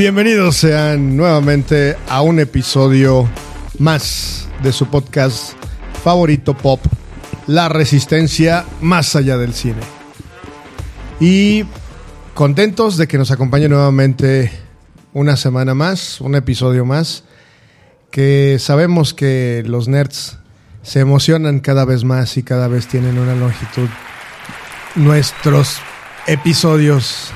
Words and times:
Bienvenidos 0.00 0.56
sean 0.56 1.14
nuevamente 1.14 1.94
a 2.08 2.22
un 2.22 2.40
episodio 2.40 3.28
más 3.78 4.48
de 4.62 4.72
su 4.72 4.86
podcast 4.86 5.52
favorito 6.02 6.56
pop, 6.56 6.80
La 7.46 7.68
Resistencia 7.68 8.64
más 8.80 9.14
allá 9.14 9.36
del 9.36 9.52
cine. 9.52 9.82
Y 11.20 11.66
contentos 12.32 12.96
de 12.96 13.08
que 13.08 13.18
nos 13.18 13.30
acompañe 13.30 13.68
nuevamente 13.68 14.50
una 15.12 15.36
semana 15.36 15.74
más, 15.74 16.22
un 16.22 16.34
episodio 16.34 16.86
más, 16.86 17.24
que 18.10 18.56
sabemos 18.58 19.12
que 19.12 19.62
los 19.66 19.86
nerds 19.86 20.38
se 20.80 21.00
emocionan 21.00 21.60
cada 21.60 21.84
vez 21.84 22.04
más 22.04 22.38
y 22.38 22.42
cada 22.42 22.68
vez 22.68 22.86
tienen 22.86 23.18
una 23.18 23.34
longitud. 23.34 23.90
Nuestros 24.94 25.76
episodios 26.26 27.34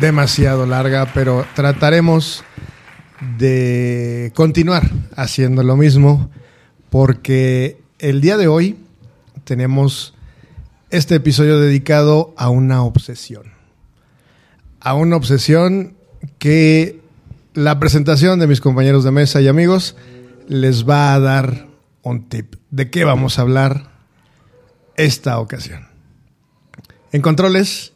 demasiado 0.00 0.66
larga, 0.66 1.10
pero 1.12 1.46
trataremos 1.54 2.44
de 3.38 4.32
continuar 4.34 4.90
haciendo 5.16 5.62
lo 5.62 5.76
mismo 5.76 6.30
porque 6.90 7.80
el 7.98 8.20
día 8.20 8.36
de 8.36 8.48
hoy 8.48 8.76
tenemos 9.44 10.14
este 10.90 11.14
episodio 11.16 11.58
dedicado 11.58 12.34
a 12.36 12.48
una 12.48 12.82
obsesión. 12.82 13.52
A 14.80 14.94
una 14.94 15.16
obsesión 15.16 15.94
que 16.38 17.00
la 17.54 17.78
presentación 17.78 18.40
de 18.40 18.46
mis 18.46 18.60
compañeros 18.60 19.04
de 19.04 19.10
mesa 19.10 19.40
y 19.40 19.48
amigos 19.48 19.96
les 20.48 20.88
va 20.88 21.14
a 21.14 21.20
dar 21.20 21.68
un 22.02 22.28
tip 22.28 22.56
de 22.70 22.90
qué 22.90 23.04
vamos 23.04 23.38
a 23.38 23.42
hablar 23.42 23.90
esta 24.96 25.38
ocasión. 25.38 25.86
En 27.12 27.22
controles, 27.22 27.91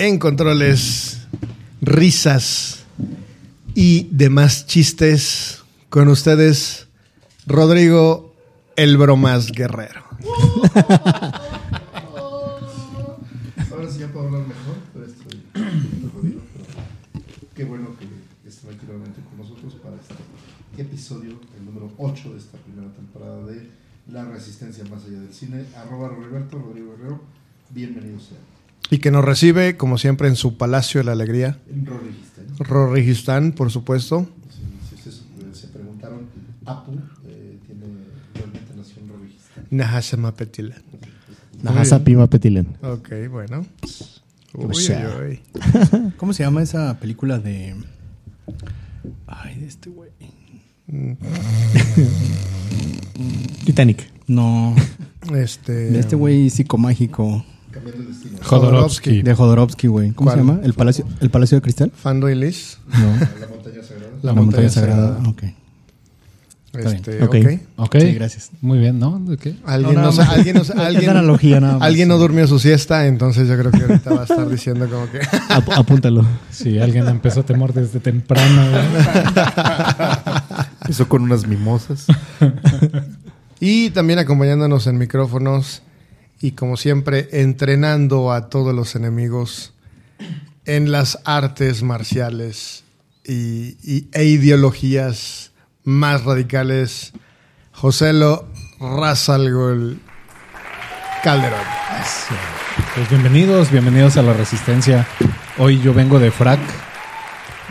en 0.00 0.18
controles, 0.18 1.28
risas 1.82 2.84
y 3.74 4.08
demás 4.10 4.66
chistes 4.66 5.62
con 5.90 6.08
ustedes, 6.08 6.88
Rodrigo 7.46 8.34
el 8.76 8.96
Bromas 8.96 9.52
Guerrero. 9.52 10.02
Ahora 13.70 13.90
sí 13.90 13.98
ya 13.98 14.08
puedo 14.08 14.28
hablar 14.28 14.46
mejor, 14.48 14.76
pero 14.94 15.04
estoy 15.04 15.44
Qué 17.54 17.64
bueno 17.64 17.94
que 17.98 18.06
estén 18.48 18.70
aquí 18.70 18.86
nuevamente 18.86 19.20
con 19.28 19.36
nosotros 19.36 19.74
para 19.82 19.96
este 19.96 20.14
episodio, 20.80 21.38
el 21.58 21.66
número 21.66 21.92
8 21.98 22.32
de 22.32 22.38
esta 22.38 22.56
primera 22.56 22.90
temporada 22.94 23.44
de 23.44 23.68
La 24.10 24.24
Resistencia 24.24 24.82
Más 24.84 25.04
Allá 25.04 25.20
del 25.20 25.34
Cine. 25.34 25.66
Arroba 25.76 26.08
Roberto, 26.08 26.58
Rodrigo 26.58 26.96
Guerrero, 26.96 27.20
bienvenidos 27.68 28.28
sean. 28.28 28.59
Y 28.90 28.98
que 28.98 29.10
nos 29.10 29.24
recibe, 29.24 29.76
como 29.76 29.98
siempre, 29.98 30.28
en 30.28 30.36
su 30.36 30.56
Palacio 30.56 31.00
de 31.00 31.04
la 31.04 31.12
Alegría, 31.12 31.58
En 31.70 31.86
Rorigistán. 31.86 32.46
Rorigistán, 32.58 33.52
por 33.52 33.70
supuesto. 33.70 34.28
Si, 34.90 34.96
si 35.02 35.08
ustedes 35.10 35.58
se 35.58 35.68
preguntaron, 35.68 36.26
Apu 36.66 36.92
eh, 37.28 37.58
tiene, 37.66 37.86
realmente 38.34 38.72
nació 38.76 39.02
en 39.02 39.08
Rorigistán. 39.08 39.64
Nahasamapetila. 39.70 40.74
Nahasa 41.62 42.02
Pima 42.02 42.26
Petilen. 42.26 42.66
Ok, 42.82 43.10
bueno. 43.30 43.66
Uy, 44.54 44.66
uy, 44.66 45.28
uy. 45.28 46.12
¿Cómo 46.16 46.32
se 46.32 46.42
llama 46.42 46.62
esa 46.62 46.98
película 46.98 47.38
de. 47.38 47.76
Ay, 49.26 49.58
de 49.60 49.66
este 49.66 49.90
güey. 49.90 50.10
Titanic. 53.64 54.10
No, 54.26 54.74
Este, 55.34 55.72
de 55.72 55.98
este 56.00 56.16
güey 56.16 56.50
psicomágico. 56.50 57.44
Cambiando 57.70 58.02
el 58.02 58.08
destino. 58.08 58.38
Jodorowsky. 58.42 59.22
De 59.22 59.34
Jodorowsky, 59.34 59.86
güey. 59.86 60.12
¿Cómo 60.12 60.30
¿Cuál? 60.30 60.38
se 60.40 60.44
llama? 60.46 60.60
¿El 60.64 60.72
Palacio, 60.74 61.06
¿El 61.20 61.30
Palacio 61.30 61.56
de 61.58 61.62
Cristal? 61.62 61.92
Fando 61.94 62.28
y 62.28 62.34
Liz. 62.34 62.78
No. 62.88 62.98
La 63.40 63.46
montaña 63.48 63.82
sagrada. 63.82 64.10
La 64.22 64.32
La, 64.32 64.32
montaña 64.32 64.34
montaña, 64.34 64.68
sagrada. 64.68 65.08
sagrada. 65.16 65.28
Ok. 65.30 65.42
Está 66.72 66.92
Este, 66.94 67.22
Ok. 67.24 67.34
ok. 67.34 67.60
Ok. 67.76 67.96
Sí, 68.00 68.12
gracias. 68.14 68.50
Muy 68.60 68.78
bien, 68.78 69.00
¿no? 69.00 69.16
Alguien, 69.16 69.56
No, 69.64 69.72
alguien, 69.72 69.94
no 70.02 70.12
sa- 70.12 70.22
Es 70.36 70.70
alguien, 70.78 71.10
analogía 71.10 71.58
nada 71.58 71.78
más. 71.78 71.82
alguien 71.88 72.06
no 72.08 72.16
durmió 72.16 72.46
su 72.46 72.60
siesta, 72.60 73.06
entonces 73.08 73.48
yo 73.48 73.58
creo 73.58 73.72
que 73.72 73.82
ahorita 73.82 74.14
va 74.14 74.20
a 74.20 74.22
estar 74.22 74.48
diciendo 74.48 74.88
como 74.88 75.10
que... 75.10 75.18
Ap- 75.48 75.70
apúntalo. 75.74 76.24
Sí, 76.52 76.78
alguien 76.78 77.08
empezó 77.08 77.40
a 77.40 77.42
temor 77.42 77.72
desde 77.72 77.98
temprano. 77.98 78.70
güey. 78.70 78.82
Empezó 80.82 81.08
con 81.08 81.22
unas 81.22 81.46
mimosas. 81.46 82.06
Y 83.58 83.90
también 83.90 84.18
acompañándonos 84.20 84.86
en 84.86 84.96
micrófonos 84.98 85.82
y 86.40 86.52
como 86.52 86.76
siempre 86.76 87.28
entrenando 87.32 88.32
a 88.32 88.48
todos 88.48 88.74
los 88.74 88.96
enemigos 88.96 89.74
en 90.64 90.90
las 90.90 91.18
artes 91.24 91.82
marciales 91.82 92.84
y, 93.24 94.08
e 94.12 94.24
ideologías 94.24 95.52
más 95.84 96.24
radicales, 96.24 97.12
Joselo 97.72 98.48
Razalgol 98.80 100.00
Calderón. 101.22 101.60
Pues 102.94 103.10
bienvenidos, 103.10 103.70
bienvenidos 103.70 104.16
a 104.16 104.22
la 104.22 104.32
Resistencia. 104.32 105.06
Hoy 105.58 105.80
yo 105.80 105.92
vengo 105.92 106.18
de 106.18 106.30
frac. 106.30 106.60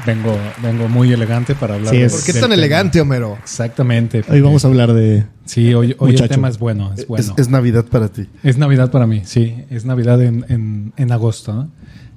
Vengo, 0.05 0.35
vengo 0.63 0.87
muy 0.87 1.11
elegante 1.11 1.55
para 1.55 1.75
hablar. 1.75 1.93
Sí, 1.93 1.99
de- 2.01 2.09
¿Por 2.09 2.19
qué 2.23 2.31
del 2.33 2.41
tan 2.41 2.49
tema. 2.49 2.53
elegante, 2.55 3.01
Homero? 3.01 3.37
Exactamente. 3.41 4.23
Hoy 4.29 4.41
vamos 4.41 4.63
a 4.63 4.67
hablar 4.67 4.93
de. 4.93 5.25
Sí, 5.45 5.73
hoy, 5.73 5.95
hoy 5.99 6.15
el 6.15 6.29
tema 6.29 6.47
es 6.49 6.57
bueno, 6.57 6.93
es 6.95 7.05
bueno. 7.07 7.33
Es, 7.35 7.41
es 7.41 7.49
Navidad 7.49 7.85
para 7.85 8.07
ti. 8.09 8.27
Es 8.43 8.57
Navidad 8.57 8.91
para 8.91 9.05
mí, 9.07 9.21
sí. 9.25 9.55
Es 9.69 9.85
Navidad 9.85 10.21
en, 10.21 10.45
en, 10.49 10.93
en 10.95 11.11
agosto, 11.11 11.53
¿no? 11.53 11.69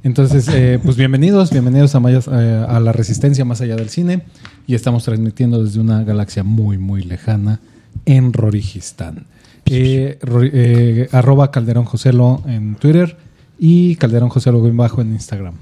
Entonces, 0.05 0.49
eh, 0.53 0.81
pues 0.83 0.97
bienvenidos, 0.97 1.51
bienvenidos 1.51 1.95
a, 1.95 2.01
Mayas- 2.01 2.29
eh, 2.33 2.65
a 2.69 2.81
la 2.81 2.93
Resistencia 2.93 3.45
Más 3.45 3.61
Allá 3.61 3.77
del 3.77 3.89
Cine. 3.89 4.23
Y 4.67 4.75
estamos 4.75 5.05
transmitiendo 5.05 5.63
desde 5.63 5.81
una 5.81 6.03
galaxia 6.05 6.43
muy, 6.45 6.77
muy 6.79 7.03
lejana 7.03 7.61
en 8.05 8.33
Rorigistán. 8.33 9.27
Eh, 9.67 10.19
eh, 10.53 11.09
arroba 11.13 11.51
Calderón 11.53 11.85
Joselo 11.85 12.43
en 12.47 12.75
Twitter 12.77 13.17
y 13.59 13.95
Calderón 13.97 14.29
Joselo 14.29 14.61
bien 14.63 14.77
bajo 14.77 15.01
en 15.03 15.13
Instagram. 15.13 15.55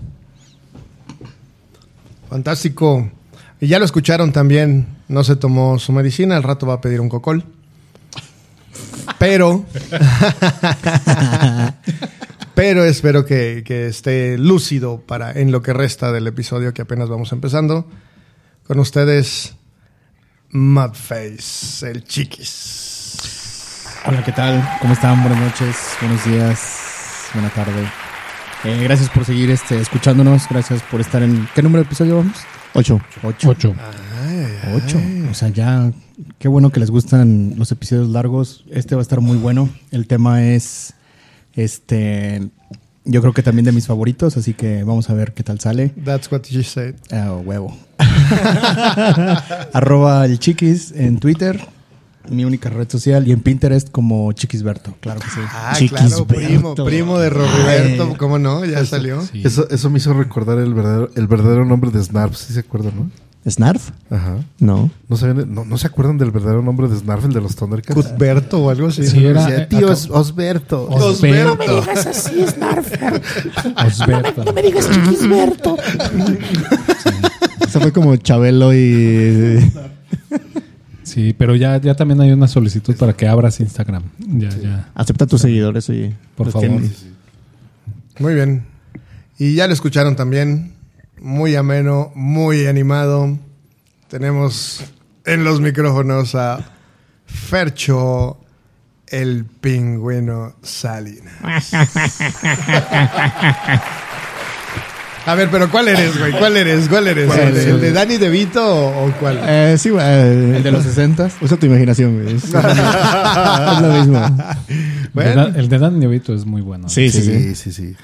Fantástico. 2.30 3.10
Y 3.60 3.66
ya 3.66 3.80
lo 3.80 3.84
escucharon 3.84 4.32
también, 4.32 4.86
no 5.08 5.24
se 5.24 5.36
tomó 5.36 5.78
su 5.78 5.92
medicina, 5.92 6.36
al 6.36 6.44
rato 6.44 6.66
va 6.66 6.74
a 6.74 6.80
pedir 6.80 7.00
un 7.00 7.08
cocol. 7.08 7.44
Pero, 9.18 9.66
pero 12.54 12.84
espero 12.84 13.26
que, 13.26 13.64
que 13.66 13.88
esté 13.88 14.38
lúcido 14.38 15.00
para 15.00 15.32
en 15.32 15.52
lo 15.52 15.60
que 15.60 15.74
resta 15.74 16.12
del 16.12 16.28
episodio 16.28 16.72
que 16.72 16.82
apenas 16.82 17.10
vamos 17.10 17.32
empezando. 17.32 17.86
Con 18.66 18.78
ustedes, 18.78 19.56
Mudface, 20.52 21.90
el 21.90 22.04
chiquis. 22.04 23.84
Hola, 24.06 24.24
¿qué 24.24 24.32
tal? 24.32 24.66
¿Cómo 24.80 24.94
están? 24.94 25.20
Buenas 25.22 25.40
noches, 25.40 25.76
buenos 26.00 26.24
días, 26.24 27.28
buena 27.34 27.50
tarde. 27.50 28.09
Eh, 28.64 28.78
gracias 28.82 29.08
por 29.08 29.24
seguir 29.24 29.50
este, 29.50 29.80
escuchándonos. 29.80 30.46
Gracias 30.50 30.82
por 30.82 31.00
estar 31.00 31.22
en. 31.22 31.48
¿Qué 31.54 31.62
número 31.62 31.82
de 31.82 31.86
episodio 31.86 32.16
vamos? 32.16 32.36
Ocho. 32.74 33.00
Ocho. 33.22 33.48
Ocho. 33.48 33.74
Ocho. 34.74 35.00
O 35.30 35.34
sea, 35.34 35.48
ya. 35.48 35.90
Qué 36.38 36.48
bueno 36.48 36.70
que 36.70 36.80
les 36.80 36.90
gustan 36.90 37.54
los 37.56 37.72
episodios 37.72 38.08
largos. 38.08 38.64
Este 38.70 38.94
va 38.94 39.00
a 39.00 39.02
estar 39.02 39.20
muy 39.20 39.38
bueno. 39.38 39.70
El 39.90 40.06
tema 40.06 40.44
es. 40.44 40.92
Este. 41.54 42.50
Yo 43.06 43.22
creo 43.22 43.32
que 43.32 43.42
también 43.42 43.64
de 43.64 43.72
mis 43.72 43.86
favoritos, 43.86 44.36
así 44.36 44.52
que 44.52 44.84
vamos 44.84 45.08
a 45.08 45.14
ver 45.14 45.32
qué 45.32 45.42
tal 45.42 45.58
sale. 45.58 45.94
That's 46.04 46.30
what 46.30 46.42
you 46.50 46.62
said. 46.62 46.96
Ah, 47.10 47.32
huevo. 47.32 47.74
Arroba 49.72 50.26
el 50.26 50.38
chiquis 50.38 50.92
en 50.92 51.18
Twitter, 51.18 51.66
mi 52.28 52.44
única 52.44 52.68
red 52.70 52.88
social, 52.88 53.26
y 53.26 53.32
en 53.32 53.40
Pinterest 53.40 53.90
como 53.90 54.30
chiquisberto. 54.32 54.94
Claro 55.00 55.20
que 55.20 55.26
sí. 55.30 55.40
Ah, 55.48 55.72
Chiquisberto. 55.76 56.26
claro, 56.26 56.46
primo, 56.46 56.74
primo 56.74 57.18
de 57.18 57.30
Roberto, 57.30 58.14
¿cómo 58.18 58.38
no? 58.38 58.64
Ya 58.64 58.84
salió. 58.84 59.22
Sí. 59.22 59.42
Eso, 59.44 59.68
eso 59.70 59.90
me 59.90 59.98
hizo 59.98 60.12
recordar 60.12 60.58
el 60.58 60.74
verdadero, 60.74 61.10
el 61.16 61.26
verdadero 61.26 61.64
nombre 61.64 61.90
de 61.90 62.02
Snarf, 62.02 62.36
¿sí 62.36 62.52
se 62.52 62.60
acuerdan, 62.60 62.92
no? 62.96 63.10
¿Snarf? 63.50 63.88
Ajá. 64.10 64.36
No. 64.58 64.90
¿No, 65.08 65.16
saben- 65.16 65.46
no, 65.48 65.64
no 65.64 65.78
se 65.78 65.86
acuerdan 65.86 66.18
del 66.18 66.30
verdadero 66.30 66.60
nombre 66.60 66.88
de 66.88 66.96
Snarf, 66.98 67.24
el 67.24 67.32
de 67.32 67.40
los 67.40 67.56
Thundercats? 67.56 67.94
Cuthberto 67.94 68.58
o 68.64 68.68
algo 68.68 68.88
así. 68.88 69.06
Sí, 69.06 69.24
era- 69.24 69.40
Decía, 69.46 69.62
eh, 69.62 69.66
tío, 69.66 69.88
Osberto. 70.10 70.86
Osberto. 70.90 71.58
así, 72.06 72.44
Snarf. 72.46 72.92
Osberto. 73.86 74.52
me 74.52 74.60
digas 74.62 74.90
chiquisberto. 74.90 75.76
Eso 77.66 77.80
fue 77.80 77.92
como 77.92 78.14
Chabelo 78.16 78.74
y. 78.74 79.72
Sí, 81.10 81.34
pero 81.36 81.56
ya, 81.56 81.76
ya 81.80 81.96
también 81.96 82.20
hay 82.20 82.30
una 82.30 82.46
solicitud 82.46 82.94
para 82.96 83.14
que 83.14 83.26
abras 83.26 83.58
Instagram. 83.58 84.04
Ya, 84.18 84.48
ya. 84.50 84.88
Acepta 84.94 85.24
a 85.24 85.26
tus 85.26 85.40
seguidores, 85.40 85.90
oye. 85.90 86.14
Por 86.36 86.46
Los 86.46 86.52
favor. 86.52 86.68
tienen. 86.68 86.92
Muy 88.20 88.34
bien. 88.34 88.64
Y 89.36 89.56
ya 89.56 89.66
lo 89.66 89.72
escucharon 89.72 90.14
también. 90.14 90.74
Muy 91.20 91.56
ameno, 91.56 92.12
muy 92.14 92.66
animado. 92.66 93.36
Tenemos 94.06 94.84
en 95.24 95.42
los 95.42 95.60
micrófonos 95.60 96.36
a 96.36 96.60
Fercho, 97.26 98.38
el 99.08 99.46
pingüino 99.46 100.54
Salinas. 100.62 101.72
A 105.26 105.34
ver, 105.34 105.48
pero 105.50 105.70
¿cuál 105.70 105.86
eres, 105.88 106.18
güey? 106.18 106.32
¿Cuál 106.32 106.56
eres? 106.56 106.88
¿Cuál 106.88 107.06
eres? 107.08 107.30
¿El, 107.30 107.54
de- 107.54 107.70
el 107.70 107.80
de 107.80 107.92
Danny 107.92 108.16
DeVito 108.16 108.64
o, 108.64 109.06
o 109.06 109.12
cuál? 109.20 109.38
Eh, 109.46 109.76
sí, 109.78 109.90
güey. 109.90 110.04
eh, 110.04 110.56
El 110.56 110.62
de 110.62 110.72
los 110.72 110.82
60 110.82 111.30
Usa 111.42 111.56
tu 111.58 111.66
imaginación, 111.66 112.20
güey. 112.22 112.36
Es, 112.36 112.44
es 112.44 112.52
lo 113.82 113.92
mismo. 113.98 114.36
Bueno. 115.12 115.46
El 115.48 115.52
de 115.52 115.60
El 115.60 115.68
de 115.68 115.78
Dan 115.78 115.98
Nevito 115.98 116.34
es 116.34 116.46
muy 116.46 116.62
bueno. 116.62 116.88
Sí, 116.88 117.10
sí, 117.10 117.22
sí. 117.22 117.38
sí, 117.38 117.54
sí, 117.54 117.72
sí. 117.72 117.94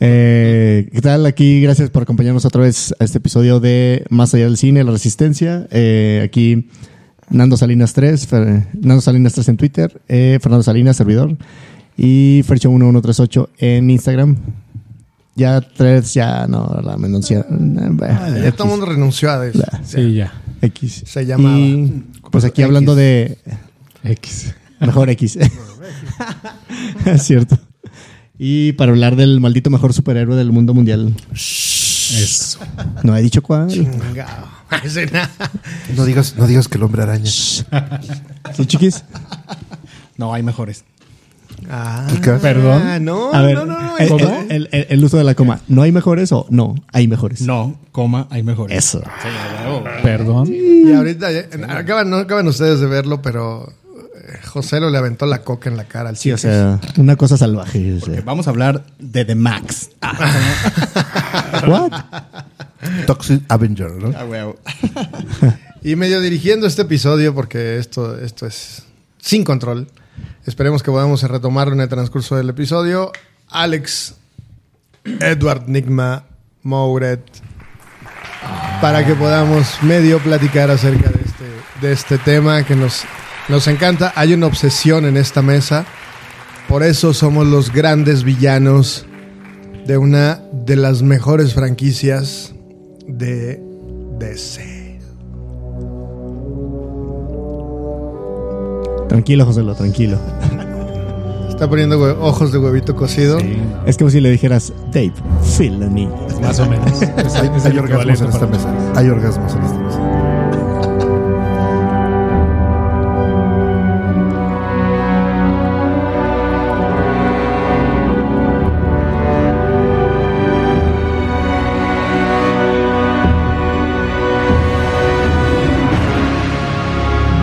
Eh, 0.00 0.88
¿Qué 0.92 1.00
tal? 1.00 1.26
Aquí, 1.26 1.60
gracias 1.60 1.90
por 1.90 2.02
acompañarnos 2.04 2.44
otra 2.44 2.62
vez 2.62 2.94
a 2.98 3.04
este 3.04 3.18
episodio 3.18 3.60
de 3.60 4.04
Más 4.10 4.32
allá 4.34 4.44
del 4.44 4.56
cine, 4.56 4.82
la 4.84 4.92
resistencia. 4.92 5.66
Eh, 5.70 6.22
aquí 6.24 6.68
Nando 7.30 7.56
Salinas 7.56 7.92
3, 7.92 8.30
Fer- 8.30 8.66
Nando 8.80 9.00
Salinas 9.02 9.34
3 9.34 9.48
en 9.50 9.56
Twitter, 9.58 10.00
eh, 10.08 10.38
Fernando 10.40 10.62
Salinas, 10.62 10.96
servidor, 10.96 11.36
y 11.96 12.42
Fercho1138 12.44 13.48
en 13.58 13.90
Instagram. 13.90 14.36
Ya 15.38 15.60
tres, 15.60 16.14
ya 16.14 16.46
no, 16.48 16.80
la 16.82 16.96
menuncia. 16.96 17.46
Ah, 17.48 18.28
ya 18.42 18.50
todo 18.52 18.64
el 18.64 18.70
mundo 18.70 18.86
renunció 18.86 19.30
a 19.30 19.46
eso. 19.46 19.62
Sí, 19.84 20.14
ya. 20.14 20.32
X. 20.60 21.04
Se 21.06 21.24
llamaba. 21.24 21.56
Y, 21.56 22.04
pues 22.32 22.44
aquí 22.44 22.60
X. 22.62 22.64
hablando 22.66 22.96
de 22.96 23.38
X. 24.02 24.54
Mejor 24.80 25.10
X. 25.10 25.38
es 27.06 27.22
cierto. 27.22 27.56
Y 28.36 28.72
para 28.72 28.90
hablar 28.90 29.14
del 29.14 29.38
maldito 29.40 29.70
mejor 29.70 29.92
superhéroe 29.92 30.36
del 30.36 30.50
mundo 30.50 30.74
mundial. 30.74 31.14
Eso. 31.32 32.58
No 33.04 33.16
he 33.16 33.22
dicho 33.22 33.40
cuál. 33.42 33.68
Na- 35.12 35.30
No 35.96 36.04
digas, 36.04 36.34
no 36.36 36.46
digas 36.48 36.68
que 36.68 36.78
el 36.78 36.82
hombre 36.84 37.02
araña. 37.02 37.30
¿Sí, 37.30 38.66
chiquis? 38.66 39.04
No, 40.16 40.34
hay 40.34 40.42
mejores. 40.42 40.84
Ah, 41.70 42.06
Kika. 42.10 42.38
Perdón. 42.38 43.04
no, 43.04 43.32
A 43.34 43.42
ver, 43.42 43.54
no, 43.56 43.66
no, 43.66 43.80
no. 43.80 43.98
el, 43.98 44.08
¿cómo? 44.08 44.44
el- 44.48 44.68
el- 44.72 44.86
el 44.90 45.04
uso 45.04 45.16
de 45.18 45.24
la 45.24 45.34
coma. 45.34 45.60
¿No 45.68 45.82
hay 45.82 45.92
mejores 45.92 46.30
o 46.32 46.46
no? 46.50 46.74
Hay 46.92 47.08
mejores. 47.08 47.40
No, 47.42 47.78
coma, 47.92 48.26
hay 48.30 48.42
mejores. 48.42 48.76
Eso. 48.78 49.02
Perdón. 50.02 50.48
Y 50.52 50.92
ahorita, 50.92 51.30
ya- 51.32 51.46
acaban, 51.76 52.10
no 52.10 52.16
acaban 52.16 52.46
ustedes 52.48 52.80
de 52.80 52.86
verlo, 52.86 53.20
pero 53.22 53.72
eh, 54.14 54.38
José 54.46 54.80
lo 54.80 54.90
le 54.90 54.98
aventó 54.98 55.26
la 55.26 55.42
coca 55.42 55.68
en 55.68 55.76
la 55.76 55.84
cara 55.84 56.08
al 56.10 56.16
Sí, 56.16 56.32
o 56.32 56.38
sea, 56.38 56.78
una 56.96 57.16
cosa 57.16 57.36
salvaje. 57.36 57.94
o 57.94 58.00
sea. 58.04 58.22
Vamos 58.24 58.46
a 58.46 58.50
hablar 58.50 58.84
de 58.98 59.24
The 59.24 59.34
Max. 59.34 59.90
What? 61.66 61.92
Toxic 63.06 63.42
Avenger, 63.48 63.90
¿no? 63.92 64.12
Y 65.82 65.94
medio 65.94 66.20
dirigiendo 66.20 66.66
este 66.66 66.82
episodio, 66.82 67.34
porque 67.34 67.78
esto, 67.78 68.18
esto 68.18 68.46
es 68.46 68.82
sin 69.18 69.44
control. 69.44 69.86
Esperemos 70.48 70.82
que 70.82 70.90
podamos 70.90 71.22
retomarlo 71.24 71.74
en 71.74 71.82
el 71.82 71.90
transcurso 71.90 72.34
del 72.34 72.48
episodio. 72.48 73.12
Alex, 73.50 74.14
Edward 75.04 75.68
Nigma, 75.68 76.24
Mouret, 76.62 77.20
para 78.80 79.04
que 79.04 79.12
podamos 79.12 79.82
medio 79.82 80.18
platicar 80.20 80.70
acerca 80.70 81.10
de 81.10 81.20
este, 81.22 81.44
de 81.82 81.92
este 81.92 82.16
tema 82.16 82.64
que 82.64 82.74
nos, 82.74 83.02
nos 83.50 83.66
encanta. 83.68 84.14
Hay 84.16 84.32
una 84.32 84.46
obsesión 84.46 85.04
en 85.04 85.18
esta 85.18 85.42
mesa. 85.42 85.84
Por 86.66 86.82
eso 86.82 87.12
somos 87.12 87.46
los 87.46 87.70
grandes 87.70 88.24
villanos 88.24 89.04
de 89.86 89.98
una 89.98 90.40
de 90.50 90.76
las 90.76 91.02
mejores 91.02 91.52
franquicias 91.52 92.54
de 93.06 93.62
DC. 94.18 94.77
Tranquilo, 99.08 99.44
José, 99.46 99.62
tranquilo. 99.76 100.18
Está 101.48 101.68
poniendo 101.68 101.98
ojos 102.24 102.52
de 102.52 102.58
huevito 102.58 102.94
cocido. 102.94 103.40
Sí, 103.40 103.58
Es 103.84 103.96
como 103.98 104.10
si 104.10 104.20
le 104.20 104.30
dijeras, 104.30 104.72
Dave, 104.92 105.12
Filoni. 105.56 106.08
más 106.40 106.58
o 106.60 106.66
menos. 106.66 107.02
Es- 107.02 107.34
Hay, 107.34 107.50
es 107.56 107.64
hay 107.66 107.78
orgasmos 107.78 108.20
en 108.20 108.28
esta 108.28 108.46
mesa. 108.46 108.74
Hay 108.94 109.08
orgasmos 109.08 109.52
en 109.54 109.62
esta 109.64 109.78
mesa. 109.78 109.98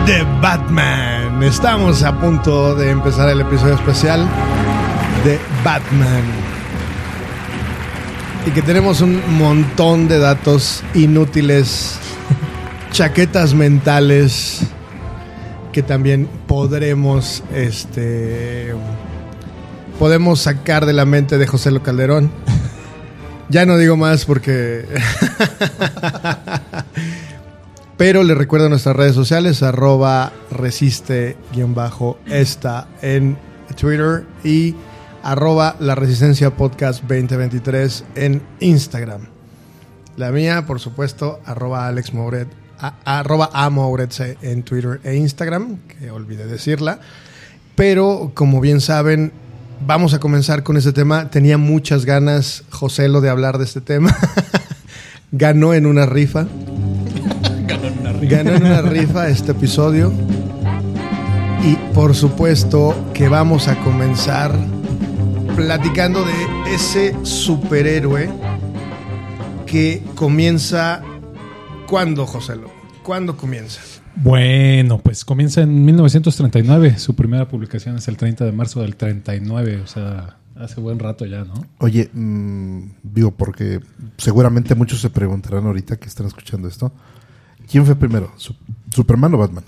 The 0.06 0.22
Batman. 0.40 1.15
Estamos 1.42 2.02
a 2.02 2.18
punto 2.18 2.74
de 2.74 2.90
empezar 2.90 3.28
el 3.28 3.40
episodio 3.40 3.74
especial 3.74 4.26
de 5.22 5.38
Batman. 5.62 6.24
Y 8.46 8.50
que 8.50 8.62
tenemos 8.62 9.00
un 9.02 9.20
montón 9.36 10.08
de 10.08 10.18
datos 10.18 10.82
inútiles, 10.94 11.98
chaquetas 12.90 13.54
mentales 13.54 14.62
que 15.72 15.82
también 15.82 16.26
podremos 16.46 17.44
este 17.52 18.74
podemos 19.98 20.40
sacar 20.40 20.86
de 20.86 20.94
la 20.94 21.04
mente 21.04 21.36
de 21.38 21.46
José 21.46 21.70
Lo 21.70 21.82
Calderón. 21.82 22.30
Ya 23.48 23.64
no 23.64 23.78
digo 23.78 23.96
más 23.96 24.24
porque 24.24 24.84
Pero 27.96 28.22
le 28.24 28.34
recuerdo 28.34 28.68
nuestras 28.68 28.94
redes 28.94 29.14
sociales, 29.14 29.62
arroba 29.62 30.30
resiste-esta 30.50 32.88
en 33.00 33.38
Twitter 33.74 34.26
y 34.44 34.74
arroba 35.22 35.76
la 35.80 35.94
resistencia 35.94 36.50
podcast 36.54 37.00
2023 37.04 38.04
en 38.16 38.42
Instagram. 38.60 39.22
La 40.16 40.30
mía, 40.30 40.66
por 40.66 40.78
supuesto, 40.80 41.40
arroba 41.46 41.88
Alex 41.88 42.12
Mouret, 42.12 42.48
a- 42.78 42.94
arroba 43.04 43.48
a 43.52 43.70
Mouret 43.70 44.12
C 44.12 44.36
en 44.42 44.62
Twitter 44.62 45.00
e 45.02 45.16
Instagram, 45.16 45.78
que 45.98 46.10
olvidé 46.10 46.46
decirla. 46.46 47.00
Pero, 47.76 48.32
como 48.34 48.60
bien 48.60 48.80
saben, 48.82 49.32
vamos 49.86 50.12
a 50.14 50.20
comenzar 50.20 50.62
con 50.62 50.76
este 50.76 50.92
tema. 50.92 51.30
Tenía 51.30 51.56
muchas 51.58 52.04
ganas, 52.04 52.62
José, 52.70 53.08
lo 53.08 53.20
de 53.22 53.30
hablar 53.30 53.56
de 53.58 53.64
este 53.64 53.80
tema. 53.80 54.14
Ganó 55.32 55.72
en 55.74 55.86
una 55.86 56.04
rifa. 56.06 56.46
Ganó 58.22 58.50
en 58.52 58.64
una 58.64 58.82
rifa 58.82 59.28
este 59.28 59.52
episodio. 59.52 60.12
Y 61.64 61.76
por 61.94 62.14
supuesto 62.14 62.94
que 63.12 63.28
vamos 63.28 63.68
a 63.68 63.76
comenzar 63.82 64.52
platicando 65.56 66.24
de 66.24 66.74
ese 66.74 67.14
superhéroe 67.22 68.28
que 69.66 70.02
comienza. 70.14 71.02
¿Cuándo, 71.88 72.26
José 72.26 72.56
Lo? 72.56 72.70
¿Cuándo 73.02 73.36
comienza? 73.36 73.80
Bueno, 74.16 74.98
pues 74.98 75.24
comienza 75.24 75.62
en 75.62 75.84
1939. 75.84 76.98
Su 76.98 77.14
primera 77.14 77.48
publicación 77.48 77.96
es 77.96 78.08
el 78.08 78.16
30 78.16 78.44
de 78.44 78.52
marzo 78.52 78.80
del 78.80 78.96
39. 78.96 79.82
O 79.82 79.86
sea, 79.86 80.38
hace 80.56 80.80
buen 80.80 80.98
rato 80.98 81.26
ya, 81.26 81.44
¿no? 81.44 81.54
Oye, 81.78 82.10
mm, 82.12 82.80
digo, 83.02 83.32
porque 83.32 83.80
seguramente 84.16 84.74
muchos 84.74 85.00
se 85.00 85.10
preguntarán 85.10 85.66
ahorita 85.66 85.96
que 85.96 86.08
están 86.08 86.26
escuchando 86.26 86.66
esto. 86.66 86.92
¿Quién 87.70 87.84
fue 87.86 87.94
primero? 87.96 88.32
¿Su- 88.36 88.54
¿Superman 88.94 89.34
o 89.34 89.38
Batman? 89.38 89.64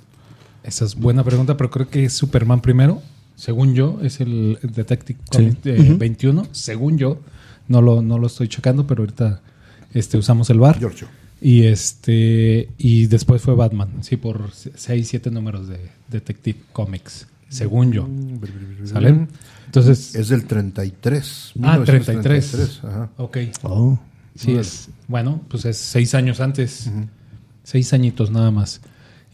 Esa 0.62 0.84
es 0.84 0.94
buena 0.94 1.24
pregunta, 1.24 1.56
pero 1.56 1.70
creo 1.70 1.88
que 1.88 2.04
es 2.04 2.12
Superman 2.12 2.60
primero. 2.60 3.02
Según 3.36 3.74
yo, 3.74 3.98
es 4.02 4.20
el 4.20 4.58
Detective 4.62 5.18
Sí. 5.30 5.36
Comics 5.38 5.58
eh, 5.66 5.96
21. 5.98 6.46
Según 6.52 6.98
yo, 6.98 7.20
no 7.68 7.80
lo, 7.82 8.02
no 8.02 8.18
lo 8.18 8.26
estoy 8.26 8.48
checando, 8.48 8.86
pero 8.86 9.02
ahorita 9.02 9.40
este, 9.94 10.18
usamos 10.18 10.50
el 10.50 10.58
bar. 10.58 10.78
Giorgio. 10.78 11.06
Y 11.40 11.66
este 11.66 12.68
y 12.78 13.06
después 13.06 13.42
fue 13.42 13.54
Batman, 13.54 13.90
sí, 14.00 14.16
por 14.16 14.50
6, 14.52 15.06
7 15.08 15.30
números 15.30 15.68
de 15.68 15.78
Detective 16.10 16.58
Comics, 16.72 17.28
según 17.48 17.92
yo. 17.92 18.08
¿Salen? 18.84 19.28
Entonces, 19.66 20.16
Es 20.16 20.28
del 20.30 20.46
33. 20.46 21.52
ah, 21.62 21.80
33. 21.84 22.16
1933, 22.26 22.80
Ajá. 22.84 23.10
Ok. 23.18 23.36
Oh. 23.62 23.98
Sí, 24.34 24.56
es. 24.56 24.88
Bueno, 25.06 25.40
pues 25.48 25.64
es 25.64 25.76
seis 25.76 26.14
años 26.16 26.40
antes. 26.40 26.90
Seis 27.68 27.92
añitos 27.92 28.30
nada 28.30 28.50
más. 28.50 28.80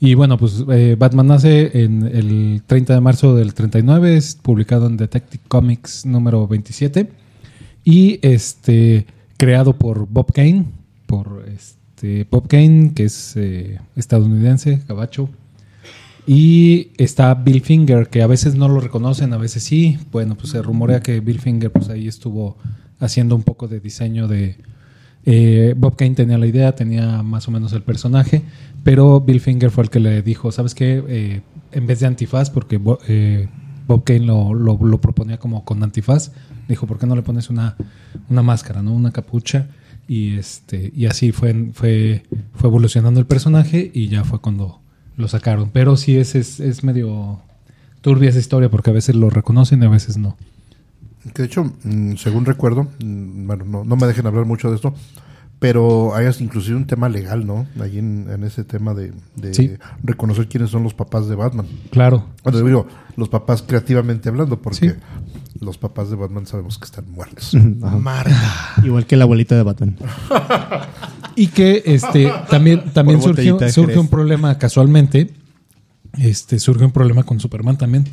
Y 0.00 0.14
bueno, 0.14 0.36
pues 0.38 0.64
eh, 0.68 0.96
Batman 0.98 1.28
nace 1.28 1.84
en 1.84 2.02
el 2.02 2.64
30 2.66 2.94
de 2.94 3.00
marzo 3.00 3.36
del 3.36 3.54
39, 3.54 4.16
es 4.16 4.34
publicado 4.34 4.88
en 4.88 4.96
Detective 4.96 5.44
Comics 5.46 6.04
número 6.04 6.48
27 6.48 7.12
y 7.84 8.18
este 8.22 9.06
creado 9.36 9.78
por 9.78 10.08
Bob 10.08 10.32
Kane, 10.32 10.64
por 11.06 11.44
este 11.46 12.26
Bob 12.28 12.48
Kane, 12.48 12.90
que 12.92 13.04
es 13.04 13.36
eh, 13.36 13.78
estadounidense, 13.94 14.82
gabacho. 14.88 15.28
Y 16.26 16.88
está 16.96 17.34
Bill 17.34 17.60
Finger, 17.60 18.08
que 18.08 18.22
a 18.22 18.26
veces 18.26 18.56
no 18.56 18.66
lo 18.66 18.80
reconocen, 18.80 19.32
a 19.32 19.36
veces 19.36 19.62
sí. 19.62 19.96
Bueno, 20.10 20.34
pues 20.34 20.48
se 20.48 20.60
rumorea 20.60 21.00
que 21.02 21.20
Bill 21.20 21.38
Finger 21.38 21.70
pues 21.70 21.88
ahí 21.88 22.08
estuvo 22.08 22.56
haciendo 22.98 23.36
un 23.36 23.44
poco 23.44 23.68
de 23.68 23.78
diseño 23.78 24.26
de... 24.26 24.56
eh, 25.26 25.74
Bob 25.76 25.96
Kane 25.96 26.14
tenía 26.14 26.38
la 26.38 26.46
idea, 26.46 26.74
tenía 26.74 27.22
más 27.22 27.48
o 27.48 27.50
menos 27.50 27.72
el 27.72 27.82
personaje, 27.82 28.42
pero 28.82 29.20
Bill 29.20 29.40
Finger 29.40 29.70
fue 29.70 29.84
el 29.84 29.90
que 29.90 30.00
le 30.00 30.22
dijo, 30.22 30.52
¿sabes 30.52 30.74
qué? 30.74 31.02
Eh, 31.08 31.40
en 31.72 31.86
vez 31.86 32.00
de 32.00 32.06
antifaz, 32.06 32.50
porque 32.50 32.80
eh, 33.08 33.48
Bob 33.86 34.04
Kane 34.04 34.20
lo, 34.20 34.54
lo- 34.54 34.78
lo 34.84 35.00
proponía 35.00 35.38
como 35.38 35.64
con 35.64 35.82
antifaz, 35.82 36.32
dijo, 36.68 36.86
¿por 36.86 36.98
qué 36.98 37.06
no 37.06 37.16
le 37.16 37.22
pones 37.22 37.50
una, 37.50 37.76
una 38.28 38.42
máscara, 38.42 38.82
no 38.82 38.92
una 38.92 39.10
capucha? 39.12 39.68
Y 40.06 40.36
este 40.36 40.92
y 40.94 41.06
así 41.06 41.32
fue, 41.32 41.70
fue, 41.72 42.24
fue 42.54 42.68
evolucionando 42.68 43.20
el 43.20 43.26
personaje 43.26 43.90
y 43.94 44.08
ya 44.08 44.22
fue 44.24 44.38
cuando 44.38 44.80
lo 45.16 45.28
sacaron. 45.28 45.70
Pero 45.72 45.96
sí 45.96 46.16
es, 46.18 46.34
es, 46.34 46.60
es 46.60 46.84
medio 46.84 47.40
turbia 48.02 48.28
esa 48.28 48.38
historia 48.38 48.68
porque 48.70 48.90
a 48.90 48.92
veces 48.92 49.14
lo 49.14 49.30
reconocen 49.30 49.82
y 49.82 49.86
a 49.86 49.88
veces 49.88 50.18
no. 50.18 50.36
Que 51.32 51.42
de 51.42 51.46
hecho, 51.46 51.64
mm, 51.84 52.16
según 52.16 52.44
recuerdo, 52.44 52.84
mm, 53.02 53.46
bueno, 53.46 53.64
no, 53.64 53.84
no 53.84 53.96
me 53.96 54.06
dejen 54.06 54.26
hablar 54.26 54.44
mucho 54.44 54.68
de 54.70 54.76
esto, 54.76 54.94
pero 55.58 56.14
hay 56.14 56.26
inclusive 56.40 56.76
un 56.76 56.86
tema 56.86 57.08
legal, 57.08 57.46
¿no? 57.46 57.66
Ahí 57.80 57.98
en, 57.98 58.26
en 58.30 58.44
ese 58.44 58.64
tema 58.64 58.92
de, 58.92 59.12
de 59.36 59.54
Sí. 59.54 59.72
reconocer 60.02 60.48
quiénes 60.48 60.70
son 60.70 60.82
los 60.82 60.92
papás 60.94 61.28
de 61.28 61.34
Batman. 61.36 61.66
Claro. 61.90 62.26
Bueno, 62.42 62.60
digo, 62.60 62.86
los 63.16 63.28
papás 63.30 63.62
creativamente 63.62 64.28
hablando, 64.28 64.60
porque 64.60 64.90
Sí. 64.90 64.94
los 65.60 65.78
papás 65.78 66.10
de 66.10 66.16
Batman 66.16 66.46
sabemos 66.46 66.78
que 66.78 66.84
están 66.84 67.10
muertos. 67.10 67.54
Marta. 67.54 68.74
Igual 68.82 69.06
que 69.06 69.16
la 69.16 69.24
abuelita 69.24 69.54
de 69.56 69.62
Batman. 69.62 69.96
Y 71.36 71.48
que 71.48 71.82
este 71.86 72.32
también, 72.48 72.92
también 72.92 73.18
Por 73.18 73.34
surgió, 73.34 73.58
surge 73.68 73.98
un 73.98 74.06
problema 74.06 74.56
casualmente. 74.56 75.32
Este 76.16 76.60
surge 76.60 76.84
un 76.84 76.92
problema 76.92 77.24
con 77.24 77.40
Superman 77.40 77.76
también. 77.76 78.04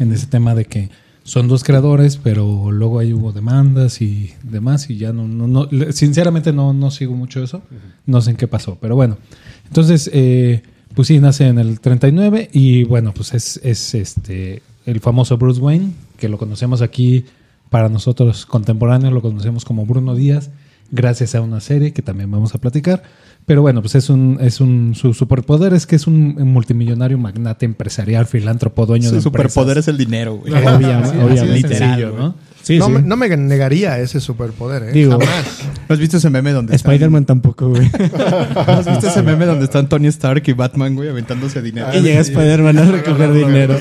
En 0.00 0.12
ese 0.12 0.26
tema 0.26 0.52
de 0.56 0.64
que 0.64 0.90
son 1.26 1.48
dos 1.48 1.64
creadores, 1.64 2.18
pero 2.18 2.70
luego 2.70 3.00
ahí 3.00 3.12
hubo 3.12 3.32
demandas 3.32 4.00
y 4.00 4.32
demás. 4.44 4.88
Y 4.88 4.96
ya 4.96 5.12
no, 5.12 5.26
no, 5.26 5.48
no 5.48 5.68
sinceramente 5.92 6.52
no, 6.52 6.72
no 6.72 6.92
sigo 6.92 7.14
mucho 7.14 7.42
eso. 7.42 7.62
No 8.06 8.20
sé 8.20 8.30
en 8.30 8.36
qué 8.36 8.46
pasó. 8.46 8.78
Pero 8.80 8.94
bueno. 8.94 9.18
Entonces, 9.66 10.08
eh, 10.12 10.62
pues 10.94 11.08
sí, 11.08 11.18
nace 11.18 11.48
en 11.48 11.58
el 11.58 11.80
39. 11.80 12.48
Y 12.52 12.84
bueno, 12.84 13.12
pues 13.12 13.34
es, 13.34 13.60
es 13.64 13.94
este 13.94 14.62
el 14.86 15.00
famoso 15.00 15.36
Bruce 15.36 15.60
Wayne, 15.60 15.94
que 16.16 16.28
lo 16.28 16.38
conocemos 16.38 16.80
aquí 16.80 17.24
para 17.70 17.88
nosotros 17.88 18.46
contemporáneos, 18.46 19.12
lo 19.12 19.20
conocemos 19.20 19.64
como 19.64 19.84
Bruno 19.84 20.14
Díaz, 20.14 20.50
gracias 20.92 21.34
a 21.34 21.40
una 21.40 21.60
serie 21.60 21.92
que 21.92 22.02
también 22.02 22.30
vamos 22.30 22.54
a 22.54 22.58
platicar. 22.58 23.02
Pero 23.46 23.62
bueno, 23.62 23.80
pues 23.80 23.94
es 23.94 24.10
un, 24.10 24.38
es 24.40 24.60
un, 24.60 24.94
su 24.96 25.14
superpoder 25.14 25.72
es 25.72 25.86
que 25.86 25.94
es 25.94 26.08
un 26.08 26.34
multimillonario 26.52 27.16
magnate 27.16 27.64
empresarial, 27.64 28.26
filántropo, 28.26 28.86
dueño 28.86 29.10
de 29.10 29.16
Su 29.18 29.22
superpoder 29.22 29.78
es 29.78 29.86
el 29.88 29.96
dinero, 29.96 30.34
güey. 30.36 30.52
Obviamente, 30.52 31.40
así 31.40 31.46
de 31.62 31.68
sencillo. 31.78 32.14
¿no? 32.18 32.34
Sí, 32.62 32.78
no, 32.78 32.86
sí. 32.86 32.92
Me, 32.94 33.02
no 33.02 33.16
me 33.16 33.28
negaría 33.36 34.00
ese 34.00 34.18
superpoder, 34.18 34.82
¿eh? 34.88 34.92
Digo- 34.92 35.12
Jamás. 35.12 35.60
¿No 35.88 35.92
has 35.92 36.00
visto 36.00 36.16
ese 36.16 36.28
meme 36.30 36.50
donde 36.50 36.74
están- 36.74 36.90
Spider-Man 36.92 37.24
tampoco, 37.24 37.68
güey. 37.68 37.88
¿No 38.56 38.72
has 38.72 38.86
visto 38.86 39.06
ese 39.06 39.22
meme 39.22 39.46
donde 39.46 39.66
están 39.66 39.88
Tony 39.88 40.08
Stark 40.08 40.42
y 40.48 40.52
Batman, 40.52 40.96
güey, 40.96 41.08
aventándose 41.08 41.62
dinero? 41.62 41.86
y 41.94 42.00
llega 42.00 42.18
Spider-Man 42.22 42.76
a 42.78 42.90
recoger 42.90 43.32
dinero. 43.32 43.78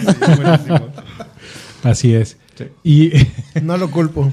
Así 1.83 2.13
es. 2.13 2.37
Y 2.83 3.11
No 3.63 3.77
lo 3.77 3.89
culpo. 3.91 4.31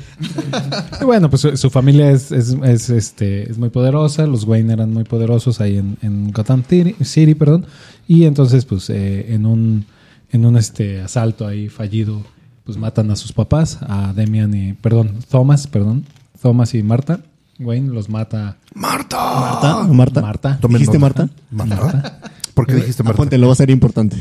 Y 1.00 1.04
bueno, 1.04 1.30
pues 1.30 1.42
su, 1.42 1.56
su 1.56 1.70
familia 1.70 2.10
es, 2.10 2.32
es, 2.32 2.56
es, 2.62 2.90
este, 2.90 3.50
es 3.50 3.58
muy 3.58 3.70
poderosa. 3.70 4.26
Los 4.26 4.44
Wayne 4.44 4.72
eran 4.72 4.92
muy 4.92 5.04
poderosos 5.04 5.60
ahí 5.60 5.78
en, 5.78 5.98
en 6.02 6.30
Gotham 6.32 6.62
City, 6.68 6.94
City, 7.04 7.34
perdón. 7.34 7.66
Y 8.06 8.24
entonces, 8.24 8.64
pues, 8.64 8.90
eh, 8.90 9.32
en 9.32 9.46
un, 9.46 9.86
en 10.30 10.44
un 10.44 10.56
este, 10.56 11.00
asalto 11.00 11.46
ahí 11.46 11.68
fallido, 11.68 12.22
pues 12.64 12.78
matan 12.78 13.10
a 13.10 13.16
sus 13.16 13.32
papás, 13.32 13.78
a 13.82 14.12
Demian 14.12 14.54
y, 14.54 14.72
perdón, 14.74 15.18
Thomas, 15.30 15.66
perdón, 15.66 16.04
Thomas 16.40 16.74
y 16.74 16.82
Marta. 16.82 17.20
Wayne 17.58 17.92
los 17.92 18.08
mata 18.08 18.56
¡Marta! 18.74 19.16
¿Marta? 19.16 19.78
¿O 19.78 19.94
Marta? 19.94 20.20
Marta. 20.20 20.58
¿Dijiste. 20.68 20.98
Marta? 20.98 21.28
¿Marta? 21.50 22.20
¿Por 22.54 22.66
qué 22.66 22.74
dijiste 22.74 23.02
Marta? 23.02 23.16
Aponte, 23.16 23.38
lo 23.38 23.46
va 23.46 23.52
a 23.52 23.56
ser 23.56 23.70
importante. 23.70 24.16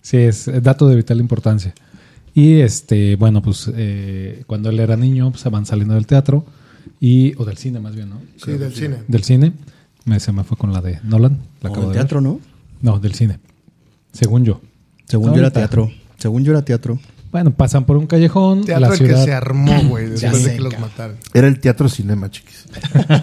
Sí, 0.00 0.18
es 0.18 0.48
eh, 0.48 0.60
dato 0.60 0.88
de 0.88 0.96
vital 0.96 1.18
importancia. 1.18 1.74
Y 2.36 2.60
este, 2.60 3.16
bueno, 3.16 3.40
pues 3.40 3.70
eh, 3.74 4.44
cuando 4.46 4.68
él 4.68 4.78
era 4.78 4.94
niño, 4.94 5.30
pues 5.30 5.42
van 5.44 5.64
saliendo 5.64 5.94
del 5.94 6.06
teatro 6.06 6.44
y, 7.00 7.32
o 7.38 7.46
del 7.46 7.56
cine 7.56 7.80
más 7.80 7.96
bien, 7.96 8.10
¿no? 8.10 8.20
Sí, 8.36 8.52
del 8.52 8.74
cine. 8.74 8.98
Del 9.08 9.24
cine. 9.24 9.54
Me, 10.04 10.20
se 10.20 10.32
me 10.32 10.44
fue 10.44 10.58
con 10.58 10.70
la 10.70 10.82
de 10.82 11.00
Nolan. 11.02 11.38
La 11.62 11.70
O 11.70 11.72
acabo 11.72 11.86
del 11.86 11.94
de 11.94 11.98
ver. 11.98 12.04
teatro, 12.04 12.20
¿no? 12.20 12.38
No, 12.82 12.98
del 12.98 13.14
cine. 13.14 13.38
Según 14.12 14.44
yo. 14.44 14.60
Según 15.06 15.32
yo 15.32 15.40
era 15.40 15.50
teatro. 15.50 15.90
Según 16.18 16.44
yo 16.44 16.52
era 16.52 16.62
teatro. 16.62 16.98
Bueno, 17.32 17.52
pasan 17.52 17.86
por 17.86 17.96
un 17.96 18.06
callejón. 18.06 18.66
Teatro 18.66 18.90
la 18.90 18.98
que 18.98 19.16
se 19.16 19.32
armó, 19.32 19.84
güey, 19.88 20.08
Ya 20.16 20.30
después 20.30 20.44
de 20.44 20.50
sé, 20.50 20.56
que 20.56 20.62
los 20.62 20.78
mataron. 20.78 21.16
Era 21.32 21.48
el 21.48 21.58
teatro 21.58 21.88
cinema, 21.88 22.30
chiquis. 22.30 22.66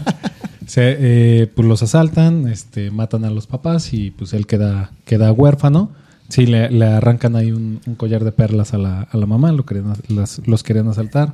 se, 0.66 0.98
eh, 1.00 1.52
pues 1.54 1.68
los 1.68 1.84
asaltan, 1.84 2.48
este, 2.48 2.90
matan 2.90 3.26
a 3.26 3.30
los 3.30 3.46
papás 3.46 3.94
y 3.94 4.10
pues 4.10 4.34
él 4.34 4.48
queda, 4.48 4.90
queda 5.06 5.32
huérfano. 5.32 5.92
Sí, 6.34 6.46
le, 6.48 6.70
le 6.72 6.86
arrancan 6.86 7.36
ahí 7.36 7.52
un, 7.52 7.80
un 7.86 7.96
collar 7.96 8.24
de 8.24 8.32
perlas 8.32 8.74
a 8.74 8.78
la, 8.78 9.02
a 9.12 9.18
la 9.18 9.26
mamá, 9.26 9.52
lo 9.52 9.66
querían, 9.66 9.94
las- 10.08 10.42
los 10.48 10.64
querían 10.64 10.88
asaltar, 10.88 11.34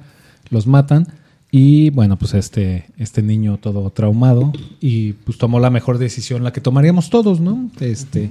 los 0.50 0.68
matan. 0.68 1.08
Y 1.51 1.89
bueno, 1.91 2.18
pues 2.18 2.34
este, 2.34 2.86
este 2.98 3.22
niño 3.24 3.58
todo 3.58 3.89
traumado 3.91 4.51
y 4.82 5.13
pues 5.13 5.38
tomó 5.38 5.60
la 5.60 5.70
mejor 5.70 5.98
decisión, 5.98 6.44
la 6.44 6.51
que 6.53 6.62
tomaríamos 6.62 7.10
todos, 7.10 7.39
¿no? 7.39 7.70
Este, 7.79 8.29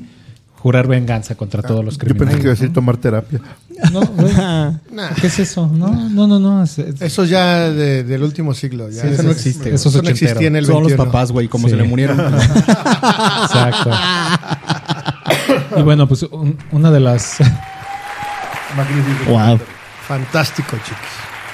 jurar 0.57 0.87
venganza 0.89 1.35
contra 1.37 1.63
todos 1.63 1.85
los 1.85 1.95
Yo 1.95 2.01
pensé 2.01 2.15
criminales. 2.15 2.37
que 2.37 2.43
iba 2.43 2.53
a 2.53 2.55
decir 2.55 2.73
tomar 2.73 2.97
terapia. 2.99 3.41
No, 3.93 4.01
güey, 4.17 4.33
Nah, 4.93 5.11
¿Qué 5.21 5.29
es 5.29 5.39
eso? 5.39 5.67
No, 5.69 5.89
no, 6.11 6.27
no, 6.29 6.39
no. 6.39 6.63
es- 6.63 6.79
es- 6.79 7.01
eso 7.01 7.25
ya 7.25 7.71
de- 7.71 8.05
del 8.05 8.23
último 8.23 8.53
siglo. 8.55 8.89
Ya. 8.91 9.03
Sí, 9.03 9.09
eso 9.09 9.23
no 9.25 9.31
existe, 9.33 9.69
Eso 9.75 9.89
es 9.89 9.95
Eso 9.95 10.03
no 10.03 10.09
existía 10.11 10.29
ochentero. 10.35 10.49
en 10.49 10.57
el 10.57 10.67
Son 10.67 10.75
los 10.83 10.93
21. 10.93 11.05
papás, 11.07 11.33
güey, 11.33 11.49
como 11.49 11.67
Sí. 11.69 11.73
se 11.73 11.77
le 11.81 11.89
murieron. 11.89 12.19
Exacto. 12.35 13.91
Y 15.77 15.83
bueno, 15.83 16.07
pues 16.09 16.23
un- 16.25 16.57
una 16.73 16.91
de 16.91 17.01
las 17.01 17.39
Wow. 19.29 19.59
Fantástico, 20.07 20.77
chicos. 20.85 20.99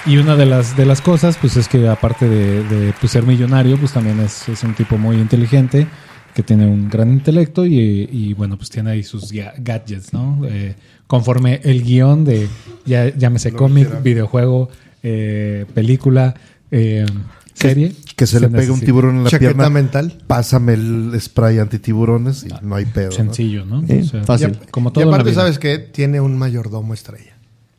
y 0.07 0.17
una 0.19 0.37
de 0.37 0.47
las 0.47 0.77
de 0.77 0.85
las 0.87 1.01
cosas, 1.01 1.37
pues 1.41 1.57
es 1.57 1.69
que 1.69 1.89
aparte 1.89 2.29
de, 2.29 2.63
de, 2.65 2.93
pues, 3.01 3.13
ser 3.13 3.25
millonario, 3.25 3.77
pues 3.79 3.93
también 3.93 4.21
es, 4.21 4.49
es 4.49 4.63
un 4.63 4.75
tipo 4.75 4.97
muy 4.99 5.17
inteligente 5.17 5.87
que 6.35 6.43
tiene 6.43 6.67
un 6.67 6.89
gran 6.91 7.11
intelecto 7.11 7.65
y, 7.65 8.09
y, 8.11 8.35
bueno, 8.35 8.57
pues 8.57 8.69
tiene 8.71 8.91
ahí 8.91 9.03
sus 9.05 9.33
ga- 9.33 9.55
gadgets, 9.57 10.13
¿no? 10.13 10.41
Eh, 10.49 10.75
conforme 11.07 11.61
el 11.63 11.83
guion 11.83 12.25
de 12.25 12.49
ya 12.85 13.09
llámese 13.17 13.53
cómic, 13.53 14.03
videojuego, 14.03 14.69
eh, 15.03 15.65
película, 15.75 16.35
eh, 16.73 17.07
serie, 17.55 17.93
Que 18.17 18.27
se, 18.27 18.41
le 18.41 18.49
pega 18.49 18.73
un 18.73 18.81
tiburón 18.81 19.17
en 19.17 19.25
la 19.25 19.31
Chaqueta 19.31 19.53
pierna. 19.55 19.71
mental. 19.71 20.19
Pásame 20.27 20.75
el 20.75 21.13
spray 21.21 21.59
antitiburones 21.59 22.45
y 22.45 22.49
no 22.63 22.75
hay 22.75 22.85
pedo. 22.85 23.13
Sencillo, 23.13 23.65
¿no? 23.65 23.87
Sí, 23.87 24.01
O 24.01 24.05
sea, 24.05 24.25
fácil. 24.25 24.59
Como 24.71 24.91
Y 24.91 24.93
todo 24.93 25.05
en 25.05 25.11
la 25.11 25.17
aparte, 25.17 25.31
vida. 25.31 25.41
¿sabes 25.41 25.59
que 25.59 25.79
Tiene 25.79 26.21
un 26.21 26.37
mayordomo 26.37 26.93
estrella. 26.95 27.37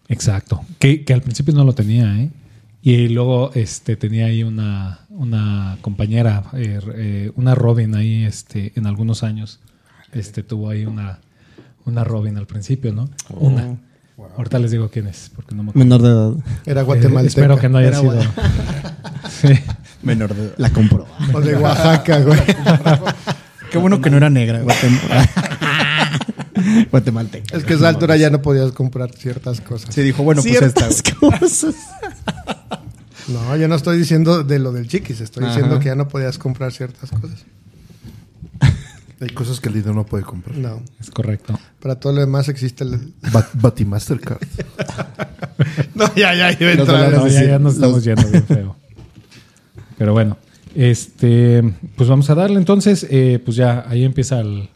Exacto. 0.07 0.63
Que, 0.79 1.03
que 1.03 1.13
al 1.13 1.21
principio 1.21 1.53
no 1.53 1.63
lo 1.63 1.73
tenía, 1.73 2.17
¿eh? 2.19 2.31
Y 2.81 3.07
luego 3.09 3.51
este, 3.55 3.95
tenía 3.95 4.27
ahí 4.27 4.43
una, 4.43 4.99
una 5.09 5.77
compañera, 5.81 6.43
eh, 6.53 6.79
eh, 6.95 7.31
una 7.35 7.55
Robin 7.55 7.95
ahí 7.95 8.23
este, 8.25 8.73
en 8.75 8.85
algunos 8.85 9.23
años. 9.23 9.59
Este, 10.13 10.43
tuvo 10.43 10.69
ahí 10.69 10.85
una, 10.85 11.19
una 11.85 12.03
Robin 12.03 12.37
al 12.37 12.45
principio, 12.45 12.93
¿no? 12.93 13.09
Una. 13.31 13.77
Ahorita 14.37 14.59
les 14.59 14.71
digo 14.71 14.89
quién 14.89 15.07
es, 15.07 15.29
porque 15.35 15.53
no 15.55 15.63
me 15.63 15.69
acuerdo. 15.71 15.85
Menor 15.85 16.01
de 16.01 16.09
edad. 16.09 16.31
Era 16.65 16.81
Eh, 16.81 16.83
guatemalteca. 16.85 17.27
espero 17.27 17.57
que 17.57 17.67
no 17.69 17.77
haya 17.77 17.87
Era 17.89 17.99
sido. 17.99 18.19
Sí. 19.41 19.49
Menor 20.03 20.33
de 20.33 20.43
edad. 20.45 20.53
La 20.57 20.69
compró. 20.69 21.05
O 21.33 21.41
de 21.41 21.55
Oaxaca, 21.57 22.19
güey. 22.19 22.39
Qué 23.71 23.77
bueno 23.77 23.99
que 24.01 24.09
no 24.09 24.17
era 24.17 24.29
negra. 24.29 24.61
güey. 24.61 24.75
Guatemalteca. 26.91 27.57
Es 27.57 27.63
que 27.65 27.73
a 27.73 27.75
esa 27.77 27.89
altura 27.89 28.15
ya 28.15 28.29
no 28.29 28.41
podías 28.41 28.71
comprar 28.71 29.11
ciertas 29.13 29.61
cosas. 29.61 29.93
Sí, 29.93 30.01
dijo, 30.01 30.23
bueno, 30.23 30.41
pues 30.41 30.61
esta. 30.61 30.87
Güey. 31.19 31.39
cosas. 31.39 31.75
No, 33.27 33.55
yo 33.57 33.67
no 33.67 33.75
estoy 33.75 33.97
diciendo 33.97 34.43
de 34.43 34.59
lo 34.59 34.71
del 34.71 34.87
chiquis. 34.87 35.19
Estoy 35.21 35.43
Ajá. 35.43 35.53
diciendo 35.53 35.79
que 35.79 35.85
ya 35.87 35.95
no 35.95 36.07
podías 36.07 36.37
comprar 36.37 36.71
ciertas 36.71 37.09
cosas. 37.11 37.45
Hay 39.27 39.31
cosas 39.33 39.59
que 39.59 39.69
el 39.69 39.75
dinero 39.75 39.93
no 39.95 40.05
puede 40.05 40.23
comprar. 40.23 40.55
No. 40.55 40.81
Es 40.99 41.09
correcto. 41.09 41.57
Para 41.81 41.99
todo 41.99 42.13
lo 42.13 42.19
demás 42.21 42.47
existe 42.47 42.83
el... 42.83 43.13
Bat- 43.31 43.49
Batimastercard. 43.55 44.39
No, 45.95 46.13
ya, 46.15 46.33
ya, 46.35 46.51
iba 46.51 46.69
a 46.69 46.73
entrar. 46.73 47.11
No, 47.13 47.27
ya, 47.27 47.43
ya 47.45 47.59
nos 47.59 47.75
estamos 47.75 48.03
yendo 48.03 48.27
bien 48.29 48.43
feo. 48.47 48.75
Pero 49.97 50.11
bueno, 50.13 50.37
este, 50.75 51.63
pues 51.95 52.09
vamos 52.09 52.29
a 52.29 52.35
darle 52.35 52.57
entonces, 52.57 53.07
eh, 53.09 53.39
pues 53.43 53.55
ya 53.57 53.85
ahí 53.87 54.03
empieza 54.03 54.41
el- 54.41 54.69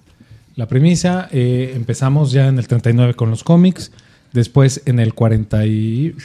la 0.56 0.68
premisa. 0.68 1.28
Eh, 1.32 1.74
empezamos 1.76 2.32
ya 2.32 2.48
en 2.48 2.58
el 2.58 2.68
39 2.68 3.14
con 3.16 3.30
los 3.30 3.44
cómics, 3.44 3.92
después 4.34 4.82
en 4.86 5.00
el 5.00 5.14
40 5.14 5.66
y, 5.66 6.16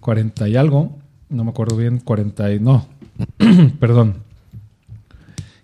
40 0.00 0.48
y 0.48 0.56
algo, 0.56 0.98
no 1.30 1.44
me 1.44 1.50
acuerdo 1.50 1.76
bien, 1.76 1.98
40 1.98 2.52
y 2.54 2.60
no, 2.60 2.86
perdón. 3.80 4.16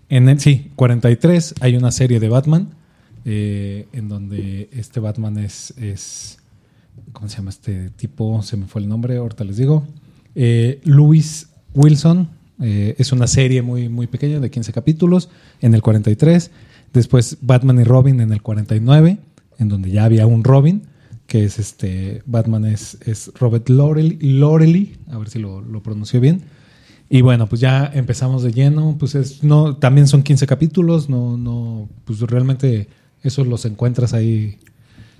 En 0.09 0.27
el, 0.27 0.39
sí, 0.39 0.71
43 0.75 1.55
hay 1.61 1.75
una 1.75 1.91
serie 1.91 2.19
de 2.19 2.29
Batman 2.29 2.69
eh, 3.25 3.87
en 3.93 4.09
donde 4.09 4.69
este 4.73 4.99
Batman 4.99 5.37
es, 5.37 5.73
es 5.77 6.39
¿Cómo 7.13 7.29
se 7.29 7.37
llama 7.37 7.49
este 7.49 7.89
tipo? 7.91 8.41
Se 8.43 8.57
me 8.57 8.65
fue 8.65 8.81
el 8.81 8.89
nombre, 8.89 9.17
ahorita 9.17 9.43
les 9.43 9.57
digo. 9.57 9.85
Eh, 10.35 10.79
Louis 10.83 11.47
Wilson. 11.73 12.29
eh, 12.61 12.95
es 12.97 13.11
una 13.11 13.27
serie 13.27 13.61
muy, 13.61 13.89
muy 13.89 14.07
pequeña 14.07 14.39
de 14.39 14.49
15 14.49 14.73
capítulos 14.73 15.29
en 15.61 15.73
el 15.73 15.81
43. 15.81 16.51
Después 16.93 17.37
Batman 17.41 17.79
y 17.79 17.83
Robin 17.83 18.19
en 18.19 18.31
el 18.31 18.41
49, 18.41 19.17
en 19.59 19.69
donde 19.69 19.91
ya 19.91 20.05
había 20.05 20.27
un 20.27 20.43
Robin, 20.43 20.83
que 21.27 21.45
es 21.45 21.59
este. 21.59 22.23
Batman 22.25 22.65
es, 22.65 22.97
es 23.05 23.31
Robert 23.39 23.69
Loreley, 23.69 24.17
Loreley, 24.21 24.97
a 25.11 25.17
ver 25.17 25.29
si 25.29 25.39
lo, 25.39 25.61
lo 25.61 25.81
pronunció 25.81 26.19
bien. 26.19 26.41
Y 27.09 27.21
bueno, 27.21 27.47
pues 27.47 27.59
ya 27.59 27.89
empezamos 27.93 28.43
de 28.43 28.51
lleno. 28.51 28.95
Pues 28.99 29.15
es, 29.15 29.43
no, 29.43 29.75
también 29.77 30.07
son 30.07 30.21
15 30.23 30.45
capítulos. 30.45 31.09
No, 31.09 31.37
no, 31.37 31.89
pues 32.05 32.19
realmente 32.21 32.87
esos 33.23 33.47
los 33.47 33.65
encuentras 33.65 34.13
ahí, 34.13 34.59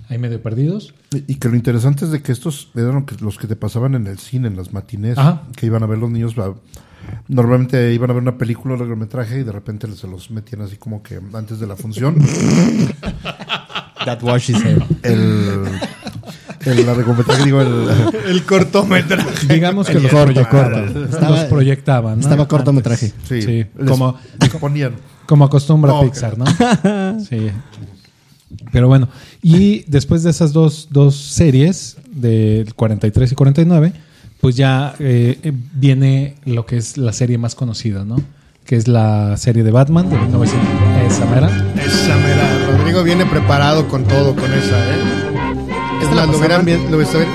ahí 0.08 0.16
medio 0.18 0.40
perdidos. 0.40 0.94
Y, 1.12 1.32
y 1.32 1.34
que 1.36 1.48
lo 1.48 1.56
interesante 1.56 2.04
es 2.04 2.12
de 2.12 2.22
que 2.22 2.30
estos 2.32 2.70
eran 2.76 3.04
los 3.20 3.38
que 3.38 3.48
te 3.48 3.56
pasaban 3.56 3.94
en 3.96 4.06
el 4.06 4.18
cine, 4.18 4.46
en 4.48 4.56
las 4.56 4.72
matinés, 4.72 5.18
Ajá. 5.18 5.42
que 5.56 5.66
iban 5.66 5.82
a 5.82 5.86
ver 5.86 5.98
los 5.98 6.10
niños. 6.10 6.38
a- 6.38 6.54
Normalmente 7.28 7.92
iban 7.94 8.10
a 8.10 8.12
ver 8.12 8.22
una 8.22 8.38
película, 8.38 8.74
un 8.74 8.80
largometraje, 8.80 9.40
y 9.40 9.42
de 9.42 9.50
repente 9.52 9.88
se 9.96 10.06
los 10.06 10.30
metían 10.30 10.60
así 10.62 10.76
como 10.76 11.02
que 11.02 11.18
antes 11.34 11.58
de 11.58 11.66
la 11.66 11.74
función. 11.74 12.16
That 14.04 14.22
washes 14.22 14.56
it. 14.64 14.82
el, 15.02 15.64
el 16.64 16.86
largometraje, 16.86 17.44
digo, 17.44 17.60
el, 17.62 17.86
El 18.28 18.44
cortometraje. 18.44 19.46
Digamos 19.52 19.86
que 19.88 19.94
los, 20.00 20.10
Corto, 20.10 20.32
proyectaban, 20.32 20.72
corto. 20.84 20.98
los 21.00 21.10
Estaba- 21.10 21.48
proyectaban. 21.48 22.14
¿no? 22.16 22.20
estaba 22.22 22.48
cortometraje. 22.48 23.12
sí, 23.28 23.66
como- 23.86 24.16
ponían. 24.60 24.94
Como 25.26 25.44
acostumbra. 25.44 26.00
Pixar, 26.00 26.36
¿no? 26.36 26.44
Sí. 27.20 27.50
Pero 28.72 28.88
bueno, 28.88 29.08
y 29.42 29.84
después 29.86 30.22
de 30.24 30.30
esas 30.30 30.52
dos, 30.52 30.88
dos 30.90 31.14
series, 31.14 31.96
del 32.10 32.74
43 32.74 33.30
y 33.30 33.34
49, 33.36 33.92
pues 34.40 34.56
ya 34.56 34.94
eh, 34.98 35.38
eh, 35.42 35.52
viene 35.74 36.34
lo 36.44 36.66
que 36.66 36.76
es 36.76 36.96
la 36.98 37.12
serie 37.12 37.38
más 37.38 37.54
conocida, 37.54 38.04
¿no? 38.04 38.16
Que 38.64 38.74
es 38.76 38.88
la 38.88 39.36
serie 39.36 39.62
de 39.62 39.70
Batman 39.70 40.10
de 40.10 40.18
1900. 40.18 40.68
Esa 41.06 41.26
mera. 41.26 41.48
Esa 41.76 42.16
mera. 42.16 42.76
Rodrigo 42.76 43.04
viene 43.04 43.24
preparado 43.26 43.86
con 43.88 44.04
todo, 44.04 44.34
con 44.34 44.52
esa, 44.52 44.78
¿eh? 44.94 44.98
Es 46.00 46.04
Esta 46.08 46.14
la 46.16 46.26
lo, 46.26 46.32
pasaban- 46.32 46.68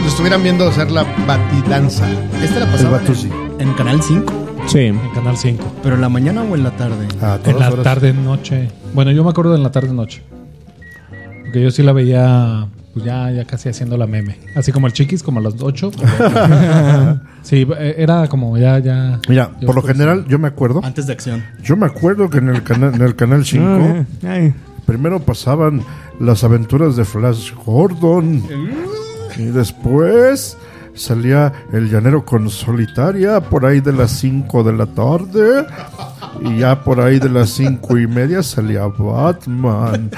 estuvieran 0.05 0.43
viendo 0.43 0.67
hacer 0.67 0.91
la 0.91 1.03
batidanza. 1.27 2.05
Esta 2.43 2.59
la 2.61 2.71
pasaba 2.71 2.99
en, 3.59 3.67
en 3.67 3.73
Canal 3.73 4.01
5, 4.01 4.33
Sí. 4.67 4.79
En 4.79 4.99
Canal 5.13 5.37
5. 5.37 5.63
pero 5.83 5.95
en 5.95 6.01
la 6.01 6.09
mañana 6.09 6.41
o 6.41 6.55
en 6.55 6.63
la 6.63 6.71
tarde. 6.71 7.07
A 7.21 7.39
En 7.45 7.59
la 7.59 7.69
horas. 7.69 7.83
tarde, 7.83 8.13
noche. 8.13 8.69
Bueno, 8.93 9.11
yo 9.11 9.23
me 9.23 9.29
acuerdo 9.29 9.51
de 9.51 9.57
en 9.57 9.63
la 9.63 9.71
tarde, 9.71 9.93
noche. 9.93 10.23
Porque 11.43 11.61
yo 11.61 11.69
sí 11.71 11.83
la 11.83 11.93
veía, 11.93 12.67
pues 12.93 13.05
ya, 13.05 13.29
ya 13.31 13.45
casi 13.45 13.69
haciendo 13.69 13.97
la 13.97 14.07
meme. 14.07 14.37
Así 14.55 14.71
como 14.71 14.87
el 14.87 14.93
chiquis, 14.93 15.21
como 15.21 15.39
a 15.39 15.43
las 15.43 15.53
8. 15.61 15.91
sí, 17.43 17.67
eh, 17.77 17.95
era 17.99 18.27
como 18.27 18.57
ya, 18.57 18.79
ya. 18.79 19.19
Mira, 19.29 19.51
por 19.65 19.75
lo 19.75 19.83
general, 19.83 20.25
yo 20.27 20.39
me 20.39 20.47
acuerdo. 20.47 20.81
Antes 20.83 21.05
de 21.07 21.13
acción. 21.13 21.43
Yo 21.63 21.77
me 21.77 21.85
acuerdo 21.85 22.29
que 22.29 22.39
en 22.39 22.49
el 22.49 22.63
canal, 22.63 22.95
en 22.95 23.01
el 23.01 23.15
canal 23.15 23.45
5 23.45 23.63
Ah, 23.65 24.03
ay. 24.27 24.53
primero 24.87 25.19
pasaban 25.19 25.81
las 26.19 26.43
aventuras 26.43 26.95
de 26.95 27.05
Flash 27.05 27.53
Gordon. 27.65 28.43
Y 29.37 29.45
después 29.45 30.57
salía 30.93 31.51
el 31.73 31.89
llanero 31.89 32.23
con 32.23 32.49
solitaria 32.49 33.41
por 33.41 33.65
ahí 33.65 33.81
de 33.81 33.91
las 33.91 34.11
5 34.11 34.63
de 34.63 34.73
la 34.73 34.85
tarde. 34.85 35.65
Y 36.41 36.59
ya 36.59 36.83
por 36.83 36.99
ahí 36.99 37.19
de 37.19 37.29
las 37.29 37.49
cinco 37.51 37.97
y 37.97 38.07
media 38.07 38.43
salía 38.43 38.85
Batman. 38.87 40.11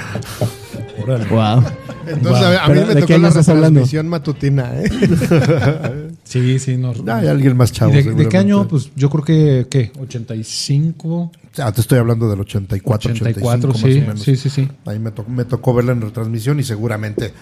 Wow. 1.30 1.62
Entonces, 2.06 2.44
a, 2.44 2.64
a 2.64 2.68
mí 2.68 2.74
Pero, 2.74 2.86
me 2.86 2.94
¿de 2.94 3.00
tocó 3.02 3.18
la 3.18 3.30
retransmisión 3.30 4.08
matutina, 4.08 4.70
¿eh? 4.74 4.90
Sí, 6.28 6.58
sí, 6.58 6.76
no. 6.76 6.92
Ah, 7.08 7.16
Hay 7.18 7.28
alguien 7.28 7.56
más 7.56 7.72
chavo. 7.72 7.92
¿Y 7.94 8.02
de, 8.02 8.12
de 8.14 8.28
qué 8.28 8.36
año? 8.36 8.68
Pues 8.68 8.90
yo 8.94 9.08
creo 9.08 9.24
que, 9.24 9.66
¿qué? 9.70 9.92
85, 9.98 11.32
Ah, 11.58 11.72
te 11.72 11.80
estoy 11.80 11.98
hablando 11.98 12.28
del 12.28 12.40
84, 12.40 13.12
84, 13.12 13.70
85 13.70 13.72
más 13.72 13.80
sí, 13.80 13.98
o 13.98 14.00
menos. 14.02 14.22
sí, 14.22 14.36
sí, 14.36 14.50
sí. 14.50 14.68
Ahí 14.86 14.98
me, 14.98 15.10
tocó 15.10 15.30
me 15.30 15.44
tocó 15.44 15.74
verla 15.74 15.92
en 15.92 16.00
retransmisión 16.02 16.60
y 16.60 16.64
seguramente 16.64 17.32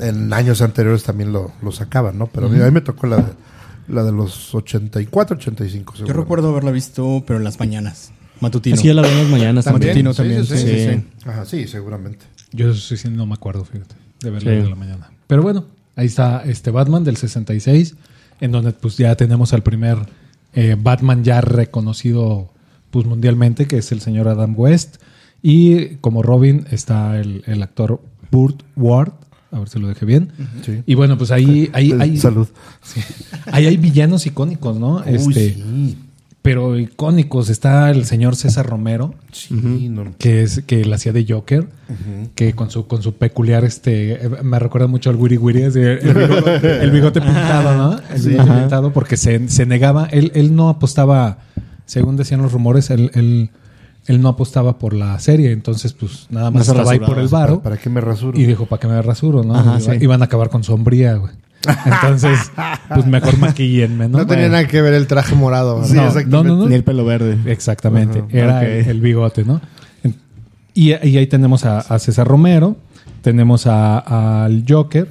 en 0.00 0.32
años 0.32 0.62
anteriores 0.62 1.02
también 1.02 1.32
lo, 1.32 1.52
lo 1.62 1.72
sacaban, 1.72 2.18
¿no? 2.18 2.26
Pero 2.28 2.46
a 2.46 2.50
mí 2.50 2.58
me 2.70 2.80
tocó 2.82 3.06
la 3.08 3.16
de, 3.16 3.32
la 3.88 4.04
de 4.04 4.12
los 4.12 4.54
84, 4.54 5.36
85. 5.38 5.94
Yo 6.06 6.12
recuerdo 6.12 6.50
haberla 6.50 6.70
visto, 6.70 7.24
pero 7.26 7.38
en 7.38 7.44
las 7.44 7.58
mañanas. 7.58 8.12
Matutino. 8.40 8.74
Así 8.76 8.86
ya 8.86 8.94
la 8.94 9.02
vemos 9.02 9.28
mañana. 9.30 9.62
¿También? 9.62 9.88
Matutino 9.88 10.12
Sí, 10.12 10.16
también. 10.18 10.44
sí, 10.46 10.56
Sí, 10.56 10.62
sí, 10.62 10.68
sí, 10.68 10.90
sí. 10.92 11.28
Ajá, 11.28 11.44
sí, 11.46 11.66
seguramente. 11.66 12.26
Yo 12.52 12.72
sí, 12.74 12.96
sí, 12.96 13.08
no 13.08 13.26
me 13.26 13.34
acuerdo, 13.34 13.64
fíjate, 13.64 13.96
de 14.20 14.38
Sí. 14.40 14.46
de 14.46 14.68
la 14.68 14.76
mañana. 14.76 15.10
Pero 15.26 15.42
bueno, 15.42 15.64
ahí 15.96 16.06
está 16.06 16.42
este 16.44 16.70
Batman 16.70 17.02
del 17.02 17.16
66, 17.16 17.96
en 18.40 18.52
donde 18.52 18.72
pues 18.72 18.96
ya 18.96 19.14
tenemos 19.16 19.52
al 19.52 19.62
primer 19.62 19.98
eh, 20.54 20.76
Batman 20.80 21.24
ya 21.24 21.40
reconocido 21.40 22.50
pues 22.90 23.06
mundialmente, 23.06 23.66
que 23.66 23.78
es 23.78 23.92
el 23.92 24.00
señor 24.00 24.28
Adam 24.28 24.54
West. 24.56 24.96
Y 25.42 25.96
como 25.96 26.22
Robin 26.22 26.64
está 26.70 27.18
el, 27.20 27.42
el 27.46 27.62
actor 27.62 28.00
Burt 28.30 28.62
Ward, 28.76 29.12
a 29.52 29.58
ver 29.60 29.68
si 29.68 29.78
lo 29.78 29.88
dejé 29.88 30.04
bien. 30.04 30.30
Sí. 30.64 30.82
Y 30.86 30.94
bueno, 30.94 31.16
pues 31.16 31.30
ahí, 31.30 31.70
ahí, 31.72 31.92
Eh, 31.92 31.98
ahí, 32.00 32.18
Salud. 32.18 32.48
sí. 32.82 33.00
ahí 33.52 33.66
hay 33.66 33.76
villanos 33.76 34.26
icónicos, 34.26 34.78
¿no? 34.78 34.96
Uy, 35.06 35.14
este, 35.14 35.54
sí. 35.54 35.96
Pero 36.48 36.78
icónicos. 36.78 37.50
Está 37.50 37.90
el 37.90 38.04
señor 38.06 38.34
César 38.36 38.66
Romero, 38.66 39.14
Sí, 39.32 39.88
no. 39.90 40.04
que 40.18 40.42
es 40.42 40.62
que 40.66 40.84
la 40.86 40.96
hacía 40.96 41.12
de 41.12 41.26
Joker, 41.28 41.68
que 42.34 42.54
con 42.54 42.70
su 42.70 42.86
con 42.86 43.02
su 43.02 43.14
peculiar 43.14 43.64
este 43.64 44.18
me 44.42 44.58
recuerda 44.58 44.86
mucho 44.86 45.10
al 45.10 45.16
Wiri 45.16 45.36
Wiri, 45.36 45.62
el, 45.62 45.70
bigote, 45.72 46.82
el 46.82 46.90
bigote 46.90 47.20
pintado, 47.22 47.76
¿no? 47.76 47.98
El 48.14 48.20
Sí. 48.20 48.28
bigote 48.30 48.50
pintado 48.50 48.92
porque 48.92 49.16
se, 49.18 49.48
se 49.48 49.66
negaba, 49.66 50.06
él, 50.10 50.32
él 50.34 50.56
no 50.56 50.68
apostaba, 50.70 51.38
según 51.84 52.16
decían 52.16 52.40
los 52.40 52.50
rumores, 52.52 52.88
él, 52.90 53.10
él, 53.14 53.50
él 54.06 54.20
no 54.22 54.28
apostaba 54.30 54.78
por 54.78 54.94
la 54.94 55.18
serie, 55.18 55.52
entonces 55.52 55.92
pues 55.92 56.28
nada 56.30 56.50
más 56.50 56.66
No 56.66 56.72
estaba 56.72 56.92
ahí 56.92 56.98
por 56.98 57.18
el 57.18 57.28
¿Para, 57.28 57.46
varo 57.46 57.62
para 57.62 57.76
qué 57.76 57.90
me 57.90 58.00
rasuro? 58.00 58.38
y 58.38 58.44
dijo, 58.46 58.64
¿para 58.64 58.80
qué 58.80 58.86
me 58.88 59.02
rasuro? 59.02 59.44
¿no? 59.44 59.54
Ajá, 59.54 59.78
Iba- 59.80 59.92
sí. 59.94 59.98
Iban 60.02 60.22
a 60.22 60.24
acabar 60.24 60.48
con 60.48 60.64
sombría, 60.64 61.14
güey. 61.16 61.32
Entonces, 61.84 62.52
pues 62.94 63.06
mejor 63.06 63.36
maquillenme, 63.38 64.08
¿no? 64.08 64.18
No 64.18 64.26
tenía 64.26 64.48
nada 64.48 64.66
que 64.68 64.80
ver 64.80 64.94
el 64.94 65.06
traje 65.06 65.34
morado. 65.34 65.84
Sí, 65.84 65.94
no, 65.94 66.06
exactamente. 66.06 66.48
no, 66.48 66.56
no, 66.56 66.62
no. 66.62 66.68
Ni 66.68 66.74
el 66.74 66.84
pelo 66.84 67.04
verde. 67.04 67.36
Exactamente, 67.50 68.24
era 68.30 68.64
el, 68.66 69.00
bigote, 69.00 69.44
¿no? 69.44 69.60
Y, 70.74 70.90
y 70.94 71.16
ahí 71.16 71.26
tenemos 71.26 71.64
a, 71.64 71.80
a 71.80 71.98
César 71.98 72.26
Romero, 72.28 72.76
tenemos 73.22 73.66
a- 73.66 74.44
al 74.44 74.64
Joker, 74.68 75.08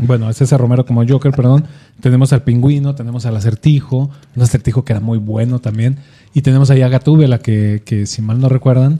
bueno, 0.00 0.26
a 0.26 0.32
César 0.32 0.60
Romero 0.60 0.84
como 0.84 1.06
Joker, 1.06 1.30
perdón, 1.30 1.64
tenemos 2.00 2.32
al 2.32 2.42
pingüino, 2.42 2.94
tenemos 2.96 3.24
al 3.24 3.36
acertijo, 3.36 4.10
un 4.34 4.42
acertijo 4.42 4.84
que 4.84 4.92
era 4.94 5.00
muy 5.00 5.18
bueno 5.18 5.60
también, 5.60 5.98
y 6.34 6.42
tenemos 6.42 6.70
ahí 6.70 6.82
a 6.82 6.88
Gatúbela, 6.88 7.38
que, 7.38 7.82
que 7.84 8.06
si 8.06 8.20
mal 8.22 8.40
no 8.40 8.48
recuerdan, 8.48 8.98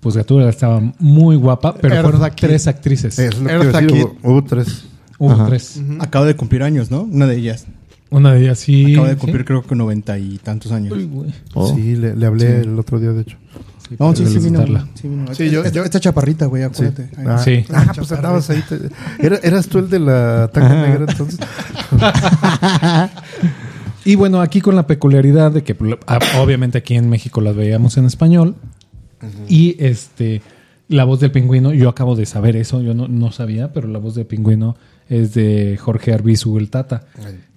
pues 0.00 0.16
Gatúbela 0.16 0.50
estaba 0.50 0.80
muy 1.00 1.34
guapa, 1.34 1.74
pero 1.74 1.94
Eartha 1.96 2.10
fueron 2.10 2.30
Kitt. 2.30 2.38
tres 2.48 2.68
actrices. 2.68 3.18
Es 3.18 3.36
lo 3.40 3.48
que 3.48 3.66
decir, 3.66 4.06
hubo 4.22 4.44
tres. 4.44 4.84
Hubo 5.18 5.32
Ajá. 5.32 5.46
tres. 5.46 5.80
Acaba 6.00 6.26
de 6.26 6.36
cumplir 6.36 6.62
años, 6.62 6.90
¿no? 6.90 7.02
Una 7.02 7.26
de 7.26 7.36
ellas. 7.36 7.66
Una 8.10 8.32
de 8.32 8.42
ellas 8.42 8.58
sí. 8.58 8.92
Acaba 8.92 9.08
de 9.08 9.14
sí. 9.14 9.20
cumplir 9.20 9.44
creo 9.44 9.62
que 9.62 9.74
noventa 9.74 10.18
y 10.18 10.38
tantos 10.38 10.72
años. 10.72 10.92
Uy, 10.92 11.04
güey. 11.06 11.32
Oh. 11.54 11.74
Sí, 11.74 11.96
le, 11.96 12.14
le 12.14 12.26
hablé 12.26 12.60
el 12.60 12.78
otro 12.78 13.00
día, 13.00 13.10
de 13.12 13.22
hecho. 13.22 13.36
Sí, 13.88 13.94
No, 13.98 14.14
sí, 14.16 14.26
sí 14.26 14.38
vino. 14.38 14.64
Sí, 14.94 15.08
vino. 15.08 15.34
Sí, 15.34 15.48
yo- 15.50 15.60
esta, 15.64 15.70
yo- 15.76 15.84
esta 15.84 16.00
chaparrita, 16.00 16.46
güey, 16.46 16.62
acuérdate. 16.64 17.08
Ay, 17.16 17.24
Ah, 17.28 17.38
Sí. 17.38 17.64
ah, 17.72 17.92
pues 17.96 18.10
andabas 18.12 18.50
ahí. 18.50 18.62
te- 18.68 18.90
Era- 19.24 19.38
eras 19.42 19.68
tú 19.68 19.78
el 19.78 19.88
de 19.90 20.00
la 20.00 20.50
taca 20.52 20.74
negra, 20.86 21.06
entonces. 21.08 21.38
Y 24.04 24.14
bueno, 24.14 24.40
aquí 24.40 24.60
con 24.60 24.76
la 24.76 24.86
peculiaridad 24.86 25.50
de 25.50 25.64
que 25.64 25.76
ah, 26.06 26.20
obviamente 26.40 26.78
aquí 26.78 26.94
en 26.94 27.08
México 27.10 27.40
las 27.40 27.56
veíamos 27.56 27.96
en 27.96 28.04
español. 28.04 28.54
Y 29.48 29.76
este 29.84 30.42
la 30.88 31.02
voz 31.02 31.18
del 31.18 31.32
pingüino, 31.32 31.72
yo 31.72 31.88
acabo 31.88 32.14
de 32.14 32.26
saber 32.26 32.54
eso, 32.54 32.80
yo 32.82 32.94
no, 32.94 33.08
no 33.08 33.32
sabía, 33.32 33.72
pero 33.72 33.88
la 33.88 33.98
voz 33.98 34.14
del 34.14 34.26
pingüino 34.26 34.76
es 35.08 35.34
de 35.34 35.76
Jorge 35.80 36.12
Arbizu 36.12 36.58
el 36.58 36.70
Tata, 36.70 37.06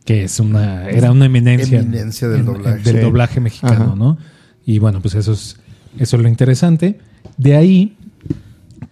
que 0.05 0.23
es 0.23 0.39
una, 0.39 0.89
era 0.89 1.11
una 1.11 1.25
eminencia, 1.25 1.79
en- 1.79 1.85
Eminencia 1.87 2.27
del 2.27 2.41
en- 2.41 2.45
doblaje. 2.45 2.79
del 2.83 2.95
Sí. 2.95 3.01
doblaje 3.01 3.39
mexicano, 3.39 3.85
Ajá. 3.85 3.95
¿no? 3.95 4.17
Y 4.65 4.79
bueno, 4.79 5.01
pues 5.01 5.15
eso 5.15 5.33
es, 5.33 5.57
eso 5.97 6.15
es 6.17 6.21
lo 6.23 6.29
interesante. 6.29 6.99
De 7.37 7.55
ahí, 7.55 7.95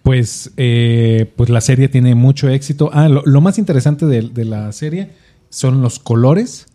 pues, 0.02 0.52
eh, 0.56 1.30
pues 1.36 1.50
la 1.50 1.60
serie 1.60 1.88
tiene 1.88 2.14
mucho 2.14 2.48
éxito. 2.48 2.90
Ah, 2.92 3.08
lo, 3.08 3.22
lo 3.24 3.40
más 3.40 3.58
interesante 3.58 4.06
de, 4.06 4.22
de 4.28 4.44
la 4.44 4.72
serie 4.72 5.10
son 5.50 5.82
los 5.82 5.98
colores. 5.98 6.66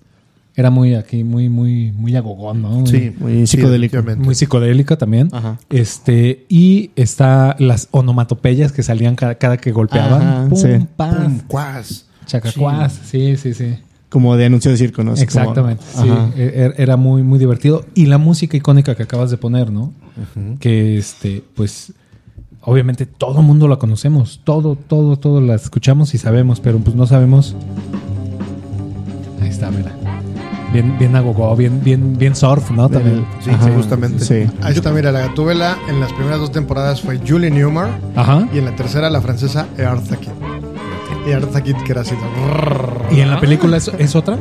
Era 0.55 0.69
muy 0.69 0.93
aquí, 0.93 1.23
muy, 1.23 1.49
muy, 1.49 1.91
muy 1.93 2.15
agogón, 2.15 2.61
¿no? 2.61 2.69
Muy- 2.69 2.87
Sí, 2.87 3.11
Muy 3.19 3.47
psicodélico. 3.47 3.97
muy 4.17 4.35
psicodélica 4.35 4.97
también. 4.97 5.29
Ajá. 5.31 5.57
Este, 5.69 6.45
y 6.47 6.91
está 6.95 7.55
las 7.57 7.87
onomatopeyas 7.91 8.71
que 8.71 8.83
salían 8.83 9.15
cada, 9.15 9.35
cada 9.35 9.57
que 9.57 9.71
golpeaban. 9.71 10.21
Ajá, 10.21 10.47
pum, 10.49 10.57
sí. 10.59 10.67
pam, 10.95 11.23
Pum, 11.23 11.39
cuas. 11.47 12.05
chacacuás. 12.27 12.99
Sí, 13.05 13.35
sí, 13.37 13.53
sí. 13.55 13.75
Como 14.09 14.37
de 14.37 14.45
anuncio 14.45 14.69
de 14.69 14.77
circo, 14.77 15.03
¿no? 15.03 15.13
Así 15.13 15.25
como- 15.25 15.39
Exactamente. 15.41 15.83
sí. 15.91 16.07
Ajá. 16.07 16.29
E- 16.37 16.71
e- 16.77 16.81
Era 16.83 16.97
muy, 16.97 17.23
muy 17.23 17.39
divertido. 17.39 17.83
Y 17.95 18.05
la 18.05 18.19
música 18.19 18.55
icónica 18.55 18.93
que 18.93 19.01
acabas 19.01 19.31
de 19.31 19.37
poner, 19.37 19.71
¿no? 19.71 19.91
Que 20.59 20.99
este, 20.99 21.43
pues, 21.55 21.93
obviamente 22.61 23.07
todo 23.07 23.39
el 23.39 23.45
mundo 23.47 23.67
la 23.67 23.77
conocemos. 23.77 24.39
Todo, 24.43 24.75
todo, 24.75 25.17
todo 25.17 25.41
la 25.41 25.55
escuchamos 25.55 26.13
y 26.13 26.19
sabemos, 26.19 26.59
pero 26.59 26.77
pues 26.77 26.95
no 26.95 27.07
sabemos. 27.07 27.55
Ahí 29.41 29.49
está, 29.49 29.71
mira. 29.71 29.91
Bien, 30.73 30.97
bien 30.97 31.15
agogó, 31.15 31.55
bien, 31.55 31.81
bien, 31.83 32.17
bien 32.17 32.35
surf, 32.35 32.71
¿no? 32.71 32.89
También. 32.89 33.25
Sí, 33.41 33.51
Ajá, 33.51 33.69
justamente. 33.75 34.25
Sí. 34.25 34.49
Ahí 34.63 34.73
está, 34.73 34.91
mira, 34.91 35.11
la 35.11 35.19
gatúbela 35.27 35.77
en 35.87 35.99
las 35.99 36.11
primeras 36.13 36.39
dos 36.39 36.51
temporadas 36.51 36.99
fue 37.01 37.19
Julie 37.25 37.51
Newmar 37.51 37.89
Ajá. 38.15 38.47
y 38.51 38.57
en 38.57 38.65
la 38.65 38.75
tercera 38.75 39.09
la 39.11 39.21
francesa 39.21 39.67
Eartha 39.77 40.17
Kitt. 40.17 40.31
Eartha 41.27 41.61
Kitt 41.61 41.77
que 41.83 41.91
era 41.91 42.01
así. 42.01 42.15
¿Y 43.11 43.19
en 43.19 43.29
la 43.29 43.39
película 43.39 43.77
es, 43.77 43.87
es 43.99 44.15
otra? 44.15 44.37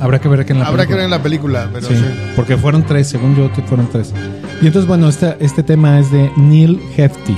Habrá 0.00 0.18
que 0.20 0.28
ver 0.28 0.46
que 0.46 0.52
en 0.54 0.60
la 0.60 0.66
Habrá 0.66 0.86
que 0.86 0.94
ver 0.94 1.04
en 1.04 1.10
la 1.10 1.22
película, 1.22 1.68
pero 1.72 1.86
Sí, 1.86 1.94
sí. 1.94 2.04
porque 2.34 2.56
fueron 2.56 2.84
tres, 2.84 3.08
según 3.08 3.36
yo 3.36 3.50
fueron 3.66 3.88
tres. 3.88 4.14
Y 4.62 4.66
entonces, 4.66 4.88
bueno, 4.88 5.08
este, 5.08 5.36
este 5.40 5.62
tema 5.62 5.98
es 5.98 6.10
de 6.10 6.30
Neil 6.36 6.80
Hefti, 6.96 7.36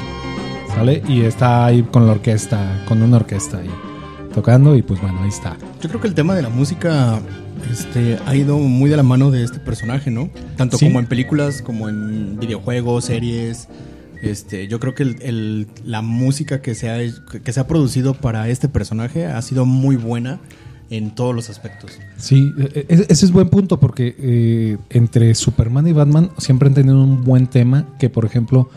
¿sale? 0.74 1.02
Y 1.08 1.22
está 1.22 1.64
ahí 1.66 1.82
con 1.82 2.06
la 2.06 2.12
orquesta, 2.12 2.82
con 2.86 3.02
una 3.02 3.16
orquesta 3.16 3.58
ahí 3.58 3.70
tocando 4.34 4.76
y 4.76 4.82
pues 4.82 5.00
bueno, 5.02 5.18
ahí 5.22 5.28
está. 5.28 5.56
Yo 5.82 5.88
creo 5.88 6.00
que 6.00 6.06
el 6.06 6.14
tema 6.14 6.36
de 6.36 6.42
la 6.42 6.50
música 6.50 7.18
este, 7.70 8.18
ha 8.26 8.36
ido 8.36 8.58
muy 8.58 8.88
de 8.90 8.96
la 8.96 9.02
mano 9.02 9.30
de 9.30 9.42
este 9.44 9.58
personaje, 9.58 10.10
¿no? 10.10 10.30
Tanto 10.56 10.78
Sí. 10.78 10.86
como 10.86 11.00
en 11.00 11.06
películas, 11.06 11.62
como 11.62 11.88
en 11.88 12.38
videojuegos, 12.38 13.06
series. 13.06 13.68
Este, 14.22 14.68
yo 14.68 14.80
creo 14.80 14.94
que 14.94 15.02
el- 15.02 15.16
el- 15.22 15.66
la 15.84 16.02
música 16.02 16.60
que 16.60 16.74
se, 16.74 16.90
ha, 16.90 16.98
que 17.42 17.52
se 17.52 17.60
ha 17.60 17.66
producido 17.66 18.14
para 18.14 18.48
este 18.48 18.68
personaje 18.68 19.26
ha 19.26 19.40
sido 19.42 19.64
muy 19.66 19.96
buena 19.96 20.40
en 20.90 21.14
todos 21.14 21.34
los 21.34 21.48
aspectos. 21.48 21.92
Sí, 22.18 22.52
e- 22.58 22.86
e- 22.88 23.06
ese 23.08 23.24
es 23.24 23.32
buen 23.32 23.48
punto 23.48 23.80
porque 23.80 24.14
eh, 24.18 24.76
entre 24.90 25.34
Superman 25.34 25.86
y 25.86 25.92
Batman 25.92 26.30
siempre 26.38 26.68
han 26.68 26.74
tenido 26.74 27.02
un 27.02 27.24
buen 27.24 27.46
tema 27.46 27.86
que, 27.98 28.10
por 28.10 28.24
ejemplo, 28.26 28.68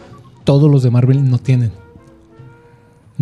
todos 0.45 0.69
los 0.71 0.83
de 0.83 0.91
Marvel 0.91 1.29
no 1.29 1.39
tienen. 1.39 1.71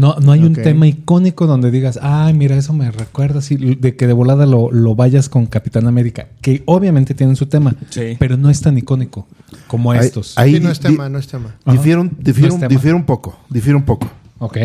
No, 0.02 0.16
no 0.20 0.32
hay 0.32 0.44
un 0.44 0.54
tema 0.56 0.88
icónico 0.88 1.46
donde 1.46 1.70
digas, 1.70 2.00
ay, 2.02 2.34
mira, 2.34 2.56
eso 2.56 2.74
me 2.74 2.90
recuerda 2.90 3.38
así, 3.38 3.56
de 3.56 3.96
que 3.96 4.08
de 4.08 4.14
volada 4.14 4.48
lo, 4.48 4.72
lo 4.72 4.96
vayas 4.96 5.30
con 5.30 5.46
Capitán 5.46 5.86
América, 5.86 6.28
que 6.42 6.64
obviamente 6.66 7.14
tienen 7.14 7.36
su 7.36 7.46
tema, 7.46 7.76
Sí. 7.92 8.16
pero 8.18 8.36
no 8.36 8.50
es 8.50 8.62
tan 8.62 8.76
icónico 8.80 9.28
como 9.68 9.92
Ahí- 9.92 10.00
estos. 10.00 10.36
ahí 10.40 10.56
Sí, 10.56 10.60
no 10.60 10.72
es 10.72 10.80
tema, 10.80 11.08
no 11.08 11.20
es 11.20 11.28
tema. 11.28 11.56
Ajá. 11.66 11.78
Difiere 11.78 12.02
un, 12.02 12.10
difiere 12.18 12.42
No 12.42 12.48
es 12.48 12.54
un- 12.56 12.60
tema. 12.62 12.70
difiere 12.70 12.96
un 12.96 13.04
poco, 13.04 13.38
difiere 13.50 13.76
un 13.78 13.84
poco. 13.84 14.10
Ok. 14.40 14.58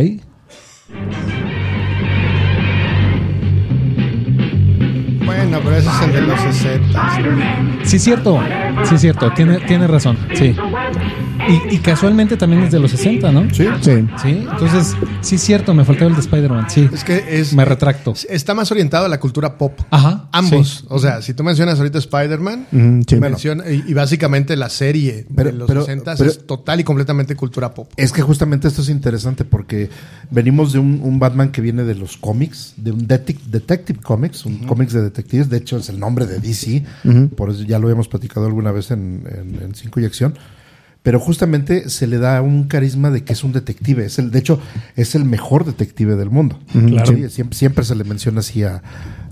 Bueno, 5.25 5.59
pero 5.62 5.77
ese 5.77 5.88
es 5.88 6.03
el 6.03 6.12
de 6.12 6.20
los 6.22 6.40
60. 6.40 7.18
Sí, 7.85 7.99
cierto. 7.99 8.40
Sí, 8.85 8.99
cierto. 8.99 9.31
Tiene, 9.33 9.59
tiene 9.61 9.87
razón. 9.87 10.16
Sí. 10.35 10.55
Y, 11.49 11.77
y 11.77 11.79
casualmente 11.79 12.37
también 12.37 12.63
es 12.65 12.73
de 12.73 12.79
los 12.81 12.91
60, 12.91 13.31
¿no? 13.33 13.43
Sí. 13.55 13.67
Sí. 13.81 14.07
Sí. 14.23 14.47
Entonces, 14.51 14.95
sí, 15.21 15.39
cierto. 15.39 15.75
Me 15.75 15.85
faltaba 15.85 16.09
el 16.11 16.15
de 16.17 16.21
Spider-Man. 16.21 16.69
Sí. 16.71 16.89
Es 16.93 17.05
que 17.05 17.25
es. 17.41 17.53
Me 17.53 17.65
retracto. 17.65 18.15
Está 18.29 18.55
más 18.55 18.71
orientado 18.73 19.07
a 19.07 19.09
la 19.09 19.21
cultura 19.21 19.57
pop. 19.59 19.79
Ajá. 19.91 20.29
Ambos. 20.33 20.79
sí. 20.81 20.87
O 20.89 20.99
sea, 20.99 21.23
si 21.23 21.35
tú 21.35 21.45
mencionas 21.45 21.79
ahorita 21.79 21.99
Spider-Man, 21.99 22.67
Ujú, 22.73 23.03
sí. 23.09 23.17
menciona- 23.17 23.71
y, 23.71 23.85
y 23.87 23.95
básicamente 23.95 24.57
la 24.57 24.69
serie 24.69 25.27
Pero- 25.35 25.51
de 25.51 25.57
los 25.57 25.69
pero- 25.69 25.81
60 25.85 26.17
pero- 26.17 26.31
es 26.31 26.47
total 26.47 26.81
y 26.81 26.85
completamente 26.85 27.37
cultura 27.37 27.73
pop. 27.75 27.91
Es 27.97 28.13
que 28.13 28.23
justamente 28.23 28.69
esto 28.69 28.83
es 28.83 28.89
interesante 28.89 29.45
porque 29.45 29.89
venimos 30.31 30.73
de 30.73 30.79
un, 30.81 31.01
un 31.03 31.19
Batman 31.19 31.51
que 31.51 31.61
viene 31.61 31.85
de 31.85 31.95
los 31.95 32.17
cómics, 32.17 32.75
de 32.77 32.91
un 32.93 33.07
detec- 33.07 33.41
Detective 33.47 34.01
Comics, 34.01 34.45
un 34.47 34.59
cómics 34.67 34.93
de 34.93 35.03
detectives, 35.03 35.49
de 35.49 35.59
hecho 35.59 35.77
es 35.77 35.89
el 35.89 35.99
nombre 36.01 36.27
de 36.27 36.41
DC, 36.41 36.85
por 37.37 37.51
eso 37.51 37.63
ya 37.63 37.79
lo 37.79 37.87
habíamos 37.87 38.09
platicado 38.09 38.47
alguna 38.47 38.73
vez 38.73 38.91
en, 38.91 39.25
en, 39.31 39.63
en 39.63 39.75
Cinco 39.75 40.01
y 40.01 40.05
Acción, 40.05 40.35
pero 41.07 41.21
justamente 41.21 41.88
se 41.88 42.09
le 42.09 42.19
da 42.19 42.42
un 42.42 42.64
carisma 42.64 43.12
de 43.12 43.23
que 43.23 43.33
es 43.33 43.45
un 43.45 43.53
detective, 43.53 44.05
es 44.07 44.19
el, 44.19 44.33
de 44.33 44.40
hecho 44.40 44.59
es 44.97 45.14
el 45.14 45.25
mejor 45.25 45.64
detective 45.64 46.16
del 46.16 46.31
mundo, 46.31 46.59
Claro. 46.73 47.07
Sí, 47.07 47.29
siempre, 47.31 47.57
siempre 47.57 47.85
se 47.85 47.95
le 47.95 48.03
menciona 48.03 48.40
así 48.40 48.64
a, 48.64 48.83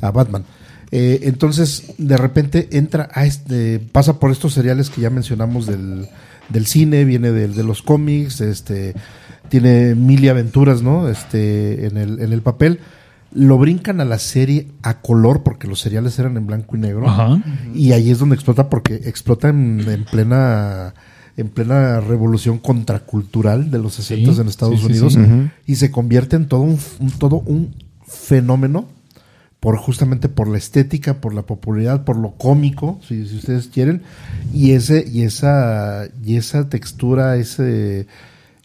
a 0.00 0.10
Batman. 0.12 0.44
Eh, 0.92 1.22
entonces, 1.24 1.94
de 1.98 2.16
repente 2.16 2.68
entra 2.78 3.08
a 3.12 3.26
este, 3.26 3.80
pasa 3.80 4.20
por 4.20 4.30
estos 4.30 4.52
seriales 4.54 4.88
que 4.88 5.00
ya 5.00 5.10
mencionamos 5.10 5.66
del, 5.66 6.06
del 6.48 6.66
cine, 6.66 7.04
viene 7.04 7.32
del- 7.32 7.56
de 7.56 7.64
los 7.64 7.82
cómics, 7.82 8.40
este, 8.40 8.94
tiene 9.48 9.96
mil 9.96 10.22
y 10.22 10.28
aventuras, 10.28 10.80
¿no? 10.80 11.08
Este, 11.08 11.87
en 11.87 11.96
el, 11.96 12.20
en 12.20 12.32
el 12.32 12.40
papel. 12.42 12.78
Lo 13.32 13.58
brincan 13.58 14.00
a 14.00 14.04
la 14.04 14.20
serie 14.20 14.68
a 14.84 15.00
color, 15.00 15.42
porque 15.42 15.66
los 15.66 15.80
seriales 15.80 16.16
eran 16.20 16.37
en 16.37 16.46
blanco 16.46 16.76
y 16.76 16.78
negro. 16.78 17.08
Ajá. 17.08 17.42
Y 17.74 17.90
ahí 17.90 18.12
es 18.12 18.20
donde 18.20 18.37
explota, 18.37 18.70
porque 18.70 18.94
explota 18.94 19.48
en, 19.48 19.80
en 19.88 20.04
plena 20.04 20.94
en 21.37 21.49
plena 21.49 22.01
revolución 22.01 22.59
contracultural 22.59 23.70
de 23.70 23.79
los 23.79 23.94
60 23.94 24.35
Sí, 24.35 24.40
en 24.40 24.49
Estados 24.49 24.75
sí, 24.81 24.81
sí, 24.81 24.87
Unidos 24.87 25.12
sí. 25.14 25.20
y 25.66 25.77
se 25.77 25.90
convierte 25.90 26.37
en 26.37 26.47
todo 26.49 26.61
un, 26.61 26.79
un- 27.01 27.11
todo 27.12 27.37
un 27.47 27.75
fenómeno 28.07 28.87
por 29.61 29.77
justamente 29.79 30.29
por 30.29 30.47
la 30.47 30.59
estética, 30.59 31.14
por 31.23 31.33
la 31.35 31.42
popularidad, 31.42 32.05
por 32.05 32.16
lo 32.18 32.33
cómico, 32.33 33.01
si, 33.09 33.27
si 33.27 33.37
ustedes 33.37 33.68
quieren, 33.68 34.03
y 34.53 34.73
ese 34.73 35.05
y 35.11 35.23
esa 35.23 36.07
y 36.23 36.37
esa 36.37 36.68
textura, 36.68 37.37
ese 37.37 38.07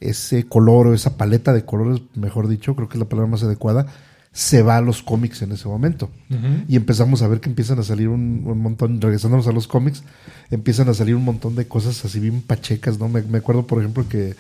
ese 0.01 0.43
color 0.43 0.87
o 0.87 0.93
esa 0.93 1.15
paleta 1.17 1.53
de 1.53 1.63
colores, 1.65 2.01
mejor 2.15 2.47
dicho, 2.49 2.75
creo 2.75 2.87
que 2.89 2.95
es 2.95 2.99
la 2.99 3.07
palabra 3.09 3.31
más 3.31 3.43
adecuada, 3.43 3.85
se 4.31 4.61
va 4.61 4.77
a 4.77 4.81
los 4.81 5.01
cómics 5.01 5.41
en 5.41 5.51
ese 5.51 5.67
momento. 5.67 6.09
Y 6.67 6.75
empezamos 6.75 7.21
a 7.21 7.27
ver 7.27 7.39
que 7.39 7.49
empiezan 7.49 7.79
a 7.79 7.83
salir 7.83 8.09
un, 8.09 8.43
un 8.45 8.59
montón, 8.59 9.01
regresándonos 9.01 9.47
a 9.47 9.51
los 9.51 9.67
cómics, 9.67 10.03
empiezan 10.51 10.87
a 10.89 10.93
salir 10.93 11.15
un 11.15 11.25
montón 11.25 11.55
de 11.55 11.67
cosas 11.67 12.03
así 12.05 12.19
bien 12.19 12.41
pachecas, 12.41 12.99
¿no? 12.99 13.09
Me, 13.09 13.21
me 13.23 13.39
acuerdo, 13.39 13.65
por 13.65 13.79
ejemplo, 13.79 14.07
que 14.07 14.35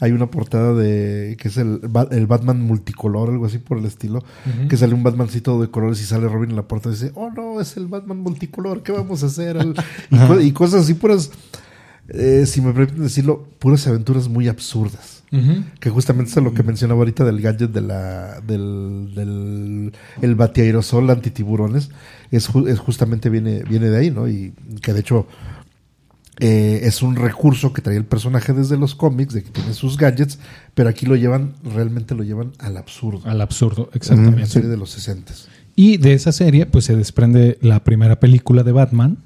hay 0.00 0.12
una 0.12 0.30
portada 0.30 0.74
de 0.74 1.36
que 1.38 1.48
es 1.48 1.56
el, 1.56 1.80
el 2.10 2.26
Batman 2.26 2.60
multicolor, 2.60 3.30
algo 3.30 3.46
así 3.46 3.58
por 3.58 3.78
el 3.78 3.84
estilo, 3.84 4.24
que 4.68 4.76
sale 4.76 4.94
un 4.94 5.02
Batmancito 5.02 5.60
de 5.60 5.70
colores 5.70 6.00
y 6.00 6.04
sale 6.04 6.28
Robin 6.28 6.50
en 6.50 6.56
la 6.56 6.66
puerta 6.66 6.88
y 6.88 6.92
dice, 6.92 7.12
oh 7.14 7.30
no, 7.30 7.60
es 7.60 7.76
el 7.76 7.86
Batman 7.86 8.18
multicolor, 8.18 8.82
¿qué 8.82 8.92
vamos 8.92 9.22
a 9.22 9.26
hacer? 9.26 9.56
Y 10.42 10.52
cosas 10.52 10.82
así 10.82 10.94
puras, 10.94 11.30
eh, 12.08 12.44
si 12.46 12.60
me 12.60 12.72
permiten 12.72 13.02
decirlo, 13.02 13.46
puras 13.58 13.86
aventuras 13.86 14.28
muy 14.28 14.48
absurdas. 14.48 15.13
Que 15.80 15.90
justamente 15.90 16.30
es 16.30 16.36
lo 16.36 16.54
que 16.54 16.62
mencionaba 16.62 17.00
ahorita 17.00 17.24
del 17.24 17.40
gadget 17.40 17.70
de 17.70 17.80
la, 17.80 18.40
del, 18.40 19.12
del 19.14 19.92
el 20.22 20.34
batiaerosol 20.34 21.10
antitiburones. 21.10 21.90
Es, 22.30 22.48
es 22.68 22.78
justamente 22.78 23.30
viene, 23.30 23.62
viene 23.64 23.90
de 23.90 23.96
ahí, 23.98 24.10
¿no? 24.10 24.28
Y 24.28 24.54
que 24.80 24.92
de 24.92 25.00
hecho 25.00 25.26
eh, 26.40 26.80
es 26.82 27.02
un 27.02 27.14
recurso 27.14 27.72
que 27.72 27.80
traía 27.80 27.98
el 27.98 28.06
personaje 28.06 28.52
desde 28.52 28.76
los 28.76 28.94
cómics, 28.94 29.34
de 29.34 29.44
que 29.44 29.50
tiene 29.50 29.72
sus 29.72 29.96
gadgets, 29.96 30.38
pero 30.74 30.88
aquí 30.88 31.06
lo 31.06 31.14
llevan, 31.14 31.54
realmente 31.62 32.14
lo 32.14 32.24
llevan 32.24 32.52
al 32.58 32.76
absurdo. 32.76 33.20
Al 33.24 33.40
absurdo, 33.40 33.88
La 33.92 33.96
exactamente. 33.96 34.46
serie 34.46 34.68
de 34.68 34.76
los 34.76 34.90
60 34.90 35.32
Y 35.76 35.98
de 35.98 36.14
esa 36.14 36.32
serie, 36.32 36.66
pues 36.66 36.86
se 36.86 36.96
desprende 36.96 37.58
la 37.60 37.84
primera 37.84 38.18
película 38.18 38.64
de 38.64 38.72
Batman, 38.72 39.18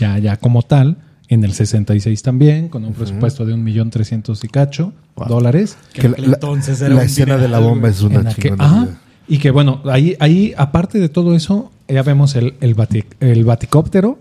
ya, 0.00 0.18
ya 0.18 0.36
como 0.36 0.62
tal, 0.62 1.03
en 1.28 1.44
el 1.44 1.52
66 1.54 2.22
también, 2.22 2.68
con 2.68 2.84
un 2.84 2.92
presupuesto 2.92 3.44
de 3.46 3.54
un 3.54 3.64
millón 3.64 3.90
trescientos 3.90 4.44
y 4.44 4.48
cacho 4.48 4.92
dólares. 5.28 5.76
Que 5.92 6.08
aquel 6.08 6.24
entonces 6.24 6.80
era 6.80 6.90
la 6.90 7.00
un 7.00 7.06
escena 7.06 7.36
de 7.38 7.48
la 7.48 7.58
bomba 7.60 7.88
es 7.88 8.02
una 8.02 8.22
la 8.22 8.34
ajá, 8.58 8.88
y 9.26 9.38
que 9.38 9.50
bueno, 9.50 9.80
ahí, 9.90 10.16
ahí, 10.20 10.52
aparte 10.56 10.98
de 10.98 11.08
todo 11.08 11.34
eso, 11.34 11.70
ya 11.88 12.02
vemos 12.02 12.36
el, 12.36 12.54
el, 12.60 12.76
bati- 12.76 13.06
el 13.20 13.44
baticóptero, 13.44 14.18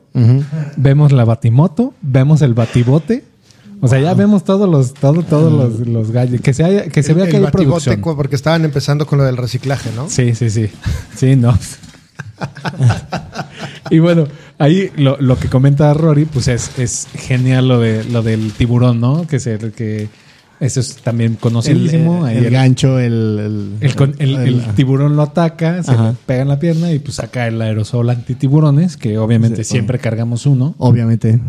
vemos 0.77 1.11
la 1.11 1.25
batimoto, 1.25 1.93
vemos 2.01 2.41
el 2.41 2.53
batibote. 2.53 3.25
O 3.81 3.89
sea, 3.89 3.99
ya 3.99 4.13
vemos 4.13 4.45
todos 4.45 4.69
los, 4.69 4.93
todo, 4.93 5.23
todos 5.23 5.51
los, 5.51 5.85
los 5.85 6.11
gadgets. 6.11 6.41
Que 6.41 6.53
se, 6.53 6.63
haya, 6.63 6.87
que 6.87 7.03
se 7.03 7.13
vea 7.13 7.25
el 7.25 7.31
que 7.31 7.35
hay 7.37 7.43
batibote, 7.43 7.83
producción. 7.83 8.15
porque 8.15 8.37
estaban 8.37 8.63
empezando 8.63 9.05
con 9.05 9.17
lo 9.17 9.25
del 9.25 9.35
reciclaje, 9.35 9.89
¿no? 9.93 10.07
Sí, 10.09 10.33
sí, 10.35 10.49
sí. 10.49 10.69
Sí, 11.17 11.35
no. 11.35 11.57
Y 13.89 13.99
bueno, 13.99 14.25
ahí 14.59 14.89
lo, 14.97 15.17
lo 15.19 15.37
que 15.37 15.49
comenta 15.49 15.93
Rory, 15.93 16.25
pues 16.25 16.47
es, 16.47 16.77
es 16.79 17.07
genial 17.13 17.67
lo 17.67 17.79
de 17.79 18.03
lo 18.05 18.21
del 18.23 18.51
tiburón, 18.53 18.99
¿no? 18.99 19.27
Que 19.27 19.39
se 19.39 19.57
que 19.71 20.09
eso 20.59 20.79
es 20.79 20.95
también 20.97 21.33
El, 21.33 21.37
conocidísimo. 21.39 22.27
El 22.27 22.45
el, 22.45 22.51
gancho, 22.51 22.99
el... 22.99 23.77
el 23.81 24.13
el- 24.19 24.35
el 24.35 24.61
tiburón 24.75 25.15
lo 25.15 25.23
ataca, 25.23 25.83
se 25.83 25.91
Ajá. 25.91 26.11
le 26.11 26.17
pega 26.25 26.41
en 26.43 26.47
la 26.47 26.59
pierna 26.59 26.91
y 26.91 26.99
pues 26.99 27.15
saca 27.15 27.47
el 27.47 27.61
aerosol 27.61 28.09
antitiburones, 28.09 28.95
que 28.97 29.17
obviamente 29.17 29.63
Sí, 29.63 29.71
siempre 29.71 29.99
cargamos 29.99 30.45
uno, 30.45 30.75
Obviamente. 30.77 31.39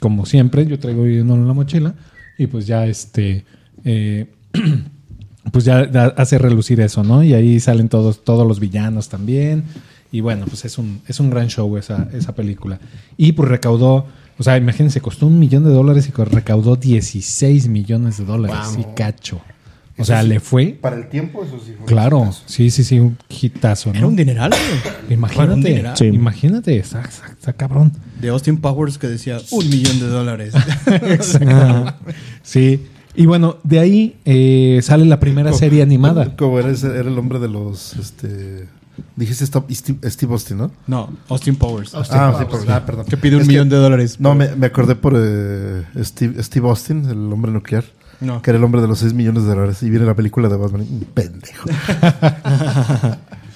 como 0.00 0.24
siempre. 0.26 0.66
Yo 0.66 0.78
traigo 0.78 1.02
uno 1.02 1.34
en 1.34 1.46
la 1.46 1.52
mochila 1.52 1.94
y 2.38 2.46
pues 2.46 2.66
ya 2.66 2.86
este. 2.86 3.44
eh, 3.84 4.26
pues 5.52 5.64
ya 5.64 5.80
hace 6.16 6.38
relucir 6.38 6.80
eso, 6.80 7.02
¿no? 7.02 7.22
Y 7.22 7.34
ahí 7.34 7.60
salen 7.60 7.88
todos, 7.88 8.24
todos 8.24 8.46
los 8.46 8.58
villanos 8.60 9.08
también. 9.10 9.64
Y 10.12 10.20
bueno, 10.20 10.44
pues 10.46 10.64
es 10.64 10.78
un, 10.78 11.00
es 11.08 11.18
un 11.20 11.30
gran 11.30 11.48
show 11.48 11.76
esa, 11.78 12.08
esa 12.12 12.34
película. 12.34 12.78
Y 13.16 13.32
pues 13.32 13.48
recaudó, 13.48 14.06
o 14.38 14.42
sea, 14.42 14.56
imagínense, 14.58 15.00
costó 15.00 15.26
un 15.26 15.38
millón 15.38 15.64
de 15.64 15.70
dólares 15.70 16.06
y 16.08 16.12
recaudó 16.22 16.76
16 16.76 17.66
millones 17.68 18.18
de 18.18 18.24
dólares. 18.26 18.76
Y 18.78 18.84
cacho. 18.94 19.40
O 19.98 20.04
sea, 20.04 20.22
le 20.22 20.40
fue. 20.40 20.76
Para 20.80 20.96
el 20.96 21.08
tiempo, 21.08 21.44
eso 21.44 21.58
sí 21.64 21.74
fue 21.76 21.86
Claro, 21.86 22.30
sí, 22.46 22.70
sí, 22.70 22.82
sí, 22.82 22.98
un 22.98 23.16
hitazo, 23.28 23.90
Era 23.90 24.00
¿no? 24.00 24.08
un 24.08 24.16
dineral, 24.16 24.50
güey. 24.50 25.06
Un 25.06 25.12
Imagínate, 25.12 25.68
dineral. 25.68 25.96
Sí. 25.96 26.04
imagínate, 26.06 26.76
está, 26.78 27.02
está- 27.02 27.26
está 27.28 27.52
cabrón. 27.52 27.92
De 28.20 28.28
Austin 28.30 28.56
Powers 28.56 28.98
que 28.98 29.06
decía 29.06 29.38
un 29.50 29.68
millón 29.68 30.00
de 30.00 30.06
dólares. 30.06 30.54
Exacto. 30.86 31.94
Sí. 32.42 32.86
Y 33.14 33.26
bueno, 33.26 33.58
de 33.62 33.78
ahí 33.78 34.16
eh, 34.24 34.80
sale 34.82 35.04
la 35.04 35.20
primera 35.20 35.52
serie 35.52 35.82
animada. 35.82 36.34
Como 36.36 36.58
era, 36.58 36.70
ese- 36.70 36.88
era 36.98 37.08
el 37.10 37.18
hombre 37.18 37.38
de 37.38 37.48
los. 37.48 37.94
Este, 37.96 38.66
dijiste 39.16 39.44
Stop- 39.44 39.70
Steve, 39.70 40.32
Austin, 40.32 40.58
¿no? 40.58 40.70
no, 40.86 41.10
Austin 41.28 41.56
Powers. 41.56 41.94
ah, 41.94 42.04
sí, 42.38 42.44
por- 42.44 42.70
ah, 42.70 42.84
perdón. 42.86 43.06
Que 43.06 43.16
pide 43.16 43.36
un 43.36 43.42
Es 43.42 43.48
millón 43.48 43.68
de 43.68 43.76
dólares. 43.76 44.18
No, 44.20 44.34
me, 44.34 44.54
me 44.56 44.66
acordé 44.66 44.94
por 44.96 45.14
eh, 45.16 45.84
Steve, 46.02 46.42
Steve 46.42 46.68
Austin, 46.68 47.04
el 47.08 47.32
hombre 47.32 47.50
nuclear. 47.52 47.84
No. 48.20 48.40
Que 48.40 48.50
era 48.50 48.58
el 48.58 48.64
hombre 48.64 48.80
de 48.80 48.86
los 48.88 49.00
6 49.00 49.14
millones 49.14 49.42
de 49.42 49.48
dólares. 49.50 49.82
Y 49.82 49.90
viene 49.90 50.06
la 50.06 50.14
película 50.14 50.48
de 50.48 50.56
Batman. 50.56 50.86
Pendejo. 51.12 51.68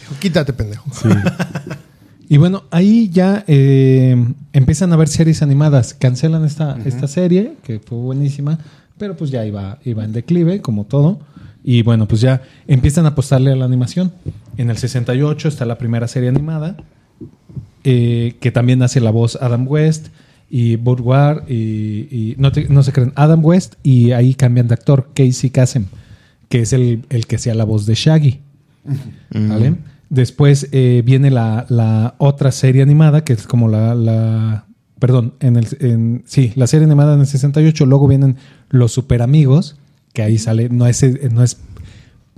Dijo, 0.01 0.15
Quítate, 0.21 0.53
pendejo. 0.53 0.85
Sí. 0.93 1.09
Y 2.29 2.39
bueno, 2.39 2.65
ahí 2.73 3.09
ya 3.09 3.45
eh, 3.47 4.17
empiezan 4.53 4.93
a 4.93 4.97
ver 4.97 5.07
series 5.07 5.43
animadas. 5.43 5.95
Cancelan 5.95 6.45
esta, 6.45 6.77
esta 6.85 7.07
serie, 7.07 7.55
que 7.63 7.79
fue 7.79 7.99
buenísima, 7.99 8.59
pero 8.99 9.17
pues 9.17 9.31
ya 9.31 9.47
iba, 9.47 9.79
iba 9.85 10.03
en 10.05 10.11
declive, 10.13 10.61
como 10.61 10.83
todo. 10.87 11.21
Y 11.63 11.83
bueno, 11.83 12.09
pues 12.09 12.21
ya 12.21 12.43
empiezan 12.67 13.05
a 13.05 13.11
apostarle 13.11 13.53
a 13.53 13.55
la 13.57 13.65
animación. 13.65 14.11
En 14.57 14.71
el 14.71 14.77
68 14.79 15.49
está 15.49 15.65
la 15.67 15.79
primera 15.79 16.09
serie 16.09 16.29
animada, 16.29 16.77
eh, 17.85 18.37
que 18.41 18.51
también 18.51 18.83
hace 18.83 19.01
la 19.01 19.11
voz 19.11 19.37
Adam 19.41 19.67
West 19.69 20.09
y 20.51 20.77
Ward 20.77 21.49
y, 21.49 21.55
y 22.11 22.35
no, 22.39 22.53
te- 22.53 22.69
no 22.69 22.83
se 22.83 22.93
creen, 22.93 23.13
Adam 23.17 23.45
West 23.45 23.75
y 23.83 24.13
ahí 24.13 24.35
cambian 24.35 24.69
de 24.69 24.75
actor, 24.75 25.11
Casey 25.15 25.51
Kasem, 25.51 25.87
que 26.49 26.61
es 26.61 26.73
el, 26.73 27.05
el 27.11 27.27
que 27.27 27.37
hacía 27.37 27.55
la 27.55 27.65
voz 27.65 27.87
de 27.87 27.95
Shaggy. 27.95 28.41
¿Vale? 29.31 29.75
Después 30.09 30.69
eh, 30.73 31.03
viene 31.05 31.31
la, 31.31 31.67
la 31.69 32.15
otra 32.19 32.53
serie 32.53 32.83
animada, 32.83 33.25
que 33.25 33.33
es 33.33 33.47
como 33.47 33.69
la... 33.69 33.95
la- 33.95 34.65
perdón, 35.01 35.35
en 35.41 35.57
el, 35.57 35.67
en- 35.81 36.23
sí, 36.27 36.53
la 36.55 36.67
serie 36.67 36.87
animada 36.87 37.15
en 37.15 37.21
el 37.21 37.27
68. 37.27 37.85
Luego 37.87 38.07
vienen 38.09 38.37
Los 38.71 38.93
Super 38.93 39.21
Amigos, 39.23 39.77
que 40.13 40.23
ahí 40.23 40.39
sale, 40.39 40.69
no 40.71 40.87
es, 40.87 41.05
no 41.33 41.43
es, 41.43 41.59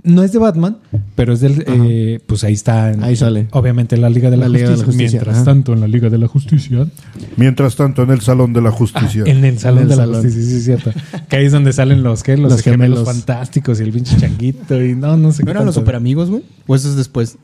no 0.03 0.23
es 0.23 0.31
de 0.31 0.39
Batman, 0.39 0.77
pero 1.15 1.33
es 1.33 1.41
del... 1.41 1.63
eh, 1.67 2.19
pues 2.25 2.43
ahí 2.43 2.53
está. 2.53 2.91
en- 2.91 3.03
Ahí 3.03 3.15
sale. 3.15 3.47
Obviamente 3.51 3.95
en 3.95 4.01
la 4.01 4.09
Liga 4.09 4.29
de 4.29 4.37
la, 4.37 4.43
La 4.47 4.49
Liga 4.57 4.69
de 4.69 4.77
la 4.77 4.83
Justicia. 4.83 4.85
Justicia, 4.85 5.19
Mientras 5.19 5.35
ajá. 5.37 5.45
tanto, 5.45 5.73
en 5.73 5.81
la 5.81 5.87
Liga 5.87 6.09
de 6.09 6.17
la 6.17 6.27
Justicia... 6.27 6.87
Mientras 7.35 7.75
tanto, 7.75 8.03
en 8.03 8.11
el 8.11 8.21
Salón 8.21 8.53
de 8.53 8.61
la 8.61 8.71
Justicia. 8.71 9.23
En 9.25 9.43
el 9.43 9.59
Salón 9.59 9.79
En 9.79 9.83
el 9.83 9.89
de 9.89 9.95
la 9.97 10.03
salón. 10.05 10.21
Justicia, 10.23 10.49
sí, 10.49 10.55
es 10.57 10.63
cierto. 10.65 10.91
que 11.27 11.35
ahí 11.35 11.45
es 11.45 11.51
donde 11.51 11.73
salen 11.73 12.01
los, 12.03 12.23
¿qué? 12.23 12.37
Los, 12.37 12.51
Los 12.53 12.61
gemelos. 12.61 12.99
gemelos. 12.99 13.05
fantásticos 13.15 13.79
y 13.79 13.83
el 13.83 13.91
pinche 13.91 14.15
changuito 14.17 14.81
y 14.83 14.95
no, 14.95 15.17
no 15.17 15.31
sé 15.31 15.43
¿No 15.43 15.51
eran 15.51 15.65
los 15.65 15.75
super 15.75 15.95
amigos, 15.95 16.29
güey? 16.29 16.43
¿O 16.67 16.75
eso 16.75 16.89
es 16.89 16.95
después? 16.95 17.37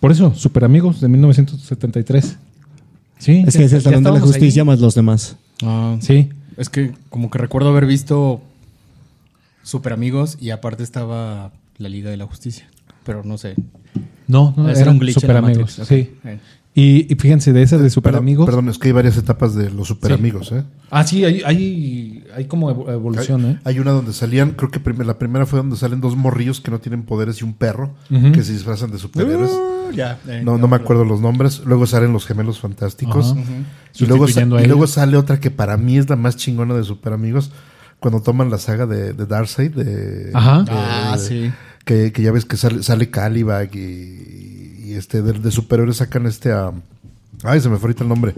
Por 0.00 0.10
eso, 0.12 0.34
Super 0.34 0.64
Amigos 0.64 1.00
de 1.00 1.08
1973. 1.08 2.36
Sí. 3.18 3.44
Es 3.46 3.56
que 3.56 3.64
es 3.64 3.72
el 3.72 3.82
Salón 3.82 4.02
de 4.02 4.10
la 4.12 4.20
Justicia 4.20 4.62
ahí. 4.62 4.66
más 4.66 4.80
los 4.80 4.94
demás. 4.94 5.36
Ah, 5.62 5.96
Sí. 6.00 6.30
Es 6.56 6.68
que 6.68 6.92
como 7.08 7.30
que 7.30 7.38
recuerdo 7.38 7.68
haber 7.70 7.86
visto 7.86 8.40
Super 9.62 9.92
Amigos 9.92 10.36
y 10.40 10.50
aparte 10.50 10.82
estaba 10.82 11.52
la 11.82 11.88
Liga 11.88 12.10
de 12.10 12.16
la 12.16 12.26
Justicia. 12.26 12.68
Pero 13.04 13.22
no 13.24 13.36
sé. 13.38 13.54
No, 14.28 14.54
no, 14.56 14.68
era 14.70 14.90
un 14.90 14.98
glitch 14.98 15.14
Super 15.16 15.32
la 15.34 15.38
Amigos. 15.40 15.78
Matrix, 15.78 15.80
ok. 15.80 15.86
Sí. 15.88 16.10
Eh. 16.28 16.38
Y, 16.74 17.12
y 17.12 17.16
fíjense, 17.16 17.52
de 17.52 17.60
esas 17.60 17.82
de 17.82 17.90
Super 17.90 18.12
Perdón, 18.12 18.24
Amigos. 18.24 18.46
Perdón, 18.46 18.68
es 18.70 18.78
que 18.78 18.88
hay 18.88 18.92
varias 18.92 19.18
etapas 19.18 19.54
de 19.54 19.70
los 19.70 19.88
super 19.88 20.08
Sí. 20.10 20.14
amigos, 20.14 20.52
¿eh? 20.52 20.64
Ah, 20.90 21.04
sí, 21.04 21.22
hay, 21.22 21.42
hay, 21.44 22.24
hay 22.34 22.46
como 22.46 22.70
evo- 22.70 22.90
evolución, 22.90 23.44
¿eh? 23.44 23.60
Hay 23.64 23.78
una 23.78 23.90
donde 23.90 24.14
salían, 24.14 24.52
creo 24.52 24.70
que 24.70 24.80
la 25.04 25.18
primera 25.18 25.44
fue 25.44 25.58
donde 25.58 25.76
salen 25.76 26.00
dos 26.00 26.16
morrillos 26.16 26.62
que 26.62 26.70
no 26.70 26.78
tienen 26.80 27.02
poderes 27.02 27.42
y 27.42 27.44
un 27.44 27.52
perro 27.52 27.94
que 28.08 28.42
se 28.42 28.52
disfrazan 28.54 28.90
de 28.90 28.96
superhéroes. 28.98 29.50
ya. 29.94 30.18
eh, 30.26 30.40
No, 30.42 30.56
no 30.56 30.66
me 30.66 30.76
acuerdo 30.76 31.04
los 31.04 31.20
nombres. 31.20 31.60
Luego 31.66 31.86
salen 31.86 32.14
los 32.14 32.24
gemelos 32.24 32.58
fantásticos. 32.58 33.34
Y, 33.98 34.06
luego, 34.06 34.26
y 34.26 34.66
luego 34.66 34.86
sale 34.86 35.18
otra 35.18 35.40
que 35.40 35.50
para 35.50 35.76
mí 35.76 35.98
es 35.98 36.08
la 36.08 36.16
más 36.16 36.36
chingona 36.38 36.72
de 36.74 36.84
Super 36.84 37.12
Amigos. 37.12 37.50
Cuando 38.00 38.22
toman 38.22 38.48
la 38.50 38.56
saga 38.58 38.86
de, 38.86 39.12
de 39.12 39.26
Darkseid. 39.26 39.72
De, 39.72 40.30
Ajá. 40.32 40.62
de- 40.62 40.70
Ah, 40.72 41.16
sí. 41.18 41.52
Que, 41.84 42.12
que 42.12 42.22
ya 42.22 42.30
ves 42.32 42.44
que 42.44 42.56
sale, 42.56 42.82
sale 42.82 43.10
Calibag 43.10 43.74
y, 43.74 44.82
y 44.84 44.94
este 44.94 45.20
de, 45.22 45.32
de 45.32 45.50
superhéroes 45.50 45.96
sacan 45.96 46.26
este 46.26 46.52
a... 46.52 46.70
ay, 47.42 47.60
se 47.60 47.68
me 47.68 47.76
fue 47.76 47.88
ahorita 47.88 48.04
el 48.04 48.08
nombre. 48.08 48.34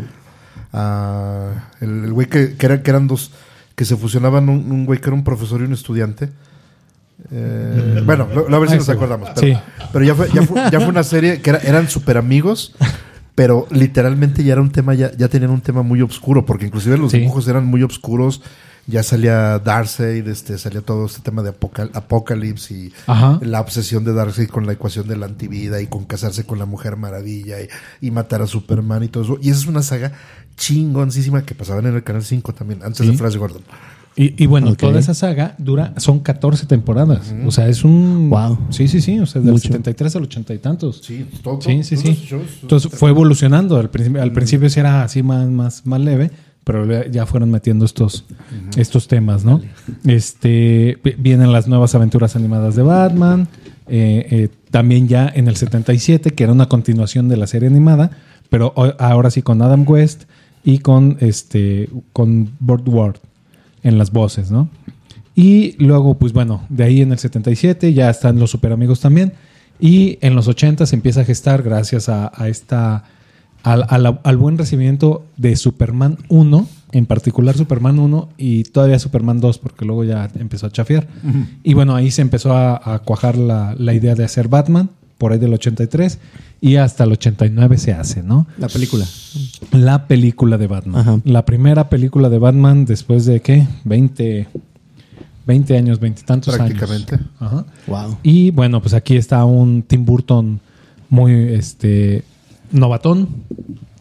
Ah, 0.72 1.70
el 1.80 2.04
el 2.04 2.12
güey 2.12 2.26
que, 2.28 2.56
que, 2.56 2.66
era- 2.66 2.82
que 2.82 2.90
eran 2.90 3.06
dos... 3.06 3.30
Que 3.74 3.84
se 3.84 3.96
fusionaban 3.96 4.48
un, 4.48 4.70
un 4.70 4.86
güey 4.86 5.00
que 5.00 5.08
era 5.08 5.14
un 5.16 5.24
profesor 5.24 5.60
y 5.60 5.64
un 5.64 5.72
estudiante. 5.72 6.30
Eh, 7.30 8.02
bueno, 8.06 8.28
lo- 8.32 8.48
lo- 8.48 8.56
a 8.56 8.60
ver 8.60 8.68
si 8.68 8.74
Ay, 8.74 8.78
nos 8.78 8.86
sí. 8.86 8.92
acordamos. 8.92 9.30
Pero, 9.34 9.46
Sí. 9.46 9.60
pero 9.92 10.04
ya, 10.04 10.14
fue, 10.14 10.28
ya, 10.32 10.42
fue, 10.42 10.62
ya 10.70 10.78
fue 10.80 10.88
una 10.88 11.02
serie 11.02 11.40
que 11.42 11.50
era- 11.50 11.58
eran 11.60 11.88
super 11.88 12.16
amigos, 12.16 12.74
pero 13.34 13.66
literalmente 13.70 14.44
ya 14.44 14.52
era 14.52 14.60
un 14.62 14.70
tema, 14.70 14.94
ya, 14.94 15.10
ya 15.16 15.28
tenían 15.28 15.50
un 15.50 15.60
tema 15.60 15.82
muy 15.82 16.00
oscuro, 16.02 16.44
porque 16.46 16.66
inclusive 16.66 16.96
los 16.98 17.12
Sí. 17.12 17.18
dibujos 17.18 17.48
eran 17.48 17.66
muy 17.66 17.82
oscuros. 17.82 18.42
Ya 18.86 19.02
salía 19.02 19.58
Darkseid, 19.60 20.28
este, 20.28 20.58
salía 20.58 20.82
todo 20.82 21.06
este 21.06 21.22
tema 21.22 21.42
de 21.42 21.48
apocal 21.48 21.90
Apocalypse 21.94 22.74
y 22.74 22.92
Ajá. 23.06 23.38
la 23.42 23.62
obsesión 23.62 24.04
de 24.04 24.12
Darkseid 24.12 24.48
con 24.50 24.66
la 24.66 24.74
ecuación 24.74 25.08
de 25.08 25.16
la 25.16 25.24
antivida 25.24 25.80
y 25.80 25.86
con 25.86 26.04
casarse 26.04 26.44
con 26.44 26.58
la 26.58 26.66
Mujer 26.66 26.96
Maravilla 26.98 27.62
y, 27.62 27.68
y 28.02 28.10
matar 28.10 28.42
a 28.42 28.46
Superman 28.46 29.02
y 29.02 29.08
todo 29.08 29.24
eso. 29.24 29.38
Y 29.40 29.48
esa 29.48 29.60
es 29.60 29.66
una 29.66 29.82
saga 29.82 30.12
chingoncísima 30.56 31.44
que 31.44 31.54
pasaban 31.54 31.86
en 31.86 31.94
el 31.94 32.02
Canal 32.04 32.24
5 32.24 32.52
también, 32.52 32.82
antes 32.82 32.98
Sí. 33.06 33.10
de 33.12 33.16
Flash 33.18 33.36
Gordon. 33.36 33.62
Y, 34.16 34.40
y 34.42 34.46
bueno, 34.46 34.76
toda 34.76 35.00
esa 35.00 35.12
saga 35.12 35.56
dura, 35.58 35.92
son 35.96 36.20
14 36.20 36.66
temporadas. 36.66 37.34
O 37.46 37.50
sea, 37.50 37.68
es 37.68 37.82
un. 37.84 38.30
Wow. 38.30 38.58
Sí, 38.70 38.86
sí, 38.86 39.00
sí. 39.00 39.18
O 39.18 39.26
sea, 39.26 39.40
del 39.42 39.52
Mucho. 39.52 39.64
73 39.68 40.14
al 40.16 40.22
80 40.22 40.54
y 40.54 40.58
tantos. 40.58 41.00
Sí, 41.02 41.26
todo, 41.42 41.60
Sí, 41.60 41.82
sí, 41.82 41.96
sí. 41.96 42.12
shows, 42.24 42.42
Entonces 42.62 42.92
fue 42.92 43.10
evolucionando. 43.10 43.76
Al 43.76 43.90
principio, 43.90 44.22
al 44.22 44.32
principio 44.32 44.70
sí 44.70 44.78
era 44.78 45.02
así 45.02 45.22
más, 45.24 45.48
más, 45.48 45.84
más 45.84 46.00
leve, 46.00 46.30
pero 46.62 47.04
ya 47.08 47.26
fueron 47.26 47.50
metiendo 47.50 47.84
estos, 47.84 48.24
estos 48.76 49.08
temas, 49.08 49.44
¿no? 49.44 49.60
Este 50.14 50.98
vi- 51.02 51.14
vienen 51.18 51.52
las 51.52 51.66
nuevas 51.66 51.94
aventuras 51.94 52.36
animadas 52.36 52.76
de 52.76 52.82
Batman. 52.82 53.48
eh, 53.86 54.26
eh, 54.30 54.48
también 54.70 55.08
ya 55.08 55.30
en 55.34 55.46
el 55.46 55.56
77, 55.56 56.30
que 56.30 56.42
era 56.44 56.52
una 56.52 56.66
continuación 56.70 57.28
de 57.28 57.36
la 57.36 57.46
serie 57.46 57.68
animada, 57.68 58.10
pero 58.48 58.72
ho- 58.76 58.94
ahora 58.98 59.30
sí 59.30 59.42
con 59.42 59.60
Adam 59.60 59.84
West 59.86 60.24
y 60.64 60.78
con 60.78 61.18
este 61.20 61.90
con 62.14 62.50
Burt 62.60 62.88
Ward 62.88 63.16
en 63.84 63.96
las 63.98 64.10
voces, 64.10 64.50
¿no? 64.50 64.68
Y 65.36 65.76
luego, 65.84 66.14
pues 66.18 66.32
bueno, 66.32 66.62
de 66.68 66.84
ahí 66.84 67.00
en 67.00 67.12
el 67.12 67.18
77 67.18 67.92
ya 67.92 68.10
están 68.10 68.38
los 68.38 68.50
super 68.50 68.72
amigos 68.72 68.98
también. 69.00 69.32
Y 69.80 70.18
en 70.20 70.34
los 70.34 70.46
80 70.48 70.86
se 70.86 70.94
empieza 70.96 71.22
a 71.22 71.24
gestar 71.24 71.62
gracias 71.62 72.08
a, 72.08 72.30
a 72.34 72.48
esta 72.48 73.04
al, 73.64 73.84
a 73.88 73.98
la- 73.98 74.20
al 74.24 74.36
buen 74.36 74.58
recibimiento 74.58 75.24
de 75.36 75.56
Superman 75.56 76.18
1, 76.28 76.68
en 76.92 77.06
particular 77.06 77.56
Superman 77.56 77.98
1 77.98 78.28
y 78.38 78.64
todavía 78.64 78.98
Superman 78.98 79.40
2, 79.40 79.58
porque 79.58 79.84
luego 79.86 80.04
ya 80.04 80.28
empezó 80.38 80.66
a 80.66 80.70
chafear. 80.70 81.08
Y 81.64 81.74
bueno, 81.74 81.94
ahí 81.96 82.10
se 82.10 82.22
empezó 82.22 82.52
a, 82.52 82.94
a 82.94 82.98
cuajar 83.00 83.36
la, 83.36 83.74
la 83.78 83.94
idea 83.94 84.14
de 84.14 84.22
hacer 84.24 84.48
Batman, 84.48 84.90
por 85.24 85.32
ahí 85.32 85.38
del 85.38 85.54
83, 85.54 86.18
y 86.60 86.76
hasta 86.76 87.04
el 87.04 87.12
89 87.12 87.78
se 87.78 87.94
hace, 87.94 88.22
¿no? 88.22 88.46
La 88.58 88.68
película. 88.68 89.06
La 89.72 90.06
película 90.06 90.58
de 90.58 90.66
Batman. 90.66 91.00
Ajá. 91.00 91.20
La 91.24 91.46
primera 91.46 91.88
película 91.88 92.28
de 92.28 92.38
Batman 92.38 92.84
después 92.84 93.24
de 93.24 93.40
qué? 93.40 93.66
20, 93.84 94.46
20 95.46 95.78
años, 95.78 95.98
20 95.98 96.20
y 96.20 96.24
tantos 96.26 96.60
años. 96.60 96.76
Prácticamente. 96.76 97.18
Ajá. 97.40 97.64
Wow. 97.86 98.18
Y 98.22 98.50
bueno, 98.50 98.82
pues 98.82 98.92
aquí 98.92 99.16
está 99.16 99.46
un 99.46 99.82
Tim 99.82 100.04
Burton 100.04 100.60
muy 101.08 101.32
este 101.32 102.22
novatón 102.70 103.28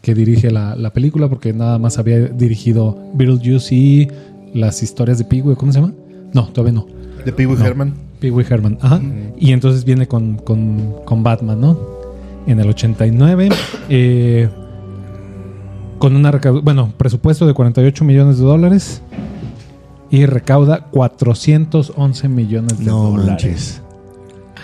que 0.01 0.13
dirige 0.13 0.51
la, 0.51 0.75
la 0.75 0.91
película 0.91 1.29
porque 1.29 1.53
nada 1.53 1.79
más 1.79 1.99
había 1.99 2.19
dirigido 2.19 2.97
Beetlejuice 3.13 3.73
y 3.73 4.07
las 4.53 4.83
historias 4.83 5.19
de 5.19 5.23
Pee 5.23 5.41
Wee, 5.41 5.55
¿cómo 5.55 5.71
se 5.71 5.79
llama? 5.79 5.93
No, 6.33 6.49
todavía 6.49 6.73
no. 6.73 6.85
De 7.23 7.31
Pee 7.31 7.45
Wee 7.45 7.55
No. 7.57 7.65
Herman. 7.65 7.93
Pee 8.23 8.31
Wee 8.31 8.45
Herman, 8.49 8.77
ajá. 8.79 9.01
Y 9.37 9.51
entonces 9.51 9.83
viene 9.83 10.07
con, 10.07 10.37
con, 10.37 10.95
con 11.03 11.23
Batman, 11.23 11.59
¿no? 11.59 11.77
En 12.47 12.57
el 12.57 12.69
89. 12.69 13.49
eh, 13.89 14.47
con 15.99 16.15
una 16.15 16.31
bueno, 16.63 16.93
presupuesto 16.95 17.45
de 17.45 17.53
48 17.53 18.05
millones 18.05 18.37
de 18.37 18.45
dólares. 18.45 19.01
Y 20.09 20.25
recauda 20.25 20.85
411 20.91 22.29
millones 22.29 22.79
de 22.79 22.85
No 22.85 23.09
dólares. 23.09 23.27
manches. 23.27 23.81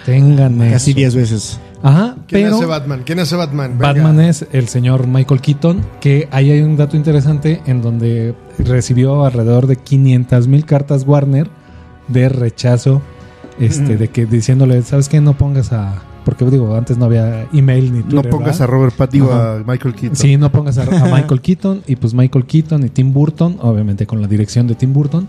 Tengan 0.06 0.58
Casi 0.60 0.92
eso. 0.92 0.98
10 0.98 1.16
veces. 1.16 1.60
Ajá, 1.84 2.16
¿Quién 2.28 2.44
pero 2.44 2.56
hace 2.56 2.66
Batman? 2.66 3.02
¿Quién 3.06 3.20
hace 3.20 3.36
Batman? 3.36 3.78
Venga. 3.78 3.92
Batman 3.92 4.22
es 4.22 4.46
el 4.54 4.70
señor 4.70 5.06
Michael 5.06 5.42
Keaton, 5.42 5.82
que 6.00 6.30
ahí 6.32 6.50
hay 6.52 6.62
un 6.62 6.78
dato 6.78 6.96
interesante 6.96 7.62
en 7.66 7.82
donde 7.82 8.36
recibió 8.58 9.26
alrededor 9.26 9.68
de 9.68 9.76
500 9.76 10.48
mil 10.48 10.66
cartas 10.66 11.04
Warner 11.06 11.50
de 12.08 12.30
rechazo, 12.30 13.02
este, 13.60 13.98
de 13.98 14.08
que 14.08 14.26
diciéndole, 14.26 14.82
¿sabes 14.84 15.10
qué? 15.10 15.22
No 15.22 15.38
pongas 15.38 15.72
a... 15.74 16.02
Porque 16.26 16.46
digo, 16.46 16.76
antes 16.76 16.98
no 16.98 17.06
había 17.06 17.48
email 17.54 17.92
ni 17.92 18.00
No 18.00 18.06
Twitter, 18.06 18.30
pongas 18.30 18.60
¿verdad? 18.60 18.62
a 18.64 18.68
Robert 18.68 18.96
Pat, 18.96 19.12
digo 19.12 19.32
Ajá. 19.32 19.56
a 19.56 19.64
Michael 19.66 19.96
Keaton. 19.96 20.16
Sí, 20.16 20.38
no 20.38 20.52
pongas 20.52 20.78
a, 20.78 20.84
a 20.84 21.16
Michael 21.16 21.42
Keaton 21.42 21.82
y 21.88 21.96
pues 21.96 22.14
Michael 22.14 22.46
Keaton 22.46 22.86
y 22.86 22.90
Tim 22.90 23.14
Burton, 23.14 23.58
obviamente 23.62 24.06
con 24.06 24.22
la 24.22 24.28
dirección 24.28 24.68
de 24.68 24.76
Tim 24.76 24.94
Burton, 24.94 25.28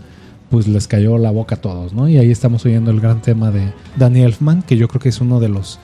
pues 0.50 0.66
les 0.66 0.88
cayó 0.88 1.16
la 1.16 1.30
boca 1.30 1.54
a 1.54 1.60
todos, 1.60 1.94
¿no? 1.94 2.08
Y 2.08 2.18
ahí 2.18 2.30
estamos 2.30 2.66
oyendo 2.66 2.90
el 2.90 3.00
gran 3.00 3.22
tema 3.22 3.50
de 3.50 3.72
Danny 3.96 4.22
Elfman, 4.22 4.62
que 4.62 4.76
yo 4.76 4.88
creo 4.88 5.00
que 5.00 5.08
es 5.08 5.20
uno 5.20 5.40
de 5.40 5.48
los 5.48 5.78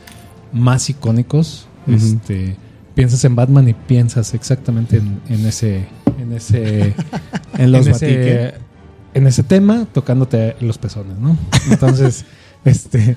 más 0.53 0.91
icónicos. 0.91 1.69
Este, 1.87 2.57
piensas 2.95 3.25
en 3.25 3.37
Batman 3.37 3.69
y 3.69 3.75
piensas 3.75 4.35
exactamente 4.35 4.97
en, 4.97 5.21
en 5.29 5.47
ese, 5.47 5.87
en 6.21 6.33
ese, 6.33 6.95
En 7.59 7.73
los 7.73 7.87
en 7.87 8.55
en 9.17 9.27
ese 9.27 9.43
tema, 9.43 9.87
tocándote 9.95 10.57
los 10.61 10.77
pezones, 10.77 11.17
¿no? 11.17 11.39
Entonces, 11.71 12.27
este, 12.67 13.17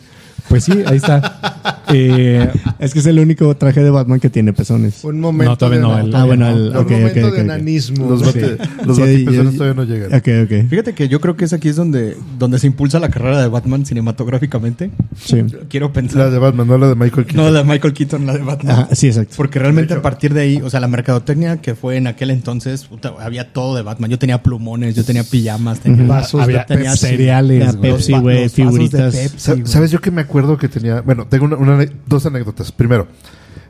Pues 0.50 0.64
sí, 0.66 0.74
ahí 0.86 0.98
está. 0.98 1.36
Eh, 1.92 2.48
Es 2.78 2.94
que 2.94 3.00
es 3.00 3.06
el 3.08 3.18
único 3.18 3.58
traje 3.58 3.82
de 3.82 3.90
Batman 3.90 4.20
que 4.20 4.30
tiene 4.30 4.54
pezones. 4.54 5.04
Un 5.04 5.20
momento 5.20 5.54
No, 5.54 5.58
todavía 5.58 5.80
de 5.80 5.84
no, 5.88 5.98
el- 5.98 6.16
Ah, 6.16 6.24
bueno, 6.24 6.48
el- 6.48 6.70
un 6.70 6.78
ok, 6.78 6.92
momento 6.92 7.08
ok, 7.08 7.16
de 7.16 7.24
ok, 7.24 7.34
ok. 7.34 7.40
enanismo. 7.40 8.10
Los, 8.12 8.20
Sí. 8.20 8.26
bate- 8.28 8.58
los 8.86 8.96
Sí, 8.96 9.02
batipezones 9.02 9.54
yo- 9.54 9.58
todavía 9.58 9.74
no 9.74 9.84
llegan. 9.86 10.70
Fíjate 10.70 10.94
que 10.94 11.08
yo 11.10 11.20
creo 11.20 11.36
que 11.36 11.46
es 11.46 11.54
aquí 11.54 11.68
es 11.68 11.76
donde, 11.76 12.16
donde 12.38 12.60
se 12.60 12.68
impulsa 12.68 13.00
la 13.00 13.10
carrera 13.10 13.42
de 13.42 13.48
Batman 13.48 13.88
cinematográficamente. 13.88 14.92
Sí. 15.20 15.44
Quiero 15.68 15.88
La 15.88 15.94
pensar. 15.94 16.30
de 16.30 16.38
Batman, 16.38 16.68
no 16.68 16.78
la 16.78 16.90
de 16.90 16.96
Michael 16.96 17.26
Keaton. 17.26 17.44
No, 17.44 17.50
la 17.52 17.64
de 17.64 17.66
Michael 17.66 17.94
Keaton, 17.96 18.26
la 18.28 18.34
de 18.34 18.44
Batman. 18.44 18.72
Ajá, 18.72 18.90
sí, 18.96 19.08
exacto. 19.08 19.34
Porque 19.36 19.58
realmente 19.58 19.96
a 19.96 20.02
partir 20.04 20.36
de 20.36 20.42
ahí, 20.42 20.62
o 20.64 20.70
sea, 20.70 20.80
la 20.80 20.88
mercadotecnia 20.88 21.58
que 21.58 21.74
fue 21.74 21.98
en 21.98 22.06
aquel 22.06 22.30
entonces, 22.30 22.84
puta, 22.86 23.14
había 23.20 23.52
todo 23.52 23.76
de 23.76 23.82
Batman. 23.82 24.12
Yo 24.12 24.20
tenía 24.20 24.44
plumones, 24.44 24.96
yo 24.96 25.04
tenía 25.04 25.24
pijamas, 25.24 25.80
tenía 25.80 26.06
Vasos 26.06 26.42
había 26.42 26.66
de 26.70 26.78
Pepsi. 26.78 26.98
cereales, 26.98 27.66
La 27.66 27.72
güey. 27.72 27.92
Pepsi, 27.94 28.12
los 28.12 28.22
güey, 28.22 28.36
vasos 28.44 28.52
de 28.56 28.64
figuritas. 28.64 29.16
Pepsi. 29.16 29.62
¿Sabes 29.66 29.90
yo 29.90 30.00
que 30.02 30.12
me 30.12 30.22
acuerdo 30.22 30.39
que 30.58 30.68
tenía? 30.70 31.02
Bueno, 31.02 31.26
tengo 31.28 31.46
una, 31.46 31.86
dos 32.06 32.26
anécdotas. 32.26 32.72
Primero, 32.72 33.08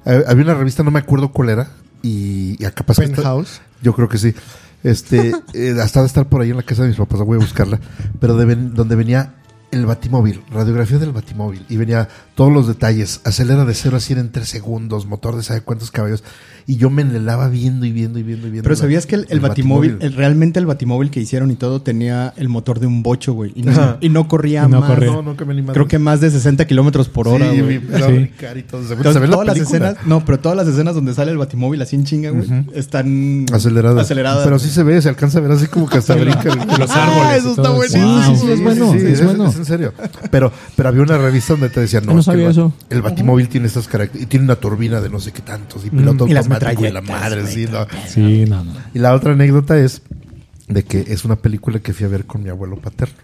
eh, 0.06 0.24
había 0.28 0.44
una 0.44 0.54
revista, 0.54 0.84
no 0.84 0.92
me 0.92 1.00
acuerdo 1.00 1.32
cuál 1.32 1.50
era, 1.50 1.68
y, 2.02 2.56
y 2.62 2.66
está- 2.66 3.16
Penthouse. 3.16 3.62
yo 3.82 3.94
creo 3.94 4.08
que 4.10 4.18
sí. 4.18 4.34
Este, 4.84 5.34
eh, 5.54 5.76
hasta 5.82 6.02
de 6.02 6.08
estar 6.08 6.28
por 6.28 6.42
ahí 6.42 6.52
en 6.52 6.58
la 6.58 6.64
casa 6.64 6.84
de 6.84 6.90
mis 6.90 6.98
papás, 6.98 7.20
voy 7.22 7.38
a 7.38 7.42
buscarla. 7.42 7.80
Pero 8.20 8.36
de 8.38 8.46
ven- 8.46 8.74
donde 8.74 8.96
venía 8.96 9.36
el 9.72 9.86
batimóvil, 9.86 10.42
radiografía 10.52 10.98
del 10.98 11.12
batimóvil, 11.12 11.66
y 11.70 11.78
venía 11.78 12.08
todos 12.36 12.52
los 12.52 12.68
detalles, 12.68 13.22
acelera 13.24 13.66
de 13.66 13.74
0 13.74 13.98
a 13.98 14.00
100 14.00 14.20
en 14.20 14.32
3 14.32 14.48
segundos, 14.48 15.06
motor 15.06 15.36
de 15.36 15.44
sabe 15.44 15.62
cuántos 15.62 15.92
caballos, 15.92 16.24
y 16.66 16.76
yo 16.78 16.90
me 16.92 17.02
enlelaba 17.02 17.50
viendo 17.50 17.86
y 17.86 17.92
viendo 17.92 18.20
y 18.20 18.24
viendo 18.24 18.48
y 18.48 18.52
viendo. 18.52 18.64
Pero 18.64 18.76
la- 18.76 18.80
sabías 18.82 19.06
que 19.08 19.16
el, 19.16 19.26
el 19.30 19.40
batimóvil, 19.40 19.98
el- 20.02 20.14
realmente 20.14 20.60
el 20.60 20.66
batimóvil 20.68 21.10
que 21.10 21.20
hicieron 21.20 21.50
y 21.52 21.56
todo 21.56 21.82
tenía 21.82 22.34
el 22.38 22.48
motor 22.50 22.80
de 22.80 22.86
un 22.88 23.02
bocho, 23.04 23.34
güey. 23.34 23.52
Y 23.56 23.64
no, 23.64 23.98
y 24.02 24.10
no 24.10 24.28
corría 24.28 24.66
Y 24.68 24.70
no 24.72 24.80
más. 24.82 24.90
corría. 24.90 25.12
No. 25.22 25.36
Creo 25.74 25.88
que 25.88 25.98
más 26.00 26.22
de 26.22 26.30
60 26.30 26.66
kilómetros 26.68 27.10
por 27.10 27.28
hora, 27.28 27.52
Sí, 27.52 27.62
güey. 27.62 27.80
Sí. 27.80 28.02
brincar 28.12 28.58
y 28.58 28.64
todo. 28.64 28.84
Se 28.84 28.90
ve- 28.90 28.96
Entonces, 28.98 29.22
la 29.22 29.30
todas 29.30 29.48
las 29.48 29.58
escenas, 29.58 29.96
no, 30.06 30.24
pero 30.26 30.40
todas 30.40 30.58
las 30.58 30.68
escenas 30.68 30.94
donde 30.96 31.14
sale 31.16 31.32
el 31.32 31.38
batimóvil 31.40 31.82
así 31.82 31.96
en 31.96 32.04
chinga, 32.06 32.30
güey, 32.32 32.48
están 32.74 33.46
Acelerada. 33.52 34.02
aceleradas. 34.02 34.44
Pero 34.44 34.60
sí 34.60 34.70
se 34.70 34.84
ve, 34.84 35.02
se 35.02 35.10
alcanza 35.10 35.40
a 35.40 35.42
ver 35.42 35.52
así 35.52 35.68
como 35.68 35.88
que 35.90 35.98
hasta 35.98 36.14
brinca. 36.16 36.44
Los 36.56 36.90
árboles. 36.92 37.24
Ah, 37.24 37.36
eso 37.36 37.50
está 37.52 37.70
buenísimo. 37.72 38.24
Sí, 38.24 38.32
sí, 38.36 38.42
sí, 38.46 38.52
es 38.52 38.62
bueno. 38.62 38.94
es 38.94 39.24
bueno. 39.24 39.52
En 39.60 39.66
serio. 39.66 39.94
Pero, 40.32 40.52
pero 40.76 40.90
había 40.90 41.02
una 41.04 41.18
revista 41.18 41.54
donde 41.54 41.70
te 41.70 41.80
decían, 41.82 42.04
no, 42.08 42.14
No 42.14 42.20
es 42.20 42.26
que 42.26 42.32
sabía 42.32 42.42
el, 42.44 42.48
ba- 42.48 42.52
eso. 42.52 42.74
el 42.90 43.02
batimóvil 43.02 43.48
tiene 43.50 43.68
estas 43.68 43.88
características 43.88 44.24
y 44.24 44.30
tiene 44.30 44.46
una 44.46 44.56
turbina 44.56 45.00
de 45.02 45.10
no 45.10 45.20
sé 45.20 45.32
qué 45.32 45.42
tantos 45.42 45.86
y 45.86 45.90
piloto 45.90 46.28
Y 46.28 46.34
las 46.34 46.46
automático 46.50 46.86
y 46.86 46.92
la 46.92 47.02
madre, 47.02 47.46
sí, 47.48 47.68
no. 47.72 47.86
Sí, 48.08 48.46
no, 48.48 48.64
no. 48.64 48.74
Y 48.94 49.00
la 49.00 49.14
otra 49.14 49.34
anécdota 49.34 49.78
es 49.78 50.02
de 50.68 50.84
que 50.84 51.02
es 51.08 51.26
una 51.26 51.36
película 51.36 51.80
que 51.80 51.94
fui 51.94 52.06
a 52.06 52.10
ver 52.10 52.26
con 52.26 52.44
mi 52.44 52.50
abuelo 52.50 52.78
paterno. 52.78 53.16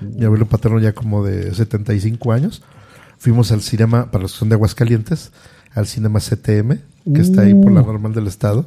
Mi 0.00 0.24
abuelo 0.26 0.46
paterno 0.46 0.78
ya 0.78 0.92
como 0.92 1.24
de 1.24 1.54
75 1.54 2.32
años. 2.32 2.62
Fuimos 3.18 3.50
al 3.52 3.62
cinema, 3.62 4.10
para 4.10 4.22
los 4.22 4.32
que 4.32 4.38
son 4.40 4.48
de 4.50 4.54
Aguascalientes, 4.56 5.30
al 5.76 5.86
cinema 5.86 6.18
CTM, 6.18 6.78
que 7.14 7.20
está 7.20 7.42
ahí 7.42 7.54
por 7.54 7.70
la 7.70 7.82
normal 7.82 8.12
del 8.12 8.26
estado. 8.26 8.66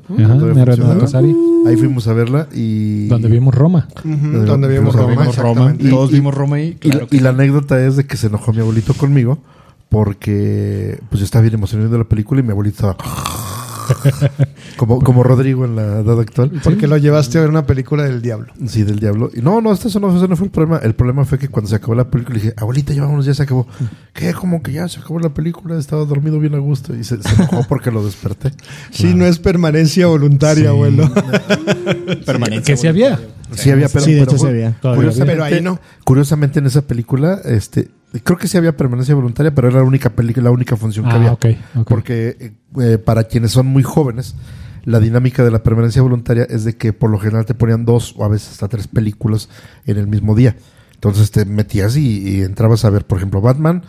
Casari, 0.99 1.35
Ahí 1.67 1.75
fuimos 1.75 2.07
a 2.07 2.13
verla 2.13 2.47
y... 2.53 3.07
donde 3.07 3.27
vimos 3.27 3.53
Roma. 3.53 3.87
Ujú, 4.05 4.45
donde 4.45 4.67
vimos 4.69 4.95
Roma, 4.95 5.09
vimos 5.09 5.27
exactamente. 5.27 5.87
Y- 5.87 5.89
Todos 5.89 6.11
y- 6.11 6.13
vimos 6.13 6.33
Roma 6.33 6.55
ahí. 6.55 6.69
Y, 6.81 6.89
Claro 6.89 6.99
la, 7.01 7.07
que 7.07 7.17
y 7.17 7.19
la 7.19 7.29
anécdota 7.31 7.85
es 7.85 7.97
de 7.97 8.05
que 8.05 8.15
se 8.15 8.27
enojó 8.27 8.53
mi 8.53 8.59
abuelito 8.61 8.93
conmigo 8.93 9.39
porque 9.89 10.99
pues 11.09 11.19
yo 11.19 11.25
estaba 11.25 11.41
bien 11.41 11.55
emocionado 11.55 11.89
de 11.91 11.97
la 11.97 12.03
película 12.05 12.39
y 12.39 12.43
mi 12.43 12.51
abuelito 12.51 12.75
estaba 12.75 12.97
como, 14.77 14.99
como 15.01 15.23
Rodrigo 15.23 15.65
en 15.65 15.75
la 15.75 15.99
edad 15.99 16.19
actual. 16.19 16.51
Porque 16.63 16.87
lo 16.87 16.97
llevaste 16.97 17.37
a 17.37 17.41
ver 17.41 17.49
una 17.49 17.65
película 17.65 18.03
del 18.03 18.21
diablo. 18.21 18.53
Sí, 18.67 18.83
del 18.83 18.99
diablo. 18.99 19.29
Y 19.33 19.41
no, 19.41 19.61
no, 19.61 19.71
esto 19.71 19.87
eso 19.87 19.99
no, 19.99 20.15
eso 20.15 20.27
no 20.27 20.35
fue 20.35 20.45
el 20.45 20.51
problema. 20.51 20.77
El 20.83 20.95
problema 20.95 21.25
fue 21.25 21.37
que 21.39 21.47
cuando 21.47 21.69
se 21.69 21.75
acabó 21.75 21.95
la 21.95 22.09
película 22.09 22.35
dije, 22.35 22.53
abuelita, 22.57 22.93
ya 22.93 23.03
vámonos, 23.03 23.25
ya 23.25 23.33
se 23.33 23.43
acabó. 23.43 23.67
¿Qué? 24.13 24.33
Como 24.33 24.61
que 24.63 24.71
ya 24.73 24.87
se 24.87 24.99
acabó 24.99 25.19
la 25.19 25.33
película, 25.33 25.77
estaba 25.77 26.05
dormido 26.05 26.39
bien 26.39 26.55
a 26.55 26.59
gusto. 26.59 26.95
Y 26.95 27.03
se, 27.03 27.21
se 27.21 27.35
enojó 27.35 27.65
porque 27.67 27.91
lo 27.91 28.03
desperté. 28.03 28.51
Sí, 28.91 29.13
no 29.13 29.25
es 29.25 29.39
permanencia 29.39 30.07
voluntaria, 30.07 30.63
Sí. 30.63 30.67
abuelo. 30.67 31.09
Permanencia 32.25 32.73
que 32.73 32.77
sí 32.77 32.87
había. 32.87 33.19
Sí 33.53 33.71
había, 33.71 33.87
pero, 33.87 34.05
Sí, 34.05 34.13
de 34.13 34.23
hecho 34.23 34.37
sí 34.37 34.47
había. 34.47 34.75
Pero 34.81 35.43
ahí 35.43 35.61
no. 35.61 35.79
Curiosamente 36.03 36.59
en 36.59 36.65
esa 36.65 36.81
película, 36.81 37.39
este, 37.45 37.89
creo 38.23 38.37
que 38.37 38.47
sí 38.47 38.57
había 38.57 38.75
permanencia 38.75 39.13
voluntaria, 39.15 39.53
pero 39.53 39.67
era 39.67 39.77
la 39.77 39.83
única 39.83 40.09
película, 40.09 40.45
la 40.45 40.51
única 40.51 40.75
función 40.75 41.05
que 41.05 41.11
Ah, 41.11 41.15
había. 41.15 41.31
Porque 41.87 42.35
eh, 42.39 42.51
eh, 42.81 42.97
para 42.97 43.25
quienes 43.25 43.51
son 43.51 43.67
muy 43.67 43.83
jóvenes, 43.83 44.35
la 44.85 44.99
dinámica 44.99 45.43
de 45.43 45.51
la 45.51 45.61
permanencia 45.63 46.01
voluntaria 46.01 46.43
es 46.49 46.63
de 46.63 46.75
que 46.77 46.93
por 46.93 47.09
lo 47.09 47.19
general 47.19 47.45
te 47.45 47.53
ponían 47.53 47.85
dos 47.85 48.15
o 48.17 48.23
a 48.23 48.27
veces 48.27 48.51
hasta 48.53 48.67
tres 48.67 48.87
películas 48.87 49.49
en 49.85 49.97
el 49.97 50.07
mismo 50.07 50.35
día. 50.35 50.55
Entonces 50.95 51.31
te 51.31 51.45
metías 51.45 51.95
y, 51.95 52.27
y 52.27 52.41
entrabas 52.41 52.83
a 52.85 52.89
ver, 52.89 53.05
por 53.05 53.17
ejemplo, 53.19 53.41
Batman. 53.41 53.83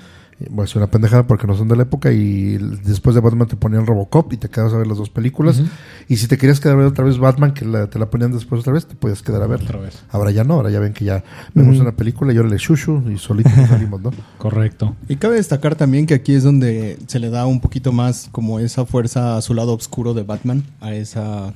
Voy 0.48 0.62
a 0.62 0.64
hacer 0.64 0.79
una 0.79 0.90
pendejada 0.90 1.26
porque 1.26 1.46
no 1.46 1.55
son 1.55 1.68
de 1.68 1.76
la 1.76 1.83
época. 1.83 2.12
Y 2.12 2.57
después 2.85 3.14
de 3.14 3.20
Batman 3.20 3.46
te 3.46 3.57
ponían 3.57 3.85
Robocop 3.87 4.33
y 4.33 4.37
te 4.38 4.48
quedabas 4.48 4.72
a 4.72 4.79
ver 4.79 4.87
las 4.87 4.96
dos 4.96 5.11
películas. 5.11 5.62
Y 6.09 6.16
si 6.16 6.29
te 6.29 6.38
querías 6.38 6.61
quedar 6.61 6.76
a 6.76 6.79
ver 6.79 6.87
otra 6.87 7.05
vez 7.05 7.18
Batman, 7.18 7.53
que 7.53 7.64
la- 7.66 7.88
te 7.88 7.98
la 7.98 8.09
ponían 8.09 8.33
después 8.33 8.61
otra 8.61 8.72
vez, 8.72 8.87
te 8.87 8.94
podías 8.94 9.22
quedar 9.22 9.42
a 9.42 9.46
verla. 9.46 9.66
Otra 9.66 9.81
vez. 9.81 10.03
Ahora 10.11 10.31
ya 10.31 10.44
no, 10.44 10.55
ahora 10.55 10.70
ya 10.70 10.81
ven 10.81 10.92
que 10.94 11.05
ya 11.05 11.22
vemos 11.55 11.79
una 11.79 11.92
película 11.92 12.33
y 12.33 12.37
ahora 12.38 12.48
le 12.48 12.57
shushu 12.57 13.03
y 13.11 13.18
solitos 13.18 13.55
nos 13.57 13.68
salimos, 13.68 14.00
¿no? 14.00 14.11
Correcto. 14.38 14.96
Y 15.09 15.16
cabe 15.16 15.37
destacar 15.37 15.76
también 15.76 16.07
que 16.07 16.14
aquí 16.14 16.33
es 16.35 16.42
donde 16.42 16.98
se 17.07 17.18
le 17.18 17.29
da 17.31 17.44
un 17.46 17.61
poquito 17.61 17.92
más 17.92 18.29
como 18.33 18.61
esa 18.61 18.87
fuerza 18.87 19.37
a 19.37 19.42
su 19.42 19.53
lado 19.55 19.74
oscuro 19.74 20.14
de 20.14 20.22
Batman, 20.22 20.64
a 20.81 20.94
esa 20.94 21.53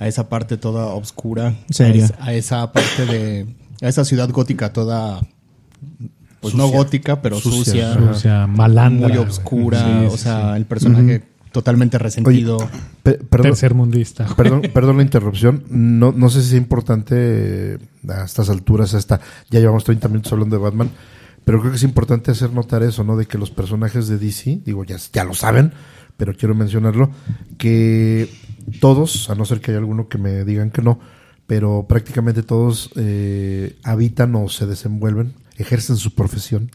a 0.00 0.08
esa 0.08 0.28
parte 0.30 0.56
toda 0.56 0.86
oscura, 0.86 1.54
Seria. 1.68 2.04
A, 2.04 2.06
esa, 2.06 2.24
a 2.24 2.32
esa 2.32 2.72
parte 2.72 3.06
de 3.06 3.46
a 3.82 3.88
esa 3.88 4.04
ciudad 4.04 4.30
gótica 4.30 4.72
toda 4.72 5.20
pues 6.40 6.54
no 6.54 6.68
gótica, 6.68 7.20
pero 7.22 7.38
Sucia, 7.40 7.94
sucia, 7.94 8.46
malandra. 8.46 9.08
muy 9.08 9.16
Sí, 9.78 10.06
o 10.06 10.10
sí, 10.10 10.18
sea, 10.18 10.56
el 10.56 10.64
personaje 10.66 11.22
totalmente 11.52 11.98
resentido. 11.98 12.58
Pe- 13.02 13.18
sí. 13.18 13.26
perdón, 13.28 13.50
Tercermundista. 13.50 14.26
Perdón, 14.36 14.62
perdón 14.74 14.96
la 14.98 15.02
interrupción. 15.02 15.64
No, 15.68 16.12
no 16.12 16.30
sé 16.30 16.42
si 16.42 16.48
es 16.48 16.54
importante 16.54 17.78
a 18.08 18.24
estas 18.24 18.48
alturas, 18.50 18.94
hasta 18.94 19.20
ya 19.50 19.60
llevamos 19.60 19.84
30 19.84 20.08
minutos 20.08 20.32
hablando 20.32 20.56
de 20.56 20.62
Batman, 20.62 20.90
pero 21.44 21.58
creo 21.60 21.72
que 21.72 21.76
es 21.76 21.82
importante 21.82 22.30
hacer 22.30 22.52
notar 22.52 22.82
eso, 22.82 23.04
¿no? 23.04 23.16
De 23.16 23.26
que 23.26 23.36
los 23.38 23.50
personajes 23.50 24.08
de 24.08 24.18
DC, 24.18 24.60
digo, 24.64 24.84
ya, 24.84 24.96
ya 25.12 25.24
lo 25.24 25.34
saben, 25.34 25.72
pero 26.16 26.34
quiero 26.34 26.54
mencionarlo, 26.54 27.10
que 27.58 28.28
todos, 28.80 29.28
a 29.30 29.34
no 29.34 29.44
ser 29.44 29.60
que 29.60 29.70
haya 29.72 29.78
alguno 29.78 30.08
que 30.08 30.18
me 30.18 30.44
digan 30.44 30.70
que 30.70 30.82
no, 30.82 31.00
pero 31.46 31.86
prácticamente 31.88 32.42
todos 32.42 32.90
eh, 32.96 33.76
habitan 33.82 34.34
o 34.36 34.48
se 34.48 34.66
desenvuelven, 34.66 35.34
ejercen 35.62 35.96
su 35.96 36.14
profesión, 36.14 36.70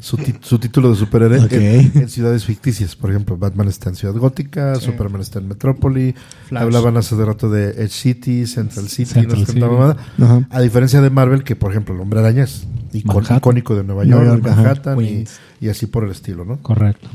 su, 0.00 0.18
su 0.40 0.58
título 0.58 0.90
de 0.90 0.96
superhéroe 0.96 1.38
en, 1.50 1.92
en 1.94 2.08
ciudades 2.08 2.44
ficticias. 2.44 2.96
Por 2.96 3.10
ejemplo, 3.10 3.36
Batman 3.36 3.68
está 3.68 3.90
en 3.90 3.96
Ciudad 3.96 4.14
Gótica, 4.14 4.76
Superman 4.76 5.20
está 5.20 5.38
en 5.40 5.48
Metrópoli, 5.48 6.14
Flash. 6.48 6.62
hablaban 6.62 6.96
hace 6.96 7.16
de 7.16 7.24
rato 7.24 7.50
de 7.50 7.70
Edge 7.70 7.90
City, 7.90 8.46
Central 8.46 8.88
City, 8.88 9.06
Central 9.06 9.40
no 9.40 9.46
sé 9.46 9.52
qué 9.52 9.60
tanta 9.60 9.66
City. 9.66 9.78
mamada. 9.78 9.96
Ajá. 10.20 10.48
A 10.50 10.60
diferencia 10.60 11.00
de 11.00 11.10
Marvel, 11.10 11.44
que 11.44 11.56
por 11.56 11.70
ejemplo 11.70 11.94
el 11.94 12.00
Hombre 12.00 12.20
Araña 12.20 12.44
es 12.44 12.66
icónico 12.92 13.74
de 13.74 13.84
Nueva 13.84 14.04
Nueva 14.04 14.24
York. 14.24 14.42
Manhattan 14.44 15.00
y, 15.60 15.68
así 15.68 15.86
por 15.86 16.04
el 16.04 16.10
estilo, 16.10 16.44
¿no? 16.44 16.58
Correcto. 16.62 17.08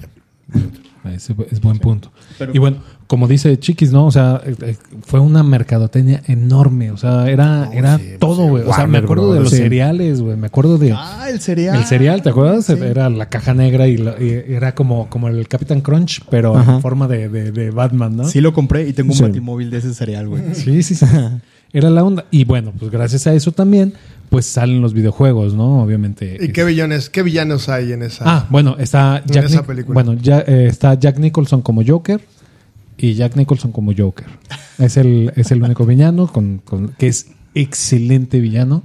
Es 1.13 1.62
buen 1.62 1.80
punto. 1.80 2.12
Pero- 2.38 2.52
y 2.54 2.58
bueno, 2.60 2.78
como 3.08 3.28
dice 3.28 3.58
Chiquis, 3.60 3.91
¿no? 3.91 4.06
O 4.08 4.12
sea, 4.12 4.41
eh, 4.46 4.56
eh, 4.62 4.76
fue 5.04 5.20
una 5.20 5.44
mercadotecnia 5.44 6.22
enorme. 6.28 6.91
O 6.91 6.98
sea, 6.98 7.30
era, 7.30 7.70
era 7.74 7.98
sí, 7.98 8.12
todo, 8.20 8.44
sí, 8.46 8.50
güey. 8.50 8.63
O 8.63 8.74
sea, 8.74 8.88
me 8.88 8.98
acuerdo 8.98 9.34
de 9.34 9.39
los 9.41 9.50
Sí. 9.52 9.58
cereales, 9.58 10.22
güey. 10.22 10.36
Me 10.38 10.48
acuerdo 10.48 10.78
de. 10.78 10.94
Ah, 10.94 11.28
el 11.30 11.39
cereal. 11.39 11.78
El 11.78 11.84
cereal, 11.86 12.22
¿te 12.22 12.30
acuerdas? 12.30 12.65
Sí. 12.65 12.74
Era 12.74 13.10
la 13.10 13.28
caja 13.30 13.54
negra 13.54 13.88
y, 13.88 13.98
la- 13.98 14.15
y 14.22 14.30
era 14.54 14.74
como, 14.74 15.10
como 15.10 15.28
el 15.28 15.48
Capitán 15.48 15.82
Crunch, 15.82 16.22
pero 16.30 16.56
Ajá. 16.58 16.76
en 16.76 16.82
forma 16.82 17.08
de, 17.08 17.30
de- 17.30 17.52
de 17.52 17.70
Batman, 17.72 18.15
¿no? 18.15 18.24
Sí 18.28 18.41
lo 18.41 18.54
compré 18.54 18.88
y 18.88 18.94
tengo 18.94 19.12
un 19.12 19.18
Sí. 19.18 19.24
batimóvil 19.24 19.70
de 19.70 19.78
ese 19.78 19.94
cereal, 19.94 20.28
güey. 20.28 20.56
Sí, 20.56 20.82
sí, 20.84 20.96
sí. 20.96 21.06
Era 21.77 21.89
la 21.89 22.03
onda. 22.03 22.25
Y 22.31 22.45
bueno, 22.45 22.73
pues 22.79 22.89
gracias 22.91 23.27
a 23.27 23.33
eso 23.33 23.51
también, 23.51 23.93
pues 24.29 24.45
salen 24.45 24.81
los 24.81 24.93
videojuegos, 24.93 25.53
¿no? 25.53 25.83
Obviamente. 25.83 26.38
¿Y 26.41 26.49
qué 26.53 26.63
villanos, 26.63 27.09
qué 27.09 27.21
villanos 27.21 27.69
hay 27.69 27.91
en 27.91 28.01
esa? 28.01 28.23
Ah, 28.25 28.47
bueno, 28.49 28.75
está 28.79 29.21
En 29.28 29.32
Jack, 29.34 29.45
esa 29.45 29.63
película. 29.63 29.93
bueno, 30.01 30.19
ya, 30.21 30.39
eh, 30.47 30.67
está 30.69 30.93
Jack 30.95 31.19
Nicholson 31.19 31.61
como 31.61 31.84
Joker 31.86 32.21
y 32.97 33.13
Jack 33.13 33.36
Nicholson 33.36 33.71
como 33.71 33.91
Joker. 33.95 34.26
Es 34.80 34.97
el, 34.97 35.32
es 35.36 35.51
el 35.51 35.61
único 35.61 35.86
villano 35.86 36.28
con, 36.28 36.59
con- 36.63 36.89
que 36.97 37.07
es 37.07 37.28
excelente 37.53 38.39
villano. 38.39 38.84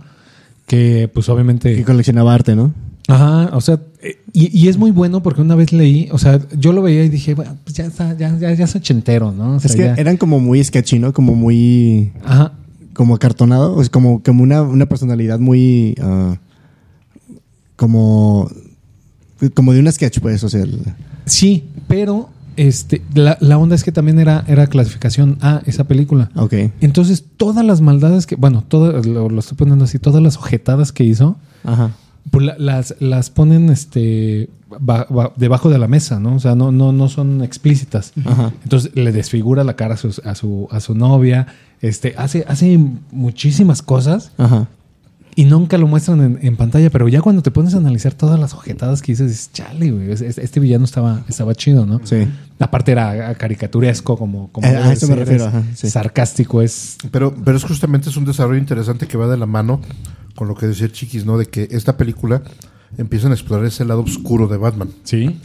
Que 0.66 1.08
pues 1.12 1.28
obviamente. 1.28 1.74
Que 1.76 1.84
coleccionaba 1.84 2.34
arte, 2.34 2.54
¿no? 2.54 2.72
Ajá, 3.08 3.50
o 3.56 3.60
sea, 3.60 3.80
eh, 4.02 4.18
y, 4.32 4.56
y 4.56 4.68
es 4.68 4.76
muy 4.76 4.92
bueno 4.92 5.20
porque 5.20 5.40
una 5.40 5.56
vez 5.56 5.72
leí, 5.72 6.08
o 6.12 6.18
sea, 6.18 6.38
yo 6.56 6.72
lo 6.72 6.80
veía 6.82 7.02
y 7.02 7.08
dije, 7.08 7.34
bueno, 7.34 7.56
pues 7.64 7.74
ya 7.74 7.86
está, 7.86 8.16
ya, 8.16 8.36
ya, 8.38 8.52
ya 8.54 8.64
es 8.66 8.76
ochentero, 8.76 9.32
¿no? 9.32 9.56
O 9.56 9.58
sea, 9.60 9.68
Es 9.68 9.74
que 9.74 9.82
ya- 9.82 9.94
eran 9.94 10.16
como 10.16 10.38
muy 10.38 10.62
sketchy, 10.62 11.00
¿no? 11.00 11.12
Como 11.12 11.34
muy... 11.34 12.12
Ajá. 12.24 12.52
Como 13.00 13.14
acartonado. 13.14 13.80
Sea, 13.82 13.90
como, 13.90 14.22
como 14.22 14.42
una, 14.42 14.60
una 14.60 14.84
personalidad 14.84 15.38
muy... 15.38 15.94
ah, 16.02 16.36
como... 17.76 18.50
Como 19.54 19.72
de 19.72 19.80
un 19.80 19.90
sketch, 19.90 20.20
pues. 20.20 20.44
O 20.44 20.50
sea... 20.50 20.62
el- 20.64 20.82
Sí, 21.24 21.64
pero 21.88 22.28
este, 22.56 23.00
la, 23.14 23.38
la 23.40 23.56
onda 23.56 23.74
es 23.74 23.84
que 23.84 23.92
también 23.92 24.18
era, 24.18 24.44
era 24.48 24.66
clasificación 24.66 25.38
A 25.40 25.62
esa 25.64 25.84
película. 25.84 26.30
ok. 26.34 26.52
Entonces, 26.82 27.24
todas 27.38 27.64
las 27.64 27.80
maldades 27.80 28.26
que, 28.26 28.36
bueno, 28.36 28.64
todo, 28.68 29.00
lo, 29.02 29.30
lo 29.30 29.40
estoy 29.40 29.56
poniendo 29.56 29.86
así, 29.86 29.98
todas 29.98 30.22
las 30.22 30.36
ojetadas 30.36 30.92
que 30.92 31.04
hizo, 31.04 31.36
Ajá. 31.64 31.92
Pues 32.30 32.46
la- 32.46 32.56
las, 32.58 32.94
las 33.00 33.30
ponen 33.30 33.70
este 33.70 34.48
ba- 34.78 35.06
ba- 35.10 35.32
debajo 35.36 35.68
de 35.70 35.78
la 35.78 35.88
mesa, 35.88 36.20
¿no? 36.20 36.36
O 36.36 36.38
sea, 36.40 36.54
no, 36.54 36.70
no, 36.70 36.92
no 36.92 37.08
son 37.08 37.42
explícitas. 37.42 38.12
Ajá. 38.24 38.52
Entonces 38.62 38.92
le 38.94 39.10
desfigura 39.12 39.64
la 39.64 39.74
cara 39.74 39.94
a 39.94 39.96
su, 39.96 40.20
a 40.24 40.34
su, 40.34 40.68
a 40.70 40.80
su 40.80 40.94
novia. 40.94 41.46
Este, 41.80 42.14
hace, 42.16 42.44
hace 42.46 42.78
muchísimas 43.10 43.80
cosas 43.82 44.32
Ajá. 44.38 44.68
y 45.34 45.44
nunca 45.46 45.78
lo 45.78 45.86
muestran 45.86 46.20
en, 46.20 46.38
en 46.42 46.56
pantalla, 46.56 46.90
pero 46.90 47.08
ya 47.08 47.20
cuando 47.22 47.42
te 47.42 47.50
pones 47.50 47.74
a 47.74 47.78
analizar 47.78 48.12
todas 48.12 48.38
las 48.38 48.52
ojetadas 48.54 49.00
que 49.02 49.12
dices, 49.12 49.28
dices, 49.30 49.50
chale, 49.52 49.90
güey, 49.90 50.12
es- 50.12 50.20
es- 50.20 50.38
este 50.38 50.60
villano 50.60 50.84
estaba, 50.84 51.24
estaba 51.28 51.54
chido, 51.54 51.86
¿no? 51.86 52.00
Sí. 52.04 52.28
Aparte 52.58 52.92
era 52.92 53.34
caricaturesco, 53.34 54.16
como, 54.18 54.48
como 54.52 54.66
Eh, 54.68 54.76
a 54.76 54.92
eso 54.92 55.08
me 55.08 55.16
refiero, 55.16 55.46
ajá, 55.46 55.62
sí. 55.74 55.88
sarcástico, 55.88 56.60
es 56.62 56.98
Pero, 57.10 57.34
pero 57.44 57.56
es 57.56 57.64
justamente 57.64 58.10
es 58.10 58.16
un 58.18 58.26
desarrollo 58.26 58.58
interesante 58.58 59.06
que 59.08 59.16
va 59.16 59.26
de 59.26 59.38
la 59.38 59.46
mano 59.46 59.80
con 60.40 60.48
lo 60.48 60.54
que 60.54 60.66
decía 60.66 60.90
Chiquis, 60.90 61.26
¿no? 61.26 61.36
De 61.36 61.44
que 61.44 61.68
esta 61.70 61.98
película 61.98 62.40
empiezan 62.96 63.30
a 63.30 63.34
explorar 63.34 63.66
ese 63.66 63.84
lado 63.84 64.00
oscuro 64.00 64.48
de 64.48 64.56
Batman. 64.56 64.88
sí. 65.04 65.38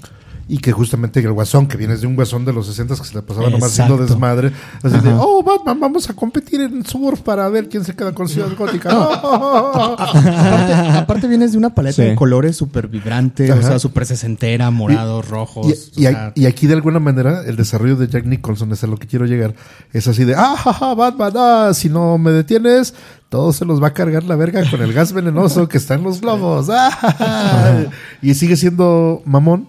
Y 0.48 0.60
que 0.60 0.72
justamente 0.72 1.20
el 1.22 1.32
guasón, 1.34 1.68
que 1.68 1.76
vienes 1.76 2.02
de 2.02 2.08
un 2.08 2.16
guasón 2.16 2.46
de 2.46 2.54
los 2.54 2.68
60 2.68 2.96
que 2.96 3.04
se 3.04 3.16
le 3.16 3.24
pasaba 3.24 3.50
nomás 3.50 3.72
haciendo 3.72 3.96
Exacto. 3.96 4.14
desmadre, 4.14 4.52
así 4.84 5.00
de, 5.00 5.12
oh, 5.20 5.42
Batman, 5.42 5.80
vamos 5.80 6.08
a 6.08 6.14
competir 6.14 6.62
en 6.62 6.86
surf 6.86 7.22
para 7.22 7.50
ver 7.50 7.68
quién 7.68 7.84
se 7.84 7.96
queda 7.96 8.14
con 8.14 8.30
Ciudad 8.30 8.50
Gótica. 8.56 8.90
aparte, 9.94 10.74
aparte 11.00 11.28
vienes 11.28 11.52
de 11.54 11.58
una 11.58 11.74
paleta 11.74 11.96
Sí. 11.96 12.10
de 12.10 12.16
colores 12.16 12.56
súper 12.58 12.88
vibrante, 12.88 13.52
o 13.52 13.62
sea, 13.62 13.80
súper 13.80 14.06
sesentera, 14.06 14.70
morados, 14.72 15.28
rojos. 15.28 15.92
Y, 15.96 16.04
y 16.04 16.06
o 16.06 16.10
a- 16.10 16.12
sea, 16.12 16.32
y 16.36 16.46
aquí 16.46 16.68
de 16.68 16.74
alguna 16.76 17.00
manera 17.00 17.42
el 17.46 17.56
desarrollo 17.56 17.96
de 17.96 18.08
Jack 18.08 18.26
Nicholson 18.26 18.72
es 18.72 18.84
a 18.84 18.88
lo 18.88 18.98
que 18.98 19.08
quiero 19.08 19.26
llegar. 19.26 19.56
Es 19.94 20.08
así 20.08 20.26
de, 20.26 20.36
ah, 20.36 20.56
ja, 20.58 20.74
ja, 20.74 20.94
Batman, 20.94 21.34
ah, 21.38 21.72
si 21.74 21.90
no 21.90 22.18
me 22.18 22.32
detienes, 22.32 22.94
todo 23.30 23.52
se 23.54 23.66
los 23.66 23.82
va 23.82 23.88
a 23.88 23.94
cargar 23.94 24.24
la 24.24 24.36
verga 24.36 24.62
con 24.70 24.82
el 24.82 24.94
gas 24.94 25.12
venenoso 25.14 25.68
que 25.68 25.78
está 25.78 25.96
en 25.96 26.04
los 26.04 26.22
globos. 26.22 26.70
Ah, 26.70 26.92
ja, 26.92 27.12
ja". 27.14 27.86
Y 28.22 28.34
sigue 28.36 28.56
siendo 28.58 29.22
mamón, 29.26 29.68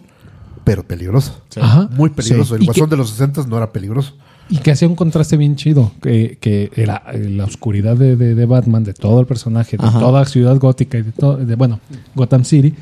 pero 0.66 0.82
peligroso. 0.82 1.40
Ajá. 1.60 1.88
Muy 1.92 2.10
peligroso. 2.10 2.54
Sí. 2.54 2.56
El 2.56 2.62
Y 2.64 2.66
guasón 2.66 2.86
que- 2.86 2.90
de 2.90 2.96
los 2.96 3.10
60 3.10 3.46
no 3.46 3.56
era 3.56 3.72
peligroso. 3.72 4.14
Y 4.48 4.58
que 4.58 4.72
hacía 4.72 4.88
un 4.88 4.96
contraste 4.96 5.36
bien 5.36 5.54
chido, 5.54 5.92
que, 6.02 6.38
que 6.40 6.72
era 6.74 7.04
la 7.14 7.44
oscuridad 7.44 7.96
de, 7.96 8.16
de- 8.16 8.34
de 8.34 8.46
Batman, 8.46 8.82
de 8.82 8.92
todo 8.92 9.20
el 9.20 9.26
personaje, 9.26 9.76
de 9.76 9.86
Ajá. 9.86 10.00
toda 10.00 10.24
Ciudad 10.24 10.56
Gótica 10.58 10.98
y 10.98 11.02
de 11.02 11.12
todo, 11.12 11.36
de, 11.36 11.54
bueno, 11.54 11.78
Gotham 12.16 12.44
City. 12.44 12.74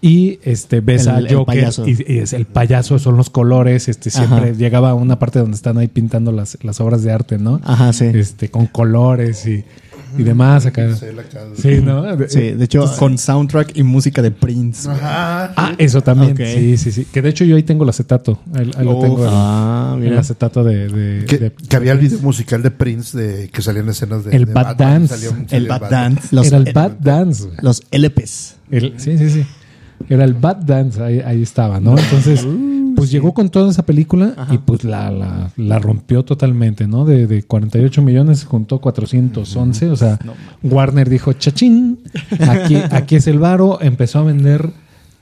Y 0.00 0.38
este 0.44 0.80
ves 0.80 1.06
El- 1.06 1.12
a 1.14 1.18
el 1.18 1.34
Joker 1.34 1.44
payaso. 1.56 1.88
y, 1.88 1.96
y 2.06 2.18
es 2.18 2.32
el 2.34 2.44
payaso, 2.46 2.98
son 3.00 3.16
los 3.16 3.30
colores, 3.30 3.88
este 3.88 4.10
siempre 4.10 4.50
Ajá. 4.50 4.50
llegaba 4.52 4.90
a 4.90 4.94
una 4.94 5.18
parte 5.18 5.40
donde 5.40 5.56
están 5.56 5.76
ahí 5.78 5.88
pintando 5.88 6.30
las, 6.30 6.56
las 6.62 6.80
obras 6.80 7.02
de 7.02 7.10
arte, 7.10 7.38
¿no? 7.38 7.60
Ajá, 7.64 7.92
sí. 7.92 8.04
Este, 8.12 8.48
con 8.50 8.66
colores 8.66 9.44
y, 9.46 9.64
y 10.16 10.22
demás 10.22 10.66
acá. 10.66 10.88
Sí, 10.96 11.80
¿no? 11.82 12.16
De- 12.16 12.28
Sí, 12.28 12.40
de 12.52 12.64
hecho, 12.64 12.84
con 12.98 13.18
soundtrack 13.18 13.76
y 13.76 13.82
música 13.82 14.22
de 14.22 14.30
Prince. 14.30 14.88
güey. 14.88 14.98
Ah, 15.02 15.74
eso 15.78 16.00
también. 16.02 16.36
Sí, 16.36 16.76
sí, 16.76 16.92
sí. 16.92 17.06
Que 17.12 17.22
de 17.22 17.28
hecho 17.30 17.44
yo 17.44 17.56
ahí 17.56 17.62
tengo 17.62 17.84
el 17.84 17.90
acetato. 17.90 18.38
Ahí, 18.54 18.70
ahí 18.76 18.84
lo 18.84 18.98
tengo. 19.00 19.22
el- 19.24 19.30
ah, 19.32 19.92
el, 19.96 20.00
mira. 20.04 20.20
acetato 20.20 20.62
de... 20.64 20.88
de- 20.88 21.24
Que, 21.26 21.38
de- 21.38 21.52
que 21.52 21.76
había 21.76 21.92
el 21.92 21.98
video 21.98 22.18
musical 22.20 22.62
de 22.62 22.70
Prince 22.70 23.16
de 23.18 23.48
que 23.48 23.62
salían 23.62 23.88
escenas 23.88 24.24
de 24.24 24.34
El 24.36 24.44
de 24.46 24.52
Bad 24.52 24.76
Dance. 24.76 25.14
El 25.50 25.66
Bad 25.68 25.90
Dance. 25.90 26.28
Los, 26.34 26.46
era 26.46 26.56
el 26.58 26.68
eh, 26.68 26.72
Bad 26.72 26.92
Dance. 27.00 27.48
Los 27.62 27.82
LPs. 27.90 28.56
El- 28.70 28.94
sí, 28.98 29.18
sí, 29.18 29.30
sí. 29.30 29.44
Era 30.08 30.24
el 30.24 30.34
Bad 30.34 30.56
Dance, 30.56 31.02
ahí, 31.02 31.20
ahí 31.20 31.42
estaba, 31.42 31.80
¿no? 31.80 31.96
Entonces, 31.98 32.44
pues 32.94 33.10
llegó 33.10 33.34
con 33.34 33.48
toda 33.50 33.70
esa 33.70 33.84
película 33.84 34.48
y 34.50 34.58
pues 34.58 34.84
la, 34.84 35.10
la, 35.10 35.50
la 35.56 35.78
rompió 35.78 36.24
totalmente, 36.24 36.86
¿no? 36.86 37.04
De, 37.04 37.26
de 37.26 37.42
48 37.42 38.02
millones 38.02 38.44
juntó 38.44 38.80
411, 38.80 39.90
o 39.90 39.96
sea, 39.96 40.18
Warner 40.62 41.08
dijo, 41.08 41.32
chachín, 41.32 42.00
aquí, 42.40 42.76
aquí 42.90 43.16
es 43.16 43.26
el 43.26 43.38
varo, 43.38 43.78
empezó 43.80 44.20
a 44.20 44.22
vender 44.24 44.70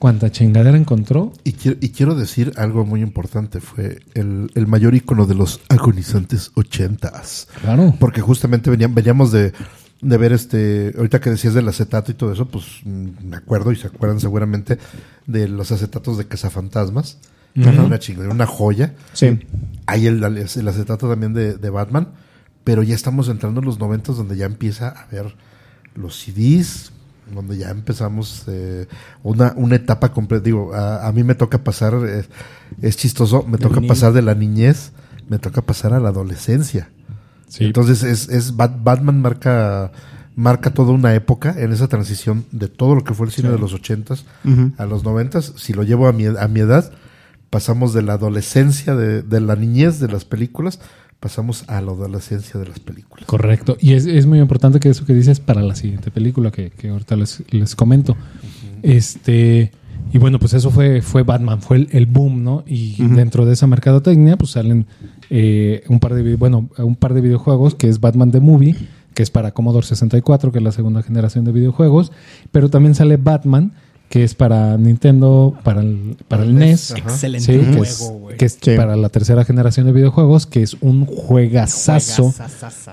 cuanta 0.02 0.32
chingadera 0.32 0.76
encontró. 0.76 1.32
Y 1.44 1.52
quiero, 1.52 1.78
y 1.80 1.90
quiero 1.90 2.16
decir 2.16 2.52
algo 2.56 2.84
muy 2.84 3.02
importante, 3.02 3.60
fue 3.60 4.00
el, 4.14 4.50
el 4.56 4.66
mayor 4.66 4.96
icono 4.96 5.26
de 5.26 5.36
los 5.36 5.60
agonizantes 5.68 6.50
ochentas. 6.54 7.46
Claro. 7.60 7.94
Porque 8.00 8.20
justamente 8.20 8.68
venían, 8.68 8.96
veníamos 8.96 9.30
de, 9.30 9.52
de 10.00 10.16
ver 10.16 10.32
este, 10.32 10.92
ahorita 10.96 11.20
que 11.20 11.30
decías 11.30 11.54
del 11.54 11.68
acetato 11.68 12.10
y 12.10 12.14
todo 12.14 12.32
eso, 12.32 12.48
pues 12.48 12.80
mm, 12.84 13.28
me 13.28 13.36
acuerdo 13.36 13.70
y 13.70 13.76
se 13.76 13.86
acuerdan 13.86 14.18
seguramente 14.18 14.76
de 15.28 15.46
los 15.46 15.70
acetatos 15.70 16.18
de 16.18 16.26
Cazafantasmas. 16.26 17.18
Una 17.84 17.98
chingada, 17.98 18.28
una 18.30 18.46
joya. 18.46 18.94
Sí. 19.12 19.38
Hay 19.86 20.06
el, 20.06 20.22
el 20.24 20.68
acetato 20.68 21.08
también 21.08 21.34
de, 21.34 21.54
de 21.54 21.70
Batman, 21.70 22.08
pero 22.64 22.82
ya 22.82 22.94
estamos 22.94 23.28
entrando 23.28 23.60
en 23.60 23.66
los 23.66 23.78
noventas 23.78 24.16
donde 24.16 24.36
ya 24.36 24.46
empieza 24.46 24.88
a 24.88 25.06
ver 25.10 25.34
los 25.94 26.18
CDs, 26.18 26.92
donde 27.34 27.58
ya 27.58 27.70
empezamos 27.70 28.44
eh, 28.46 28.86
una, 29.22 29.52
una 29.56 29.76
etapa 29.76 30.12
completa. 30.12 30.44
Digo, 30.44 30.72
a, 30.74 31.06
a 31.06 31.12
mí 31.12 31.22
me 31.24 31.34
toca 31.34 31.62
pasar, 31.64 31.94
eh, 32.06 32.24
es 32.80 32.96
chistoso, 32.96 33.42
me 33.42 33.58
toca 33.58 33.76
niño. 33.76 33.88
pasar 33.88 34.12
de 34.12 34.22
la 34.22 34.34
niñez, 34.34 34.92
me 35.28 35.38
toca 35.38 35.62
pasar 35.62 35.92
a 35.92 36.00
la 36.00 36.08
adolescencia. 36.10 36.88
Sí. 37.48 37.64
Entonces 37.64 38.02
es, 38.02 38.28
es 38.28 38.56
Bat- 38.56 38.82
Batman 38.82 39.20
marca 39.20 39.92
marca 40.34 40.70
toda 40.72 40.92
una 40.92 41.14
época 41.14 41.54
en 41.58 41.72
esa 41.72 41.88
transición 41.88 42.46
de 42.52 42.68
todo 42.68 42.94
lo 42.94 43.04
que 43.04 43.12
fue 43.12 43.26
el 43.26 43.32
cine 43.32 43.50
de 43.50 43.58
los 43.58 43.74
ochentas 43.74 44.24
a 44.78 44.86
los 44.86 45.04
noventas. 45.04 45.52
Si 45.56 45.74
lo 45.74 45.82
llevo 45.82 46.08
a 46.08 46.12
mi, 46.12 46.24
a 46.24 46.48
mi 46.48 46.60
edad, 46.60 46.90
pasamos 47.52 47.92
de 47.92 48.00
la 48.00 48.14
adolescencia, 48.14 48.96
de, 48.96 49.20
de 49.20 49.40
la 49.42 49.56
niñez 49.56 50.00
de 50.00 50.08
las 50.08 50.24
películas, 50.24 50.80
pasamos 51.20 51.64
a 51.68 51.82
la 51.82 51.92
adolescencia 51.92 52.58
de 52.58 52.66
las 52.66 52.80
películas. 52.80 53.26
Correcto. 53.26 53.76
Y 53.78 53.92
es, 53.92 54.06
es 54.06 54.24
muy 54.24 54.40
importante 54.40 54.80
que 54.80 54.88
eso 54.88 55.04
que 55.04 55.12
dices 55.12 55.38
para 55.38 55.60
la 55.60 55.74
siguiente 55.74 56.10
película 56.10 56.50
que, 56.50 56.70
que 56.70 56.88
ahorita 56.88 57.14
les, 57.14 57.44
les 57.50 57.76
comento. 57.76 58.16
Este. 58.82 59.70
Y 60.14 60.18
bueno, 60.18 60.38
pues 60.38 60.54
eso 60.54 60.70
fue, 60.70 61.02
fue 61.02 61.24
Batman, 61.24 61.60
fue 61.60 61.76
el, 61.76 61.88
el 61.92 62.06
boom, 62.06 62.42
¿no? 62.42 62.64
Y 62.66 62.96
dentro 63.08 63.44
de 63.44 63.52
esa 63.52 63.66
mercadotecnia, 63.66 64.38
pues 64.38 64.52
salen 64.52 64.86
eh, 65.28 65.84
un 65.88 66.00
par 66.00 66.14
de 66.14 66.36
bueno, 66.36 66.70
un 66.78 66.96
par 66.96 67.12
de 67.12 67.20
videojuegos 67.20 67.74
que 67.74 67.90
es 67.90 68.00
Batman 68.00 68.30
the 68.30 68.40
Movie, 68.40 68.76
que 69.12 69.22
es 69.22 69.30
para 69.30 69.52
Commodore 69.52 69.86
64, 69.86 70.52
que 70.52 70.58
es 70.58 70.64
la 70.64 70.72
segunda 70.72 71.02
generación 71.02 71.44
de 71.44 71.52
videojuegos, 71.52 72.12
pero 72.50 72.70
también 72.70 72.94
sale 72.94 73.18
Batman, 73.18 73.72
que 74.12 74.24
es 74.24 74.34
para 74.34 74.76
Nintendo, 74.76 75.54
para 75.64 75.80
el, 75.80 76.18
para 76.28 76.42
el 76.42 76.54
NES. 76.54 76.90
Ajá. 76.90 77.00
Excelente 77.00 77.46
Sí, 77.50 77.58
que 77.58 77.64
juego, 77.64 77.82
es, 77.82 78.12
güey. 78.20 78.36
que 78.36 78.44
es 78.44 78.58
Sí. 78.60 78.72
para 78.76 78.94
la 78.94 79.08
tercera 79.08 79.42
generación 79.46 79.86
de 79.86 79.92
videojuegos, 79.92 80.44
que 80.46 80.62
es 80.62 80.76
un 80.82 81.06
juegazazo. 81.06 82.30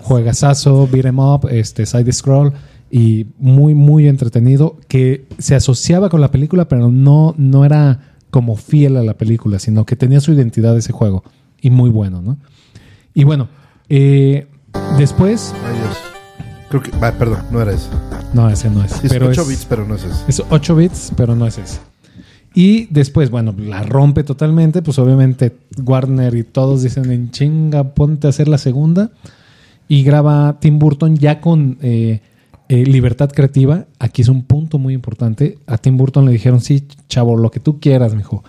Juegazazo, 0.04 0.88
beat 0.90 1.08
'em 1.08 1.20
up, 1.20 1.46
este, 1.52 1.86
side 1.86 2.10
scroll 2.14 2.54
y 2.90 3.28
muy, 3.38 3.76
muy 3.76 4.08
entretenido 4.08 4.78
que 4.88 5.26
se 5.40 5.56
asociaba 5.56 6.08
con 6.08 6.22
la 6.22 6.32
película, 6.32 6.70
pero 6.70 6.90
no, 6.90 7.36
no 7.38 7.66
era 7.66 8.14
como 8.32 8.56
fiel 8.56 8.96
a 8.96 9.04
la 9.04 9.16
película, 9.16 9.60
sino 9.60 9.86
que 9.86 9.98
tenía 9.98 10.22
su 10.22 10.32
identidad 10.32 10.78
ese 10.78 10.94
juego 10.94 11.26
y 11.62 11.70
muy 11.70 11.90
bueno, 11.90 12.22
¿no? 12.22 12.38
Y 13.14 13.26
bueno, 13.26 13.50
eh, 13.90 14.48
después, 14.98 15.54
Ay, 15.68 15.78
Dios. 15.80 15.98
Creo 16.70 16.82
que, 16.84 16.92
va, 16.98 17.12
perdón, 17.12 17.40
no 17.52 17.62
era 17.62 17.72
eso. 17.74 17.90
no, 18.34 18.50
ese 18.50 18.70
no 18.70 18.84
es. 18.84 19.04
Es 19.04 19.12
pero 19.12 19.28
8 19.28 19.42
es- 19.42 19.48
bits, 19.48 19.66
pero 19.68 19.86
no 19.86 19.96
es 19.96 20.04
eso. 20.04 20.24
es 20.28 20.44
8 20.50 20.76
bits, 20.76 21.12
pero 21.18 21.36
no 21.36 21.46
es 21.48 21.58
ese. 21.58 21.80
Y 22.54 22.88
después, 22.92 23.30
bueno, 23.30 23.54
la 23.58 23.84
rompe 23.84 24.24
totalmente. 24.24 24.82
Pues 24.82 24.98
obviamente 25.00 25.56
Warner 25.84 26.36
y 26.36 26.44
todos 26.44 26.82
dicen 26.84 27.12
en 27.12 27.32
chinga, 27.32 27.84
ponte 27.94 28.28
a 28.28 28.32
hacer 28.32 28.48
la 28.48 28.58
segunda. 28.58 29.12
Y 29.88 30.04
graba 30.04 30.58
Tim 30.60 30.78
Burton 30.80 31.16
ya 31.16 31.42
con 31.42 31.78
eh, 31.82 32.22
eh, 32.68 32.86
libertad 32.86 33.30
creativa. 33.32 33.86
Aquí 34.00 34.22
es 34.24 34.30
un 34.30 34.44
punto 34.44 34.78
muy 34.78 34.94
importante. 34.94 35.58
A 35.68 35.78
Tim 35.78 35.98
Burton 35.98 36.26
le 36.26 36.32
dijeron, 36.32 36.60
sí, 36.62 36.88
chavo, 37.08 37.38
lo 37.38 37.50
que 37.52 37.60
tú 37.60 37.80
quieras, 37.80 38.14
mijo. 38.16 38.44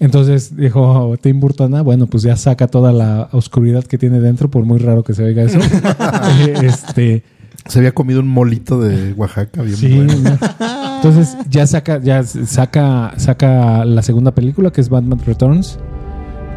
Entonces 0.00 0.56
dijo 0.56 1.14
Tim 1.20 1.38
Burton, 1.38 1.74
ah, 1.76 1.82
bueno, 1.82 2.06
pues 2.06 2.24
ya 2.24 2.36
saca 2.36 2.66
toda 2.66 2.92
la 2.92 3.28
oscuridad 3.32 3.84
que 3.84 3.98
tiene 3.98 4.18
dentro, 4.20 4.50
por 4.50 4.64
muy 4.64 4.78
raro 4.78 5.04
que 5.04 5.14
se 5.14 5.22
oiga 5.24 5.42
eso. 5.44 5.58
Este. 6.62 7.22
Se 7.66 7.78
había 7.78 7.92
comido 7.92 8.20
un 8.20 8.28
molito 8.28 8.80
de 8.80 9.12
Oaxaca, 9.14 9.62
bien 9.62 9.76
Sí, 9.76 9.94
bueno. 9.96 10.14
no. 10.18 10.96
entonces 10.96 11.36
ya 11.48 11.66
saca, 11.66 12.00
ya 12.02 12.22
saca, 12.24 13.14
saca 13.16 13.84
la 13.84 14.02
segunda 14.02 14.34
película 14.34 14.70
que 14.72 14.80
es 14.80 14.88
Batman 14.88 15.20
Returns. 15.24 15.78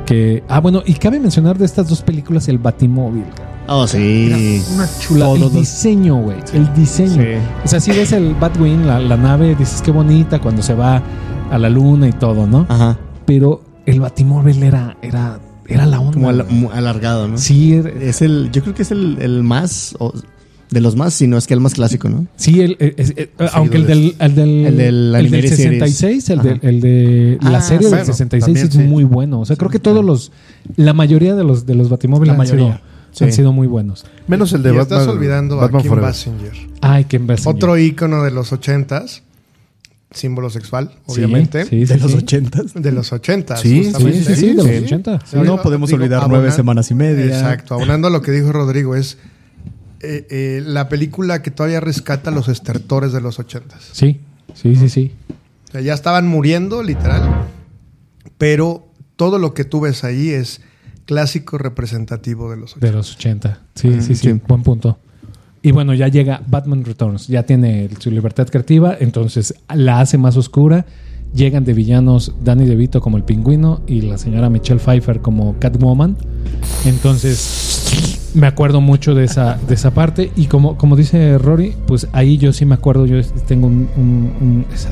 Que, 0.06 0.44
ah, 0.50 0.60
bueno, 0.60 0.84
y 0.86 0.94
cabe 0.94 1.20
mencionar 1.20 1.58
de 1.58 1.66
estas 1.66 1.90
dos 1.90 2.02
películas 2.04 2.48
el 2.48 2.60
Batimóvil. 2.60 3.24
Oh, 3.68 3.88
sí. 3.88 4.62
Una 4.76 4.88
chula. 5.00 5.26
Todos 5.26 5.54
el 5.54 5.60
diseño, 5.60 6.16
güey. 6.22 6.38
El 6.54 6.72
diseño. 6.76 7.14
Sí. 7.24 7.28
O 7.64 7.68
sea, 7.68 7.80
si 7.80 7.92
ves 7.92 8.12
el 8.12 8.36
Batwing, 8.36 8.86
la, 8.86 9.00
la 9.00 9.18
nave, 9.18 9.56
dices 9.56 9.82
qué 9.82 9.90
bonita 9.90 10.40
cuando 10.40 10.62
se 10.62 10.76
va 10.76 11.02
a 11.50 11.58
la 11.58 11.70
luna 11.70 12.08
y 12.08 12.12
todo, 12.14 12.46
¿no? 12.46 12.68
Ajá. 12.70 12.98
Pero 13.26 13.64
el 13.88 14.00
Batimóvil 14.00 14.62
era, 14.62 14.96
era, 15.02 15.40
era 15.68 15.88
la 15.88 16.00
onda. 16.00 16.14
Como 16.14 16.30
al- 16.30 16.46
alargado, 16.74 17.28
¿no? 17.28 17.40
Sí, 17.40 17.74
era- 17.74 17.90
Es 17.90 18.22
el, 18.22 18.52
yo 18.52 18.62
creo 18.62 18.76
que 18.76 18.84
es 18.84 18.92
el, 18.92 19.18
el 19.20 19.42
más, 19.42 19.96
o- 19.98 20.14
de 20.76 20.82
los 20.82 20.96
más, 20.96 21.14
si 21.16 21.26
no 21.26 21.38
es 21.38 21.48
que 21.48 21.54
el 21.56 21.60
más 21.62 21.74
clásico, 21.74 22.10
¿no? 22.10 22.28
Sí, 22.36 22.62
el, 22.62 22.76
el- 22.80 22.96
el- 22.98 23.30
aunque 23.54 23.78
el 23.78 23.88
del, 23.88 24.16
el 24.20 24.36
del, 24.36 24.50
El 24.50 24.64
del 24.66 24.66
el 24.66 24.78
del 24.78 25.16
Animated 25.16 25.56
Series. 25.56 25.96
66, 25.96 26.30
el, 26.30 26.42
de, 26.44 26.60
el 26.62 26.82
de 26.82 27.38
la 27.42 27.58
Ah, 27.58 27.62
serie 27.62 27.80
del 27.88 27.90
bueno, 27.90 28.06
66 28.06 28.46
también 28.46 28.68
es 28.68 28.74
sí. 28.74 28.80
muy 28.80 29.04
bueno. 29.06 29.40
O 29.40 29.46
sea, 29.46 29.56
creo 29.56 29.72
que 29.72 29.80
todos 29.80 30.06
los, 30.06 30.32
la 30.76 30.94
mayoría 30.94 31.34
de 31.36 31.44
los 31.44 31.66
de 31.66 31.76
los 31.76 31.90
Batimóviles 31.90 32.28
La 32.28 32.34
han, 32.34 32.38
mayoría, 32.38 32.66
sido, 32.76 32.80
sí. 33.14 33.24
han 33.24 33.32
sido 33.34 33.52
muy 33.54 33.68
buenos. 33.68 34.06
Menos 34.28 34.54
el 34.54 34.62
de 34.64 34.70
y 34.74 34.78
Batman. 34.78 35.00
estás 35.02 35.16
olvidando 35.16 35.58
Batman 35.58 35.80
a 35.80 35.82
Kim 35.82 35.90
Forever. 35.90 36.10
Basinger. 36.10 36.52
Ay, 36.82 37.06
qué 37.06 37.16
imbécil. 37.16 37.48
Otro 37.48 37.78
ícono 37.78 38.22
de 38.24 38.32
los 38.32 38.52
ochentas. 38.54 39.24
símbolo 40.12 40.50
sexual, 40.50 40.92
obviamente. 41.08 41.64
Sí, 41.66 41.86
sí, 41.86 41.94
de 41.94 41.98
los 41.98 42.12
sí. 42.12 42.18
ochentas. 42.18 42.74
De 42.74 42.92
los 42.92 43.12
80. 43.12 43.58
Sí, 43.58 43.70
Sí, 43.70 43.84
justamente. 43.86 44.24
sí, 44.24 44.36
sí, 44.36 44.48
de 44.48 44.54
los 44.54 44.66
Sí. 44.66 44.76
80. 44.86 45.20
Sí. 45.26 45.38
no 45.44 45.62
podemos 45.62 45.90
Digo, 45.90 46.02
olvidar 46.02 46.28
nueve 46.30 46.52
semanas 46.52 46.90
y 46.92 46.96
media. 46.96 47.26
Exacto, 47.26 47.74
aunando 47.76 48.08
a 48.08 48.12
lo 48.12 48.22
que 48.22 48.32
dijo 48.32 48.52
Rodrigo, 48.54 48.96
es 48.96 49.18
eh, 50.06 50.28
eh, 50.30 50.64
la 50.66 50.90
película 50.90 51.42
que 51.42 51.52
todavía 51.52 51.80
rescata 51.80 52.32
los 52.32 52.48
estertores 52.48 53.12
de 53.12 53.22
los 53.22 53.40
80. 53.40 53.78
Sí, 53.92 54.22
sí, 54.54 54.76
sí, 54.76 54.90
sí. 54.90 55.12
O 55.70 55.72
sea, 55.72 55.82
ya 55.82 55.94
estaban 55.94 56.28
muriendo, 56.28 56.84
literal. 56.84 57.48
Pero 58.38 58.88
todo 59.16 59.40
lo 59.40 59.54
que 59.54 59.64
tú 59.64 59.82
ves 59.82 60.04
ahí 60.04 60.30
es 60.30 60.62
clásico 61.06 61.58
representativo 61.58 62.50
de 62.50 62.58
los 62.58 62.72
80. 62.72 62.88
De 62.88 62.94
los 62.94 63.16
80. 63.16 63.60
Sí, 63.76 63.94
sí, 63.94 64.02
sí, 64.02 64.16
sí. 64.16 64.42
Buen 64.48 64.64
punto. 64.64 64.98
Y 65.62 65.72
bueno, 65.72 65.94
ya 65.96 66.08
llega 66.08 66.44
Batman 66.46 66.86
Returns. 66.86 67.28
Ya 67.28 67.44
tiene 67.44 67.90
su 67.98 68.12
libertad 68.12 68.48
creativa, 68.48 68.96
entonces 69.00 69.56
la 69.74 70.00
hace 70.00 70.18
más 70.18 70.38
oscura. 70.38 70.86
Llegan 71.34 71.66
de 71.66 71.74
villanos 71.74 72.34
Danny 72.44 72.66
DeVito 72.66 73.02
como 73.02 73.18
el 73.18 73.24
pingüino 73.24 73.82
y 73.88 74.02
la 74.02 74.18
señora 74.18 74.50
Michelle 74.50 74.80
Pfeiffer 74.80 75.22
como 75.22 75.58
Catwoman. 75.60 76.18
Entonces, 76.86 78.25
me 78.36 78.48
acuerdo 78.48 78.82
mucho 78.82 79.16
de 79.16 79.24
esa, 79.24 79.58
de 79.68 79.74
esa 79.74 79.92
parte. 79.92 80.32
Y 80.36 80.46
como, 80.48 80.78
como 80.78 80.96
dice 80.96 81.38
Rory, 81.38 81.74
pues 81.88 82.08
ahí 82.14 82.38
yo 82.38 82.54
sí 82.54 82.66
me 82.66 82.76
acuerdo. 82.76 83.06
Yo 83.06 83.22
tengo 83.48 83.68
un. 83.68 83.88
un- 83.98 84.34
un- 84.42 84.66
esa- 84.74 84.92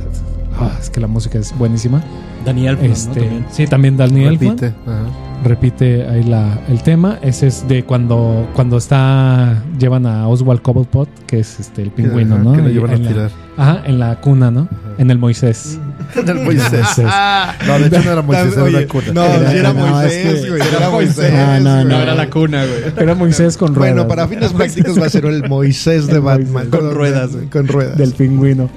ah, 0.59 0.71
es 0.79 0.89
que 0.89 0.99
la 0.99 1.07
música 1.07 1.37
es 1.39 1.55
buenísima. 1.57 2.01
Daniel, 2.45 2.77
Este, 2.81 3.29
sí, 3.51 3.67
también 3.67 3.95
Daniel. 3.97 4.37
Repite. 4.39 4.67
Ajá. 4.85 5.03
repite 5.45 6.07
ahí 6.07 6.23
la, 6.23 6.57
el 6.69 6.81
tema. 6.83 7.17
Ese 7.21 7.47
es 7.47 7.67
de 7.67 7.83
cuando, 7.83 8.47
cuando 8.53 8.77
está. 8.77 9.61
Llevan 9.77 10.05
a 10.05 10.27
Oswald 10.29 10.61
Cobblepot, 10.61 11.09
que 11.25 11.39
es 11.39 11.59
este 11.59 11.81
el 11.81 11.91
pingüino, 11.91 12.35
Ajá, 12.35 12.43
¿no? 12.43 12.53
que 12.53 12.61
lo 12.61 12.69
Y 12.69 12.73
llevan 12.73 12.91
a 12.91 12.93
en 12.95 13.03
la- 13.03 13.09
tirar. 13.11 13.31
ajá, 13.57 13.81
en 13.85 13.99
la 13.99 14.21
cuna, 14.21 14.51
¿no? 14.51 14.67
En 14.97 15.11
el 15.11 15.17
Moisés. 15.19 15.79
Del 16.26 16.39
Moisés. 16.41 16.72
Moisés. 16.72 17.06
No, 17.68 17.80
de 17.80 17.88
hecho 17.88 18.01
no 18.04 18.12
era 18.12 18.22
Moisés, 18.22 18.54
era 18.54 18.64
una 18.64 18.88
cuna. 18.88 19.12
No, 19.14 19.24
Era- 19.26 19.74
Moisés, 19.74 20.49
güey. 20.49 20.62
Era 20.62 20.89
Moisés. 20.89 21.34
No, 21.34 21.60
no, 21.60 21.74
güey. 21.74 21.86
no, 21.86 22.01
era 22.01 22.16
la 22.16 22.30
cuna, 22.30 22.66
güey. 22.66 22.80
Era 22.97 23.16
Moisés 23.16 23.58
con 23.58 23.74
ruedas. 23.76 23.95
Bueno, 23.95 24.08
para 24.08 24.28
fines 24.28 24.54
prácticos 24.54 24.99
va 25.01 25.06
a 25.06 25.10
ser 25.10 25.26
el 25.26 25.47
Moisés 25.49 26.08
de 26.08 26.20
Batman. 26.20 26.70
Con 26.70 26.93
ruedas, 26.93 27.34
güey. 27.36 27.47
Con 27.47 27.68
ruedas. 27.68 27.97
del 27.97 28.14
pingüino. 28.14 28.70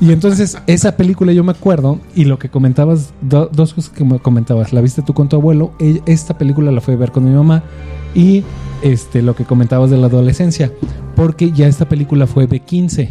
Y 0.00 0.12
entonces, 0.12 0.56
esa 0.66 0.96
película 0.96 1.32
yo 1.32 1.44
me 1.44 1.52
acuerdo, 1.52 2.00
y 2.14 2.24
lo 2.24 2.38
que 2.38 2.48
comentabas, 2.48 3.10
do- 3.20 3.50
dos 3.52 3.74
cosas 3.74 3.90
que 3.90 4.04
me 4.04 4.18
comentabas, 4.18 4.72
la 4.72 4.80
viste 4.80 5.02
tú 5.02 5.14
con 5.14 5.28
tu 5.28 5.36
abuelo, 5.36 5.72
e- 5.78 6.00
esta 6.06 6.36
película 6.38 6.70
la 6.72 6.80
fui 6.80 6.94
a 6.94 6.96
ver 6.96 7.10
con 7.12 7.24
mi 7.24 7.30
mamá, 7.34 7.62
y 8.14 8.44
este 8.82 9.22
lo 9.22 9.34
que 9.34 9.44
comentabas 9.44 9.90
de 9.90 9.96
la 9.96 10.06
adolescencia, 10.06 10.70
porque 11.16 11.52
ya 11.52 11.66
esta 11.66 11.88
película 11.88 12.26
fue 12.26 12.48
B15. 12.48 13.10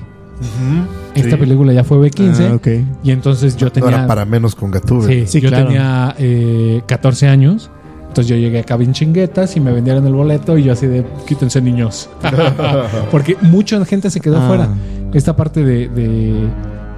Esta 1.15 1.31
Sí. 1.31 1.35
película 1.37 1.73
ya 1.73 1.83
fue 1.83 1.97
B15, 1.97 2.59
Ah, 2.63 2.85
y 3.03 3.11
entonces 3.11 3.55
yo 3.55 3.67
No 3.67 3.71
tenía... 3.71 3.89
era 3.89 4.07
para 4.07 4.25
menos 4.25 4.55
con 4.55 4.71
Gatúbel. 4.71 5.07
Sí, 5.07 5.27
Sí, 5.27 5.41
yo 5.41 5.49
claro. 5.49 5.65
tenía 5.67 6.15
eh, 6.17 6.81
14 6.87 7.27
años. 7.27 7.69
Entonces 8.07 8.27
yo 8.29 8.35
llegué 8.35 8.59
acá 8.59 8.77
bien 8.77 8.93
chinguetas 8.93 9.55
y 9.55 9.59
me 9.59 9.71
vendieron 9.71 10.05
el 10.05 10.13
boleto 10.13 10.55
y 10.57 10.63
yo 10.63 10.73
así 10.73 10.85
de 10.85 11.03
quítense 11.27 11.61
niños. 11.61 12.09
Porque 13.11 13.35
mucha 13.41 13.83
gente 13.85 14.09
se 14.09 14.19
quedó 14.19 14.37
Ah. 14.39 14.47
fuera. 14.47 14.69
Esta 15.13 15.35
parte 15.35 15.63
de, 15.63 15.87
de, 15.89 16.47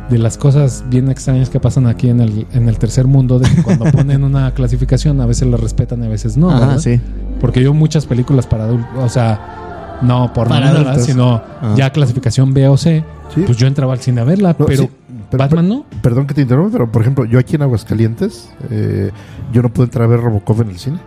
de 0.10 0.18
las 0.18 0.38
cosas 0.38 0.84
bien 0.90 1.10
extrañas 1.10 1.50
que 1.50 1.60
pasan 1.60 1.88
aquí 1.88 2.10
en 2.10 2.22
el, 2.22 2.48
en 2.54 2.68
el 2.70 2.78
tercer 2.78 3.08
mundo, 3.08 3.40
de 3.40 3.50
que 3.50 3.62
cuando 3.64 3.86
ponen 3.92 4.24
una 4.24 4.54
clasificación 4.54 5.20
a 5.22 5.26
veces 5.26 5.48
la 5.48 5.58
respetan 5.58 6.02
y 6.04 6.06
a 6.08 6.10
veces 6.10 6.38
no. 6.38 6.48
¿verdad? 6.48 6.80
sí. 6.80 7.00
Porque 7.42 7.62
yo 7.62 7.74
muchas 7.74 8.06
películas 8.06 8.48
para 8.48 8.64
adultos, 8.66 8.88
o 8.98 9.10
sea, 9.10 9.75
no 10.06 10.32
por 10.34 10.48
Para 10.48 10.68
nada, 10.68 10.80
adultos. 10.82 11.06
sino 11.06 11.42
Ah. 11.62 11.74
ya 11.78 11.90
clasificación 11.92 12.54
B 12.54 12.68
o 12.68 12.78
C, 12.78 13.04
Sí. 13.34 13.44
pues 13.46 13.58
yo 13.58 13.68
entraba 13.68 13.94
al 13.94 14.00
cine 14.00 14.22
a 14.22 14.24
verla, 14.24 14.56
No, 14.58 14.66
pero, 14.66 14.84
sí, 14.84 14.90
pero- 15.32 15.44
Batman 15.44 15.68
no. 15.68 15.86
Perdón 16.02 16.28
que 16.28 16.34
te 16.34 16.42
interrumpa, 16.42 16.72
pero 16.72 16.92
por 16.92 17.02
ejemplo, 17.02 17.26
yo 17.26 17.40
aquí 17.40 17.56
en 17.56 17.64
Aguascalientes, 17.64 18.50
eh, 18.70 19.12
yo 19.52 19.62
no 19.62 19.70
pude 19.70 19.86
entrar 19.86 20.06
a 20.06 20.08
ver 20.08 20.22
Robocop 20.22 20.62
en 20.62 20.70
el 20.70 20.78
cine. 20.80 21.00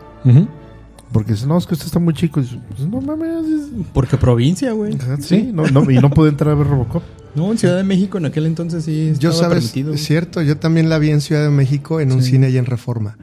Porque 1.12 1.32
dice, 1.32 1.46
no, 1.46 1.56
es 1.56 1.66
que 1.66 1.72
usted 1.72 1.86
está 1.86 1.98
muy 1.98 2.12
chico. 2.12 2.38
Y 2.40 2.42
dice, 2.42 2.58
pues 2.68 2.86
no 2.86 3.00
mames. 3.00 3.46
es- 3.46 3.68
Porque 3.94 4.18
provincia, 4.18 4.72
güey. 4.72 4.96
Sí, 5.20 5.50
no, 5.54 5.66
no, 5.68 5.90
y 5.90 5.94
no 5.98 6.10
pude 6.10 6.28
entrar 6.28 6.50
a 6.52 6.54
ver 6.54 6.66
Robocop. 6.66 7.02
No, 7.34 7.50
en 7.50 7.56
Ciudad 7.56 7.76
de 7.78 7.84
México 7.84 8.18
en 8.18 8.26
aquel 8.26 8.44
entonces 8.46 8.84
sí 8.84 9.12
Yo 9.18 9.30
estaba 9.30 9.50
sabes, 9.50 9.68
permitido. 9.70 9.94
es 9.94 10.04
cierto, 10.04 10.42
yo 10.42 10.58
también 10.58 10.88
la 10.90 10.98
vi 10.98 11.10
en 11.10 11.20
Ciudad 11.22 11.44
de 11.44 11.50
México 11.50 12.00
en 12.00 12.12
un 12.12 12.22
Sí. 12.22 12.32
cine 12.32 12.48
ahí 12.48 12.58
en 12.58 12.66
Reforma. 12.66 13.16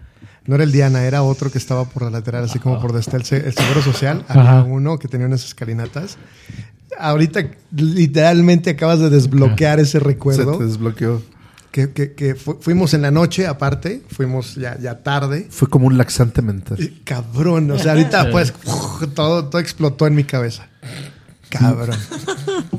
No 0.48 0.56
era 0.56 0.64
el 0.64 0.72
Diana, 0.72 1.04
era 1.04 1.24
otro 1.24 1.52
que 1.52 1.58
estaba 1.58 1.86
por 1.86 2.04
la 2.04 2.10
lateral, 2.12 2.44
así 2.46 2.60
como 2.60 2.76
por 2.80 2.92
donde 2.92 3.02
está 3.02 3.18
el, 3.18 3.24
se- 3.26 3.48
el 3.48 3.54
Seguro 3.54 3.82
Social. 3.82 4.24
Ajá. 4.28 4.60
Había 4.60 4.74
uno 4.74 5.00
que 5.00 5.08
tenía 5.08 5.26
unas 5.28 5.44
escalinatas. 5.46 6.18
Ahorita 7.00 7.42
literalmente 7.76 8.70
acabas 8.72 9.00
de 9.00 9.10
desbloquear 9.10 9.80
ese 9.80 9.94
Se 9.94 10.00
recuerdo. 10.00 10.58
te 10.58 10.66
desbloqueó. 10.66 11.22
Que, 11.72 11.92
que- 11.92 12.14
que 12.14 12.36
fu- 12.36 12.58
fuimos 12.62 12.94
en 12.94 13.02
la 13.02 13.12
noche 13.12 13.48
aparte, 13.48 14.02
fuimos 14.10 14.56
ya, 14.56 14.78
ya 14.80 15.04
tarde. 15.04 15.48
Fue 15.50 15.68
como 15.68 15.88
un 15.88 15.98
laxante 15.98 16.42
mental. 16.42 16.80
Y, 16.80 17.02
Cabrón, 17.04 17.70
o 17.72 17.78
sea, 17.80 17.92
ahorita 17.94 18.30
pues 18.32 18.54
todo, 19.14 19.46
todo 19.46 19.60
explotó 19.60 20.08
en 20.08 20.16
mi 20.16 20.24
cabeza. 20.24 20.68
Cabrón. 21.50 21.98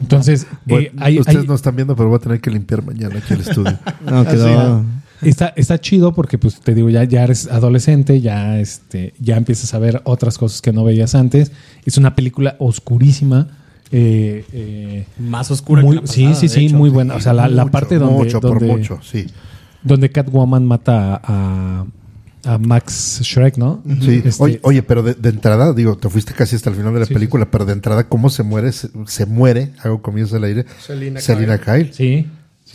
Entonces, 0.00 0.46
Bueno, 0.64 0.86
eh, 0.86 0.92
hay- 0.98 1.18
ustedes 1.18 1.40
hay- 1.42 1.46
no 1.46 1.54
están 1.54 1.76
viendo, 1.76 1.94
pero 1.96 2.08
voy 2.08 2.16
a 2.16 2.20
tener 2.20 2.40
que 2.40 2.50
limpiar 2.50 2.82
mañana 2.84 3.18
aquí 3.18 3.34
el 3.34 3.40
estudio. 3.40 3.78
No, 4.04 4.24
quedó. 4.24 4.84
Está, 5.22 5.52
está 5.56 5.78
chido 5.80 6.12
porque, 6.14 6.36
pues, 6.38 6.60
te 6.60 6.74
digo, 6.74 6.90
ya, 6.90 7.04
ya 7.04 7.24
eres 7.24 7.46
adolescente, 7.48 8.20
ya, 8.20 8.58
este, 8.60 9.14
ya 9.18 9.36
empiezas 9.36 9.72
a 9.74 9.78
ver 9.78 10.02
otras 10.04 10.36
cosas 10.38 10.60
que 10.60 10.72
no 10.72 10.84
veías 10.84 11.14
antes. 11.14 11.52
Es 11.84 11.96
una 11.98 12.14
película 12.14 12.56
oscurísima. 12.58 13.48
eh, 13.92 14.44
eh, 14.52 15.06
Más 15.18 15.50
oscura 15.50 15.82
muy- 15.82 15.96
que 15.98 16.02
la 16.02 16.08
sí, 16.08 16.22
pasada, 16.24 16.40
sí, 16.40 16.48
sí, 16.48 16.66
hecho. 16.66 16.76
muy 16.76 16.90
buena. 16.90 17.14
O 17.14 17.20
sea, 17.20 17.32
la, 17.32 17.48
la 17.48 17.62
Mucho, 17.62 17.72
parte 17.72 17.98
donde, 17.98 18.24
Mucho, 18.24 18.40
por 18.40 18.58
donde, 18.58 18.66
mucho, 18.66 18.98
sí. 19.02 19.26
donde 19.82 20.10
Catwoman 20.10 20.64
mata 20.66 21.20
a, 21.22 21.84
a 22.44 22.58
Max 22.58 23.20
Shrek, 23.22 23.56
¿no? 23.58 23.82
Sí. 24.02 24.22
Este, 24.24 24.42
Oye, 24.42 24.60
oye, 24.64 24.82
pero 24.82 25.02
de, 25.04 25.14
de 25.14 25.28
entrada, 25.28 25.72
digo, 25.72 25.96
te 25.96 26.08
fuiste 26.10 26.32
casi 26.34 26.56
hasta 26.56 26.68
el 26.70 26.76
final 26.76 26.92
de 26.94 27.00
la 27.00 27.06
Sí, 27.06 27.14
película, 27.14 27.48
pero 27.50 27.64
de 27.64 27.72
entrada, 27.74 28.08
¿cómo 28.08 28.28
se 28.28 28.42
muere? 28.42 28.72
Se, 28.72 28.88
se 29.06 29.24
muere, 29.24 29.72
hago 29.82 30.02
comillas 30.02 30.32
al 30.32 30.42
aire, 30.44 30.66
Selina 30.84 31.20
Selina 31.20 31.58
Kyle. 31.58 31.92
Sí. 31.94 32.26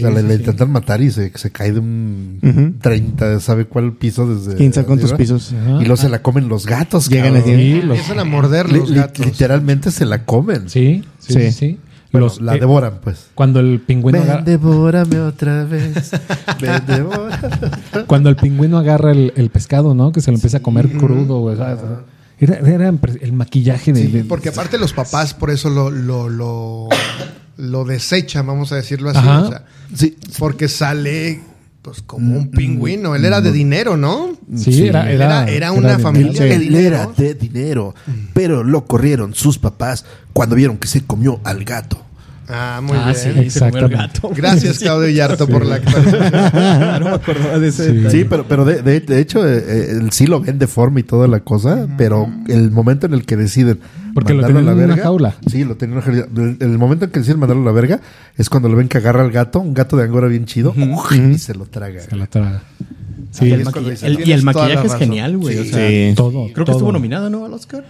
Sí, 0.02 0.06
o 0.06 0.12
sea, 0.12 0.16
le, 0.16 0.22
sí, 0.22 0.28
le 0.28 0.34
sí. 0.36 0.40
intentan 0.42 0.72
matar 0.72 1.02
y 1.02 1.12
se, 1.12 1.32
se 1.36 1.52
cae 1.52 1.72
de 1.72 1.80
un 1.80 2.40
Ujú. 2.44 2.74
30, 2.82 3.40
¿sabe 3.40 3.66
cuál 3.66 3.94
piso? 3.94 4.28
Desde 4.28 4.56
15 4.58 4.84
cuántos 4.86 5.12
arriba. 5.12 5.18
pisos. 5.18 5.54
Ajá. 5.54 5.72
Y 5.82 5.86
luego 5.86 5.98
se 5.98 6.10
la 6.10 6.22
comen 6.22 6.48
los 6.50 6.66
gatos. 6.66 7.10
Llegan 7.10 7.34
cabrón. 7.36 7.56
Sí, 7.58 7.74
los- 7.76 7.98
Empiezan 7.98 8.20
a 8.20 8.24
morder 8.26 8.72
los 8.72 8.90
li- 8.90 8.96
gatos. 8.98 9.26
literalmente 9.26 9.92
se 9.92 10.06
la 10.06 10.26
comen. 10.26 10.70
sí, 10.70 11.04
sí, 11.20 11.34
sí, 11.34 11.40
Sí. 11.40 11.52
sí. 11.52 11.80
Bueno, 12.12 12.28
Los- 12.28 12.42
la 12.42 12.56
eh, 12.56 12.60
devoran, 12.60 12.96
pues. 13.02 13.28
Cuando 13.36 13.62
el 13.62 13.80
pingüino 13.80 14.20
Ven, 14.20 14.28
agarra, 14.30 14.44
devórame 14.44 15.20
otra 15.22 15.64
vez. 15.64 16.12
Ven, 16.62 16.82
devórame. 16.86 17.38
cuando 18.08 18.28
el 18.30 18.36
pingüino 18.36 18.78
agarra 18.78 19.12
el, 19.14 19.32
el 19.38 19.50
pescado, 19.50 19.96
¿no? 19.96 20.12
Que 20.12 20.20
se 20.20 20.30
lo 20.30 20.36
empieza 20.36 20.58
a 20.58 20.62
comer 20.62 20.90
crudo, 20.92 21.40
güey. 21.40 21.56
Era, 22.38 22.56
era 22.68 22.90
el 23.22 23.32
maquillaje 23.34 23.94
de, 23.94 24.08
de- 24.08 24.24
Porque 24.26 24.50
aparte 24.50 24.78
los 24.78 24.92
papás 24.92 25.34
por 25.34 25.52
eso 25.52 25.70
lo, 25.70 25.90
lo, 25.90 26.28
lo, 26.28 26.90
lo 27.58 27.86
desechan, 27.86 28.46
vamos 28.48 28.72
a 28.72 28.76
decirlo 28.76 29.10
así. 29.10 29.20
O 29.28 29.48
sea, 29.50 29.66
Sí, 29.96 30.18
porque 30.40 30.68
sale 30.68 31.42
pues 31.82 32.02
como 32.04 32.38
un 32.38 32.52
pingüino. 32.52 33.16
Él 33.16 33.26
era 33.26 33.42
de 33.42 33.52
dinero, 33.52 33.98
¿no? 33.98 34.38
Sí, 34.56 34.72
Sí. 34.72 34.88
era, 34.88 35.12
Era- 35.12 35.48
era, 35.50 35.72
una 35.72 35.98
familia 36.00 36.44
de 36.44 36.54
Él 36.54 36.62
dinero. 36.62 36.96
era 36.96 37.08
de 37.08 37.34
dinero, 37.34 37.96
pero 38.34 38.64
lo 38.64 38.86
corrieron 38.86 39.34
sus 39.34 39.58
papás 39.58 40.06
cuando 40.32 40.56
vieron 40.56 40.78
que 40.78 40.88
se 40.88 41.02
comió 41.04 41.40
al 41.44 41.64
gato. 41.64 42.00
Ah, 42.54 42.82
muy 42.84 42.98
Ah, 42.98 43.06
bien. 43.06 43.16
sí, 43.16 43.30
Exactamente. 43.40 43.96
gato. 43.96 44.30
Gracias, 44.36 44.80
Claudio 44.80 45.08
Yarto, 45.10 45.48
por 45.48 45.66
la 45.66 45.76
actualización. 45.76 46.32
no 47.00 47.06
me 47.06 47.16
acordaba 47.16 47.60
de 47.60 47.68
ese 47.70 48.10
Sí. 48.10 48.26
pero, 48.30 48.46
pero 48.48 48.66
de, 48.66 48.82
de- 48.82 49.00
de 49.00 49.20
hecho, 49.20 49.48
eh, 49.48 49.64
eh, 49.66 49.88
él 50.02 50.12
sí 50.12 50.28
lo 50.28 50.42
ven 50.42 50.60
deforme 50.60 51.00
y 51.00 51.04
toda 51.04 51.28
la 51.28 51.40
cosa, 51.40 51.88
pero 51.98 52.28
el 52.48 52.70
momento 52.72 53.06
en 53.06 53.14
el 53.14 53.26
que 53.26 53.38
deciden 53.38 53.80
Porque 54.14 54.34
lo 54.34 54.42
mandarlo 54.42 54.60
a 54.60 54.62
tenían 54.62 54.66
la 54.66 54.72
en 54.72 54.78
una 54.90 54.96
verga- 54.96 55.04
jaula. 55.04 55.36
Sí, 55.50 55.64
lo 55.64 55.78
tenían 55.78 56.00
en 56.04 56.10
una 56.14 56.26
jaula. 56.26 56.58
El, 56.60 56.72
el 56.72 56.78
momento 56.78 57.06
en 57.06 57.12
que 57.12 57.20
deciden 57.20 57.40
mandarlo 57.40 57.64
a 57.64 57.66
la 57.68 57.72
verga 57.72 58.02
es 58.38 58.50
cuando 58.50 58.68
lo 58.70 58.76
ven 58.76 58.90
que 58.90 58.98
agarra 58.98 59.22
al 59.22 59.32
gato, 59.32 59.60
un 59.62 59.74
gato 59.74 59.96
de 59.96 60.04
angora 60.04 60.28
bien 60.28 60.46
chido, 60.46 60.74
y 60.76 61.38
se 61.38 61.54
lo 61.56 61.66
traga. 61.68 62.02
Se 62.02 62.16
la 62.16 62.28
traga. 62.28 62.64
Sí, 63.32 63.46
Sí, 63.46 63.46
es 63.48 63.54
El 63.54 63.64
cuando 63.64 63.82
maqui- 63.82 63.92
dice, 63.92 64.08
el- 64.08 64.14
"No, 64.16 64.20
y 64.26 64.32
el 64.34 64.44
maquillaje 64.44 64.74
es 64.74 64.82
razón". 64.84 65.00
genial, 65.00 65.38
güey. 65.38 65.58
o 65.58 65.64
Sí. 65.64 65.70
sea, 65.70 65.88
Sí. 65.88 66.14
todo. 66.18 66.48
Creo 66.54 66.66
que 66.66 66.72
estuvo 66.74 66.92
nominado, 66.92 67.30
¿no? 67.30 67.46
Al 67.46 67.54
Oscar. 67.54 67.86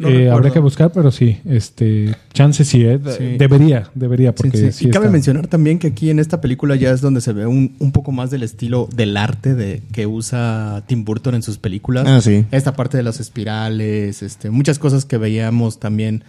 No 0.00 0.08
Eh, 0.08 0.30
habría 0.30 0.52
que 0.52 0.58
buscar, 0.58 0.92
pero 0.92 1.10
sí, 1.10 1.38
este, 1.44 2.14
chance 2.32 2.64
sí, 2.64 2.82
eh, 2.84 2.98
Sí. 3.16 3.36
debería, 3.38 3.90
debería, 3.94 4.30
Sí, 4.30 4.34
porque 4.36 4.58
sí. 4.58 4.72
sí 4.72 4.86
y 4.86 4.90
cabe 4.90 5.06
está- 5.06 5.12
mencionar 5.12 5.46
también 5.46 5.78
que 5.78 5.88
aquí 5.88 6.10
en 6.10 6.18
esta 6.18 6.40
película 6.40 6.76
ya 6.76 6.90
es 6.92 7.00
donde 7.00 7.20
se 7.20 7.32
ve 7.32 7.46
un, 7.46 7.74
un 7.78 7.92
poco 7.92 8.12
más 8.12 8.30
del 8.30 8.42
estilo 8.42 8.88
del 8.94 9.16
arte 9.16 9.54
de 9.54 9.82
que 9.92 10.06
usa 10.06 10.84
Tim 10.86 11.04
Burton 11.04 11.34
en 11.34 11.42
sus 11.42 11.58
películas. 11.58 12.04
Ah, 12.06 12.20
sí. 12.20 12.44
Esta 12.50 12.74
parte 12.74 12.96
de 12.96 13.02
las 13.02 13.20
espirales, 13.20 14.22
este, 14.22 14.50
muchas 14.50 14.78
cosas 14.78 15.04
que 15.04 15.16
veíamos 15.18 15.80
también 15.80 16.24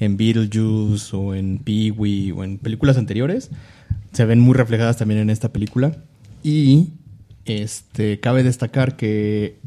en 0.00 0.16
Beetlejuice 0.16 1.14
o 1.16 1.34
en 1.34 1.58
Pee-wee 1.58 2.32
o 2.32 2.42
en 2.44 2.58
películas 2.58 2.96
anteriores 2.96 3.50
se 4.12 4.24
ven 4.24 4.40
muy 4.40 4.54
reflejadas 4.54 4.96
también 4.96 5.20
en 5.20 5.30
esta 5.30 5.52
película. 5.52 5.96
Y 6.42 6.88
este 7.44 8.20
cabe 8.20 8.42
destacar 8.42 8.96
que 8.96 9.58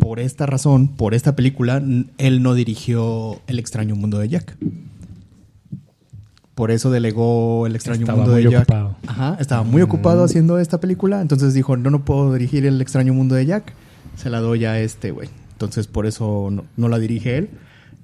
por 0.00 0.20
esta 0.20 0.46
razón, 0.46 0.88
por 0.88 1.14
esta 1.14 1.36
película, 1.36 1.82
él 2.18 2.42
no 2.42 2.54
dirigió 2.54 3.40
El 3.46 3.58
extraño 3.58 3.96
mundo 3.96 4.18
de 4.18 4.28
Jack. 4.28 4.56
Por 6.54 6.70
eso 6.70 6.90
delegó 6.90 7.66
El 7.66 7.76
extraño 7.76 8.00
Estaba 8.00 8.18
mundo 8.18 8.32
de 8.32 8.42
Jack. 8.44 8.62
ocupado. 8.62 8.96
Ajá, 9.06 9.36
estaba 9.40 9.62
muy 9.62 9.82
ocupado 9.82 10.24
haciendo 10.24 10.58
esta 10.58 10.80
película. 10.80 11.20
Entonces 11.20 11.54
dijo, 11.54 11.76
no, 11.76 11.90
no 11.90 12.04
puedo 12.04 12.32
dirigir 12.32 12.66
El 12.66 12.80
extraño 12.80 13.14
mundo 13.14 13.34
de 13.34 13.46
Jack. 13.46 13.72
Se 14.16 14.28
la 14.30 14.40
doy 14.40 14.64
a 14.64 14.80
este, 14.80 15.12
güey. 15.12 15.28
Entonces 15.52 15.86
por 15.86 16.06
eso 16.06 16.48
no, 16.50 16.64
no 16.76 16.88
la 16.88 16.98
dirige 16.98 17.36
él. 17.38 17.50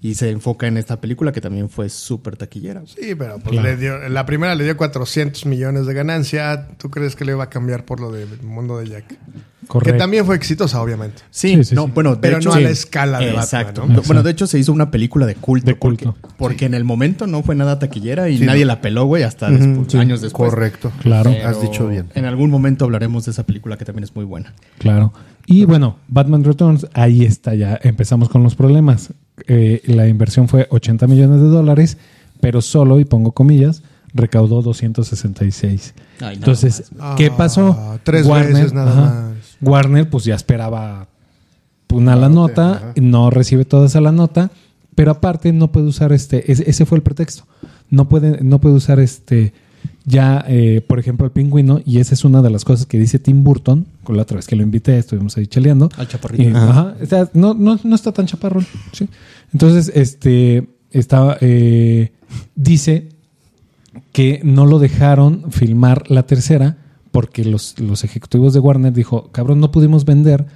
Y 0.05 0.17
se 0.17 0.29
enfoca 0.29 0.67
en 0.67 0.77
esta 0.77 1.01
película 1.01 1.33
que 1.33 1.41
también 1.41 1.71
fue 1.71 1.89
súper 1.89 2.37
taquillera. 2.37 2.83
Sí, 2.85 3.15
pero 3.19 3.39
pues 3.39 3.53
Claro. 3.53 3.63
le 3.71 3.77
dio, 3.79 4.09
la 4.11 4.27
primera 4.27 4.55
le 4.55 4.65
dio 4.65 4.77
400 4.77 5.47
millones 5.47 5.87
de 5.87 5.95
ganancia. 5.95 6.69
¿Tú 6.77 6.91
crees 6.91 7.17
que 7.17 7.25
le 7.25 7.33
iba 7.33 7.45
a 7.45 7.49
cambiar 7.49 7.87
por 7.87 8.01
lo 8.01 8.13
del 8.13 8.29
mundo 8.43 8.77
de 8.77 8.87
Jack? 8.91 9.19
Correcto. 9.67 9.95
Que 9.95 9.99
también 9.99 10.27
fue 10.27 10.37
exitosa, 10.37 10.83
obviamente. 10.83 11.23
Sí, 11.31 11.57
Sí, 11.57 11.65
sí, 11.65 11.75
no, 11.75 11.87
sí. 11.87 11.93
bueno, 11.95 12.17
de 12.17 12.21
Pero 12.21 12.37
hecho, 12.37 12.51
no 12.51 12.55
a 12.57 12.61
la 12.61 12.69
sí. 12.69 12.73
escala 12.75 13.19
de 13.19 13.31
Exacto. 13.31 13.81
Batman, 13.81 13.97
¿no? 13.97 14.03
Bueno, 14.03 14.23
de 14.23 14.31
hecho 14.33 14.47
se 14.47 14.59
hizo 14.59 14.75
una 14.75 14.91
película 14.91 15.25
de 15.25 15.37
culto. 15.37 15.65
De 15.65 15.75
culto. 15.79 16.15
Porque, 16.21 16.35
porque 16.37 16.67
en 16.67 16.75
el 16.75 16.85
momento 16.85 17.27
no 17.27 17.43
fue 17.43 17.55
nada 17.55 17.79
taquillera 17.79 18.29
y 18.29 18.37
Sí, 18.37 18.45
nadie 18.45 18.67
no. 18.67 18.67
la 18.75 18.83
peló, 18.83 19.07
güey, 19.07 19.23
hasta 19.23 19.49
después- 19.49 19.87
sí. 19.91 19.97
años 19.97 20.21
después. 20.21 20.51
Correcto. 20.51 20.93
Claro. 21.01 21.31
Pero 21.33 21.49
Has 21.49 21.63
dicho 21.63 21.89
bien. 21.89 22.11
En 22.15 22.27
algún 22.27 22.51
momento 22.51 22.85
hablaremos 22.85 23.25
de 23.25 23.31
esa 23.31 23.47
película 23.47 23.79
que 23.79 23.87
también 23.87 24.05
es 24.05 24.15
muy 24.15 24.27
buena. 24.27 24.53
Claro. 24.77 25.15
Y 25.47 25.65
bueno, 25.65 25.97
Batman 26.09 26.45
Returns, 26.45 26.87
ahí 26.93 27.25
está 27.25 27.55
ya. 27.55 27.81
Empezamos 27.83 28.29
con 28.29 28.43
los 28.43 28.55
problemas. 28.55 29.15
Eh, 29.49 29.82
la 29.87 30.07
inversión 30.09 30.49
fue 30.49 30.66
80 30.70 31.07
millones 31.07 31.41
de 31.41 31.47
dólares, 31.49 31.99
pero 32.41 32.62
solo, 32.62 33.01
y 33.01 33.05
pongo 33.05 33.32
comillas, 33.32 33.82
recaudó 34.12 34.62
266. 34.62 35.95
Ay, 35.97 36.05
nada 36.20 36.32
Entonces, 36.35 36.93
más. 36.97 37.16
¿qué 37.16 37.26
Ah, 37.26 37.37
pasó? 37.37 37.99
tres 38.05 38.28
veces 38.28 38.72
nada 38.72 38.95
más. 38.95 39.35
Warner, 39.61 40.09
pues 40.09 40.24
ya 40.24 40.35
esperaba 40.35 41.09
una 41.93 42.16
la 42.16 42.28
nota, 42.28 42.72
ajá. 42.72 42.93
no 43.01 43.30
recibe 43.30 43.64
toda 43.64 43.87
esa 43.87 44.01
la 44.01 44.11
nota, 44.12 44.51
pero 44.97 45.12
aparte 45.12 45.53
no 45.53 45.70
puede 45.70 45.87
usar 45.87 46.12
este, 46.12 46.51
ese, 46.51 46.68
ese 46.68 46.87
fue 46.87 46.99
el 46.99 47.03
pretexto. 47.03 47.45
No 47.91 48.09
puede, 48.09 48.43
no 48.43 48.61
puede 48.61 48.74
usar 48.74 48.99
este 49.01 49.53
ya, 50.05 50.45
eh, 50.49 50.82
por 50.87 50.99
ejemplo, 50.99 51.24
el 51.26 51.32
pingüino, 51.32 51.80
y 51.85 51.99
esa 51.99 52.14
es 52.14 52.24
una 52.24 52.43
de 52.43 52.51
las 52.51 52.64
cosas 52.64 52.87
que 52.87 52.99
dice 52.99 53.18
Tim 53.18 53.45
Burton, 53.45 53.87
con 54.05 54.17
la 54.17 54.23
otra 54.23 54.37
vez 54.37 54.47
que 54.47 54.57
lo 54.57 54.63
invité, 54.63 54.99
estuvimos 54.99 55.37
ahí 55.37 55.47
cheleando. 55.47 55.89
Al 55.97 56.07
chaparrito. 56.07 56.43
Y, 56.43 56.47
ajá, 56.49 56.95
o 57.01 57.07
sea, 57.07 57.29
no, 57.33 57.55
no, 57.55 57.79
no 57.83 57.95
está 57.95 58.13
tan 58.13 58.27
chaparrón. 58.27 58.67
sí. 58.93 59.09
Entonces, 59.53 59.91
este, 59.95 60.69
estaba, 60.91 61.37
eh, 61.41 62.13
dice 62.55 63.09
que 64.13 64.41
no 64.45 64.67
lo 64.67 64.79
dejaron 64.79 65.51
filmar 65.51 66.11
la 66.11 66.25
tercera 66.25 66.77
porque 67.11 67.45
los, 67.45 67.79
los 67.79 68.03
ejecutivos 68.05 68.55
de 68.55 68.61
Warner 68.61 68.93
dijo, 68.93 69.31
cabrón, 69.31 69.61
no 69.61 69.71
pudimos 69.71 70.05
vender 70.05 70.47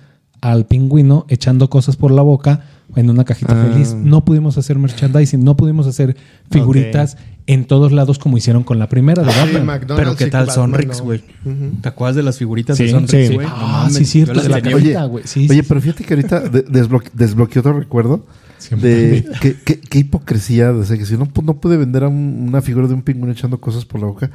al 0.40 0.66
pingüino 0.66 1.26
echando 1.28 1.70
cosas 1.70 1.96
por 1.96 2.10
la 2.10 2.22
boca 2.22 2.64
en 2.98 3.08
una 3.10 3.24
cajita 3.24 3.52
Ah. 3.52 3.68
feliz. 3.72 3.94
No 3.94 4.24
pudimos 4.24 4.58
hacer 4.58 4.78
merchandising, 4.78 5.42
no 5.44 5.56
pudimos 5.56 5.86
hacer 5.86 6.16
figuritas 6.50 7.16
en 7.46 7.64
todos 7.64 7.92
lados 7.92 8.18
como 8.18 8.36
hicieron 8.36 8.62
con 8.64 8.78
la 8.78 8.88
primera 8.88 9.22
de 9.22 9.32
Sí, 9.32 9.38
Batman. 9.38 9.66
McDonald's 9.66 9.96
Pero 9.96 10.16
qué 10.16 10.26
tal 10.26 10.50
Sonrix, 10.50 10.98
no. 10.98 11.04
güey. 11.04 11.22
Ujú. 11.44 11.80
¿Te 11.80 11.88
acuerdas 11.88 12.16
de 12.16 12.22
las 12.22 12.36
figuritas 12.38 12.76
Sí, 12.76 12.84
de 12.84 12.90
Sonrix, 12.90 13.28
sí. 13.28 13.34
güey? 13.34 13.46
No 13.46 13.52
Ah, 13.56 13.88
sí, 13.90 14.04
cierto, 14.04 14.34
la 14.34 14.60
tenía, 14.60 14.60
cajita, 14.76 15.00
güey. 15.04 15.10
güey. 15.10 15.24
Sí, 15.26 15.46
Oye, 15.50 15.62
sí, 15.62 15.66
pero 15.68 15.80
fíjate 15.80 16.04
que 16.04 16.14
ahorita 16.14 16.40
de- 16.40 16.64
desbloque- 16.66 17.10
desbloqueé 17.14 17.60
otro 17.60 17.72
recuerdo 17.78 18.26
Siempre 18.58 18.88
de 18.90 19.24
qué, 19.40 19.56
qué- 19.64 19.80
qué 19.80 19.98
hipocresía. 20.00 20.72
De 20.72 20.98
que 20.98 21.06
si 21.06 21.16
no, 21.16 21.26
pu- 21.26 21.44
no 21.44 21.54
pude 21.60 21.76
vender 21.76 22.04
a 22.04 22.08
un- 22.08 22.46
una 22.48 22.60
figura 22.60 22.86
de 22.88 22.94
un 22.94 23.02
pingüino 23.02 23.32
echando 23.32 23.58
cosas 23.60 23.84
por 23.84 24.00
la 24.00 24.08
boca. 24.08 24.30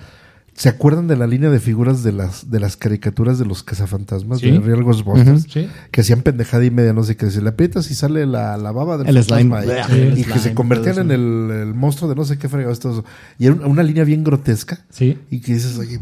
¿Se 0.56 0.70
acuerdan 0.70 1.08
de 1.08 1.16
la 1.18 1.26
línea 1.26 1.50
de 1.50 1.60
figuras 1.60 2.04
de 2.04 2.12
las, 2.12 2.52
de 2.52 2.60
las 2.60 2.78
caricaturas 2.78 3.40
de 3.40 3.46
los 3.46 3.64
cazafantasmas 3.64 4.40
Sí. 4.40 4.52
de 4.52 4.60
Real 4.60 4.84
Ghostbusters? 4.84 5.48
Sí. 5.50 5.68
Que 5.92 6.02
hacían 6.02 6.22
pendejada 6.22 6.64
y 6.64 6.70
media, 6.70 6.94
no 6.94 7.04
sé 7.04 7.18
qué. 7.18 7.32
Si 7.32 7.42
le 7.42 7.50
aprietas 7.50 7.90
y 7.90 7.96
sale 7.96 8.26
la, 8.28 8.56
la 8.58 8.72
baba 8.72 8.98
del 9.00 9.08
El 9.08 9.24
fantasma 9.24 9.62
slime. 9.64 9.74
ahí. 9.82 9.84
Sí, 9.90 10.00
el 10.02 10.18
y 10.20 10.24
que 10.24 10.40
se 10.40 10.54
convertían 10.54 11.00
en 11.00 11.12
el, 11.12 11.50
el 11.52 11.74
monstruo 11.74 12.08
de 12.10 12.16
no 12.16 12.24
sé 12.24 12.38
qué 12.38 12.48
fregado. 12.50 13.04
Y 13.40 13.46
era 13.48 13.56
una, 13.56 13.66
una 13.68 13.84
línea 13.84 14.04
bien 14.04 14.24
grotesca. 14.24 14.86
Sí. 14.92 15.18
Y 15.32 15.40
que 15.42 15.54
dices, 15.54 15.78
oye, 15.80 16.00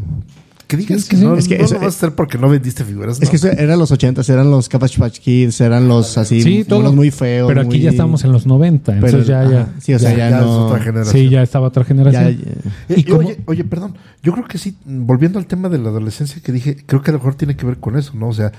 que 0.72 0.78
digas 0.78 1.02
Sí, 1.02 1.10
que 1.10 1.18
sí, 1.18 1.24
no, 1.26 1.36
es 1.36 1.48
que 1.50 1.58
no 1.58 1.66
eso- 1.66 1.74
lo 1.74 1.80
vas 1.82 1.88
a 1.96 1.98
hacer 1.98 2.16
porque 2.16 2.38
no 2.38 2.48
vendiste 2.48 2.86
figuras. 2.86 3.18
Es 3.18 3.24
no. 3.28 3.30
que 3.30 3.36
eso 3.36 3.48
eran 3.50 3.78
los 3.78 3.92
ochentas, 3.92 4.30
eran 4.30 4.50
los 4.50 4.70
Cabbage 4.70 4.98
Patch 4.98 5.20
Kids, 5.20 5.60
eran 5.60 5.90
los 5.90 6.18
así, 6.18 6.42
Sí, 6.42 6.64
todo. 6.64 6.80
unos 6.80 6.96
muy 6.96 7.12
feos. 7.12 7.48
Pero 7.50 7.60
aquí 7.62 7.68
muy- 7.72 7.80
ya 7.82 7.90
estamos 7.90 8.24
en 8.24 8.32
los 8.32 8.46
90, 8.46 8.94
Pero- 8.94 9.06
entonces 9.08 9.28
ya, 9.28 9.44
ya. 9.50 9.74
Sí, 9.80 9.94
o 9.94 10.00
sea, 10.00 10.12
ya, 10.12 10.30
ya 10.30 10.40
es 10.40 10.46
no. 10.46 10.68
otra 10.68 10.80
generación. 10.80 11.14
Sí, 11.14 11.30
ya 11.30 11.42
estaba 11.44 11.68
otra 11.68 11.84
generación. 11.84 12.38
ya- 12.38 12.96
ya- 12.96 12.96
¿Y 12.98 13.12
oye, 13.12 13.38
oye, 13.46 13.64
perdón, 13.66 13.96
yo 14.24 14.32
creo 14.32 14.46
que 14.46 14.58
sí, 14.58 14.76
volviendo 14.86 15.38
al 15.40 15.46
tema 15.46 15.68
de 15.68 15.78
la 15.78 15.90
adolescencia 15.90 16.42
que 16.42 16.52
dije, 16.54 16.78
creo 16.86 17.02
que 17.02 17.12
a 17.12 17.14
lo 17.14 17.20
mejor 17.20 17.36
tiene 17.36 17.58
que 17.58 17.66
ver 17.66 17.78
con 17.78 17.98
eso, 17.98 18.14
¿no? 18.16 18.30
O 18.30 18.34
sea, 18.34 18.54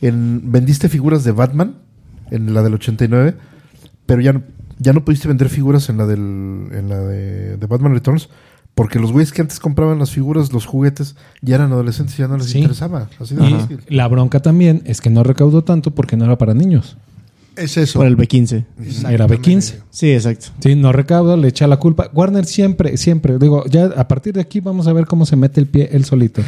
en, 0.00 0.52
vendiste 0.52 0.88
figuras 0.88 1.24
de 1.24 1.32
Batman 1.32 1.74
en 2.30 2.54
la 2.54 2.62
del 2.62 2.74
89, 2.74 3.34
pero 4.06 4.20
ya 4.20 4.32
no, 4.32 4.42
ya 4.78 4.92
no 4.92 5.04
pudiste 5.04 5.26
vender 5.26 5.48
figuras 5.48 5.88
en 5.88 5.96
la 5.98 6.06
del 6.06 6.20
en 6.20 6.88
la 6.88 6.98
de, 7.00 7.56
de 7.56 7.66
Batman 7.66 7.92
Returns 7.94 8.28
porque 8.76 9.00
los 9.00 9.10
güeyes 9.10 9.32
que 9.32 9.40
antes 9.42 9.58
compraban 9.58 9.98
las 9.98 10.12
figuras, 10.12 10.52
los 10.52 10.66
juguetes, 10.66 11.16
ya 11.42 11.56
eran 11.56 11.72
adolescentes 11.72 12.14
y 12.16 12.22
ya 12.22 12.28
no 12.28 12.36
les 12.36 12.46
Sí. 12.50 12.58
interesaba. 12.58 13.08
Así 13.18 13.34
de 13.34 13.44
Y 13.48 13.50
fácil. 13.54 13.80
la 13.88 14.06
bronca 14.06 14.38
también 14.40 14.82
es 14.84 15.00
que 15.00 15.10
no 15.10 15.24
recaudó 15.24 15.64
tanto 15.64 15.90
porque 15.90 16.16
no 16.16 16.26
era 16.26 16.38
para 16.38 16.54
niños. 16.54 16.96
Es 17.56 17.78
eso. 17.78 17.98
Por 18.00 18.06
el 18.06 18.18
B15. 18.18 18.66
Era 19.08 19.26
B15. 19.26 19.76
Sí, 19.88 20.12
exacto. 20.12 20.48
Sí, 20.60 20.74
no 20.74 20.92
recauda, 20.92 21.38
le 21.38 21.48
echa 21.48 21.66
la 21.66 21.78
culpa. 21.78 22.10
Warner 22.12 22.44
siempre, 22.44 22.98
siempre, 22.98 23.38
digo, 23.38 23.64
ya 23.64 23.86
a 23.96 24.06
partir 24.06 24.34
de 24.34 24.42
aquí 24.42 24.60
vamos 24.60 24.86
a 24.88 24.92
ver 24.92 25.06
cómo 25.06 25.24
se 25.24 25.36
mete 25.36 25.58
el 25.58 25.66
pie 25.66 25.88
él 25.92 26.04
solito. 26.04 26.42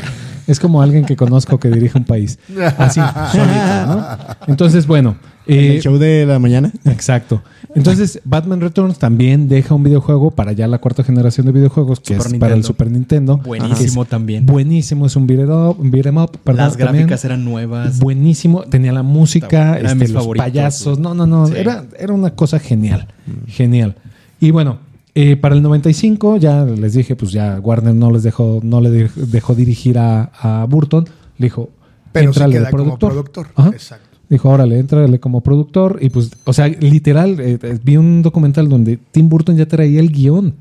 Es 0.47 0.61
como 0.61 0.83
alguien 0.83 1.07
que 1.07 1.17
conozco 1.17 1.59
que 1.59 1.71
dirige 1.71 1.97
un 1.97 2.05
país. 2.05 2.39
Así, 2.77 3.01
solito, 3.33 3.87
¿no? 3.87 4.07
Entonces, 4.49 4.87
bueno. 4.87 5.17
En 5.49 5.59
eh, 5.59 5.75
el 5.77 5.83
show 5.83 5.99
de 5.99 6.27
la 6.27 6.39
mañana. 6.39 6.71
Exacto. 6.85 7.43
Entonces, 7.75 8.21
Batman 8.25 8.61
Returns 8.61 8.99
también 8.99 9.49
deja 9.49 9.75
un 9.75 9.83
videojuego 9.83 10.31
para 10.31 10.53
ya 10.53 10.67
la 10.69 10.79
cuarta 10.79 11.03
generación 11.05 11.47
de 11.47 11.53
videojuegos, 11.53 12.01
que 12.01 12.15
Super 12.17 12.33
es 12.35 12.39
para 12.39 12.55
el. 12.55 12.65
Super 12.65 12.91
Nintendo. 12.91 13.39
Buenísimo 13.39 14.03
Es 14.05 14.09
también. 14.09 14.47
Buenísimo, 14.47 15.07
es 15.07 15.17
un 15.17 15.27
beat 15.27 15.41
it 15.41 15.49
up, 15.51 15.77
un 15.81 15.91
beat 15.91 16.07
'em 16.07 16.17
up, 16.17 16.39
perdón, 16.45 16.65
Las 16.65 16.77
también. 16.77 17.07
gráficas 17.07 17.25
eran 17.25 17.45
nuevas. 17.45 17.99
Buenísimo, 17.99 18.63
tenía 18.63 18.93
la 18.93 19.03
música, 19.03 19.79
este, 19.79 19.95
mis 19.95 20.11
los 20.11 20.23
favoritos, 20.23 20.47
payasos, 20.47 20.99
no, 20.99 21.15
no, 21.15 21.27
no, 21.27 21.47
Sí. 21.47 21.55
era, 21.57 21.85
era 21.99 22.13
una 22.13 22.31
cosa 22.31 22.59
genial, 22.59 23.07
genial. 23.47 23.97
Y 24.41 24.51
bueno, 24.51 24.79
eh, 25.15 25.37
para 25.37 25.55
el 25.55 25.63
95 25.63 26.37
ya 26.39 26.65
les 26.65 26.95
dije, 26.95 27.17
pues 27.17 27.33
ya 27.33 27.59
Warner 27.61 27.95
no 27.95 28.11
les 28.11 28.23
dejó, 28.23 28.61
no 28.63 28.81
le 28.81 28.91
de- 28.91 29.11
dejó 29.17 29.55
dirigir 29.55 29.99
a, 29.99 30.31
a 30.41 30.65
Burton, 30.65 31.05
le 31.39 31.47
dijo, 31.47 31.71
Pero 32.13 32.33
sí 32.33 32.39
"Éntrale 32.39 32.55
de 32.55 32.61
queda 32.61 32.71
como 32.71 32.99
productor. 32.99 33.49
Ajá. 33.55 33.69
Exacto. 33.71 34.08
Dijo, 34.29 34.51
órale, 34.51 34.79
entrale 34.79 35.19
como 35.21 35.41
productor. 35.41 35.99
Y 36.03 36.11
pues, 36.11 36.31
o 36.45 36.53
sea, 36.53 36.69
literal, 36.69 37.41
eh, 37.41 37.59
eh, 37.63 37.79
vi 37.83 37.97
un 37.97 38.23
documental 38.23 38.69
donde 38.69 38.99
Tim 39.11 39.29
Burton 39.29 39.57
ya 39.57 39.67
traía 39.67 40.01
el 40.01 40.11
guion 40.11 40.55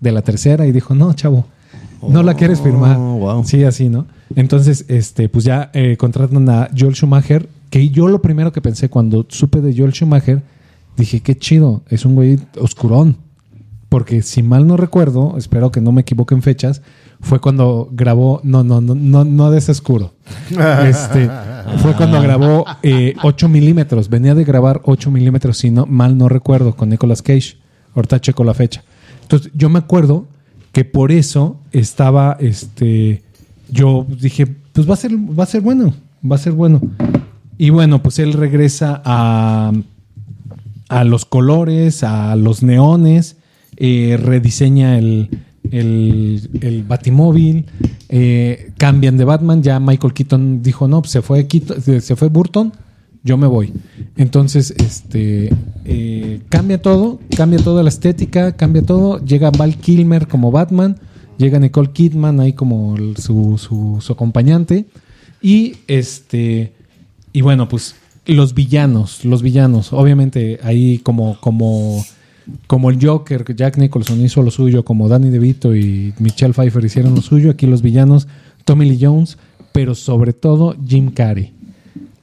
de 0.00 0.12
la 0.12 0.22
tercera 0.22 0.66
y 0.66 0.72
dijo, 0.72 0.94
no, 0.94 1.12
chavo, 1.12 1.44
no 2.06 2.22
la 2.22 2.34
quieres 2.34 2.60
firmar. 2.60 2.96
Oh, 2.96 3.18
wow. 3.18 3.44
Sí, 3.44 3.64
así, 3.64 3.88
¿no? 3.88 4.06
Entonces, 4.36 4.84
este, 4.88 5.28
pues 5.28 5.44
ya 5.44 5.70
eh, 5.74 5.96
contratan 5.96 6.48
a 6.48 6.68
Joel 6.76 6.94
Schumacher, 6.94 7.48
que 7.70 7.88
yo 7.88 8.08
lo 8.08 8.20
primero 8.22 8.52
que 8.52 8.60
pensé 8.60 8.88
cuando 8.88 9.26
supe 9.28 9.60
de 9.60 9.76
Joel 9.76 9.92
Schumacher, 9.92 10.42
dije, 10.96 11.20
qué 11.20 11.36
chido, 11.36 11.82
es 11.88 12.04
un 12.04 12.14
güey 12.14 12.38
oscurón. 12.60 13.16
Porque 13.88 14.22
si 14.22 14.42
mal 14.42 14.66
no 14.66 14.76
recuerdo, 14.76 15.36
espero 15.38 15.72
que 15.72 15.80
no 15.80 15.92
me 15.92 16.02
equivoque 16.02 16.34
en 16.34 16.42
fechas, 16.42 16.82
fue 17.20 17.40
cuando 17.40 17.88
grabó, 17.90 18.40
no, 18.44 18.62
no, 18.62 18.80
no, 18.80 18.94
no, 18.94 19.24
no 19.24 19.50
de 19.50 19.58
ese 19.58 19.72
oscuro. 19.72 20.14
Este, 20.86 21.30
fue 21.78 21.94
cuando 21.94 22.20
grabó 22.20 22.64
eh, 22.82 23.14
8 23.22 23.48
milímetros. 23.48 24.08
Venía 24.08 24.34
de 24.34 24.44
grabar 24.44 24.82
8 24.84 25.10
milímetros, 25.10 25.58
si 25.58 25.70
no, 25.70 25.86
mal 25.86 26.18
no 26.18 26.28
recuerdo, 26.28 26.76
con 26.76 26.90
Nicolas 26.90 27.22
Cage. 27.22 27.56
Ahorita 27.94 28.20
checo 28.20 28.44
la 28.44 28.54
fecha. 28.54 28.84
Entonces, 29.22 29.50
yo 29.54 29.68
me 29.68 29.78
acuerdo 29.78 30.26
que 30.72 30.84
por 30.84 31.10
eso 31.10 31.58
estaba, 31.72 32.36
este, 32.40 33.22
yo 33.70 34.06
dije, 34.08 34.46
pues 34.46 34.88
va 34.88 34.94
a 34.94 34.96
ser, 34.98 35.12
va 35.16 35.44
a 35.44 35.46
ser 35.46 35.62
bueno, 35.62 35.94
va 36.30 36.36
a 36.36 36.38
ser 36.38 36.52
bueno. 36.52 36.80
Y 37.56 37.70
bueno, 37.70 38.02
pues 38.02 38.18
él 38.18 38.34
regresa 38.34 39.02
a, 39.04 39.72
a 40.88 41.04
los 41.04 41.24
colores, 41.24 42.04
a 42.04 42.36
los 42.36 42.62
neones, 42.62 43.37
eh, 43.80 44.18
rediseña 44.20 44.98
el, 44.98 45.30
el, 45.70 46.50
el 46.60 46.82
Batimóvil, 46.82 47.66
eh, 48.08 48.72
cambian 48.76 49.16
de 49.16 49.24
Batman, 49.24 49.62
ya 49.62 49.78
Michael 49.78 50.12
Keaton 50.12 50.62
dijo, 50.62 50.88
no, 50.88 51.00
pues 51.00 51.12
se 51.12 51.22
fue, 51.22 51.46
se 52.00 52.16
fue 52.16 52.28
Burton, 52.28 52.72
yo 53.22 53.36
me 53.36 53.46
voy. 53.46 53.72
Entonces, 54.16 54.72
este, 54.72 55.50
eh, 55.84 56.40
cambia 56.48 56.82
todo, 56.82 57.20
cambia 57.36 57.58
toda 57.60 57.82
la 57.82 57.88
estética, 57.88 58.56
cambia 58.56 58.82
todo, 58.82 59.24
llega 59.24 59.50
Val 59.50 59.76
Kilmer 59.76 60.26
como 60.26 60.50
Batman, 60.50 60.98
llega 61.36 61.58
Nicole 61.58 61.92
Kidman 61.92 62.40
ahí 62.40 62.52
como 62.54 62.96
su, 63.16 63.58
su, 63.58 63.98
su 64.00 64.12
acompañante, 64.12 64.86
y 65.40 65.76
este, 65.86 66.72
y 67.32 67.42
bueno, 67.42 67.68
pues 67.68 67.94
los 68.26 68.54
villanos, 68.54 69.24
los 69.24 69.42
villanos, 69.42 69.92
obviamente 69.92 70.58
ahí 70.62 70.98
como, 70.98 71.38
como, 71.40 72.04
como 72.66 72.90
el 72.90 73.04
Joker, 73.04 73.44
que 73.44 73.54
Jack 73.54 73.76
Nicholson 73.78 74.20
hizo 74.22 74.42
lo 74.42 74.50
suyo, 74.50 74.84
como 74.84 75.08
Danny 75.08 75.30
DeVito 75.30 75.74
y 75.76 76.14
Michelle 76.18 76.54
Pfeiffer 76.54 76.84
hicieron 76.84 77.14
lo 77.14 77.22
suyo, 77.22 77.50
aquí 77.50 77.66
los 77.66 77.82
villanos, 77.82 78.28
Tommy 78.64 78.88
Lee 78.88 78.98
Jones, 79.00 79.38
pero 79.72 79.94
sobre 79.94 80.32
todo 80.32 80.76
Jim 80.86 81.10
Carrey. 81.10 81.52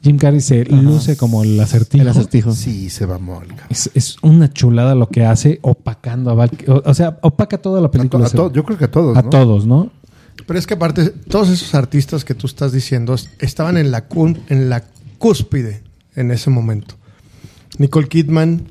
Jim 0.04 0.18
Carrey 0.18 0.40
se 0.42 0.66
luce 0.66 1.18
como 1.18 1.44
el 1.44 1.60
acertijo. 1.60 2.02
El 2.04 2.08
acertijo. 2.10 2.54
Sí, 2.54 2.92
se 2.92 3.08
va 3.08 3.18
molga. 3.18 3.66
Es, 3.70 3.90
es 3.96 4.18
una 4.22 4.54
chulada 4.54 4.94
lo 4.94 5.10
que 5.10 5.26
hace 5.26 5.58
opacando 5.64 6.30
a 6.30 6.36
Val. 6.36 6.52
O, 6.68 6.84
o 6.86 6.94
sea, 6.94 7.18
opaca 7.24 7.58
toda 7.58 7.82
la 7.82 7.88
A 7.88 7.92
to- 7.92 7.98
película. 7.98 8.28
a 8.28 8.30
to- 8.30 8.54
yo 8.54 8.64
creo 8.64 8.78
que 8.78 8.86
a 8.86 8.92
todos. 8.92 9.18
A 9.18 9.24
¿no? 9.24 9.30
todos, 9.32 9.66
¿no? 9.66 9.90
Pero 10.46 10.60
es 10.60 10.68
que 10.68 10.76
aparte, 10.76 11.10
todos 11.10 11.50
esos 11.50 11.74
artistas 11.74 12.24
que 12.24 12.36
tú 12.36 12.46
estás 12.46 12.72
diciendo 12.72 13.16
estaban 13.40 13.78
en 13.78 13.90
la, 13.90 14.08
cun- 14.08 14.38
en 14.50 14.70
la 14.70 14.84
cúspide 15.18 15.82
en 16.16 16.30
ese 16.30 16.52
momento. 16.52 16.94
Nicole 17.80 18.08
Kidman, 18.08 18.62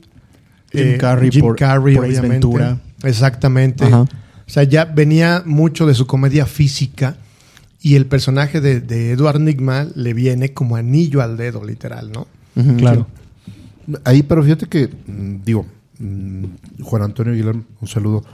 Jim 0.75 0.87
eh, 0.95 0.99
Carrey 0.99 1.31
Jim 1.31 1.41
por- 1.41 1.57
Carrey, 1.57 1.95
por 1.97 2.05
Ace 2.05 2.19
obviamente. 2.19 2.47
Ventura. 2.47 2.79
Exactamente. 3.03 3.85
Ajá. 3.85 4.01
O 4.03 4.51
sea, 4.51 4.63
ya 4.65 4.85
venía 4.85 5.43
mucho 5.47 5.87
de 5.87 5.95
su 5.95 6.07
comedia 6.07 6.45
física 6.47 7.17
y 7.81 7.95
el 7.97 8.07
personaje 8.07 8.61
de, 8.61 8.81
de 8.81 9.13
Edward 9.13 9.41
Nigma 9.41 9.87
le 9.95 10.13
viene 10.15 10.53
como 10.53 10.77
anillo 10.77 11.23
al 11.23 11.37
dedo, 11.37 11.65
literal, 11.65 12.11
¿no? 12.13 12.27
Claro. 12.79 13.07
Ahí, 14.05 14.23
pero 14.23 14.43
fíjate 14.43 14.67
que, 14.67 14.89
mm, 15.07 15.45
digo, 15.45 15.67
mm, 15.99 16.45
Juan 16.83 17.03
Antonio 17.03 17.33
Aguilar, 17.33 17.57
un 17.81 17.89
saludo, 17.89 18.25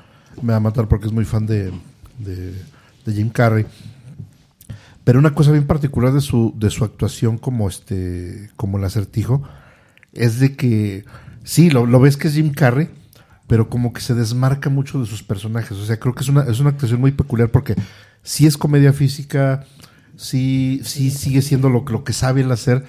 me 0.42 0.52
va 0.52 0.56
a 0.56 0.60
matar 0.60 0.86
porque 0.88 1.06
es 1.06 1.12
muy 1.12 1.24
fan 1.24 1.46
de, 1.46 1.72
de, 2.18 2.52
de 3.06 3.12
Jim 3.12 3.30
Carrey. 3.30 3.66
Pero 5.04 5.18
una 5.18 5.34
cosa 5.34 5.50
bien 5.52 5.66
particular 5.66 6.12
de 6.12 6.20
su, 6.20 6.54
de 6.56 6.70
su 6.70 6.84
actuación 6.84 7.38
como 7.38 7.68
este, 7.68 8.50
como 8.56 8.78
el 8.78 8.84
acertijo, 8.84 9.42
es 10.12 10.38
de 10.38 10.54
que 10.56 11.04
sí, 11.44 11.70
lo, 11.70 11.86
lo 11.86 12.00
ves 12.00 12.16
que 12.16 12.28
es 12.28 12.34
Jim 12.34 12.50
Carrey, 12.50 12.88
pero 13.46 13.68
como 13.68 13.92
que 13.92 14.00
se 14.00 14.14
desmarca 14.14 14.70
mucho 14.70 15.00
de 15.00 15.06
sus 15.06 15.22
personajes. 15.22 15.72
O 15.78 15.84
sea, 15.84 15.98
creo 15.98 16.14
que 16.14 16.22
es 16.22 16.28
una, 16.28 16.42
es 16.44 16.60
una 16.60 16.70
actuación 16.70 17.00
muy 17.00 17.12
peculiar 17.12 17.50
porque 17.50 17.74
sí 18.22 18.46
es 18.46 18.56
comedia 18.56 18.92
física, 18.92 19.64
sí, 20.16 20.80
sí 20.84 21.10
sigue 21.10 21.42
siendo 21.42 21.68
lo, 21.68 21.84
lo 21.88 22.04
que 22.04 22.12
sabe 22.12 22.42
él 22.42 22.52
hacer, 22.52 22.84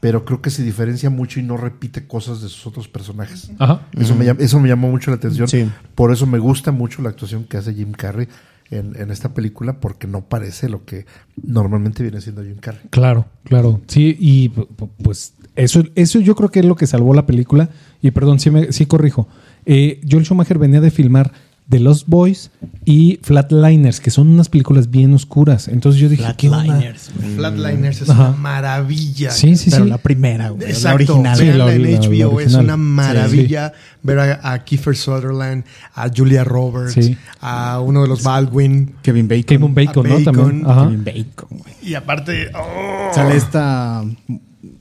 pero 0.00 0.24
creo 0.24 0.42
que 0.42 0.50
se 0.50 0.62
diferencia 0.62 1.10
mucho 1.10 1.40
y 1.40 1.42
no 1.42 1.56
repite 1.56 2.06
cosas 2.06 2.40
de 2.42 2.48
sus 2.48 2.66
otros 2.66 2.86
personajes. 2.86 3.50
Ajá. 3.58 3.80
Eso, 3.98 4.14
me, 4.14 4.26
eso 4.38 4.60
me 4.60 4.68
llamó 4.68 4.88
mucho 4.90 5.10
la 5.10 5.16
atención. 5.16 5.48
Sí. 5.48 5.68
Por 5.94 6.12
eso 6.12 6.26
me 6.26 6.38
gusta 6.38 6.70
mucho 6.70 7.02
la 7.02 7.08
actuación 7.08 7.44
que 7.44 7.56
hace 7.56 7.74
Jim 7.74 7.92
Carrey 7.92 8.28
en, 8.70 8.94
en 9.00 9.10
esta 9.10 9.32
película, 9.32 9.80
porque 9.80 10.06
no 10.06 10.20
parece 10.22 10.68
lo 10.68 10.84
que 10.84 11.06
normalmente 11.42 12.02
viene 12.02 12.20
siendo 12.20 12.42
Jim 12.42 12.56
Carrey. 12.60 12.82
Claro, 12.90 13.26
claro. 13.44 13.80
Sí, 13.86 14.16
y 14.20 14.50
pu- 14.50 14.68
pu- 14.68 14.90
pues 15.02 15.32
eso, 15.56 15.82
eso 15.94 16.20
yo 16.20 16.34
creo 16.36 16.50
que 16.50 16.60
es 16.60 16.66
lo 16.66 16.76
que 16.76 16.86
salvó 16.86 17.14
la 17.14 17.26
película. 17.26 17.70
Y 18.06 18.10
perdón, 18.12 18.38
sí, 18.40 18.50
me, 18.50 18.72
sí 18.72 18.86
corrijo. 18.86 19.26
Eh, 19.64 20.00
Joel 20.08 20.24
Schumacher 20.24 20.58
venía 20.58 20.80
de 20.80 20.90
filmar 20.90 21.32
The 21.68 21.80
Lost 21.80 22.04
Boys 22.06 22.52
y 22.84 23.18
Flatliners, 23.24 23.98
que 23.98 24.12
son 24.12 24.28
unas 24.28 24.48
películas 24.48 24.88
bien 24.88 25.12
oscuras. 25.12 25.66
Entonces 25.66 26.00
yo 26.00 26.08
dije, 26.08 26.22
¿qué 26.36 26.48
onda? 26.48 26.62
Flatliners, 26.62 27.10
güey. 27.18 27.34
Flatliners 27.34 28.02
es 28.02 28.10
Ajá. 28.10 28.28
una 28.28 28.36
maravilla. 28.36 29.32
Sí, 29.32 29.56
sí, 29.56 29.70
Pero 29.72 29.82
sí. 29.82 29.90
la 29.90 29.98
primera, 29.98 30.50
güey. 30.50 30.62
La 30.62 30.68
Exacto, 30.68 30.94
original. 31.14 31.36
Sí, 31.36 31.44
la- 31.46 31.50
en 31.50 31.58
la- 31.58 31.64
la 31.66 32.42
es 32.42 32.54
una 32.54 32.76
maravilla 32.76 33.72
ver 34.04 34.18
a, 34.20 34.52
a 34.52 34.62
Kiefer 34.62 34.94
Sutherland, 34.96 35.64
a 35.96 36.08
Julia 36.16 36.44
Roberts, 36.44 36.92
Sí. 36.94 37.16
a 37.40 37.80
uno 37.80 38.02
de 38.02 38.08
los 38.08 38.22
Baldwin. 38.22 38.94
Kevin 39.02 39.26
Bacon. 39.26 39.42
Kevin 39.44 39.74
Bacon, 39.74 40.08
¿no? 40.08 40.18
Bacon. 40.18 40.24
También. 40.36 40.66
Ajá. 40.70 40.84
Kevin 40.84 41.04
Bacon, 41.04 41.48
güey. 41.58 41.74
Y 41.82 41.94
aparte, 41.94 42.46
oh, 42.54 43.10
Sale 43.12 43.36
esta 43.36 44.04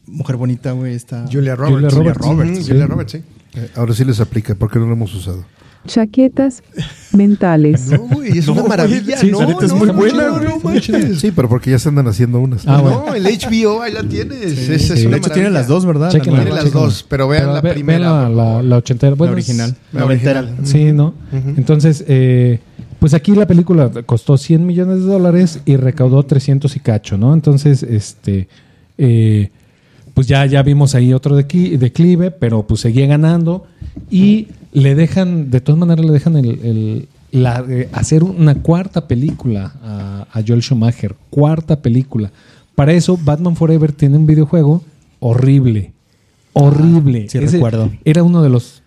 mujer 0.08 0.36
bonita, 0.36 0.72
güey. 0.72 0.94
Esta... 0.96 1.26
Julia 1.32 1.56
Roberts. 1.56 1.94
Julia 1.94 2.14
Roberts. 2.14 2.58
Sí. 2.66 2.72
Julia 2.72 2.88
Roberts, 2.88 3.12
sí. 3.14 3.22
Eh, 3.56 3.70
ahora 3.76 3.94
sí 3.94 4.04
les 4.06 4.20
aplica, 4.20 4.56
porque 4.56 4.80
no 4.80 4.86
lo 4.86 4.94
hemos 4.94 5.14
usado. 5.14 5.46
Chaquetas 5.88 6.64
mentales. 7.14 7.90
No, 7.92 8.00
güey, 8.00 8.38
es 8.40 8.48
No, 8.48 8.54
una 8.54 8.64
maravilla. 8.64 9.18
sí, 9.18 9.30
no, 9.30 9.42
es 9.62 9.70
no, 9.70 9.76
muy 9.76 9.88
no, 9.88 9.94
buena, 9.94 10.28
no, 10.40 10.60
manches. 10.64 11.20
Sí, 11.20 11.32
pero 11.32 11.48
porque 11.48 11.70
ya 11.72 11.80
se 11.80 11.90
andan 11.90 12.08
haciendo 12.08 12.40
unas. 12.40 12.68
Ah, 12.68 12.82
bueno. 12.82 13.04
No, 13.08 13.14
el 13.16 13.24
HBO, 13.24 13.82
ahí 13.82 13.94
la 13.94 14.02
tienes. 14.04 14.42
Es, 14.42 14.90
es 14.90 15.00
sí. 15.00 15.06
una 15.06 15.18
De 15.18 15.22
hecho, 15.22 15.30
tiene 15.30 15.52
las 15.52 15.68
dos, 15.68 15.86
¿verdad? 15.86 16.10
Chequen 16.12 16.34
La 16.34 16.40
Tiene 16.44 16.56
las 16.56 16.72
dos, 16.72 17.06
pero 17.08 17.28
vean 17.28 17.54
la 17.54 17.62
ve- 17.62 17.74
primera, 17.74 18.12
vean 18.22 18.36
la, 18.36 18.62
la, 18.64 18.78
ochentera. 18.78 19.16
La 19.16 19.32
original. 19.32 19.70
es- 19.70 19.94
La 19.94 20.00
noventera. 20.02 20.40
original. 20.40 20.66
Sí, 20.68 20.92
¿no? 20.92 21.14
Entonces, 21.56 22.04
eh, 22.08 22.60
pues 23.00 23.14
aquí 23.14 23.36
la 23.36 23.46
película 23.46 23.92
costó 24.08 24.38
100 24.38 24.66
millones 24.66 25.00
de 25.00 25.06
dólares 25.06 25.60
y 25.66 25.76
recaudó 25.78 26.24
300 26.24 26.76
y 26.76 26.80
cacho, 26.80 27.18
¿no? 27.18 27.34
Entonces, 27.36 27.84
este, 27.84 28.48
eh, 28.98 29.52
pues 30.16 30.26
ya, 30.28 30.44
ya 30.48 30.64
vimos 30.64 30.96
ahí 30.96 31.14
otro 31.14 31.40
decli- 31.40 31.78
declive, 31.78 32.32
pero 32.32 32.66
pues 32.66 32.82
seguía 32.82 33.06
ganando 33.06 33.66
y 34.10 34.48
le 34.74 34.96
dejan, 34.96 35.52
de 35.52 35.62
todas 35.62 35.78
maneras 35.78 36.04
le 36.04 36.12
dejan 36.12 36.36
el, 36.38 36.50
el- 36.64 37.08
la, 37.32 37.64
eh, 37.70 37.90
hacer 37.92 38.24
una 38.24 38.56
cuarta 38.56 39.08
película 39.08 39.74
a, 39.84 40.26
a 40.32 40.42
Joel 40.48 40.62
Schumacher, 40.64 41.16
cuarta 41.30 41.82
película. 41.82 42.32
Para 42.76 42.94
eso, 42.94 43.20
Batman 43.22 43.56
Forever 43.56 43.92
tiene 43.92 44.18
un 44.18 44.26
videojuego 44.26 44.82
horrible, 45.20 45.92
horrible. 46.54 47.28
sí 47.30 47.40
recuerdo. 47.40 47.92
Era 48.06 48.24
uno 48.24 48.42
de 48.42 48.50
los... 48.50 48.82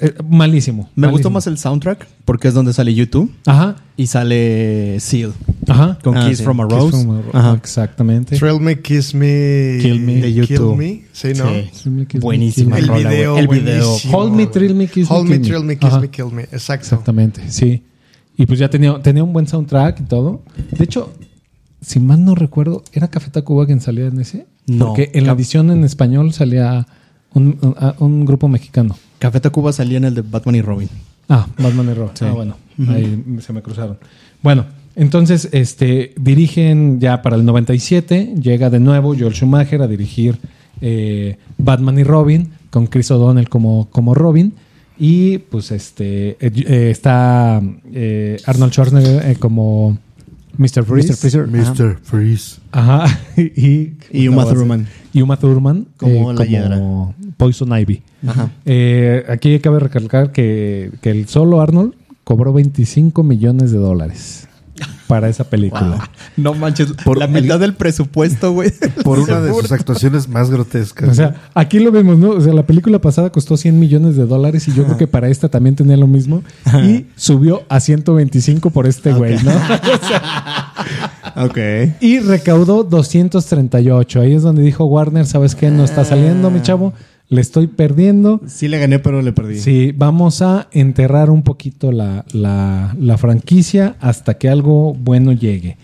eh, 0.00 0.14
malísimo. 0.28 0.84
Me 0.94 1.02
malísimo. 1.06 1.12
gustó 1.12 1.30
más 1.30 1.46
el 1.46 1.58
soundtrack 1.58 2.06
porque 2.24 2.48
es 2.48 2.54
donde 2.54 2.72
sale 2.72 2.94
YouTube 2.94 3.32
Ajá, 3.46 3.76
y 3.96 4.06
sale 4.06 4.98
Seal 5.00 5.32
ajá. 5.68 5.98
con 6.02 6.16
Ah, 6.16 6.28
Kiss 6.28 6.38
sí. 6.38 6.44
from 6.44 6.60
a 6.60 6.68
Kiss 6.68 6.76
Rose. 6.78 6.90
from 7.02 7.10
a 7.18 7.22
Ro- 7.22 7.30
Ajá. 7.32 7.54
Exactamente. 7.54 8.36
Thrill 8.36 8.60
Me, 8.60 8.80
Kiss 8.80 9.14
Me, 9.14 9.78
Kill 9.82 10.00
Me. 10.00 10.14
De 10.20 10.32
YouTube. 10.32 10.78
Kill 10.78 10.78
Me. 10.78 11.02
Sí, 11.12 11.28
¿no? 11.36 11.44
Sí. 11.72 11.90
Me, 11.90 12.06
Buenísima 12.20 12.78
El 12.78 12.88
rola, 12.88 13.08
video. 13.10 13.38
El 13.38 13.48
video. 13.48 13.96
Hold 14.12 14.32
Me. 14.34 14.46
Thrill 14.46 14.74
Me, 14.74 14.86
Kiss 14.86 15.10
Me, 15.10 15.16
Hold 15.16 15.28
Me, 15.28 15.40
Kill 15.40 15.40
Me. 15.42 15.48
Thrill 15.48 15.64
Me, 15.66 15.76
Kiss 15.78 15.88
Ajá. 15.90 16.00
Me, 16.00 16.08
Kill 16.10 16.26
Me. 16.32 16.42
Exacto. 16.44 16.84
Exactamente, 16.86 17.42
sí. 17.50 17.82
Y 18.36 18.46
pues 18.46 18.58
ya 18.58 18.70
tenía, 18.70 19.00
tenía 19.02 19.22
un 19.24 19.32
buen 19.32 19.46
soundtrack 19.46 20.00
y 20.00 20.04
todo. 20.04 20.42
De 20.70 20.84
hecho, 20.84 21.12
si 21.82 21.98
mal 22.00 22.24
no 22.24 22.34
recuerdo, 22.34 22.84
¿era 22.92 23.08
Café 23.08 23.30
Tacuba 23.30 23.66
quien 23.66 23.80
salía 23.80 24.06
en 24.06 24.20
ese? 24.20 24.46
No. 24.66 24.88
Porque 24.88 25.10
en 25.14 25.26
la 25.26 25.32
edición 25.32 25.70
en 25.70 25.84
español 25.84 26.32
salía 26.32 26.86
un, 27.34 27.58
un- 27.60 27.74
a- 27.78 27.96
un 27.98 28.24
grupo 28.24 28.48
mexicano. 28.48 28.96
Café 29.20 29.38
Tacuba 29.38 29.72
salía 29.72 29.98
en 29.98 30.04
el 30.04 30.14
de 30.16 30.22
Batman 30.22 30.56
y 30.56 30.62
Robin. 30.62 30.88
Ah, 31.28 31.46
Batman 31.58 31.90
y 31.90 31.94
Robin. 31.94 32.10
Sí. 32.14 32.24
Ah, 32.24 32.32
bueno, 32.32 32.56
ahí 32.88 33.24
se 33.40 33.52
me 33.52 33.62
cruzaron. 33.62 33.98
Bueno, 34.42 34.64
entonces 34.96 35.48
este, 35.52 36.12
dirigen 36.18 36.98
ya 37.00 37.22
para 37.22 37.36
el 37.36 37.44
97, 37.44 38.34
llega 38.40 38.70
de 38.70 38.80
nuevo 38.80 39.14
Joel 39.16 39.34
Schumacher 39.34 39.82
a 39.82 39.86
dirigir 39.86 40.38
eh, 40.80 41.36
Batman 41.58 41.98
y 41.98 42.02
Robin, 42.02 42.50
con 42.70 42.86
Chris 42.86 43.10
O'Donnell 43.10 43.48
como, 43.48 43.88
como 43.90 44.14
Robin. 44.14 44.54
Y 44.98 45.38
pues 45.38 45.70
este 45.70 46.30
eh, 46.32 46.36
eh, 46.40 46.90
está 46.90 47.62
eh, 47.92 48.38
Arnold 48.44 48.72
Schwarzenegger 48.72 49.30
eh, 49.30 49.36
como 49.36 49.98
Mr. 50.58 50.84
Freeze. 50.84 51.12
Mr. 51.12 51.16
Freezer. 51.16 51.48
Ajá. 51.48 51.72
Mr. 51.72 51.98
Freeze. 52.02 52.60
Ajá. 52.72 53.20
y, 53.36 53.92
Y 54.12 54.28
Uma 54.28 54.44
Thurman. 54.44 54.86
Y 55.12 55.22
Uma 55.22 55.36
Thurman 55.36 55.86
Como 55.96 56.32
eh, 56.40 56.68
la. 56.68 57.12
Poison 57.36 57.76
Ivy. 57.78 58.02
Ajá. 58.26 58.50
Eh, 58.64 59.24
aquí 59.28 59.58
cabe 59.60 59.80
recalcar 59.80 60.30
que, 60.32 60.92
que 61.00 61.10
el 61.10 61.26
solo 61.28 61.60
Arnold 61.60 61.94
cobró 62.24 62.52
25 62.52 63.22
millones 63.22 63.72
de 63.72 63.78
dólares 63.78 64.46
para 65.06 65.28
esa 65.28 65.44
película. 65.44 66.08
No 66.36 66.54
manches, 66.54 66.92
Por 67.04 67.18
la 67.18 67.24
el- 67.24 67.32
mitad 67.32 67.58
del 67.58 67.74
presupuesto, 67.74 68.52
güey. 68.52 68.72
Por 69.04 69.18
una 69.18 69.40
de 69.40 69.52
sus 69.52 69.72
actuaciones 69.72 70.28
más 70.28 70.50
grotescas. 70.50 71.08
O 71.08 71.14
sea, 71.14 71.34
aquí 71.54 71.80
lo 71.80 71.90
vemos, 71.90 72.18
¿no? 72.18 72.30
O 72.30 72.40
sea, 72.40 72.54
la 72.54 72.64
película 72.64 73.00
pasada 73.00 73.30
costó 73.30 73.56
100 73.56 73.78
millones 73.78 74.16
de 74.16 74.24
dólares 74.26 74.68
y 74.68 74.72
yo 74.72 74.84
creo 74.84 74.96
que 74.96 75.06
para 75.08 75.28
esta 75.28 75.48
también 75.48 75.74
tenía 75.74 75.96
lo 75.96 76.06
mismo. 76.06 76.42
Y 76.84 77.06
subió 77.16 77.64
a 77.68 77.80
125 77.80 78.70
por 78.70 78.86
este 78.86 79.12
güey, 79.12 79.34
¿no? 79.42 79.50
O 80.02 80.06
sea, 80.06 80.72
Ok. 81.36 81.58
y 82.00 82.18
recaudó 82.20 82.84
238. 82.84 84.20
Ahí 84.20 84.32
es 84.34 84.42
donde 84.42 84.62
dijo 84.62 84.84
Warner, 84.84 85.26
¿sabes 85.26 85.54
qué? 85.54 85.70
No 85.70 85.84
está 85.84 86.04
saliendo, 86.04 86.50
mi 86.50 86.62
chavo. 86.62 86.92
Le 87.28 87.40
estoy 87.40 87.68
perdiendo. 87.68 88.40
Sí 88.48 88.66
le 88.66 88.78
gané, 88.78 88.98
pero 88.98 89.22
le 89.22 89.32
perdí. 89.32 89.58
Sí, 89.60 89.92
vamos 89.96 90.42
a 90.42 90.66
enterrar 90.72 91.30
un 91.30 91.42
poquito 91.42 91.92
la, 91.92 92.24
la- 92.32 92.96
la 92.98 93.18
franquicia 93.18 93.94
hasta 94.00 94.34
que 94.34 94.48
algo 94.48 94.94
bueno 94.94 95.30
llegue. 95.32 95.76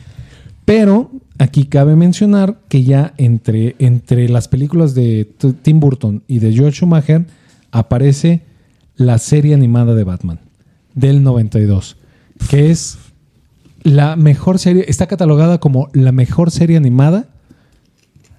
Pero 0.64 1.10
aquí 1.38 1.64
cabe 1.66 1.94
mencionar 1.94 2.56
que 2.68 2.82
ya 2.82 3.14
entre, 3.16 3.76
entre 3.78 4.28
las 4.28 4.48
películas 4.48 4.94
de 4.96 5.28
Tim 5.62 5.78
Burton 5.78 6.22
y 6.26 6.40
de 6.40 6.52
George 6.52 6.78
Schumacher 6.78 7.26
aparece 7.70 8.42
la 8.96 9.18
serie 9.18 9.54
animada 9.54 9.94
de 9.94 10.02
Batman 10.02 10.40
del 10.94 11.22
92, 11.22 11.96
que 12.50 12.70
es 12.72 12.98
la 13.86 14.16
mejor 14.16 14.58
serie, 14.58 14.84
está 14.88 15.06
catalogada 15.06 15.58
como 15.58 15.88
la 15.92 16.10
mejor 16.10 16.50
serie 16.50 16.76
animada 16.76 17.26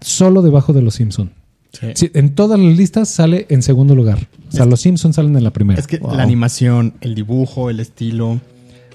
solo 0.02 0.42
debajo 0.42 0.74
de 0.74 0.82
Los 0.82 0.96
Simpson. 0.96 1.32
Sí. 1.72 1.88
Sí, 1.96 2.12
en 2.14 2.36
todas 2.36 2.60
las 2.60 2.76
listas 2.78 3.08
sale 3.08 3.46
en 3.50 3.62
segundo 3.62 3.96
lugar. 3.96 4.28
O 4.50 4.52
sea, 4.52 4.66
los 4.66 4.82
Simpsons 4.82 5.16
salen 5.16 5.36
en 5.38 5.44
la 5.44 5.52
primera. 5.52 5.80
Es 5.80 5.88
que 5.88 6.00
Wow. 6.00 6.16
la 6.16 6.24
animación, 6.24 6.96
el 7.02 7.16
dibujo, 7.16 7.70
el 7.70 7.80
estilo, 7.80 8.42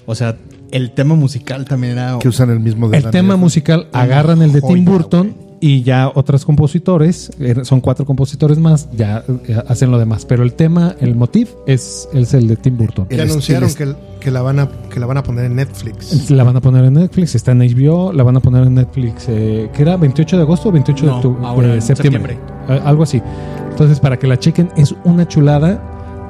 o 0.05 0.15
sea, 0.15 0.37
el 0.71 0.91
tema 0.91 1.15
musical 1.15 1.65
también 1.65 1.93
era... 1.93 2.19
que 2.19 2.27
usan 2.27 2.49
el 2.49 2.59
mismo 2.59 2.89
de 2.89 2.97
El 2.97 3.09
tema 3.09 3.35
musical 3.35 3.87
agarran 3.93 4.41
el 4.41 4.51
de 4.51 4.61
Tim 4.61 4.85
Burton 4.85 5.35
y 5.65 5.81
ya 5.83 6.11
otros 6.13 6.43
compositores, 6.43 7.31
eh, 7.39 7.63
son 7.63 7.79
cuatro 7.79 8.05
compositores 8.05 8.57
más, 8.59 8.89
ya 8.91 9.23
eh, 9.47 9.57
hacen 9.67 9.91
lo 9.91 9.97
demás. 9.97 10.25
Pero 10.25 10.43
el 10.43 10.55
tema, 10.55 10.93
el 10.99 11.15
motif 11.15 11.51
es, 11.65 12.09
es 12.13 12.33
el 12.33 12.49
de 12.49 12.57
Tim 12.57 12.75
Burton. 12.77 13.07
Ya 13.09 13.23
anunciaron 13.23 13.69
el 13.69 13.75
que, 13.75 13.95
que 14.19 14.29
la 14.29 14.41
van 14.41 14.59
a, 14.59 14.69
que 14.89 14.99
la 14.99 15.05
van 15.05 15.17
a 15.17 15.23
poner 15.23 15.45
en 15.45 15.55
Netflix. 15.55 16.29
La 16.29 16.43
van 16.43 16.57
a 16.57 16.61
poner 16.61 16.83
en 16.83 16.95
Netflix, 16.95 17.35
está 17.35 17.53
en 17.53 17.59
HBO, 17.59 18.11
la 18.11 18.23
van 18.23 18.35
a 18.35 18.41
poner 18.41 18.63
en 18.67 18.73
Netflix, 18.75 19.27
eh, 19.29 19.69
¿qué 19.73 19.83
era? 19.83 19.97
¿28 19.97 20.35
de 20.35 20.41
agosto 20.41 20.67
o 20.67 20.71
28 20.73 21.05
No, 21.05 21.21
de, 21.21 21.27
octu- 21.29 21.45
ahora 21.45 21.67
de 21.69 21.73
en 21.75 21.81
septiembre? 21.81 22.37
Eh, 22.67 22.81
algo 22.83 23.03
así. 23.03 23.21
Entonces, 23.69 24.01
para 24.01 24.19
que 24.19 24.27
la 24.27 24.37
chequen, 24.37 24.69
es 24.75 24.93
una 25.05 25.25
chulada 25.29 25.81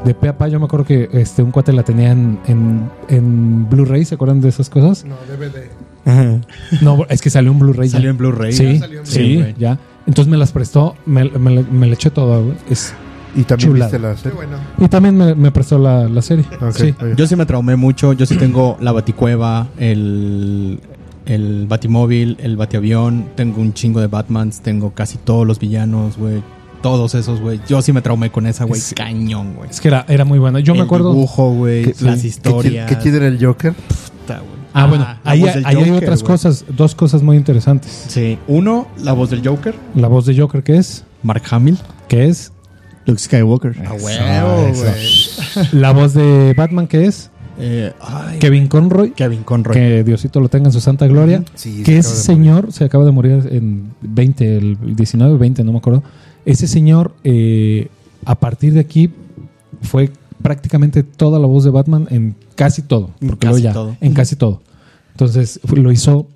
de 0.05 0.13
pe 0.13 0.27
a 0.27 0.37
pa. 0.37 0.47
Yo 0.47 0.59
me 0.59 0.65
acuerdo 0.65 0.85
que 0.85 1.09
este, 1.11 1.41
un 1.41 1.49
cuate 1.51 1.73
la 1.73 1.81
tenía 1.83 2.11
en, 2.11 2.37
en, 2.45 2.89
en 3.09 3.67
Blu-ray, 3.69 4.05
¿se 4.05 4.13
acuerdan 4.15 4.41
de 4.41 4.49
esas 4.49 4.69
cosas? 4.69 5.05
No, 5.05 5.15
DVD. 5.27 5.69
No, 6.81 7.05
es 7.09 7.21
que 7.21 7.29
salió 7.29 7.51
un 7.51 7.59
Blu-ray. 7.59 7.87
ya. 7.89 7.93
Salió 7.93 8.09
en 8.09 8.17
Blu-ray. 8.17 8.53
Sí, 8.53 8.73
Ya 8.73 8.79
salió 8.79 8.99
en 8.99 9.05
sí, 9.05 9.43
ya. 9.57 9.79
Entonces 10.05 10.29
me 10.29 10.37
las 10.37 10.51
prestó, 10.51 10.95
me, 11.05 11.23
me, 11.29 11.51
la- 11.55 11.61
me 11.61 11.87
la 11.87 11.93
eché 11.93 12.09
güey. 12.09 12.53
Es, 12.69 12.93
Y 13.35 13.43
también 13.43 13.69
Chulada. 13.71 13.91
viste 13.91 13.99
la 13.99 14.11
Qué 14.13 14.17
serie. 14.17 14.35
bueno. 14.35 14.57
y 14.77 14.87
también 14.89 15.17
me, 15.17 15.33
me 15.33 15.51
prestó 15.51 15.79
la, 15.79 16.07
la 16.09 16.21
serie. 16.21 16.45
Sí. 16.75 16.93
Yo 17.15 17.25
sí 17.25 17.35
me 17.35 17.45
traumé 17.45 17.75
mucho. 17.77 18.13
Yo 18.13 18.25
sí 18.25 18.35
tengo 18.35 18.77
la 18.81 18.91
baticueva, 18.91 19.67
el, 19.79 20.79
el 21.25 21.65
batimóvil, 21.67 22.37
el 22.41 22.57
batiavión. 22.57 23.29
Tengo 23.35 23.61
un 23.61 23.73
chingo 23.73 24.01
de 24.01 24.07
Batmans. 24.07 24.59
Tengo 24.61 24.91
casi 24.91 25.17
todos 25.17 25.47
los 25.47 25.57
villanos, 25.59 26.17
güey. 26.17 26.43
Todos 26.81 27.15
esos, 27.15 27.39
güey. 27.39 27.61
Yo 27.67 27.81
sí 27.81 27.93
me 27.93 28.01
traumé 28.01 28.29
con 28.29 28.45
esa, 28.45 28.65
güey. 28.65 28.81
Sí. 28.81 28.93
Cañón, 28.93 29.53
güey. 29.55 29.69
Es 29.69 29.79
que 29.79 29.87
era, 29.87 30.05
era 30.09 30.25
muy 30.25 30.37
buena. 30.37 30.59
Yo 30.59 30.73
me 30.73 30.81
El 30.81 30.85
acuerdo. 30.85 31.13
dibujo, 31.13 31.53
güey. 31.53 31.85
¿Qué- 31.85 31.95
Las 32.03 32.21
qué- 32.21 32.27
historias. 32.27 32.89
¿Qué 32.89 32.97
tiene 32.97 33.25
el 33.25 33.43
Joker? 33.43 33.73
Ah, 34.73 34.87
bueno, 34.87 35.07
ahí, 35.23 35.43
hay 35.63 35.91
otras 35.91 36.23
cosas, 36.23 36.65
dos 36.67 36.95
cosas 36.95 37.21
muy 37.21 37.37
interesantes. 37.37 38.05
Sí. 38.07 38.37
Uno, 38.47 38.87
la 39.03 39.13
voz 39.13 39.29
del 39.29 39.47
Joker. 39.47 39.75
La 39.95 40.07
voz 40.07 40.25
de 40.25 40.37
Joker, 40.37 40.63
que 40.63 40.77
es? 40.77 41.03
Mark 41.21 41.43
Hamill. 41.51 41.77
que 42.07 42.25
es? 42.27 42.51
Luke 43.05 43.19
Skywalker. 43.19 43.75
A 43.79 43.95
Eso, 43.95 44.05
huevo. 44.05 44.73
La 45.73 45.91
voz 45.91 46.13
de 46.13 46.53
Batman, 46.55 46.87
que 46.87 47.05
es? 47.05 47.29
Eh, 47.59 47.93
ay, 48.01 48.39
Kevin 48.39 48.67
Conroy. 48.67 49.11
Kevin 49.11 49.43
Conroy. 49.43 49.75
Que 49.75 50.03
Diosito 50.03 50.39
lo 50.39 50.49
tenga 50.49 50.67
en 50.67 50.71
su 50.73 50.81
santa 50.81 51.05
gloria. 51.07 51.43
Sí, 51.53 51.83
que 51.83 51.93
se 51.93 51.99
ese 51.99 52.15
señor 52.15 52.71
se 52.71 52.83
acaba 52.85 53.05
de 53.05 53.11
morir 53.11 53.47
en 53.51 53.93
20, 54.01 54.57
el 54.57 54.95
19, 54.95 55.37
20, 55.37 55.63
no 55.63 55.73
me 55.73 55.77
acuerdo. 55.77 56.03
Ese 56.45 56.67
señor, 56.67 57.13
eh, 57.23 57.89
a 58.25 58.35
partir 58.35 58.73
de 58.73 58.79
aquí, 58.79 59.11
fue 59.81 60.11
prácticamente 60.43 61.01
toda 61.01 61.39
la 61.39 61.47
voz 61.47 61.63
de 61.63 61.71
Batman 61.71 62.07
en 62.11 62.35
casi 62.55 62.83
todo. 62.83 63.09
En 63.21 63.29
Porque 63.29 63.47
casi 63.47 63.61
ya, 63.63 63.73
todo. 63.73 63.97
En 64.01 64.13
casi 64.13 64.35
todo. 64.35 64.61
Entonces 65.13 65.59
lo 65.73 65.91
hizo 65.91 66.27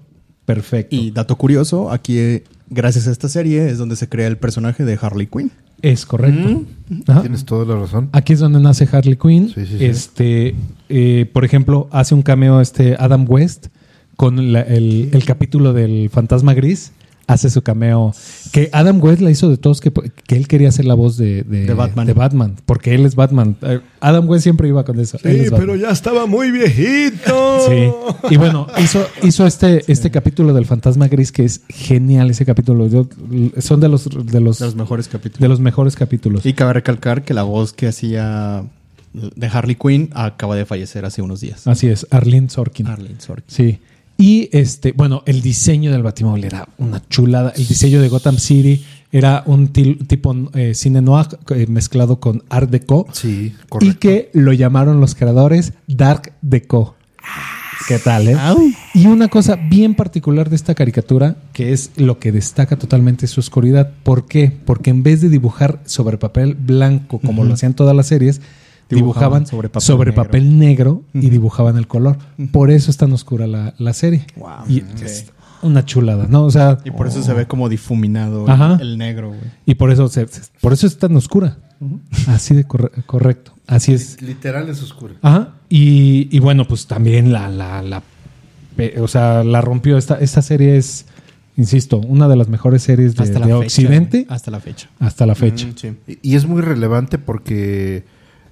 perfecto. 0.46 0.96
Y 0.96 1.12
dato 1.12 1.36
curioso, 1.36 1.92
aquí, 1.92 2.18
eh, 2.18 2.44
gracias 2.70 3.08
a 3.08 3.12
esta 3.12 3.30
serie, 3.30 3.70
es 3.70 3.78
donde 3.78 3.96
se 3.96 4.08
crea 4.10 4.28
el 4.28 4.38
personaje 4.38 4.84
de 4.86 4.98
Harley 5.00 5.28
Quinn. 5.28 5.52
es 5.84 6.06
correcto. 6.08 6.64
Ajá. 7.08 7.22
Tienes 7.22 7.46
toda 7.46 7.66
la 7.66 7.80
razón. 7.80 8.10
Aquí 8.12 8.34
es 8.34 8.40
donde 8.40 8.60
nace 8.60 8.88
Harley 8.92 9.16
Quinn. 9.16 9.50
Sí, 9.54 9.66
sí, 9.68 9.78
sí. 9.78 9.86
Este, 9.86 10.56
eh, 10.90 11.30
por 11.32 11.46
ejemplo, 11.46 11.88
hace 11.92 12.16
un 12.16 12.24
cameo 12.24 12.62
este 12.62 12.96
Adam 12.98 13.26
West 13.30 13.68
con 14.16 14.52
la- 14.54 14.62
el, 14.62 15.10
el 15.14 15.24
capítulo 15.26 15.74
del 15.74 16.10
Fantasma 16.10 16.54
Gris. 16.56 16.94
Hace 17.28 17.50
su 17.50 17.62
cameo. 17.62 18.14
Que 18.54 18.70
Adam 18.72 19.04
West 19.04 19.20
la 19.22 19.30
hizo 19.30 19.50
de 19.50 19.58
todos, 19.58 19.82
que, 19.82 19.92
que 19.92 20.38
él 20.38 20.48
quería 20.48 20.70
hacer 20.70 20.86
la 20.86 20.94
voz 20.94 21.18
de, 21.18 21.44
De 21.44 21.74
Batman. 21.74 22.08
de 22.08 22.14
Batman, 22.14 22.56
porque 22.66 22.96
él 22.96 23.06
es 23.06 23.16
Batman. 23.16 23.58
Eh, 23.64 23.82
Adam 24.00 24.30
West 24.30 24.44
siempre 24.44 24.70
iba 24.70 24.86
con 24.86 24.98
eso. 25.00 25.18
Sí, 25.22 25.28
es 25.28 25.52
pero 25.52 25.76
ya 25.76 25.90
estaba 25.90 26.26
muy 26.26 26.52
viejito. 26.52 27.60
Sí. 27.68 27.90
Y 28.34 28.38
bueno, 28.38 28.68
hizo, 28.82 29.06
hizo 29.24 29.46
este, 29.46 29.84
este 29.92 30.10
capítulo 30.10 30.54
del 30.54 30.66
Fantasma 30.66 31.08
Gris 31.10 31.32
que 31.34 31.44
es 31.44 31.62
genial 31.68 32.30
ese 32.32 32.46
capítulo. 32.46 32.88
Yo- 32.88 33.10
son 33.60 33.82
de 33.82 33.90
los, 33.90 34.06
de 34.06 34.40
los, 34.40 34.60
De 34.60 34.66
los 34.66 34.76
mejores 34.76 35.08
capítulos. 35.10 35.40
de 35.42 35.48
los 35.50 35.60
mejores 35.60 35.96
capítulos. 35.98 36.46
Y 36.46 36.54
cabe 36.54 36.74
recalcar 36.74 37.24
que 37.26 37.34
la 37.34 37.44
voz 37.44 37.74
que 37.74 37.88
hacía 37.88 38.64
de 39.14 39.48
Harley 39.48 39.76
Quinn 39.76 40.12
acaba 40.14 40.56
de 40.56 40.66
fallecer 40.66 41.04
hace 41.04 41.22
unos 41.22 41.42
días. 41.42 41.68
Así 41.68 41.88
es, 41.88 42.08
Arlene 42.10 42.50
Sorkin. 42.50 42.88
Arlene 42.88 43.20
Sorkin. 43.20 43.44
Sí. 43.48 43.80
Y 44.18 44.50
este, 44.52 44.94
bueno, 44.94 45.22
el 45.26 45.42
diseño 45.42 45.92
del 45.92 46.02
Batimóvil 46.04 46.46
era 46.46 46.68
una 46.80 47.02
chulada. 47.08 47.54
El 47.56 47.68
diseño 47.68 48.02
de 48.02 48.10
Gotham 48.10 48.38
City 48.38 48.84
era 49.12 49.44
un 49.46 49.72
til- 49.72 50.06
tipo 50.08 50.36
eh, 50.56 50.74
cine 50.74 51.02
noir 51.02 51.28
eh, 51.52 51.68
mezclado 51.68 52.20
con 52.20 52.44
Art 52.50 52.70
Deco. 52.70 53.08
Sí, 53.14 53.54
Y 53.56 53.68
correcto. 53.70 54.00
que 54.00 54.30
lo 54.34 54.54
llamaron 54.54 55.00
los 55.00 55.14
creadores 55.16 55.74
Dark 55.88 56.34
Deco. 56.42 56.96
¿Qué 57.88 58.00
tal, 58.00 58.28
eh? 58.28 58.36
Y 58.96 59.06
una 59.06 59.28
cosa 59.30 59.56
bien 59.56 59.94
particular 59.94 60.50
de 60.50 60.56
esta 60.56 60.74
caricatura, 60.74 61.38
que 61.54 61.72
es 61.72 61.92
lo 61.96 62.18
que 62.20 62.32
destaca 62.32 62.76
totalmente 62.78 63.28
su 63.28 63.40
oscuridad. 63.40 63.92
¿Por 64.04 64.26
qué? 64.28 64.52
Porque 64.66 64.90
en 64.90 65.04
vez 65.04 65.22
de 65.22 65.30
dibujar 65.30 65.80
sobre 65.86 66.18
papel 66.18 66.56
blanco, 66.56 67.20
como 67.20 67.46
lo 67.46 67.54
hacían 67.54 67.76
todas 67.76 67.96
las 67.96 68.08
series, 68.08 68.42
dibujaban, 68.90 69.44
Dibujaban 69.44 69.46
sobre 69.48 69.70
sobre 69.80 70.14
papel, 70.14 70.44
papel 70.44 70.60
negro, 70.60 71.04
y 71.14 71.30
dibujaban 71.30 71.78
el 71.78 71.88
color. 71.88 72.18
Por 72.52 72.72
eso 72.72 72.90
es 72.92 72.98
tan 72.98 73.12
oscura 73.12 73.48
la, 73.48 73.74
la 73.78 73.94
serie. 73.94 74.26
Y 74.68 74.84
es 75.04 75.28
una 75.62 75.84
chulada, 75.86 76.28
¿no? 76.30 76.44
O 76.46 76.52
sea, 76.52 76.78
Y 76.86 76.92
por 76.92 77.08
eso 77.08 77.22
se 77.24 77.34
ve 77.34 77.48
como 77.48 77.68
difuminado 77.70 78.46
el- 78.46 78.52
Ajá. 78.52 78.78
el 78.80 78.98
negro, 78.98 79.30
güey. 79.30 79.40
y 79.66 79.76
por 79.76 79.92
eso, 79.92 80.08
se- 80.08 80.28
se- 80.28 80.42
por 80.62 80.74
eso 80.74 80.86
es 80.88 80.98
tan 80.98 81.16
oscura. 81.16 81.58
Así 82.28 82.56
de 82.56 82.66
corre- 82.68 82.92
correcto. 83.06 83.54
Así 83.68 83.94
es. 83.94 84.22
Literal 84.22 84.68
es 84.70 84.82
oscuro. 84.82 85.16
Ajá. 85.22 85.54
Y, 85.70 86.28
y 86.36 86.40
bueno, 86.40 86.68
pues 86.68 86.88
también 86.88 87.32
la, 87.34 87.50
la, 87.50 87.82
la 87.82 88.02
o 89.02 89.08
sea, 89.08 89.44
la 89.44 89.62
rompió. 89.62 89.98
Esta, 89.98 90.16
esta 90.20 90.42
serie 90.42 90.78
es, 90.78 91.06
insisto, 91.56 91.98
una 91.98 92.28
de 92.28 92.36
las 92.36 92.48
mejores 92.48 92.84
series 92.84 93.16
de, 93.16 93.24
Hasta 93.24 93.34
de 93.34 93.40
la 93.40 93.46
fecha. 93.48 93.58
Occidente. 93.66 94.26
Hasta 94.30 94.52
la 94.52 94.60
fecha. 94.60 94.90
hasta 95.00 95.26
la 95.26 95.36
fecha. 95.36 95.68
sí. 95.76 95.94
Y 96.08 96.32
y 96.32 96.36
es 96.36 96.46
muy 96.46 96.62
relevante 96.62 97.18
porque 97.18 98.06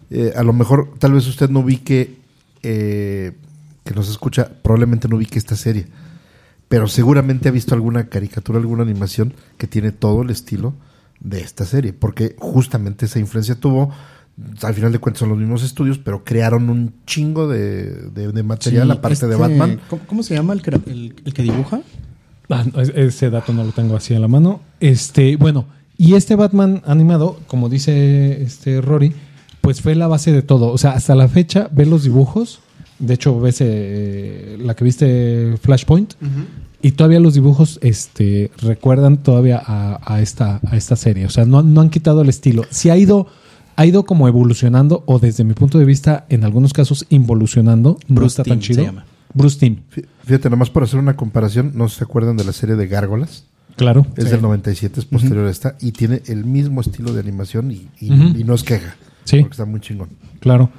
eh, 0.10 0.34
a 0.36 0.44
lo 0.44 0.54
mejor 0.54 0.94
tal 1.00 1.14
vez 1.14 1.28
usted 1.28 1.50
no 1.50 1.62
ubique, 1.62 2.16
eh, 2.64 3.34
que 3.84 3.94
nos 3.94 4.10
escucha, 4.10 4.50
probablemente 4.62 5.08
no 5.08 5.16
ubique 5.18 5.38
esta 5.38 5.56
serie. 5.56 5.88
Pero 6.68 6.88
seguramente 6.88 7.50
ha 7.50 7.52
visto 7.52 7.76
alguna 7.76 8.08
caricatura, 8.10 8.58
alguna 8.60 8.84
animación 8.84 9.34
que 9.58 9.68
tiene 9.68 9.92
todo 9.92 10.24
el 10.24 10.32
estilo 10.32 10.74
de 11.20 11.42
esta 11.42 11.64
serie. 11.66 11.94
Porque 11.94 12.36
justamente 12.40 13.06
esa 13.06 13.20
influencia 13.20 13.56
tuvo, 13.56 13.92
al 14.64 14.74
final 14.74 14.92
de 14.92 14.98
cuentas 15.00 15.20
son 15.20 15.30
los 15.30 15.38
mismos 15.38 15.64
estudios, 15.64 16.00
pero 16.00 16.24
crearon 16.24 16.70
un 16.70 16.94
chingo 17.06 17.48
de, 17.48 18.10
de- 18.10 18.32
de 18.32 18.44
material 18.44 18.88
Sí, 18.88 18.94
aparte 18.98 19.28
de 19.28 19.34
este- 19.34 19.42
Batman. 19.48 19.80
¿Cómo, 19.90 20.02
cómo 20.08 20.24
se 20.24 20.34
llama 20.34 20.54
el 20.54 20.62
que, 20.64 20.72
el, 20.72 21.16
el 21.24 21.34
que 21.34 21.44
dibuja? 21.44 21.82
Ah, 22.50 22.66
no, 22.74 22.82
es- 22.82 22.90
ese 22.96 23.30
dato 23.30 23.54
no 23.54 23.64
lo 23.64 23.72
tengo 23.72 23.96
así 23.96 24.14
en 24.16 24.22
la 24.22 24.28
mano. 24.28 24.60
Este, 24.80 25.36
bueno, 25.36 25.66
y 25.98 26.16
este 26.16 26.36
Batman 26.36 26.82
animado, 26.86 27.40
como 27.48 27.70
dice 27.70 28.42
este 28.42 28.82
Rory, 28.82 29.14
pues 29.66 29.82
fue 29.82 29.96
la 29.96 30.08
base 30.08 30.32
de 30.32 30.42
todo. 30.42 30.72
O 30.72 30.78
sea, 30.78 30.92
hasta 30.92 31.16
la 31.16 31.28
fecha 31.28 31.68
ve 31.72 31.86
los 31.86 32.04
dibujos. 32.04 32.60
De 33.00 33.16
hecho, 33.16 33.38
ves 33.42 33.58
eh, 33.60 34.58
la 34.62 34.76
que 34.76 34.84
viste 34.86 35.56
Flashpoint. 35.62 36.14
Y 36.82 36.92
todavía 36.92 37.20
los 37.20 37.34
dibujos 37.34 37.80
este, 37.82 38.52
recuerdan 38.62 39.18
todavía 39.24 39.62
a, 39.66 40.00
a 40.06 40.22
esta, 40.22 40.62
a 40.68 40.78
esta 40.78 40.96
serie. 40.96 41.26
O 41.26 41.30
sea, 41.30 41.44
no, 41.46 41.64
no 41.64 41.82
han 41.82 41.90
quitado 41.90 42.22
el 42.22 42.30
estilo. 42.30 42.64
Sí 42.70 42.90
ha 42.92 42.98
ido, 42.98 43.28
ha 43.76 43.86
ido 43.86 44.06
como 44.06 44.28
evolucionando, 44.28 45.04
o 45.08 45.18
desde 45.20 45.44
mi 45.44 45.54
punto 45.56 45.80
de 45.80 45.86
vista, 45.86 46.26
en 46.30 46.44
algunos 46.44 46.74
casos, 46.74 47.06
involucionando. 47.10 47.98
No 48.08 48.16
Bruce 48.16 48.42
está 48.42 48.44
tan 48.44 48.60
Timm 48.60 48.62
se 48.62 48.74
chido. 48.74 48.84
llama. 48.86 49.06
Bruce 49.34 49.60
Team, 49.60 49.78
Fí- 49.94 50.06
Fíjate, 50.26 50.50
nomás 50.50 50.70
por 50.70 50.84
hacer 50.84 51.00
una 51.00 51.16
comparación, 51.18 51.72
no 51.76 51.90
se 51.90 52.04
acuerdan 52.04 52.38
de 52.38 52.46
la 52.46 52.54
serie 52.54 52.76
de 52.76 52.88
Gárgolas. 52.88 53.44
claro. 53.76 54.06
Es 54.16 54.30
del 54.32 54.42
97, 54.42 55.00
es 55.02 55.06
posterior 55.06 55.46
a 55.48 55.50
esta, 55.52 55.76
y 55.82 55.92
tiene 55.92 56.22
el 56.28 56.46
mismo 56.46 56.80
estilo 56.82 57.12
de 57.14 57.20
animación 57.20 57.72
y, 57.72 57.90
y 58.00 58.44
no 58.46 58.54
es 58.54 58.64
queja. 58.64 58.96
Sí. 59.26 59.40
Porque 59.42 59.54
está 59.54 59.66
muy 59.66 59.80
chingón. 59.82 60.10
Claro. 60.40 60.70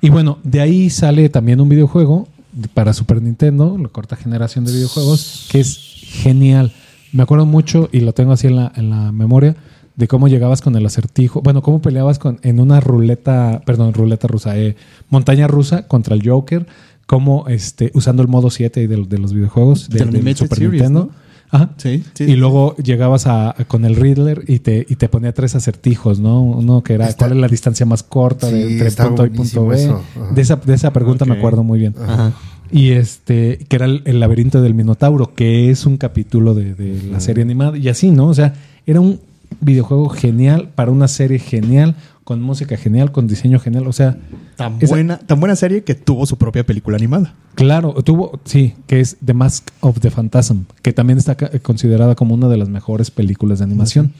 Y 0.00 0.10
bueno, 0.10 0.38
de 0.42 0.60
ahí 0.60 0.90
sale 0.90 1.28
también 1.28 1.60
un 1.60 1.68
videojuego 1.68 2.26
de- 2.52 2.68
para 2.68 2.92
Super 2.92 3.22
Nintendo, 3.22 3.78
la 3.78 3.88
corta 3.88 4.16
generación 4.16 4.64
de 4.64 4.72
videojuegos, 4.72 5.46
que 5.50 5.60
es 5.60 5.78
genial. 6.02 6.72
Me 7.12 7.22
acuerdo 7.22 7.46
mucho, 7.46 7.88
y 7.92 8.00
lo 8.00 8.12
tengo 8.12 8.32
así 8.32 8.46
en 8.48 8.56
la, 8.56 8.72
en 8.76 8.90
la 8.90 9.12
memoria, 9.12 9.56
de 9.96 10.08
cómo 10.08 10.28
llegabas 10.28 10.62
con 10.62 10.74
el 10.76 10.86
acertijo. 10.86 11.42
Bueno, 11.42 11.60
cómo 11.62 11.82
peleabas 11.82 12.18
con, 12.18 12.38
en 12.42 12.58
una 12.60 12.80
ruleta, 12.80 13.60
perdón, 13.66 13.92
ruleta 13.92 14.26
rusa, 14.28 14.56
eh, 14.58 14.76
montaña 15.10 15.46
rusa 15.46 15.86
contra 15.86 16.14
el 16.14 16.26
Joker, 16.26 16.66
cómo 17.06 17.46
este, 17.48 17.90
usando 17.94 18.22
el 18.22 18.28
modo 18.28 18.50
7 18.50 18.86
de, 18.88 18.96
de 19.04 19.18
los 19.18 19.32
videojuegos 19.34 19.90
de, 19.90 19.98
Super 19.98 20.58
Series, 20.58 20.72
Nintendo. 20.72 21.00
¿no? 21.12 21.19
Ajá. 21.52 21.70
Sí, 21.78 22.04
sí. 22.14 22.24
Y 22.24 22.36
luego 22.36 22.76
llegabas 22.76 23.26
a, 23.26 23.50
a- 23.50 23.64
con 23.66 23.84
el 23.84 23.96
Riddler 23.96 24.44
y 24.46 24.60
te, 24.60 24.86
y 24.88 24.96
te 24.96 25.08
ponía 25.08 25.32
tres 25.32 25.54
acertijos, 25.54 26.20
¿no? 26.20 26.42
Uno 26.42 26.82
que 26.82 26.94
era 26.94 27.08
Está- 27.08 27.26
cuál 27.26 27.32
es 27.32 27.38
la 27.42 27.48
distancia 27.48 27.84
más 27.86 28.02
corta 28.02 28.48
de 28.50 28.72
entre 28.78 28.90
punto 28.92 29.22
A 29.22 29.26
y 29.26 29.30
punto 29.30 29.66
B. 29.66 29.94
De 30.34 30.42
esa, 30.42 30.56
de 30.56 30.74
esa 30.74 30.92
pregunta 30.92 31.24
me 31.24 31.34
acuerdo 31.34 31.62
muy 31.64 31.78
bien. 31.80 31.94
Ajá. 32.00 32.32
Y 32.72 32.90
este, 32.92 33.58
que 33.68 33.76
era 33.76 33.86
el, 33.86 34.02
el 34.04 34.20
laberinto 34.20 34.62
del 34.62 34.74
Minotauro, 34.74 35.34
que 35.34 35.70
es 35.70 35.86
un 35.86 35.96
capítulo 35.96 36.54
de, 36.54 36.74
de 36.74 37.02
la 37.10 37.18
serie 37.18 37.42
animada. 37.42 37.76
Y 37.76 37.88
así, 37.88 38.10
¿no? 38.12 38.28
O 38.28 38.34
sea, 38.34 38.54
era 38.86 39.00
un 39.00 39.18
videojuego 39.60 40.08
genial 40.08 40.68
para 40.76 40.92
una 40.92 41.08
serie 41.08 41.40
genial, 41.40 41.96
con 42.30 42.40
música 42.42 42.76
genial, 42.76 43.10
con 43.10 43.26
diseño 43.26 43.58
genial. 43.58 43.88
O 43.88 43.92
sea, 43.92 44.16
Tan 44.54 44.76
esa- 44.80 44.94
buena, 44.94 45.18
tan 45.18 45.40
buena 45.40 45.56
serie 45.56 45.82
que 45.82 45.96
tuvo 45.96 46.26
su 46.26 46.38
propia 46.38 46.64
película 46.64 46.96
animada. 46.96 47.34
Claro, 47.56 47.92
tuvo, 48.04 48.38
sí, 48.44 48.74
que 48.86 49.00
es 49.00 49.16
The 49.24 49.34
Mask 49.34 49.68
of 49.80 49.98
the 49.98 50.12
Phantasm, 50.12 50.58
que 50.80 50.92
también 50.92 51.18
está 51.18 51.34
ca- 51.34 51.50
considerada 51.60 52.14
como 52.14 52.34
una 52.36 52.46
de 52.46 52.56
las 52.56 52.68
mejores 52.68 53.10
películas 53.10 53.58
de 53.58 53.64
animación. 53.64 54.12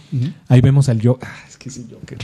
Ahí 0.48 0.60
vemos 0.60 0.88
al 0.88 1.00
Joker. 1.00 1.28
Ah, 1.30 1.36
es 1.48 1.56
que 1.56 1.68
es 1.68 1.76
el 1.76 1.84
Joker. 1.88 2.18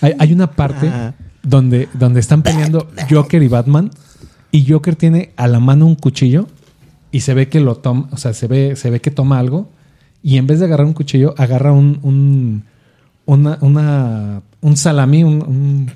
Hay, 0.00 0.14
hay 0.18 0.32
una 0.32 0.50
parte 0.50 0.88
Ah. 0.88 1.14
donde, 1.44 1.88
donde 1.94 2.18
están 2.18 2.42
peleando 2.42 2.88
Joker 3.08 3.40
y 3.40 3.46
Batman, 3.46 3.90
y 4.50 4.68
Joker 4.68 4.96
tiene 4.96 5.30
a 5.36 5.46
la 5.46 5.60
mano 5.60 5.86
un 5.86 5.94
cuchillo 5.94 6.48
y 7.12 7.20
se 7.20 7.34
ve 7.34 7.48
que 7.48 7.60
lo 7.60 7.76
toma, 7.76 8.08
o 8.10 8.16
sea, 8.16 8.34
se 8.34 8.48
ve, 8.48 8.74
se 8.74 8.90
ve 8.90 9.00
que 9.00 9.12
toma 9.12 9.38
algo, 9.38 9.70
y 10.24 10.38
en 10.38 10.48
vez 10.48 10.58
de 10.58 10.64
agarrar 10.64 10.88
un 10.88 10.92
cuchillo, 10.92 11.36
agarra 11.38 11.70
un, 11.72 12.00
un, 12.02 12.64
una, 13.32 13.58
una, 13.60 14.42
un 14.60 14.76
salami, 14.76 15.22
un, 15.24 15.42
un- 15.42 15.90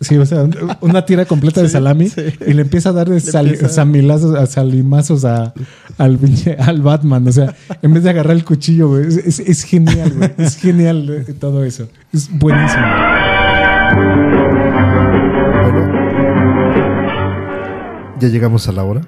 sí, 0.00 0.16
o 0.18 0.26
sea, 0.26 0.42
un- 0.42 0.54
una 0.82 1.04
tira 1.06 1.24
completa 1.24 1.62
de 1.62 1.68
salami 1.68 2.10
y 2.46 2.52
le 2.52 2.62
empieza 2.62 2.90
a 2.90 2.92
dar 2.92 3.08
de 3.08 3.16
empieza- 3.18 3.68
samilazos, 3.68 4.36
a 4.36 4.46
salimazos 4.46 5.24
a, 5.24 5.54
al, 5.98 6.18
al 6.58 6.82
Batman. 6.82 7.26
O 7.26 7.32
sea, 7.32 7.54
en 7.82 7.94
vez 7.94 8.02
de 8.02 8.10
agarrar 8.10 8.36
el 8.36 8.44
cuchillo, 8.44 8.88
güey, 8.88 9.06
es, 9.06 9.16
es- 9.16 9.40
es 9.40 9.62
genial, 9.64 10.12
güey. 10.14 10.32
Es 10.38 10.56
genial 10.56 11.24
eh, 11.28 11.32
todo 11.32 11.64
eso. 11.64 11.88
Es 12.12 12.28
buenísimo. 12.30 12.82
Bueno, 15.64 18.14
ya 18.20 18.28
llegamos 18.28 18.68
a 18.68 18.72
la 18.72 18.84
hora. 18.84 19.02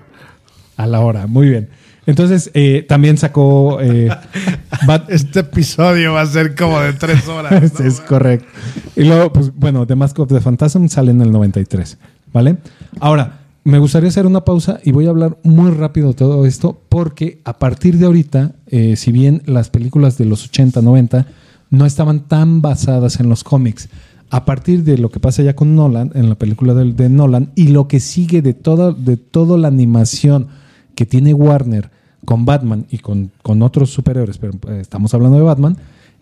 A 0.76 0.86
la 0.86 1.00
hora, 1.00 1.26
muy 1.26 1.48
bien. 1.48 1.68
Entonces, 2.06 2.50
eh, 2.54 2.84
también 2.88 3.18
sacó 3.18 3.80
eh, 3.80 4.08
Bat- 4.86 5.10
Este 5.10 5.40
episodio 5.40 6.12
va 6.12 6.22
a 6.22 6.26
ser 6.26 6.54
como 6.54 6.80
de 6.80 6.92
tres 6.92 7.26
horas. 7.28 7.80
Es 7.80 8.00
correcto. 8.00 8.46
Y 8.94 9.04
luego, 9.04 9.32
pues 9.32 9.52
bueno, 9.54 9.86
The 9.86 9.96
Mask 9.96 10.18
of 10.20 10.28
the 10.28 10.40
Phantasm 10.40 10.86
sale 10.88 11.10
en 11.10 11.20
el 11.20 11.32
93, 11.32 11.98
¿vale? 12.32 12.56
Ahora, 13.00 13.40
me 13.64 13.78
gustaría 13.80 14.08
hacer 14.08 14.26
una 14.26 14.44
pausa 14.44 14.78
y 14.84 14.92
voy 14.92 15.06
a 15.06 15.10
hablar 15.10 15.38
muy 15.42 15.72
rápido 15.72 16.08
de 16.08 16.14
todo 16.14 16.46
esto 16.46 16.80
porque 16.88 17.40
a 17.44 17.58
partir 17.58 17.98
de 17.98 18.06
ahorita, 18.06 18.52
eh, 18.68 18.94
si 18.94 19.10
bien 19.10 19.42
las 19.46 19.70
películas 19.70 20.16
de 20.18 20.24
los 20.26 20.44
80, 20.44 20.82
90 20.82 21.26
no 21.70 21.84
estaban 21.84 22.20
tan 22.28 22.62
basadas 22.62 23.18
en 23.18 23.28
los 23.28 23.42
cómics, 23.42 23.88
a 24.30 24.44
partir 24.44 24.84
de 24.84 24.98
lo 24.98 25.10
que 25.10 25.18
pasa 25.18 25.42
ya 25.42 25.56
con 25.56 25.74
Nolan, 25.74 26.12
en 26.14 26.28
la 26.28 26.36
película 26.36 26.74
de, 26.74 26.92
de 26.92 27.08
Nolan, 27.08 27.50
y 27.56 27.68
lo 27.68 27.88
que 27.88 27.98
sigue 27.98 28.40
de 28.40 28.54
toda, 28.54 28.92
de 28.92 29.16
toda 29.16 29.58
la 29.58 29.66
animación 29.68 30.46
que 30.94 31.06
tiene 31.06 31.34
Warner 31.34 31.90
con 32.24 32.44
Batman 32.44 32.86
y 32.90 32.98
con, 32.98 33.30
con 33.42 33.62
otros 33.62 33.90
superhéroes, 33.90 34.38
pero 34.38 34.54
eh, 34.68 34.80
estamos 34.80 35.14
hablando 35.14 35.38
de 35.38 35.44
Batman, 35.44 35.76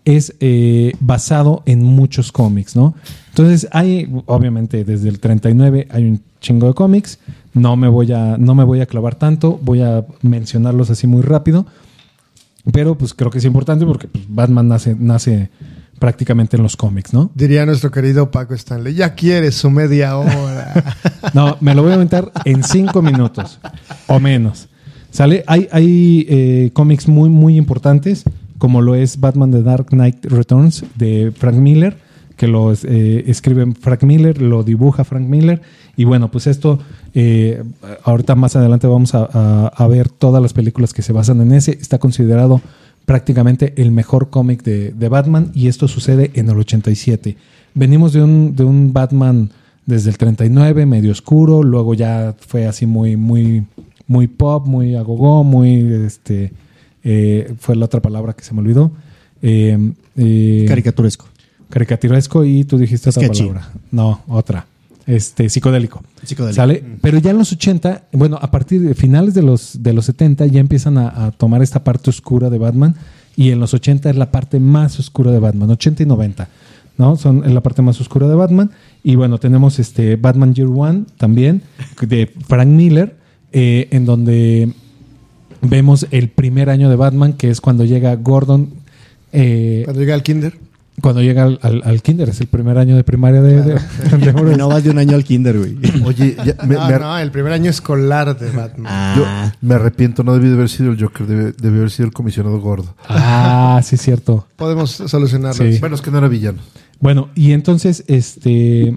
es 0.05 0.34
eh, 0.40 0.92
basado 1.01 1.62
en 1.66 1.82
muchos 1.82 2.30
cómics, 2.30 2.76
¿no? 2.76 2.95
Entonces 3.30 3.68
hay, 3.72 4.11
obviamente, 4.26 4.84
desde 4.84 5.09
el 5.09 5.18
39 5.18 5.88
hay 5.90 6.05
un 6.05 6.22
chingo 6.40 6.68
de 6.68 6.74
cómics. 6.74 7.18
No 7.55 7.76
me 7.76 7.88
voy 7.88 8.12
a, 8.12 8.36
no 8.38 8.55
me 8.55 8.64
voy 8.64 8.80
a 8.80 8.86
clavar 8.86 9.14
tanto, 9.14 9.59
voy 9.62 9.80
a 9.80 10.05
mencionarlos 10.22 10.90
así 10.90 11.07
muy 11.07 11.22
rápido. 11.22 11.66
Pero 12.72 12.97
pues 12.97 13.12
creo 13.14 13.30
que 13.30 13.38
es 13.38 13.45
importante 13.45 13.84
porque 13.84 14.09
pues, 14.09 14.24
Batman 14.28 14.68
nace, 14.68 14.97
nace 14.99 15.51
prácticamente 15.99 16.57
en 16.57 16.62
los 16.62 16.76
cómics, 16.76 17.12
¿no? 17.12 17.30
Diría 17.34 17.66
nuestro 17.66 17.90
querido 17.90 18.30
Paco 18.30 18.55
Stanley, 18.55 18.95
ya 18.95 19.14
quieres 19.14 19.55
su 19.55 19.70
media 19.70 20.16
hora. 20.16 20.74
No, 21.32 21.57
me 21.61 21.74
lo 21.74 21.82
voy 21.82 21.90
a 21.90 21.95
aventar 21.95 22.30
en 22.45 22.62
cinco 22.62 23.03
minutos 23.03 23.59
o 24.07 24.20
menos. 24.20 24.68
¿Sale? 25.15 25.45
Hay, 25.47 25.69
hay 25.71 26.27
eh, 26.29 26.71
cómics 26.73 27.07
muy, 27.07 27.29
muy 27.29 27.57
importantes, 27.57 28.25
como 28.59 28.83
lo 28.83 28.97
es 28.97 29.21
Batman 29.21 29.53
The 29.53 29.62
Dark 29.62 29.87
Knight 29.91 30.25
Returns 30.25 30.85
de 30.97 31.33
Frank 31.37 31.55
Miller, 31.55 31.97
que 32.37 32.49
lo 32.49 32.73
eh, 32.73 33.23
escribe 33.29 33.65
Frank 33.81 34.03
Miller, 34.03 34.43
lo 34.43 34.65
dibuja 34.65 35.05
Frank 35.05 35.29
Miller. 35.29 35.62
Y 35.97 36.03
bueno, 36.03 36.33
pues 36.33 36.49
esto, 36.49 36.81
eh, 37.15 37.62
ahorita 38.03 38.35
más 38.35 38.57
adelante 38.57 38.89
vamos 38.89 39.15
a, 39.15 39.29
a- 39.33 39.69
a 39.69 39.87
ver 39.87 40.09
todas 40.09 40.43
las 40.43 40.53
películas 40.53 40.93
que 40.93 41.03
se 41.03 41.12
basan 41.12 41.41
en 41.43 41.53
ese. 41.53 41.79
Está 41.81 41.99
considerado 42.01 42.61
prácticamente 43.05 43.73
el 43.81 43.93
mejor 43.93 44.31
cómic 44.31 44.65
de, 44.65 44.91
de 44.91 45.09
Batman 45.09 45.53
y 45.55 45.69
esto 45.69 45.87
sucede 45.87 46.33
en 46.35 46.49
el 46.49 46.57
87. 46.59 47.37
Venimos 47.75 48.12
de 48.15 48.23
un, 48.25 48.57
de 48.57 48.65
un 48.65 48.93
Batman 48.93 49.51
desde 49.87 50.11
el 50.11 50.19
39, 50.19 50.87
medio 50.87 51.12
oscuro, 51.12 51.62
luego 51.62 51.95
ya 51.95 52.35
fue 52.41 52.67
así 52.67 52.85
muy, 52.87 53.17
muy, 53.17 53.62
muy 54.07 54.27
pop, 54.27 54.67
muy 54.67 54.95
agogó, 54.95 55.45
muy, 55.45 55.81
este, 56.07 56.53
eh, 57.03 57.55
fue 57.59 57.77
la 57.77 57.87
otra 57.87 58.01
palabra 58.01 58.33
que 58.35 58.45
se 58.45 58.55
me 58.55 58.61
olvidó. 58.61 58.93
Eh, 59.43 59.93
eh, 60.17 60.65
Caricaturesco. 60.67 61.27
caricaturesco 61.69 62.45
y 62.45 62.65
tú 62.65 62.79
dijiste 62.79 63.11
otra 63.11 63.29
palabra. 63.29 63.69
No, 63.91 64.23
otra. 64.29 64.67
Este, 65.07 65.51
psicodélico. 65.51 66.03
Psicodélico. 66.23 66.57
¿Sale? 66.57 66.83
Pero 67.03 67.19
ya 67.19 67.31
en 67.31 67.39
los 67.39 67.53
80, 67.53 68.05
bueno, 68.13 68.39
a 68.41 68.51
partir 68.51 68.81
de 68.81 68.95
finales 68.95 69.35
de 69.35 69.43
los, 69.43 69.83
de 69.83 69.93
los 69.93 70.07
70 70.07 70.47
ya 70.47 70.61
empiezan 70.61 70.97
a, 70.97 71.27
a 71.27 71.31
tomar 71.31 71.63
esta 71.63 71.85
parte 71.85 72.09
oscura 72.09 72.49
de 72.49 72.59
Batman 72.59 72.95
y 73.37 73.51
en 73.51 73.61
los 73.61 73.75
80 73.75 74.11
es 74.11 74.17
la 74.17 74.31
parte 74.31 74.61
más 74.61 74.99
oscura 74.99 75.31
de 75.31 75.41
Batman, 75.41 75.71
80 75.71 76.05
y 76.05 76.07
90, 76.07 76.49
¿no? 76.99 77.17
Son 77.17 77.53
la 77.53 77.63
parte 77.63 77.83
más 77.83 78.01
oscura 78.01 78.29
de 78.29 78.35
Batman 78.35 78.71
y 79.03 79.17
bueno, 79.17 79.39
tenemos 79.39 79.79
este 79.79 80.17
Batman 80.17 80.55
Year 80.55 80.69
One 80.69 81.05
también 81.19 81.63
de 82.01 82.33
Frank 82.47 82.69
Miller 82.69 83.17
eh, 83.55 83.89
en 83.93 84.05
donde 84.05 84.69
vemos 85.63 86.07
el 86.11 86.29
primer 86.29 86.69
año 86.69 86.91
de 86.91 86.97
Batman 86.97 87.33
que 87.33 87.49
es 87.51 87.61
cuando 87.63 87.85
llega 87.87 88.15
Gordon 88.17 88.69
eh, 89.33 89.83
Cuando 89.85 90.01
llega 90.03 90.15
al 90.15 90.23
kinder. 90.23 90.59
cuando 91.01 91.23
llega 91.23 91.45
al, 91.45 91.59
al- 91.63 91.83
al 91.85 92.03
kinder, 92.03 92.29
es 92.29 92.41
el 92.41 92.47
primer 92.49 92.77
año 92.79 92.95
de 92.97 93.03
primaria 93.03 93.41
de, 93.43 93.63
de- 93.63 93.75
de 94.19 94.33
Bruce. 94.33 94.57
No 94.59 94.69
vas 94.69 94.85
de 94.85 94.91
un 94.91 94.99
año 94.99 95.17
al 95.17 95.25
kinder, 95.25 95.59
güey. 95.59 95.77
Oye, 96.05 96.37
ya- 96.45 96.57
me, 96.67 96.75
no, 96.77 96.87
me- 96.89 96.99
no, 96.99 97.19
el 97.19 97.31
primer 97.31 97.53
año 97.53 97.71
escolar 97.71 98.39
de 98.39 98.51
Batman. 98.51 99.17
yo 99.17 99.25
Ah, 99.27 99.53
me 99.61 99.75
arrepiento, 99.75 100.23
no 100.23 100.35
debí 100.35 100.49
de 100.49 100.55
haber 100.55 100.69
sido 100.69 100.93
el 100.93 101.01
Joker, 101.03 101.27
debe, 101.27 101.53
debió 101.53 101.79
haber 101.79 101.91
sido 101.91 102.07
el 102.07 102.13
comisionado 102.13 102.61
gordo. 102.61 102.95
Ah, 103.09 103.81
sí, 103.83 103.97
cierto. 103.97 104.47
Podemos 104.57 104.91
solucionarlo. 104.93 105.65
Sí. 105.73 105.79
Bueno, 105.81 105.95
es 105.97 106.03
que 106.03 106.11
no 106.11 106.19
era 106.19 106.29
villano. 106.29 106.59
Bueno, 107.01 107.29
y 107.35 107.53
entonces 107.53 108.05
este 108.07 108.97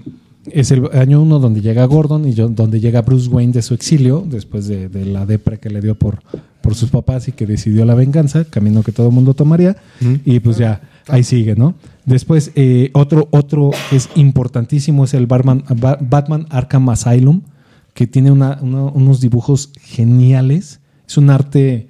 es 0.54 0.70
el 0.70 0.88
año 0.92 1.22
uno 1.22 1.38
donde 1.38 1.60
llega 1.60 1.84
Gordon 1.86 2.26
y 2.28 2.34
yo- 2.34 2.48
donde 2.48 2.80
llega 2.80 3.02
Bruce 3.02 3.28
Wayne 3.28 3.52
de 3.52 3.62
su 3.62 3.74
exilio, 3.74 4.24
después 4.28 4.66
de, 4.68 4.88
de 4.88 5.04
la 5.06 5.26
depre 5.26 5.58
que 5.58 5.70
le 5.70 5.80
dio 5.80 5.94
por, 5.96 6.18
por 6.60 6.74
sus 6.74 6.90
papás 6.90 7.28
y 7.28 7.32
que 7.32 7.46
decidió 7.46 7.84
la 7.84 7.94
venganza, 7.94 8.44
camino 8.44 8.82
que 8.82 8.92
todo 8.92 9.08
el 9.08 9.12
mundo 9.14 9.34
tomaría, 9.34 9.76
y 10.24 10.40
pues 10.40 10.58
ya 10.58 10.80
ahí 11.08 11.22
sigue, 11.24 11.54
¿no? 11.56 11.74
Después, 12.04 12.52
eh, 12.54 12.90
otro, 12.94 13.28
otro 13.30 13.70
que 13.90 13.96
es 13.96 14.08
importantísimo 14.14 15.04
es 15.04 15.14
el 15.14 15.26
Batman, 15.26 15.64
Ba- 15.76 15.98
Batman 16.00 16.46
Arkham 16.50 16.88
Asylum, 16.90 17.42
que 17.94 18.06
tiene 18.06 18.30
una- 18.30 18.58
una- 18.62 18.84
unos 18.84 19.20
dibujos 19.20 19.72
geniales. 19.80 20.80
Es 21.06 21.16
un 21.18 21.30
arte 21.30 21.88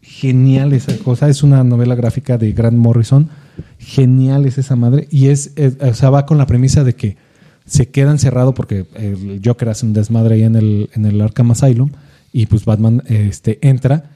genial 0.00 0.72
esa 0.72 0.96
cosa. 0.98 1.28
Es 1.28 1.42
una 1.42 1.62
novela 1.64 1.94
gráfica 1.94 2.38
de 2.38 2.52
Grant 2.52 2.76
Morrison. 2.78 3.28
Genial 3.78 4.46
es 4.46 4.58
esa 4.58 4.74
madre. 4.76 5.06
Y 5.10 5.26
es, 5.26 5.52
eh, 5.56 5.72
o 5.80 5.94
sea, 5.94 6.10
va 6.10 6.24
con 6.26 6.38
la 6.38 6.46
premisa 6.46 6.82
de 6.84 6.94
que 6.94 7.16
se 7.70 7.88
queda 7.88 8.10
encerrado 8.10 8.52
porque 8.54 8.86
el 8.94 9.40
Joker 9.44 9.68
hace 9.68 9.86
un 9.86 9.92
desmadre 9.92 10.34
ahí 10.34 10.42
en 10.42 10.56
el, 10.56 10.90
en 10.94 11.06
el 11.06 11.20
Arkham 11.20 11.50
Asylum. 11.52 11.90
Y 12.32 12.46
pues 12.46 12.64
Batman 12.64 13.02
este, 13.06 13.58
entra. 13.66 14.10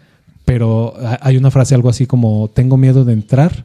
Pero 0.45 0.95
ha- 1.01 1.19
hay 1.23 1.37
una 1.37 1.51
frase 1.51 1.75
algo 1.75 1.89
así 1.89 2.07
como: 2.07 2.51
Tengo 2.55 2.77
miedo 2.77 3.05
de 3.05 3.13
entrar 3.13 3.65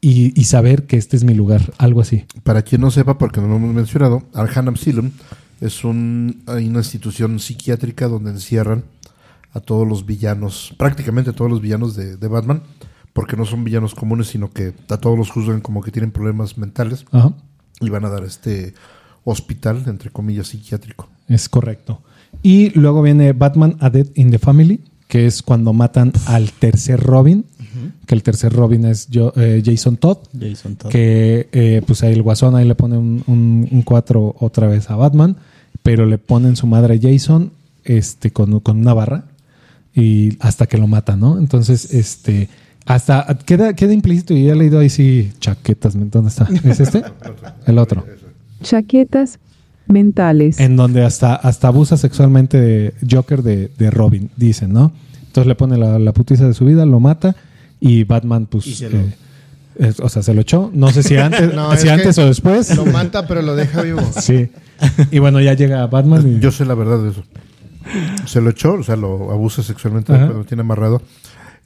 y, 0.00 0.38
y 0.38 0.44
saber 0.44 0.86
que 0.86 0.96
este 0.96 1.16
es 1.16 1.24
mi 1.24 1.34
lugar. 1.34 1.72
Algo 1.78 2.00
así. 2.00 2.24
Para 2.42 2.62
quien 2.62 2.80
no 2.80 2.90
sepa, 2.90 3.18
porque 3.18 3.40
no 3.40 3.48
lo 3.48 3.56
hemos 3.56 3.74
mencionado, 3.74 4.22
Arkham 4.34 4.68
Asylum 4.70 5.10
es 5.60 5.84
un- 5.84 6.42
hay 6.46 6.68
una 6.68 6.78
institución 6.80 7.38
psiquiátrica 7.38 8.08
donde 8.08 8.30
encierran 8.30 8.84
a 9.52 9.60
todos 9.60 9.86
los 9.88 10.04
villanos, 10.04 10.74
prácticamente 10.76 11.30
a 11.30 11.32
todos 11.32 11.50
los 11.50 11.60
villanos 11.62 11.96
de, 11.96 12.16
de 12.18 12.28
Batman, 12.28 12.62
porque 13.14 13.36
no 13.38 13.46
son 13.46 13.64
villanos 13.64 13.94
comunes, 13.94 14.26
sino 14.26 14.50
que 14.50 14.74
a 14.90 14.96
todos 14.98 15.16
los 15.16 15.30
juzgan 15.30 15.62
como 15.62 15.80
que 15.82 15.90
tienen 15.90 16.10
problemas 16.10 16.58
mentales 16.58 17.06
Ajá. 17.10 17.32
Y 17.80 17.88
van 17.90 18.04
a 18.04 18.08
dar 18.10 18.24
este 18.24 18.74
hospital, 19.24 19.82
entre 19.86 20.10
comillas, 20.10 20.48
psiquiátrico. 20.48 21.08
Es 21.28 21.48
correcto. 21.48 22.00
Y 22.42 22.70
luego 22.78 23.02
viene 23.02 23.32
Batman 23.32 23.76
A 23.80 23.90
Death 23.90 24.16
in 24.16 24.30
the 24.30 24.38
Family, 24.38 24.80
que 25.08 25.26
es 25.26 25.42
cuando 25.42 25.72
matan 25.72 26.12
al 26.26 26.52
tercer 26.52 27.00
Robin, 27.00 27.44
que 28.06 28.14
el 28.14 28.22
tercer 28.22 28.52
Robin 28.52 28.84
es 28.86 29.08
yo- 29.08 29.32
eh, 29.36 29.62
Jason 29.64 29.96
Todd, 29.98 30.18
Jason 30.38 30.76
Todd. 30.76 30.90
que 30.90 31.48
eh, 31.52 31.82
pues 31.86 32.02
ahí 32.02 32.12
el 32.14 32.22
guasón 32.22 32.54
ahí 32.56 32.66
le 32.66 32.74
pone 32.74 32.96
un, 32.96 33.22
un, 33.26 33.68
un 33.70 33.82
4 33.82 34.36
otra 34.40 34.66
vez 34.68 34.88
a 34.90 34.96
Batman, 34.96 35.36
pero 35.82 36.06
le 36.06 36.16
ponen 36.18 36.56
su 36.56 36.66
madre 36.66 36.98
Jason 37.00 37.52
este, 37.84 38.30
con, 38.32 38.60
con 38.60 38.78
una 38.78 38.94
barra 38.94 39.24
y 39.94 40.36
hasta 40.40 40.66
que 40.66 40.78
lo 40.78 40.86
mata, 40.86 41.16
¿no? 41.16 41.38
Entonces, 41.38 41.92
este... 41.94 42.48
Hasta 42.86 43.26
queda, 43.44 43.74
queda 43.74 43.92
implícito 43.92 44.32
y 44.34 44.48
he 44.48 44.54
leído 44.54 44.78
ahí 44.78 44.88
sí 44.88 45.32
chaquetas. 45.40 45.94
¿Dónde 46.10 46.28
está? 46.28 46.48
¿Es 46.64 46.80
este? 46.80 47.02
El 47.66 47.78
otro. 47.78 48.04
Chaquetas 48.62 49.38
mentales. 49.88 50.58
En 50.60 50.76
donde 50.76 51.04
hasta, 51.04 51.34
hasta 51.34 51.68
abusa 51.68 51.96
sexualmente 51.96 52.60
de 52.60 52.94
Joker 53.10 53.42
de, 53.42 53.70
de 53.76 53.90
Robin, 53.90 54.30
dicen, 54.36 54.72
¿no? 54.72 54.92
Entonces 55.26 55.46
le 55.48 55.54
pone 55.54 55.76
la, 55.76 55.98
la 55.98 56.12
putiza 56.12 56.46
de 56.46 56.54
su 56.54 56.64
vida, 56.64 56.86
lo 56.86 57.00
mata 57.00 57.36
y 57.80 58.04
Batman, 58.04 58.46
pues. 58.46 58.66
Y 58.66 58.74
se 58.74 58.88
lo- 58.90 58.98
eh, 59.78 59.92
o 60.00 60.08
sea, 60.08 60.22
se 60.22 60.32
lo 60.32 60.40
echó. 60.40 60.70
No 60.72 60.90
sé 60.90 61.02
si 61.02 61.16
antes, 61.18 61.52
No, 61.54 61.76
si 61.76 61.86
es 61.88 61.92
antes 61.92 62.16
o 62.18 62.24
después. 62.26 62.74
Lo 62.76 62.86
mata, 62.86 63.26
pero 63.26 63.42
lo 63.42 63.54
deja 63.56 63.82
vivo. 63.82 64.00
Sí. 64.20 64.48
Y 65.10 65.18
bueno, 65.18 65.40
ya 65.40 65.54
llega 65.54 65.86
Batman. 65.86 66.36
Y, 66.36 66.40
Yo 66.40 66.50
sé 66.52 66.64
la 66.64 66.74
verdad 66.74 67.02
de 67.02 67.10
eso. 67.10 67.24
Se 68.26 68.40
lo 68.40 68.50
echó, 68.50 68.74
o 68.74 68.82
sea, 68.82 68.96
lo 68.96 69.30
abusa 69.30 69.62
sexualmente 69.62 70.12
cuando 70.12 70.34
lo 70.34 70.44
tiene 70.44 70.62
amarrado. 70.62 71.00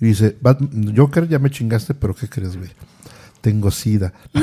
Y 0.01 0.07
dice, 0.07 0.37
"Bat- 0.41 0.61
Joker, 0.97 1.29
ya 1.29 1.39
me 1.39 1.51
chingaste, 1.51 1.95
pero 1.95 2.15
¿qué 2.15 2.29
crees, 2.29 2.57
güey? 2.57 2.71
Tengo 3.41 3.71
sida. 3.71 4.13
¡No! 4.35 4.43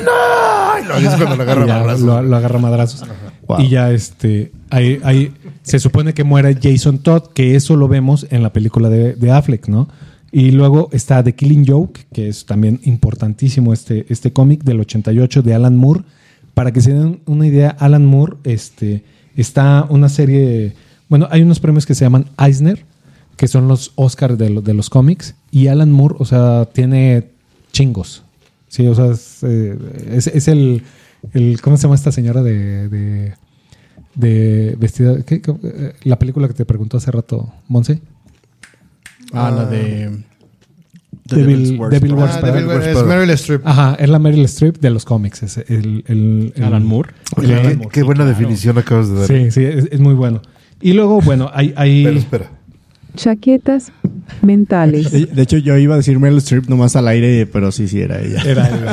Y 0.99 1.03
lo 1.03 1.10
cuando 1.18 1.36
lo 1.36 1.43
agarra 1.43 1.66
ya 1.66 1.78
madrazos, 1.80 2.01
lo, 2.01 2.22
lo 2.22 2.36
agarra 2.36 2.60
madrazos. 2.60 3.03
Wow. 3.47 3.62
Y 3.62 3.70
ya 3.70 3.91
este. 3.91 4.51
Ahí, 4.70 4.99
ahí 5.03 5.34
se 5.64 5.80
supone 5.80 6.14
que 6.14 6.24
muere 6.24 6.58
Jason 6.62 6.99
Todd, 6.99 7.30
que 7.34 7.55
eso 7.55 7.76
lo 7.76 7.88
vemos 7.88 8.26
en 8.30 8.43
la 8.43 8.53
película 8.53 8.89
de, 8.89 9.14
de 9.14 9.32
Affleck, 9.32 9.68
¿no? 9.68 9.88
Y 10.32 10.51
luego 10.51 10.89
está 10.91 11.24
The 11.24 11.34
Killing 11.36 11.66
Joke, 11.68 12.05
que 12.14 12.28
es 12.28 12.45
también 12.45 12.80
importantísimo 12.84 13.72
este, 13.74 14.05
este 14.10 14.34
cómic 14.34 14.64
del 14.64 14.80
88 14.82 15.41
de 15.41 15.53
Alan 15.53 15.76
Moore. 15.76 16.01
Para 16.53 16.72
que 16.72 16.82
se 16.82 16.93
den 16.93 17.22
una 17.26 17.45
idea, 17.47 17.70
Alan 17.80 18.05
Moore 18.05 18.38
este, 18.43 19.03
está 19.36 19.86
una 19.89 20.10
serie. 20.10 20.74
Bueno, 21.08 21.28
hay 21.32 21.41
unos 21.43 21.60
premios 21.60 21.86
que 21.86 21.95
se 21.95 22.03
llaman 22.05 22.26
Eisner, 22.38 22.84
que 23.38 23.48
son 23.48 23.68
los 23.70 23.92
Oscars 23.96 24.38
de, 24.38 24.50
lo- 24.50 24.62
de 24.62 24.74
los 24.74 24.90
cómics. 24.90 25.36
Y 25.52 25.68
Alan 25.68 25.92
Moore, 25.92 26.16
o 26.20 26.26
sea, 26.26 26.66
tiene 26.74 27.30
chingos. 27.72 28.24
Sí, 28.68 28.86
o 28.88 28.94
sea, 28.96 29.06
es, 29.12 29.40
eh, 29.44 29.78
es- 30.12 30.28
es 30.28 30.48
el, 30.50 30.84
el- 31.34 31.62
¿Cómo 31.62 31.78
se 31.78 31.84
llama 31.84 31.96
esta 31.96 32.12
señora 32.12 32.44
de. 32.44 32.90
de, 32.90 33.34
de 34.16 34.76
vestida. 34.80 35.16
Eh, 35.30 35.94
La 36.04 36.20
película 36.20 36.48
que 36.48 36.54
te 36.56 36.66
preguntó 36.66 36.98
hace 36.98 37.12
rato, 37.12 37.54
Monse. 37.68 38.02
Ah, 39.34 39.52
la 39.52 39.66
de. 39.66 40.24
The 41.28 41.36
Devil- 41.36 41.78
Devil 41.90 42.12
Ah, 42.14 42.16
Worst 42.16 42.36
es 42.38 42.42
Part. 42.96 43.08
Meryl 43.08 43.30
Streep. 43.32 43.62
Ajá, 43.68 43.96
es 44.00 44.10
la 44.10 44.18
Meryl 44.18 44.46
Streep 44.46 44.78
de 44.80 44.90
los 44.90 45.04
cómics. 45.04 45.44
Es 45.44 45.58
el, 45.58 46.04
el- 46.08 46.54
el- 46.56 46.64
Alan 46.64 46.86
Moore. 46.86 47.12
Oye, 47.36 47.54
el- 47.62 47.80
qué, 47.82 47.88
qué 47.90 48.04
buena 48.04 48.26
definición 48.26 48.78
acabas 48.78 49.10
de 49.10 49.16
dar. 49.20 49.28
Sí, 49.28 49.52
sí, 49.52 49.64
es, 49.66 49.90
es 49.92 50.00
muy 50.00 50.14
bueno. 50.14 50.42
Y 50.82 50.94
luego, 50.94 51.20
bueno, 51.22 51.50
hay. 51.54 51.74
hay 51.76 52.04
Pero 52.06 52.18
espera. 52.20 52.52
Chaquetas 53.18 53.91
mentales. 54.41 55.11
De, 55.11 55.26
de 55.26 55.41
hecho, 55.41 55.57
yo 55.57 55.78
iba 55.78 55.95
a 55.95 55.97
decir 55.97 56.20
Meryl 56.20 56.38
Streep 56.38 56.68
nomás 56.70 56.95
al 56.95 57.07
aire, 57.07 57.45
pero 57.45 57.72
sí, 57.72 57.88
sí 57.88 57.99
era 57.99 58.22
ella. 58.22 58.41
era 58.43 58.68
el- 58.70 58.88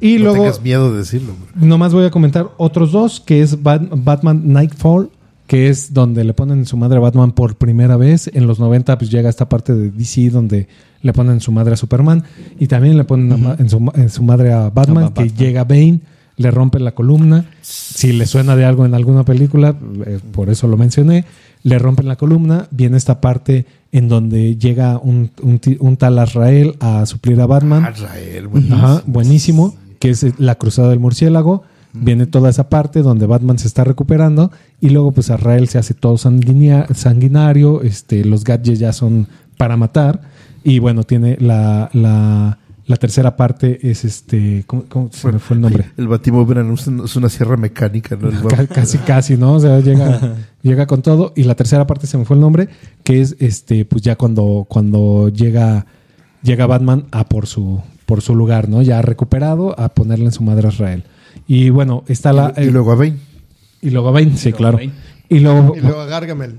y 0.00 0.18
no 0.18 0.24
luego, 0.24 0.42
tengas 0.44 0.60
miedo 0.62 0.92
de 0.92 0.98
decirlo, 0.98 1.34
güey. 1.54 1.68
nomás 1.68 1.92
voy 1.94 2.04
a 2.04 2.10
comentar 2.10 2.50
otros 2.58 2.92
dos, 2.92 3.20
que 3.20 3.40
es 3.40 3.62
Bat- 3.62 3.88
Batman 4.04 4.42
Nightfall, 4.52 5.10
que 5.46 5.68
es 5.68 5.94
donde 5.94 6.22
le 6.24 6.34
ponen 6.34 6.66
su 6.66 6.76
madre 6.76 6.98
a 6.98 7.00
Batman 7.00 7.32
por 7.32 7.56
primera 7.56 7.96
vez. 7.96 8.30
En 8.34 8.46
los 8.46 8.58
90 8.58 8.98
pues 8.98 9.10
llega 9.10 9.30
esta 9.30 9.48
parte 9.48 9.74
de 9.74 9.90
DC 9.90 10.28
donde 10.30 10.68
le 11.02 11.12
ponen 11.12 11.40
su 11.40 11.52
madre 11.52 11.74
a 11.74 11.76
Superman 11.76 12.24
y 12.58 12.66
también 12.66 12.96
le 12.98 13.04
ponen 13.04 13.54
en, 13.58 13.68
su, 13.70 13.80
ma- 13.80 13.92
en 13.94 14.10
su 14.10 14.22
madre 14.22 14.52
a 14.52 14.68
Batman, 14.70 15.04
A 15.04 15.08
Ba- 15.08 15.14
que 15.14 15.20
Batman. 15.22 15.38
llega 15.38 15.64
Bane, 15.64 16.00
le 16.36 16.50
rompe 16.50 16.78
la 16.80 16.92
columna. 16.92 17.46
Si 17.62 18.12
le 18.12 18.26
suena 18.26 18.56
de 18.56 18.64
algo 18.64 18.84
en 18.86 18.94
alguna 18.94 19.24
película, 19.24 19.76
eh, 20.06 20.18
por 20.32 20.50
eso 20.50 20.68
lo 20.68 20.76
mencioné, 20.76 21.24
le 21.62 21.78
rompen 21.78 22.06
la 22.06 22.16
columna. 22.16 22.68
Viene 22.70 22.96
esta 22.96 23.20
parte 23.20 23.66
en 23.92 24.08
donde 24.08 24.56
llega 24.56 24.98
un, 24.98 25.30
un 25.42 25.96
tal 25.96 26.18
Azrael 26.18 26.76
a 26.80 27.06
suplir 27.06 27.40
a 27.40 27.46
Batman. 27.46 27.84
Azrael, 27.84 28.48
buenísimo. 28.48 28.76
Ajá, 28.76 29.02
buenísimo, 29.06 29.74
que 29.98 30.10
es 30.10 30.38
la 30.38 30.56
cruzada 30.56 30.90
del 30.90 31.00
murciélago. 31.00 31.62
Viene 31.98 32.26
toda 32.26 32.50
esa 32.50 32.68
parte 32.68 33.00
donde 33.00 33.24
Batman 33.24 33.58
se 33.58 33.66
está 33.66 33.82
recuperando 33.82 34.52
y 34.82 34.90
luego 34.90 35.12
pues 35.12 35.30
Azrael 35.30 35.68
se 35.68 35.78
hace 35.78 35.94
todo 35.94 36.18
sanguinario, 36.18 37.80
este, 37.80 38.22
los 38.26 38.44
gadgets 38.44 38.78
ya 38.78 38.92
son 38.92 39.28
para 39.56 39.78
matar 39.78 40.20
y 40.62 40.78
bueno, 40.80 41.04
tiene 41.04 41.36
la, 41.40 41.88
la, 41.92 42.58
la 42.86 42.96
tercera 42.96 43.36
parte 43.36 43.80
es 43.90 44.04
este, 44.04 44.62
¿cómo, 44.66 44.84
cómo 44.88 45.10
se 45.12 45.32
me 45.32 45.38
fue 45.40 45.56
el 45.56 45.60
nombre? 45.60 45.86
El 45.96 46.06
Batimóvil 46.08 46.58
es 46.58 46.86
una- 46.86 47.04
es 47.04 47.16
una 47.16 47.28
sierra 47.28 47.56
mecánica, 47.56 48.16
¿no? 48.16 48.30
Casi 48.68 48.98
casi 48.98 49.36
no 49.36 49.54
o 49.54 49.60
sea 49.60 49.80
llega 49.80 50.34
llega 50.62 50.86
con 50.86 51.02
todo 51.02 51.32
y 51.34 51.42
la 51.44 51.54
tercera 51.56 51.86
parte 51.86 52.06
se 52.06 52.16
me 52.16 52.24
fue 52.24 52.36
el 52.36 52.40
nombre 52.40 52.68
que 53.02 53.20
es 53.20 53.36
este 53.40 53.84
pues 53.84 54.02
ya 54.02 54.14
cuando 54.16 54.66
cuando 54.68 55.28
llega 55.30 55.86
llega 56.42 56.66
Batman 56.66 57.06
a 57.10 57.24
por 57.24 57.46
su 57.48 57.80
por 58.06 58.22
su 58.22 58.36
lugar 58.36 58.68
no 58.68 58.82
ya 58.82 59.02
recuperado 59.02 59.78
a 59.80 59.88
ponerle 59.88 60.26
en 60.26 60.32
su 60.32 60.44
madre 60.44 60.68
a 60.68 60.70
Israel 60.70 61.02
y 61.48 61.70
bueno 61.70 62.04
está 62.06 62.32
la 62.32 62.54
y 62.56 62.70
luego 62.70 62.92
a 62.92 62.94
Bane. 62.94 63.16
y 63.82 63.90
luego 63.90 64.12
Bane 64.12 64.36
sí 64.36 64.52
claro 64.52 64.78
Bane. 64.78 64.92
y 65.28 65.40
luego, 65.40 65.74
Y 65.76 65.80
luego 65.80 66.00
a 66.02 66.06
Gargamel. 66.06 66.54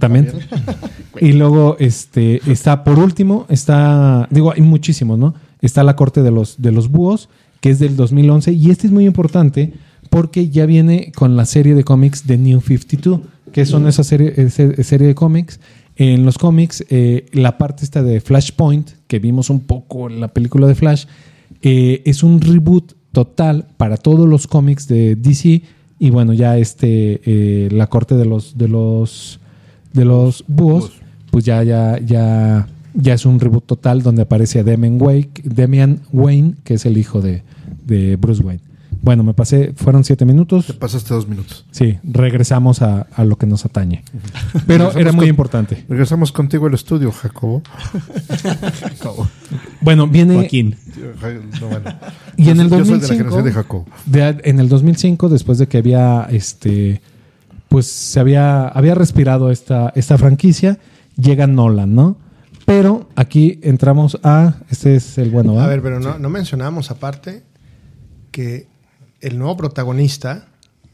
también 0.00 0.28
y 1.20 1.32
luego 1.34 1.76
este 1.78 2.40
está 2.50 2.82
por 2.82 2.98
último 2.98 3.46
está 3.48 4.26
digo 4.30 4.52
hay 4.52 4.60
muchísimos 4.62 5.18
no 5.20 5.34
está 5.62 5.82
la 5.82 5.96
corte 5.96 6.22
de 6.22 6.30
los 6.30 6.60
de 6.60 6.70
los 6.72 6.88
búhos 6.90 7.28
que 7.60 7.70
es 7.70 7.78
del 7.78 7.96
2011 7.96 8.52
y 8.52 8.70
este 8.70 8.86
es 8.88 8.92
muy 8.92 9.06
importante 9.06 9.72
porque 10.10 10.50
ya 10.50 10.66
viene 10.66 11.12
con 11.14 11.36
la 11.36 11.46
serie 11.46 11.74
de 11.74 11.84
cómics 11.84 12.26
de 12.26 12.36
New 12.36 12.60
52 12.60 13.20
que 13.52 13.64
son 13.64 13.86
esa 13.86 14.04
serie 14.04 14.32
ese- 14.36 14.82
serie 14.84 15.06
de 15.06 15.14
cómics. 15.14 15.60
En 15.96 16.24
los 16.24 16.38
cómics 16.38 16.84
eh, 16.90 17.26
la 17.32 17.58
parte 17.58 17.84
esta 17.84 18.02
de 18.02 18.20
Flashpoint 18.20 18.90
que 19.06 19.18
vimos 19.18 19.48
un 19.50 19.60
poco 19.60 20.08
en 20.10 20.20
la 20.20 20.28
película 20.28 20.66
de 20.66 20.74
Flash 20.74 21.04
eh, 21.62 22.02
es 22.06 22.22
un 22.22 22.40
reboot 22.40 22.94
total 23.12 23.66
para 23.76 23.96
todos 23.98 24.26
los 24.28 24.46
cómics 24.46 24.88
de 24.88 25.16
DC 25.16 25.62
y 25.98 26.10
bueno 26.10 26.32
ya 26.32 26.56
este 26.58 27.20
eh, 27.24 27.68
la 27.70 27.86
corte 27.88 28.16
de 28.16 28.24
los 28.24 28.56
de 28.58 28.68
los 28.68 29.38
de 29.92 30.04
los 30.06 30.44
búhos. 30.48 30.92
pues 31.30 31.44
ya 31.44 31.62
ya 31.62 31.98
ya 32.00 32.66
ya 32.94 33.14
es 33.14 33.24
un 33.26 33.40
reboot 33.40 33.66
total 33.66 34.02
donde 34.02 34.22
aparece 34.22 34.62
Damian 34.64 35.00
Wayne, 35.00 35.30
Damian 35.44 36.00
Wayne 36.12 36.54
que 36.64 36.74
es 36.74 36.86
el 36.86 36.98
hijo 36.98 37.20
de, 37.20 37.42
de 37.86 38.16
Bruce 38.16 38.42
Wayne 38.42 38.62
bueno 39.00 39.24
me 39.24 39.34
pasé 39.34 39.72
fueron 39.74 40.04
siete 40.04 40.24
Te 40.24 40.32
minutos 40.32 40.72
pasaste 40.78 41.12
dos 41.14 41.26
minutos. 41.26 41.64
sí 41.72 41.98
regresamos 42.04 42.82
a, 42.82 43.02
a 43.14 43.24
lo 43.24 43.36
que 43.36 43.46
nos 43.46 43.64
atañe 43.64 44.04
pero 44.66 44.92
era 44.92 45.10
muy 45.12 45.20
con- 45.26 45.28
importante 45.28 45.84
Regresamos 45.88 46.30
contigo 46.32 46.66
al 46.66 46.74
estudio, 46.74 47.10
Jacobo. 47.10 47.62
bueno 49.80 50.06
viene 50.06 50.34
Joaquín. 50.34 50.76
No, 51.60 51.68
bueno. 51.68 51.90
Y 52.36 52.48
en 52.50 52.60
el 52.60 52.70
Yo 52.70 52.84
soy 52.84 52.84
de 52.84 52.84
la 52.84 52.98
2005 52.98 53.14
generación 53.16 53.44
de 53.44 53.52
Jacobo. 53.52 53.86
de- 54.06 54.40
en 54.44 54.60
el 54.60 54.68
2005, 54.68 55.28
después 55.28 55.58
de 55.58 55.66
que 55.66 55.78
había, 55.78 56.26
este, 56.30 57.00
pues 57.68 57.86
se 57.86 58.20
había, 58.20 58.68
había 58.68 58.94
respirado 58.94 59.50
esta, 59.50 59.92
esta 59.94 60.18
franquicia, 60.18 60.78
llega 61.16 61.46
Nolan, 61.46 61.94
¿no? 61.94 62.16
Pero 62.64 63.08
aquí 63.16 63.58
entramos 63.62 64.18
a, 64.22 64.56
este 64.70 64.96
es 64.96 65.18
el 65.18 65.30
bueno. 65.30 65.58
A 65.60 65.66
ver, 65.66 65.82
pero 65.82 66.00
no, 66.00 66.18
no 66.18 66.30
mencionamos 66.30 66.90
aparte 66.90 67.42
que 68.30 68.66
el 69.20 69.38
nuevo 69.38 69.56
protagonista 69.56 70.46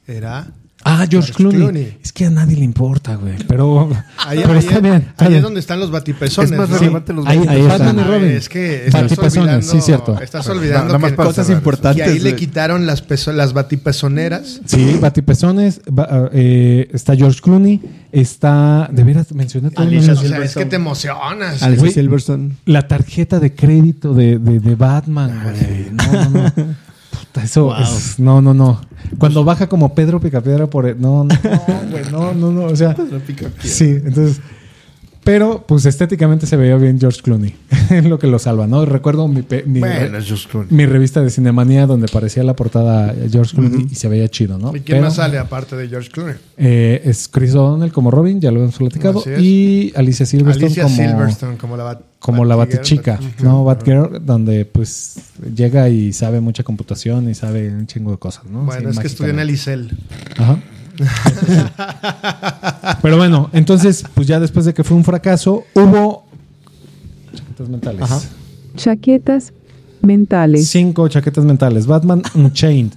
era. 0.07 0.53
Ah, 0.85 1.07
George, 1.11 1.11
George 1.11 1.33
Clooney. 1.35 1.59
Clooney. 1.59 1.99
Es 2.03 2.13
que 2.13 2.27
a 2.27 2.31
nadie 2.31 2.57
le 2.57 2.65
importa, 2.65 3.17
güey. 3.17 3.35
Pero, 3.47 3.91
Ahí, 4.27 4.39
pero 4.41 4.53
ahí- 4.55 4.59
está 4.59 4.81
bien. 4.81 4.95
está 5.11 5.25
ahí 5.25 5.29
bien. 5.31 5.39
es 5.39 5.43
donde 5.43 5.61
están 5.61 5.81
los 5.81 5.91
batipezones. 5.91 6.51
Es 6.53 6.57
más 6.59 6.69
¿no? 6.71 6.79
relevante 6.79 7.13
los 7.13 7.27
ahí- 7.27 7.39
ahí 7.39 7.45
batipezones. 7.47 7.81
están. 7.81 7.99
Ah, 8.01 8.05
Robin. 8.07 8.31
Es 8.31 8.49
que 8.49 8.87
estás 8.87 9.03
Batipezones, 9.03 9.37
olvidando, 9.39 9.67
sí, 9.67 9.81
cierto. 9.81 10.21
Estás 10.21 10.49
olvidando 10.49 10.99
más 10.99 11.11
que 11.11 11.17
Cosas 11.17 11.47
cerrar. 11.47 11.61
importantes. 11.61 12.05
que 12.05 12.11
ahí 12.11 12.19
le 12.21 12.37
quitaron 12.37 12.87
las, 12.87 13.07
pezo- 13.07 13.33
las 13.33 13.53
batipezoneras. 13.53 14.61
Sí, 14.65 14.99
batipezones. 15.01 15.81
va- 15.89 16.31
eh, 16.33 16.89
está 16.93 17.15
George 17.17 17.41
Clooney. 17.41 17.81
Está, 18.11 18.89
de 18.91 19.05
veras, 19.05 19.33
mencioné 19.35 19.71
todo. 19.71 19.87
Alicia 19.87 20.13
O 20.13 20.17
¿no? 20.17 20.23
sea, 20.23 20.39
es 20.43 20.55
que 20.55 20.65
te 20.65 20.77
emocionas. 20.77 21.63
Alicia. 21.63 21.91
Silverstone. 21.91 22.53
La 22.65 22.89
tarjeta 22.89 23.39
de 23.39 23.55
crédito 23.55 24.15
de, 24.15 24.39
de, 24.39 24.61
de 24.61 24.75
Batman, 24.75 25.41
güey. 25.43 25.91
No, 25.93 26.13
no, 26.31 26.31
no. 26.31 26.53
Eso 27.43 27.65
Wow. 27.67 27.75
es- 27.83 28.19
no, 28.19 28.41
no, 28.43 28.55
no. 28.55 28.81
Cuando 29.19 29.45
baja 29.45 29.69
como 29.69 29.95
Pedro 29.95 30.21
Picapiedra 30.21 30.67
por 30.67 30.87
el- 30.87 31.01
no, 31.01 31.25
no, 31.25 31.35
no, 31.35 31.91
güey, 31.91 32.05
no, 32.11 32.35
no, 32.35 32.51
no, 32.53 32.65
o 32.65 32.77
sea, 32.77 32.97
sí, 33.63 33.85
entonces 34.05 34.41
pero 35.29 35.63
pues 35.69 35.85
estéticamente 35.85 36.47
se 36.47 36.57
veía 36.57 36.77
bien 36.77 36.99
George 36.99 37.21
Clooney. 37.21 37.55
es 37.91 38.05
lo 38.07 38.19
que 38.19 38.27
lo 38.27 38.39
salva, 38.39 38.67
¿no? 38.67 38.87
Recuerdo 38.87 39.29
mi, 39.29 39.43
pe- 39.43 39.63
mi, 39.67 39.81
Bueno, 39.81 40.19
mi 40.71 40.87
revista 40.87 41.21
de 41.21 41.29
Cinemanía 41.29 41.87
donde 41.87 42.07
aparecía 42.07 42.43
la 42.45 42.57
portada 42.57 43.15
George 43.31 43.55
Clooney 43.55 43.89
y 43.91 43.95
se 43.95 44.09
veía 44.09 44.27
chido, 44.29 44.57
¿no? 44.57 44.69
¿Y 44.71 44.81
quién 44.81 44.85
Pero, 44.97 45.03
más 45.03 45.17
sale 45.17 45.37
aparte 45.37 45.77
de 45.77 45.87
George 45.87 46.09
Clooney? 46.11 46.37
eh, 46.57 47.03
es 47.05 47.29
Chris 47.29 47.55
O'Donnell 47.55 47.93
como 47.93 48.11
Robin, 48.11 48.41
ya 48.41 48.51
lo 48.51 48.61
hemos 48.63 48.77
platicado, 48.79 49.23
y 49.39 49.93
Alicia 49.97 50.25
Silverstone 50.25 50.65
Alicia 50.65 50.83
como 50.85 50.97
Silverstone, 50.97 51.57
como 51.59 51.77
la 51.77 51.85
Bat- 51.85 52.01
como 52.21 52.45
la 52.47 52.57
Batgirl, 52.57 52.79
Batichica, 52.79 53.19
Bat- 53.21 53.43
¿no? 53.43 53.65
Batgirl, 53.65 54.25
donde 54.25 54.65
pues 54.65 55.17
llega 55.55 55.91
y 55.91 56.15
sabe 56.15 56.41
mucha 56.41 56.63
computación 56.63 57.29
y 57.29 57.35
sabe 57.35 57.69
un 57.69 57.87
chingo 57.87 58.13
de 58.13 58.17
cosas, 58.19 58.47
¿no? 58.47 58.63
Bueno, 58.65 58.89
es 58.89 58.99
que 58.99 59.07
estudió 59.07 59.31
en 59.31 59.37
mágicamente. 59.37 59.73
el 59.75 59.91
ICEL. 59.91 59.99
Ajá. 60.39 60.59
Pero 63.03 63.17
bueno, 63.17 63.49
entonces, 63.53 64.05
pues 64.15 64.27
ya 64.27 64.41
después 64.41 64.65
de 64.67 64.75
que 64.75 64.85
fue 64.85 64.97
un 64.97 65.05
fracaso, 65.05 65.65
hubo 65.75 66.25
chaquetas 67.35 67.69
mentales. 67.69 68.03
Ajá. 68.03 68.21
Chaquetas 68.77 69.53
mentales. 70.03 70.69
Cinco 70.69 71.09
chaquetas 71.09 71.45
mentales. 71.45 71.87
Batman 71.87 72.23
Unchained. 72.35 72.93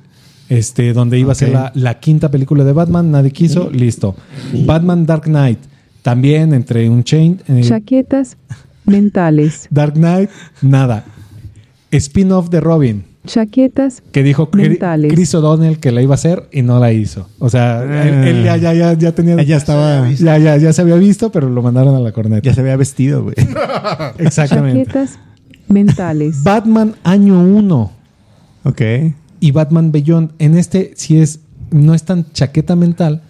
Este, 0.50 0.92
donde 0.92 1.18
iba 1.18 1.32
a 1.32 1.36
ser 1.36 1.58
la 1.76 2.00
quinta 2.02 2.30
película 2.30 2.66
de 2.66 2.74
Batman, 2.74 3.10
nadie 3.10 3.32
quiso, 3.32 3.70
listo. 3.72 4.18
Batman 4.66 5.06
Dark 5.06 5.24
Knight, 5.24 5.60
también 6.02 6.54
entre 6.54 6.90
Unchained. 6.90 7.40
eh, 7.48 7.62
Chaquetas 7.64 8.36
mentales. 8.86 9.68
Dark 9.70 9.94
Knight, 9.94 10.30
nada. 10.62 11.06
spin-off 11.92 12.50
de 12.50 12.60
Robin. 12.60 13.06
Chaquetas, 13.26 14.02
Que 14.12 14.24
dijo 14.24 14.50
Mentales. 14.54 15.14
Chris 15.14 15.34
O'Donnell 15.36 15.80
que 15.80 15.92
la 15.92 16.02
iba 16.02 16.14
a 16.14 16.16
hacer 16.16 16.48
y 16.52 16.62
no 16.62 16.80
la 16.80 16.92
hizo. 16.92 17.28
O 17.40 17.50
sea, 17.50 17.84
él, 17.84 18.28
él 18.28 18.44
ya, 18.44 18.58
ya, 18.58 18.74
ya, 18.74 18.94
ya 18.94 19.12
tenía. 19.14 19.36
Ella 19.36 19.58
estaba. 19.58 20.10
Ya, 20.12 20.38
ya, 20.38 20.58
ya 20.58 20.74
se 20.74 20.82
había 20.82 20.96
visto, 20.96 21.32
pero 21.32 21.50
lo 21.50 21.62
mandaron 21.62 21.96
a 21.96 22.00
la 22.00 22.12
corneta. 22.12 22.42
Ya 22.42 22.54
se 22.54 22.62
había 22.62 22.76
vestido, 22.76 23.24
güey. 23.24 23.36
Exactamente. 24.18 24.86
chaquetas 24.86 25.20
mentales, 25.68 26.44
Batman 26.44 26.96
año 27.04 27.40
1 27.40 27.92
ok. 28.64 28.82
y 29.40 29.52
Batman 29.52 29.92
Beyond. 29.92 30.32
En 30.40 30.58
este 30.58 30.94
sí 30.96 31.20
es, 31.20 31.40
no 31.72 31.94
es 31.94 32.04
tan 32.04 32.32
chaqueta 32.34 32.76
mental, 32.76 33.24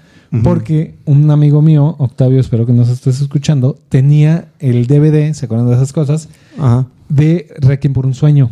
porque 0.43 0.95
un 1.03 1.30
amigo 1.30 1.61
mío, 1.61 1.95
Octavio, 1.99 2.39
espero 2.39 2.65
que 2.65 2.72
nos 2.72 2.88
estés 2.88 3.19
escuchando, 3.19 3.77
tenía 3.89 4.47
el 4.59 4.88
DVD, 4.88 5.34
¿se 5.34 5.45
acuerdan 5.45 5.68
de 5.68 5.76
esas 5.76 5.91
cosas? 5.91 6.30
Ajá. 6.57 6.88
De 7.09 7.53
Requiem 7.59 7.93
por 7.93 8.05
un 8.05 8.13
sueño, 8.13 8.49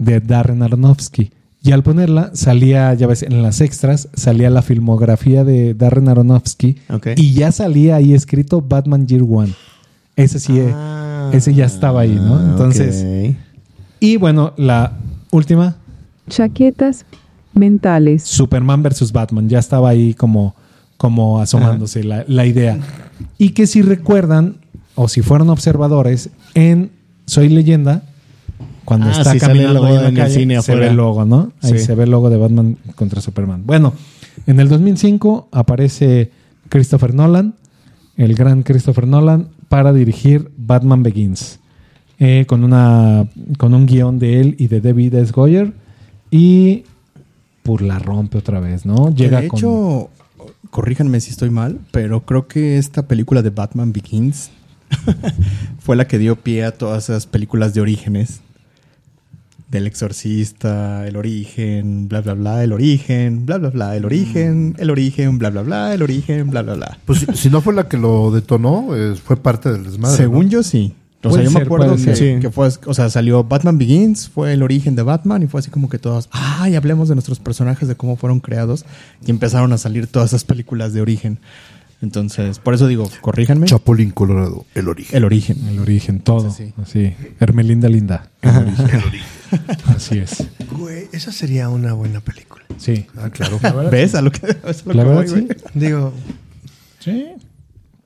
de 0.00 0.18
Darren 0.20 0.62
Aronofsky. 0.64 1.30
Y 1.62 1.72
al 1.72 1.82
ponerla, 1.82 2.30
salía, 2.32 2.92
ya 2.94 3.06
ves, 3.06 3.22
en 3.22 3.42
las 3.42 3.60
extras, 3.60 4.08
salía 4.14 4.48
la 4.50 4.62
filmografía 4.62 5.44
de 5.44 5.74
Darren 5.74 6.08
Aronofsky 6.08 6.78
Ok. 6.88 7.08
y 7.16 7.34
ya 7.34 7.52
salía 7.52 7.96
ahí 7.96 8.14
escrito 8.14 8.62
Batman 8.62 9.06
Year 9.06 9.22
One. 9.22 9.52
Ese 10.16 10.40
sí, 10.40 10.58
eh, 10.58 10.72
Ah, 10.74 11.30
ese 11.34 11.52
ya 11.54 11.66
estaba 11.66 12.00
ahí, 12.00 12.14
¿no? 12.14 12.40
Entonces, 12.40 13.04
y 14.00 14.16
bueno, 14.16 14.54
la 14.56 14.94
última, 15.30 15.76
chaquetas 16.28 17.04
mentales, 17.52 18.22
Superman 18.24 18.82
versus 18.82 19.12
Batman. 19.12 19.48
Ya 19.48 19.58
estaba 19.58 19.90
ahí 19.90 20.14
como, 20.14 20.54
como 20.96 21.40
asomándose 21.40 22.04
la, 22.04 22.24
la 22.26 22.46
idea. 22.46 22.78
Y 23.36 23.50
que 23.50 23.66
si 23.66 23.82
recuerdan, 23.82 24.56
o 24.94 25.08
si 25.08 25.20
fueron 25.22 25.50
observadores, 25.50 26.30
en 26.54 26.90
Soy 27.26 27.48
Leyenda, 27.50 28.02
cuando 28.90 29.06
Ah, 29.06 29.12
está 29.12 29.32
sí, 29.32 29.38
sale 29.38 29.52
el 29.52 29.58
caminando 29.66 29.82
logo 29.88 30.00
en 30.00 30.06
el 30.06 30.14
calle, 30.16 30.34
cine 30.34 30.54
se 30.54 30.58
afuera. 30.58 30.80
ve 30.80 30.86
el 30.88 30.96
logo, 30.96 31.24
¿no? 31.24 31.52
Ahí 31.62 31.70
Sí. 31.72 31.78
se 31.78 31.94
ve 31.94 32.02
el 32.04 32.10
logo 32.10 32.28
de 32.28 32.36
Batman 32.38 32.76
contra 32.96 33.20
Superman. 33.20 33.62
Bueno, 33.64 33.92
en 34.48 34.58
el 34.58 34.68
2005 34.68 35.48
aparece 35.52 36.32
Christopher 36.68 37.14
Nolan, 37.14 37.54
el 38.16 38.34
gran 38.34 38.64
Christopher 38.64 39.06
Nolan, 39.06 39.46
para 39.68 39.92
dirigir 39.92 40.50
Batman 40.56 41.04
Begins. 41.04 41.58
eh, 42.18 42.44
con, 42.46 42.64
una, 42.64 43.26
con 43.58 43.72
un 43.72 43.86
guion 43.86 44.18
de 44.18 44.40
él 44.40 44.54
y 44.58 44.66
de 44.66 44.80
David 44.82 45.14
S. 45.14 45.32
Goyer. 45.32 45.72
Y 46.30 46.82
pues 47.62 47.80
la 47.82 47.98
rompe 47.98 48.36
otra 48.38 48.60
vez, 48.60 48.84
¿no? 48.84 49.14
Llega 49.14 49.40
de 49.40 49.48
con... 49.48 49.58
hecho, 49.58 50.10
corríjanme 50.70 51.20
si 51.20 51.30
estoy 51.30 51.48
mal, 51.50 51.78
pero 51.92 52.20
creo 52.26 52.46
que 52.48 52.76
esta 52.76 53.06
película 53.08 53.40
de 53.42 53.50
Batman 53.50 53.92
Begins 53.92 54.50
fue 55.78 55.96
la 55.96 56.06
que 56.06 56.18
dio 56.18 56.36
pie 56.36 56.64
a 56.64 56.72
todas 56.72 57.04
esas 57.04 57.26
películas 57.26 57.72
de 57.74 57.80
orígenes. 57.80 58.40
Del 59.70 59.86
exorcista, 59.86 61.06
el 61.06 61.16
origen, 61.16 62.08
bla, 62.08 62.20
bla, 62.20 62.34
bla, 62.34 62.64
el 62.64 62.72
origen, 62.72 63.46
bla, 63.46 63.58
bla, 63.58 63.70
bla, 63.70 63.96
el 63.96 64.04
origen, 64.04 64.74
el 64.78 64.90
origen, 64.90 65.38
bla, 65.38 65.50
bla, 65.50 65.62
bla, 65.62 65.94
el 65.94 66.02
origen, 66.02 66.50
bla, 66.50 66.62
bla, 66.62 66.74
bla. 66.74 66.98
Pues 67.04 67.20
si, 67.20 67.26
si 67.34 67.50
no 67.50 67.60
fue 67.60 67.72
la 67.72 67.88
que 67.88 67.96
lo 67.96 68.32
detonó, 68.32 68.96
eh, 68.96 69.14
fue 69.14 69.36
parte 69.36 69.70
del 69.70 69.84
desmadre. 69.84 70.16
Según 70.16 70.46
¿no? 70.46 70.50
yo 70.50 70.62
sí. 70.64 70.94
O 71.22 71.30
sea, 71.32 71.42
yo 71.42 71.50
me 71.50 71.60
acuerdo 71.60 71.96
que, 71.96 72.50
fue, 72.50 72.70
o 72.86 72.94
sea, 72.94 73.10
salió 73.10 73.44
Batman 73.44 73.76
Begins, 73.76 74.30
fue 74.30 74.54
el 74.54 74.62
origen 74.62 74.96
de 74.96 75.02
Batman 75.02 75.42
y 75.42 75.46
fue 75.48 75.60
así 75.60 75.70
como 75.70 75.90
que 75.90 75.98
todos, 75.98 76.30
ay, 76.32 76.76
hablemos 76.76 77.08
de 77.10 77.14
nuestros 77.14 77.38
personajes, 77.38 77.88
de 77.88 77.94
cómo 77.94 78.16
fueron 78.16 78.40
creados 78.40 78.86
y 79.24 79.30
empezaron 79.30 79.72
a 79.74 79.78
salir 79.78 80.06
todas 80.06 80.30
esas 80.30 80.44
películas 80.44 80.94
de 80.94 81.02
origen. 81.02 81.38
Entonces, 82.00 82.58
por 82.58 82.72
eso 82.72 82.86
digo, 82.86 83.10
corríjanme. 83.20 83.66
Chapulín 83.66 84.12
Colorado, 84.12 84.64
el 84.74 84.88
origen. 84.88 85.14
El 85.14 85.24
origen. 85.24 85.58
El 85.68 85.80
origen, 85.80 86.20
todo. 86.20 86.50
Sí, 86.50 86.68
sí. 86.68 86.74
Así. 86.80 87.14
Hermelinda 87.38 87.90
Linda. 87.90 88.30
El 88.40 88.56
origen. 88.56 89.20
Así 89.86 90.18
es. 90.18 90.44
Güey, 90.72 91.08
esa 91.12 91.32
sería 91.32 91.68
una 91.68 91.92
buena 91.92 92.20
película. 92.20 92.64
Sí. 92.78 93.06
Ah, 93.18 93.30
claro. 93.30 93.58
¿Ves? 93.90 94.14
A 94.14 94.22
lo 94.22 94.30
que, 94.30 94.46
es 94.46 94.82
a 94.86 94.88
lo 94.88 94.94
La 94.94 95.02
que 95.02 95.08
verdad, 95.08 95.14
voy, 95.14 95.28
sí. 95.28 95.48
Digo, 95.74 96.12
Sí. 96.98 97.26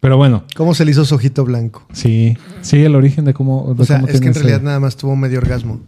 Pero 0.01 0.17
bueno, 0.19 0.45
¿cómo 0.55 0.75
se 0.75 0.85
le 0.85 0.91
hizo 0.91 1.05
su 1.05 1.15
ojito 1.15 1.45
blanco? 1.45 1.87
sí. 1.93 2.37
Sí, 2.61 2.79
el 2.85 2.95
origen 2.95 3.25
de 3.25 3.35
cómo. 3.35 3.75
de 3.75 3.83
O 3.83 3.87
sea, 3.87 3.97
cómo 4.01 4.09
es 4.13 4.21
que 4.21 4.27
en 4.29 4.35
realidad 4.35 4.57
ese- 4.59 4.65
nada 4.65 4.81
más 4.81 4.97
tuvo 4.97 5.17
medio 5.17 5.39
orgasmo. 5.39 5.81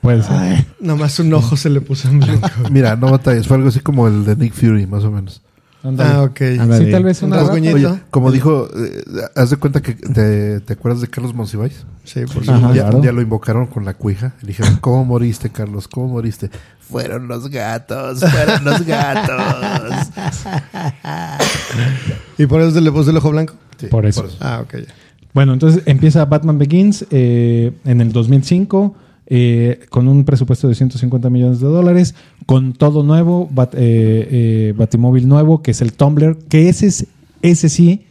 Puede 0.00 0.22
ser. 0.22 0.64
Nomás 0.80 1.18
un 1.18 1.32
ojo 1.34 1.56
se 1.56 1.70
le 1.70 1.80
puso 1.80 2.08
en 2.08 2.20
blanco. 2.20 2.48
Mira, 2.70 2.94
no 2.96 3.10
batallas. 3.10 3.46
Fue 3.48 3.56
algo 3.56 3.68
así 3.68 3.80
como 3.80 4.06
el 4.06 4.24
de 4.24 4.36
Nick 4.36 4.52
Fury, 4.54 4.86
más 4.86 5.02
o 5.04 5.10
menos. 5.10 5.42
Ándale. 5.88 6.10
ah, 6.10 6.22
ok. 6.22 6.40
Ándale. 6.60 6.84
Sí, 6.84 6.90
tal 6.90 7.04
vez 7.04 7.22
Un 7.22 7.28
una 7.28 7.36
rata. 7.36 7.48
rasguñito. 7.48 7.76
Oye, 7.76 8.00
como 8.10 8.30
dijo, 8.32 8.68
eh, 8.76 9.02
haz 9.34 9.50
de 9.50 9.56
cuenta 9.56 9.80
que 9.82 9.94
te, 9.94 10.60
te 10.60 10.72
acuerdas 10.72 11.00
de 11.00 11.08
Carlos 11.08 11.34
Monsiváis. 11.34 11.84
Sí, 12.04 12.20
por 12.26 12.42
Ajá. 12.42 12.44
supuesto. 12.44 12.74
ya, 12.74 12.82
claro. 12.82 12.96
un 12.96 13.02
día 13.02 13.12
lo 13.12 13.20
invocaron 13.22 13.66
con 13.66 13.84
la 13.84 13.94
cuija. 13.94 14.34
Y 14.42 14.46
le 14.46 14.48
dijeron, 14.48 14.76
¿cómo 14.80 15.04
moriste, 15.04 15.50
Carlos? 15.50 15.88
¿Cómo 15.88 16.08
moriste? 16.08 16.50
Fueron 16.90 17.28
los 17.28 17.48
gatos, 17.50 18.20
fueron 18.20 18.64
los 18.64 18.82
gatos. 18.86 19.42
¿Y 22.38 22.46
por 22.46 22.60
eso 22.60 22.70
se 22.72 22.80
le 22.80 22.90
puso 22.92 23.10
el 23.10 23.16
ojo 23.16 23.30
blanco? 23.30 23.54
Sí, 23.78 23.86
Por 23.86 24.06
eso. 24.06 24.26
Ah, 24.40 24.60
ok. 24.62 24.74
Bueno, 25.34 25.52
entonces 25.52 25.82
empieza 25.86 26.24
Batman 26.24 26.58
Begins 26.58 27.04
eh, 27.10 27.72
en 27.84 28.00
el 28.00 28.12
2005 28.12 28.94
eh, 29.30 29.80
con 29.90 30.08
un 30.08 30.24
presupuesto 30.24 30.68
de 30.68 30.74
150 30.74 31.28
millones 31.30 31.60
de 31.60 31.66
dólares, 31.68 32.14
con 32.46 32.72
todo 32.72 33.02
nuevo, 33.02 33.48
bat- 33.54 33.74
eh, 33.74 34.28
eh, 34.30 34.74
Batimóvil 34.76 35.28
nuevo, 35.28 35.62
que 35.62 35.72
es 35.72 35.80
el 35.82 35.92
Tumblr, 35.92 36.36
que 36.48 36.68
ese, 36.68 36.86
es- 36.86 37.06
ese 37.42 37.68
sí 37.68 38.04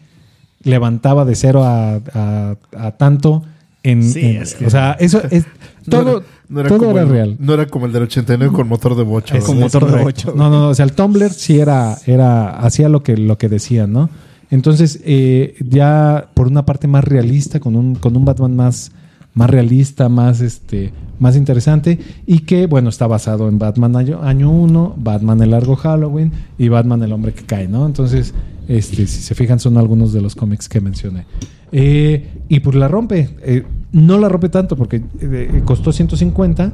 levantaba 0.64 1.26
de 1.26 1.35
cero 1.35 1.64
a, 1.64 1.95
a- 2.14 2.56
a 2.77 2.91
tanto. 2.91 3.44
En, 3.84 4.03
Sí, 4.03 4.19
en- 4.22 4.41
es 4.41 4.56
que- 4.56 4.65
O 4.65 4.69
sea, 4.69 4.94
eso 4.99 5.22
es. 5.31 5.45
No 5.85 5.91
Todo, 5.99 6.18
era- 6.18 6.26
no 6.49 6.60
era 6.60 6.69
todo 6.69 6.80
como 6.80 6.91
era 6.91 7.02
el- 7.03 7.10
real. 7.10 7.35
No 7.39 7.53
era 7.53 7.65
como 7.68 7.85
el 7.85 7.94
del 7.94 8.03
89 8.03 8.53
con 8.53 8.68
motor 8.68 8.95
de 8.95 9.03
bocho. 9.03 9.35
Es- 9.35 9.44
Con 9.45 9.60
motor 9.60 9.85
de 9.85 9.91
correcto. 9.99 10.30
ocho. 10.30 10.34
No, 10.38 10.49
no, 10.49 10.60
no. 10.61 10.69
O 10.69 10.76
sea, 10.76 10.84
el 10.85 10.91
Tumblr 10.94 11.31
sí 11.31 11.60
era, 11.60 11.98
era, 12.06 12.49
hacía 12.60 12.89
lo 12.89 13.02
que, 13.03 13.15
lo 13.18 13.38
que 13.38 13.48
decían, 13.49 13.94
¿no? 13.94 14.10
Entonces, 14.52 14.99
eh, 15.06 15.56
ya 15.60 16.30
por 16.34 16.48
una 16.48 16.65
parte 16.65 16.88
más 16.88 17.03
realista, 17.03 17.60
con 17.60 17.76
un, 17.76 17.95
con 17.95 18.15
un 18.18 18.26
Batman 18.26 18.56
más, 18.56 18.91
más 19.38 19.49
realista, 19.51 20.09
más 20.09 20.41
este, 20.41 20.91
más 21.19 21.38
interesante, 21.38 21.99
y 22.26 22.39
que 22.39 22.65
bueno, 22.65 22.89
está 22.89 23.05
basado 23.05 23.47
en 23.47 23.59
Batman 23.59 23.95
año, 23.95 24.22
año 24.23 24.49
1, 24.49 24.95
Batman 24.97 25.41
el 25.43 25.51
largo 25.51 25.76
Halloween 25.76 26.31
y 26.57 26.69
Batman 26.69 27.03
el 27.03 27.11
hombre 27.11 27.34
que 27.34 27.43
cae, 27.43 27.68
¿no? 27.68 27.85
Entonces, 27.85 28.34
este, 28.68 29.05
si 29.05 29.22
se 29.22 29.35
fijan, 29.35 29.59
son 29.59 29.77
algunos 29.77 30.11
de 30.11 30.22
los 30.22 30.35
cómics 30.35 30.68
que 30.68 30.81
mencioné. 30.81 31.26
Eh, 31.72 32.41
y 32.49 32.59
pues 32.61 32.76
la 32.76 32.88
rompe. 32.88 33.30
Eh, 33.43 33.64
no 33.91 34.18
la 34.18 34.27
rompe 34.27 34.49
tanto 34.49 34.76
porque 34.76 35.03
eh, 35.22 35.61
costó 35.65 35.91
150. 35.91 36.72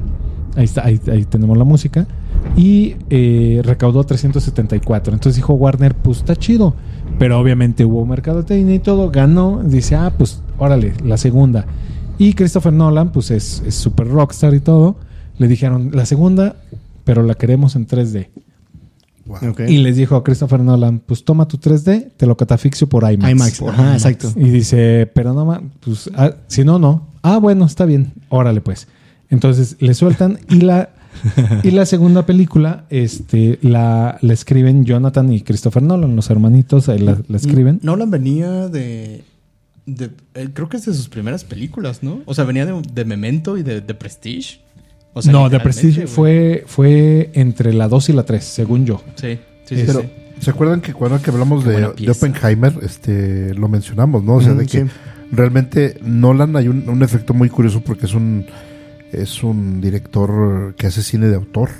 Ahí 0.56 0.64
está, 0.64 0.86
ahí, 0.86 0.98
ahí 1.12 1.24
tenemos 1.24 1.58
la 1.58 1.64
música. 1.64 2.06
Y 2.56 2.94
recaudó 3.62 4.04
374. 4.04 5.12
Entonces 5.12 5.36
dijo 5.36 5.52
Warner, 5.52 5.94
pues 5.94 6.18
está 6.18 6.34
chido. 6.34 6.74
Pero 7.18 7.38
obviamente 7.38 7.84
hubo 7.84 8.04
mercadotecnia 8.06 8.74
y 8.74 8.78
todo. 8.78 9.10
Ganó. 9.10 9.62
Dice, 9.64 9.96
ah, 9.96 10.12
pues 10.16 10.42
órale, 10.58 10.94
la 11.04 11.16
segunda. 11.16 11.66
Y 12.18 12.34
Christopher 12.34 12.72
Nolan, 12.72 13.12
pues 13.12 13.30
es 13.30 13.62
es 13.66 13.74
super 13.74 14.06
rockstar 14.08 14.54
y 14.54 14.60
todo. 14.60 14.96
Le 15.38 15.48
dijeron, 15.48 15.90
la 15.92 16.06
segunda, 16.06 16.56
pero 17.04 17.22
la 17.22 17.34
queremos 17.34 17.74
en 17.76 17.86
3D. 17.86 18.28
Wow. 19.26 19.50
Ok. 19.50 19.60
Y 19.68 19.78
les 19.78 19.96
dijo 19.96 20.16
a 20.16 20.22
Christopher 20.22 20.60
Nolan, 20.60 21.00
pues 21.00 21.24
toma 21.24 21.48
tu 21.48 21.56
3D, 21.58 22.10
te 22.16 22.26
lo 22.26 22.36
catafixio 22.36 22.88
por 22.88 23.10
IMAX. 23.10 23.30
IMAX. 23.32 23.62
Ajá, 23.62 23.94
exacto. 23.94 24.32
Y 24.36 24.50
dice, 24.50 25.10
pero 25.14 25.32
no, 25.32 25.44
ma- 25.46 25.62
pues, 25.80 26.10
ah, 26.14 26.34
si 26.46 26.62
no, 26.62 26.78
no. 26.78 27.08
Ah, 27.22 27.38
bueno, 27.38 27.64
está 27.64 27.86
bien. 27.86 28.12
Órale, 28.28 28.60
pues. 28.60 28.86
Entonces 29.30 29.76
le 29.80 29.94
sueltan 29.94 30.38
y 30.50 30.60
la 30.60 30.90
y 31.62 31.70
la 31.70 31.86
segunda 31.86 32.26
película, 32.26 32.84
este, 32.90 33.58
la, 33.62 34.18
la 34.20 34.32
escriben 34.32 34.84
Jonathan 34.84 35.32
y 35.32 35.40
Christopher 35.40 35.82
Nolan, 35.82 36.16
los 36.16 36.28
hermanitos, 36.28 36.88
ahí 36.88 36.98
la, 36.98 37.18
la 37.26 37.36
escriben. 37.36 37.80
Nolan 37.82 38.10
venía 38.10 38.68
de. 38.68 39.24
De- 39.86 40.10
eh, 40.34 40.48
creo 40.52 40.68
que 40.68 40.76
es 40.78 40.86
de 40.86 40.94
sus 40.94 41.08
primeras 41.08 41.44
películas, 41.44 42.02
¿no? 42.02 42.22
O 42.26 42.34
sea, 42.34 42.44
venía 42.44 42.66
de, 42.66 42.80
de 42.92 43.04
Memento 43.04 43.56
y 43.58 43.62
de, 43.62 43.80
de 43.80 43.94
Prestige. 43.94 44.60
O 45.12 45.22
sea, 45.22 45.32
no, 45.32 45.48
The 45.48 45.60
Prestige 45.60 46.06
fue, 46.08 46.64
fue 46.66 47.30
entre 47.34 47.72
la 47.72 47.86
2 47.88 48.08
y 48.08 48.12
la 48.14 48.24
3, 48.24 48.42
según 48.42 48.84
yo. 48.84 49.00
Sí, 49.14 49.38
sí, 49.64 49.76
sí. 49.76 49.84
Pero, 49.86 50.00
sí. 50.00 50.08
¿se 50.40 50.50
acuerdan 50.50 50.80
que 50.80 50.92
cuando 50.92 51.22
que 51.22 51.30
hablamos 51.30 51.64
de, 51.64 51.92
de. 51.96 52.10
Oppenheimer, 52.10 52.72
este, 52.82 53.54
lo 53.54 53.68
mencionamos, 53.68 54.24
¿no? 54.24 54.34
O 54.36 54.40
sea, 54.40 54.54
de 54.54 54.66
que 54.66 54.86
sí. 54.86 54.90
realmente 55.30 55.98
Nolan 56.02 56.56
hay 56.56 56.66
un, 56.66 56.88
un 56.88 57.02
efecto 57.04 57.32
muy 57.32 57.48
curioso 57.48 57.80
porque 57.80 58.06
es 58.06 58.14
un 58.14 58.46
es 59.12 59.44
un 59.44 59.80
director 59.80 60.74
que 60.74 60.88
hace 60.88 61.00
cine 61.04 61.28
de 61.28 61.36
autor, 61.36 61.70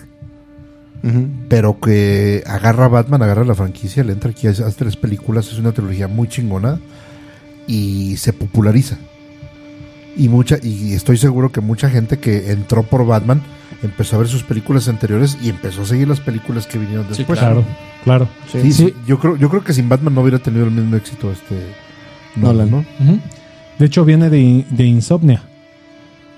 pero 1.49 1.79
que 1.81 2.43
agarra 2.47 2.87
a 2.87 2.89
Batman, 2.89 3.23
agarra 3.23 3.45
la 3.45 3.55
franquicia, 3.55 4.03
le 4.05 4.13
entra 4.13 4.31
aquí, 4.31 4.47
hace 4.47 4.65
hace 4.65 4.77
tres 4.79 4.97
películas, 4.97 5.49
es 5.53 5.59
una 5.59 5.73
trilogía 5.73 6.09
muy 6.09 6.29
chingona 6.29 6.81
y 7.67 8.17
se 8.17 8.33
populariza. 8.33 8.99
Y 10.17 10.29
mucha 10.29 10.59
y 10.63 10.93
estoy 10.93 11.17
seguro 11.17 11.51
que 11.51 11.61
mucha 11.61 11.91
gente 11.91 12.19
que 12.19 12.53
entró 12.53 12.85
por 12.85 13.05
Batman 13.07 13.43
empezó 13.83 14.17
a 14.17 14.21
ver 14.21 14.29
sus 14.29 14.45
películas 14.45 14.89
anteriores 14.89 15.37
y 15.43 15.49
empezó 15.49 15.83
a 15.83 15.87
seguir 15.87 16.07
las 16.09 16.21
películas 16.21 16.67
que 16.67 16.79
vinieron 16.79 17.05
Sí, 17.11 17.19
después. 17.19 17.39
Claro, 17.39 17.65
claro. 18.05 18.29
Sí, 18.51 18.61
Sí. 18.63 18.73
sí, 18.73 18.95
yo 19.07 19.19
creo, 19.19 19.37
yo 19.37 19.49
creo 19.51 19.65
que 19.65 19.73
sin 19.73 19.89
Batman 19.89 20.15
no 20.15 20.21
hubiera 20.21 20.39
tenido 20.39 20.65
el 20.67 20.71
mismo 20.71 20.95
éxito 20.97 21.33
este 21.33 21.57
Nolan. 22.37 22.71
¿no? 22.71 22.85
De 23.79 23.87
hecho, 23.87 24.05
viene 24.05 24.31
de, 24.31 24.65
de 24.71 24.85
Insomnia. 24.85 25.43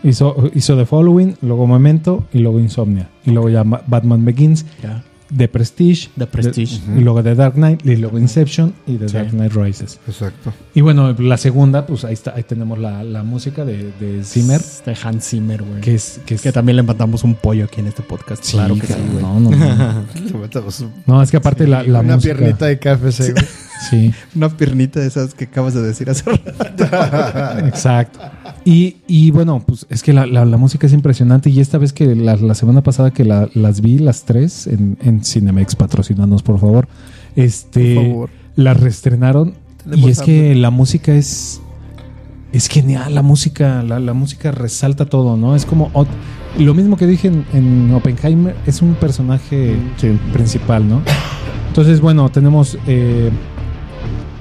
Hizo, 0.02 0.50
hizo 0.54 0.76
The 0.76 0.86
Following, 0.86 1.36
luego 1.42 1.66
Memento 1.66 2.26
y 2.32 2.38
luego 2.38 2.60
Insomnia. 2.60 3.08
Y 3.26 3.30
luego 3.32 3.50
ya 3.50 3.64
Ma- 3.64 3.82
Batman 3.86 4.24
Begins, 4.24 4.64
Ya. 4.82 5.02
The 5.34 5.48
Prestige, 5.48 6.08
The 6.18 6.26
Prestige. 6.26 6.80
de- 6.86 7.00
y 7.00 7.04
luego 7.04 7.22
The 7.22 7.34
Dark 7.34 7.54
Knight, 7.54 7.84
y 7.86 7.96
luego 7.96 8.18
Inception 8.18 8.72
y 8.86 8.96
The 8.96 9.08
Sí. 9.08 9.14
Dark 9.14 9.30
Knight 9.30 9.52
Rises. 9.54 9.98
Exacto. 10.06 10.52
Y 10.74 10.80
bueno, 10.82 11.12
la 11.18 11.36
segunda, 11.36 11.86
pues 11.86 12.04
ahí 12.04 12.14
está, 12.14 12.34
ahí 12.36 12.42
tenemos 12.42 12.78
la, 12.78 13.02
la 13.02 13.22
música 13.22 13.64
de, 13.64 13.90
de 13.98 14.22
Zimmer, 14.24 14.60
De 14.84 14.96
Hans 15.02 15.28
Zimmer, 15.28 15.62
güey. 15.62 15.80
que 15.80 15.94
es, 15.94 16.20
que 16.26 16.34
es 16.36 16.42
Que 16.42 16.52
también 16.52 16.76
le 16.76 16.82
mandamos 16.82 17.24
un 17.24 17.34
pollo 17.34 17.64
aquí 17.64 17.80
en 17.80 17.88
este 17.88 18.02
podcast. 18.02 18.44
Sí, 18.44 18.52
claro 18.52 18.74
que 18.76 18.86
sí, 18.86 18.94
güey. 19.12 19.22
No, 19.22 19.40
no, 19.40 19.50
no. 19.50 20.04
Le 20.24 20.32
metemos 20.38 20.80
un- 20.80 20.92
No, 21.06 21.22
es 21.22 21.30
que 21.30 21.36
aparte 21.38 21.66
la, 21.66 21.82
la 21.82 22.00
Una 22.00 22.14
música. 22.16 22.34
piernita 22.36 22.66
de 22.66 22.78
KFC, 22.78 23.32
güey. 23.32 23.44
Sí, 23.90 24.12
Una 24.34 24.48
piernita 24.48 25.00
de 25.00 25.06
esas 25.06 25.34
que 25.34 25.44
acabas 25.44 25.74
de 25.74 25.82
decir 25.82 26.08
hace 26.08 26.24
rato. 26.30 26.50
exacto. 27.66 28.18
Y, 28.64 28.96
y 29.06 29.30
bueno, 29.30 29.62
pues 29.66 29.86
es 29.90 30.02
que 30.02 30.12
la, 30.12 30.26
la- 30.26 30.44
la 30.44 30.56
música 30.56 30.86
es 30.86 30.92
impresionante. 30.92 31.50
Y 31.50 31.60
esta 31.60 31.78
vez 31.78 31.92
que 31.92 32.14
la, 32.16 32.36
la 32.36 32.54
semana 32.54 32.82
pasada 32.82 33.10
que 33.12 33.24
la- 33.24 33.48
las 33.54 33.80
vi, 33.80 33.98
las 33.98 34.24
tres, 34.24 34.66
en, 34.66 34.96
en 35.02 35.22
Cinemex, 35.24 35.76
patrocinanos 35.76 36.42
por 36.42 36.58
favor. 36.58 36.88
Este, 37.36 37.94
Por 37.96 38.04
favor. 38.06 38.30
las 38.56 38.80
reestrenaron. 38.80 39.54
Tenemos 39.84 40.08
y 40.08 40.10
es 40.10 40.18
hambre. 40.20 40.34
que 40.34 40.54
la 40.54 40.70
música 40.70 41.14
es. 41.14 41.60
Es 42.52 42.68
genial, 42.68 43.14
la 43.14 43.22
música, 43.22 43.82
la, 43.82 44.00
la 44.00 44.14
música 44.14 44.50
resalta 44.50 45.04
todo, 45.06 45.36
¿no? 45.36 45.54
Es 45.54 45.66
como. 45.66 45.90
Lo 46.58 46.72
mismo 46.72 46.96
que 46.96 47.06
dije 47.06 47.28
en, 47.28 47.44
en 47.52 47.92
Oppenheimer, 47.92 48.56
es 48.66 48.80
un 48.80 48.94
personaje 48.94 49.76
Sí. 49.98 50.18
principal, 50.32 50.88
¿no? 50.88 51.02
Entonces, 51.68 52.00
bueno, 52.00 52.30
tenemos 52.30 52.78
eh, 52.86 53.30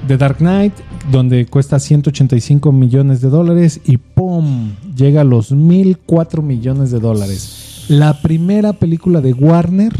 The 0.06 0.16
Dark 0.16 0.38
Knight, 0.38 0.72
donde 1.10 1.46
cuesta 1.46 1.78
185 1.80 2.70
millones 2.72 3.20
de 3.20 3.28
dólares 3.28 3.80
y 3.84 3.96
¡pum! 3.96 4.72
Llega 4.96 5.22
a 5.22 5.24
los 5.24 5.50
1004 5.52 6.42
millones 6.42 6.90
de 6.90 7.00
dólares. 7.00 7.84
La 7.88 8.20
primera 8.22 8.72
película 8.74 9.20
de 9.20 9.32
Warner 9.32 9.92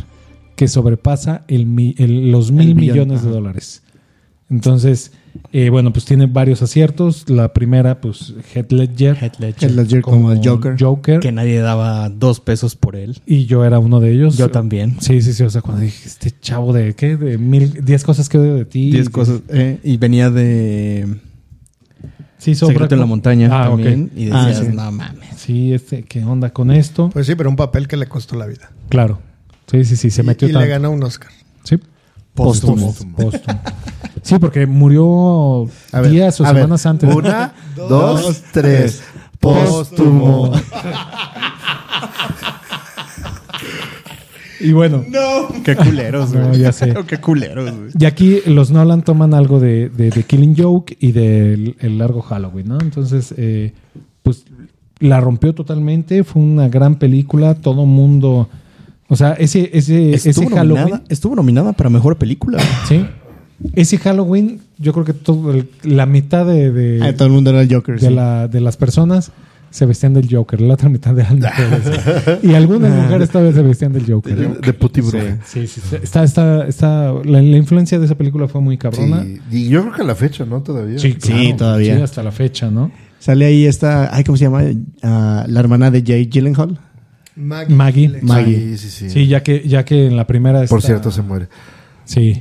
que 0.54 0.68
sobrepasa 0.68 1.44
el 1.48 1.66
mi- 1.66 1.94
el- 1.98 2.30
los 2.30 2.50
mil 2.52 2.74
millones 2.74 3.22
de 3.24 3.30
dólares. 3.30 3.82
Entonces, 4.48 5.12
eh, 5.52 5.70
bueno, 5.70 5.92
pues 5.92 6.04
tiene 6.04 6.26
varios 6.26 6.62
aciertos. 6.62 7.28
La 7.28 7.52
primera, 7.52 8.00
pues, 8.00 8.34
Heath 8.54 8.72
Ledger. 8.72 9.16
Heath 9.20 9.38
Ledger. 9.38 9.70
Heath 9.70 9.76
Ledger 9.76 10.02
como 10.02 10.32
el 10.32 10.40
Joker. 10.46 10.76
Joker. 10.78 11.20
Que 11.20 11.32
nadie 11.32 11.58
daba 11.60 12.08
dos 12.08 12.40
pesos 12.40 12.76
por 12.76 12.96
él. 12.96 13.18
Y 13.26 13.46
yo 13.46 13.64
era 13.64 13.78
uno 13.78 14.00
de 14.00 14.12
ellos. 14.12 14.36
Yo 14.36 14.50
también. 14.50 14.96
Sí, 15.00 15.22
sí, 15.22 15.32
sí. 15.32 15.42
O 15.42 15.50
sea, 15.50 15.62
cuando 15.62 15.82
dije, 15.82 16.06
este 16.06 16.30
chavo 16.40 16.72
de 16.72 16.94
qué? 16.94 17.16
De 17.16 17.38
mil, 17.38 17.84
diez 17.84 18.04
cosas 18.04 18.28
que 18.28 18.38
odio 18.38 18.54
de 18.54 18.64
ti. 18.64 18.90
Diez 18.90 19.08
cosas. 19.10 19.40
eh, 19.48 19.78
y 19.82 19.96
venía 19.96 20.30
de 20.30 21.16
Sí. 22.38 22.54
Secreto 22.54 22.94
en 22.94 23.00
la 23.00 23.06
Montaña 23.06 23.48
Ah, 23.50 23.68
también. 23.68 24.10
Y 24.14 24.30
Ah, 24.30 24.46
decías, 24.46 24.66
sí. 24.68 24.72
no 24.72 24.92
mames. 24.92 25.28
Sí, 25.36 25.72
este, 25.72 26.02
¿qué 26.02 26.22
onda 26.24 26.50
con 26.50 26.70
esto? 26.70 27.10
Pues 27.12 27.26
sí, 27.26 27.34
pero 27.34 27.48
un 27.50 27.56
papel 27.56 27.88
que 27.88 27.96
le 27.96 28.06
costó 28.06 28.36
la 28.36 28.46
vida. 28.46 28.70
Claro. 28.88 29.20
Sí, 29.70 29.84
sí, 29.84 29.96
sí. 29.96 30.10
Se 30.10 30.22
y 30.22 30.24
metió 30.26 30.48
y 30.48 30.52
tanto. 30.52 30.64
le 30.64 30.70
ganó 30.70 30.90
un 30.90 31.02
Oscar. 31.02 31.30
Sí. 31.64 31.76
Póstumo. 32.36 32.94
Póstumo. 33.16 33.30
Sí, 34.22 34.40
porque 34.40 34.66
murió 34.66 35.68
A 35.92 36.00
ver, 36.00 36.10
días 36.10 36.40
o 36.40 36.44
a 36.44 36.48
ver. 36.52 36.62
semanas 36.62 36.84
antes. 36.84 37.14
Una, 37.14 37.52
dos, 37.76 38.42
tres. 38.52 39.04
Póstumo. 39.38 40.50
Y 44.58 44.72
bueno, 44.72 45.04
Qué 45.64 45.76
culeros, 45.76 46.32
güey. 46.32 46.44
No, 46.46 46.54
ya 46.54 46.72
sé. 46.72 46.94
Qué 47.06 47.18
culeros, 47.18 47.70
güey. 47.70 47.90
y 47.98 48.04
aquí 48.06 48.40
los 48.46 48.70
Nolan 48.70 49.02
toman 49.02 49.34
algo 49.34 49.60
de, 49.60 49.90
de, 49.90 50.10
de 50.10 50.22
Killing 50.22 50.56
Joke 50.56 50.96
y 50.98 51.12
del 51.12 51.76
el 51.78 51.98
largo 51.98 52.22
Halloween, 52.22 52.68
¿no? 52.68 52.78
Entonces, 52.80 53.34
eh, 53.36 53.74
pues 54.22 54.44
la 54.98 55.20
rompió 55.20 55.54
totalmente. 55.54 56.24
Fue 56.24 56.42
una 56.42 56.68
gran 56.68 56.96
película. 56.96 57.54
Todo 57.54 57.84
mundo. 57.84 58.48
O 59.08 59.16
sea, 59.16 59.32
ese, 59.34 59.70
ese, 59.72 60.14
ese 60.14 60.32
Halloween. 60.32 60.68
nominada, 60.68 61.02
estuvo 61.08 61.36
nominada 61.36 61.72
para 61.72 61.90
mejor 61.90 62.16
película. 62.16 62.58
Sí. 62.88 63.06
Ese 63.74 63.98
Halloween, 63.98 64.60
yo 64.78 64.92
creo 64.92 65.04
que 65.04 65.12
todo 65.14 65.52
el- 65.52 65.68
la 65.82 66.06
mitad 66.06 66.44
de, 66.46 66.70
de, 66.72 67.02
Ah, 67.02 67.12
todo 67.14 67.28
el 67.28 67.32
mundo 67.34 67.50
era 67.50 67.62
el 67.62 67.72
Joker. 67.72 67.98
de 68.00 68.08
sí. 68.08 68.12
la, 68.14 68.48
de 68.48 68.60
las 68.60 68.76
personas 68.76 69.30
se 69.70 69.86
vestían 69.86 70.12
del 70.14 70.28
Joker. 70.30 70.60
La 70.60 70.74
otra 70.74 70.88
mitad 70.88 71.18
eran 71.18 71.36
mujeres. 71.40 72.38
y 72.42 72.54
algunas 72.54 72.90
mujeres 72.92 73.30
todavía 73.30 73.52
se 73.52 73.62
vestían 73.62 73.92
del 73.92 74.06
De, 74.06 74.12
Joker. 74.12 74.60
de 74.60 74.72
puti 74.72 75.00
bruja. 75.00 75.38
Sí, 75.46 75.66
sí, 75.66 75.80
sí. 75.88 75.96
Está, 76.02 76.24
está, 76.24 76.66
está, 76.66 77.12
la, 77.24 77.42
la 77.42 77.56
influencia 77.56 77.98
de 77.98 78.06
esa 78.06 78.14
película 78.16 78.48
fue 78.48 78.60
muy 78.60 78.76
cabrona. 78.76 79.22
Sí, 79.22 79.40
Y 79.52 79.68
yo 79.68 79.82
creo 79.82 79.94
que 79.94 80.02
a 80.02 80.04
la 80.04 80.14
fecha, 80.16 80.44
¿no? 80.44 80.62
Todavía. 80.62 80.98
Sí, 80.98 81.14
claro. 81.14 81.40
Sí, 81.42 81.54
todavía. 81.56 81.96
Sí, 81.96 82.02
hasta 82.02 82.22
la 82.22 82.32
fecha, 82.32 82.70
¿no? 82.70 82.90
Sale 83.18 83.44
ahí 83.46 83.66
esta, 83.66 84.14
ay, 84.14 84.24
¿cómo 84.24 84.36
se 84.36 84.44
llama? 84.44 84.62
Ah, 85.02 85.44
la 85.48 85.60
hermana 85.60 85.90
de 85.90 86.02
Jay 86.06 86.26
Gyllenhaal. 86.26 86.78
Maggie. 87.36 87.74
Maggie. 87.74 88.06
Gyllenhaal. 88.08 88.24
Maggie. 88.44 88.76
Sí, 88.78 88.78
sí, 88.78 88.90
sí. 88.90 89.10
Sí, 89.10 89.26
ya 89.26 89.42
que, 89.42 89.66
ya 89.68 89.84
que 89.84 90.06
en 90.06 90.16
la 90.16 90.26
primera. 90.26 90.64
Por 90.66 90.78
está- 90.78 90.88
cierto, 90.88 91.10
se 91.10 91.22
muere. 91.22 91.48
Sí. 92.04 92.38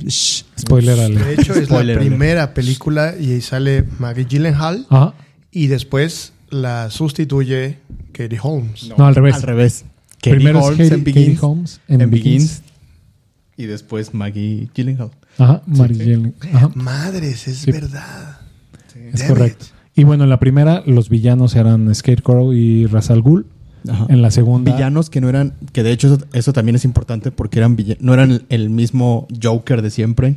Spoiler 0.58 0.98
alert. 1.00 1.24
De 1.26 1.34
hecho, 1.34 1.52
es 1.54 1.66
Spoiler 1.66 1.96
la 1.96 2.00
alert. 2.00 2.00
primera 2.00 2.54
película 2.54 3.14
y 3.18 3.32
ahí 3.32 3.40
sale 3.40 3.84
Maggie 3.98 4.24
Gyllenhaal 4.24 4.86
Ajá. 4.90 5.14
y 5.50 5.66
después 5.66 6.32
la 6.50 6.90
sustituye 6.90 7.78
Katie 8.12 8.38
Holmes. 8.42 8.90
No, 8.96 9.06
al 9.06 9.14
revés. 9.14 9.34
Al 9.34 9.42
revés. 9.42 9.84
Primero 10.22 10.60
Katie 10.60 10.84
es 10.84 10.90
Katie, 10.90 10.94
en 10.98 11.04
Katie 11.04 11.12
Begins, 11.24 11.42
Holmes 11.42 11.80
en, 11.88 12.00
en 12.00 12.10
Begins. 12.10 12.42
Begins. 12.42 12.62
Y 13.56 13.66
después 13.66 14.14
Maggie 14.14 14.68
Gyllenhaal. 14.74 15.10
Ajá. 15.38 15.62
Mary 15.66 15.96
Jane. 15.98 16.32
Ajá. 16.52 16.70
Madres, 16.74 17.46
es 17.48 17.58
Sí. 17.58 17.70
verdad. 17.72 18.38
Es 19.12 19.20
Damn 19.20 19.28
correcto. 19.28 19.66
Y 19.94 20.04
bueno, 20.04 20.24
en 20.24 20.30
la 20.30 20.38
primera, 20.38 20.82
los 20.86 21.08
villanos 21.08 21.54
eran 21.56 21.94
Scarecrow 21.94 22.52
y 22.52 22.86
Ra's 22.86 23.10
al 23.10 23.22
Ghul. 23.22 23.46
Ajá. 23.88 24.06
En 24.08 24.22
la 24.22 24.30
segunda. 24.30 24.72
Villanos 24.72 25.10
que 25.10 25.20
no 25.20 25.28
eran, 25.28 25.54
que 25.72 25.82
de 25.82 25.92
hecho 25.92 26.14
eso, 26.14 26.24
eso 26.32 26.52
también 26.52 26.76
es 26.76 26.84
importante 26.84 27.30
porque 27.30 27.58
eran 27.58 27.76
no 28.00 28.14
eran 28.14 28.30
el, 28.32 28.46
el 28.48 28.70
mismo 28.70 29.26
Joker 29.42 29.82
de 29.82 29.90
siempre. 29.90 30.36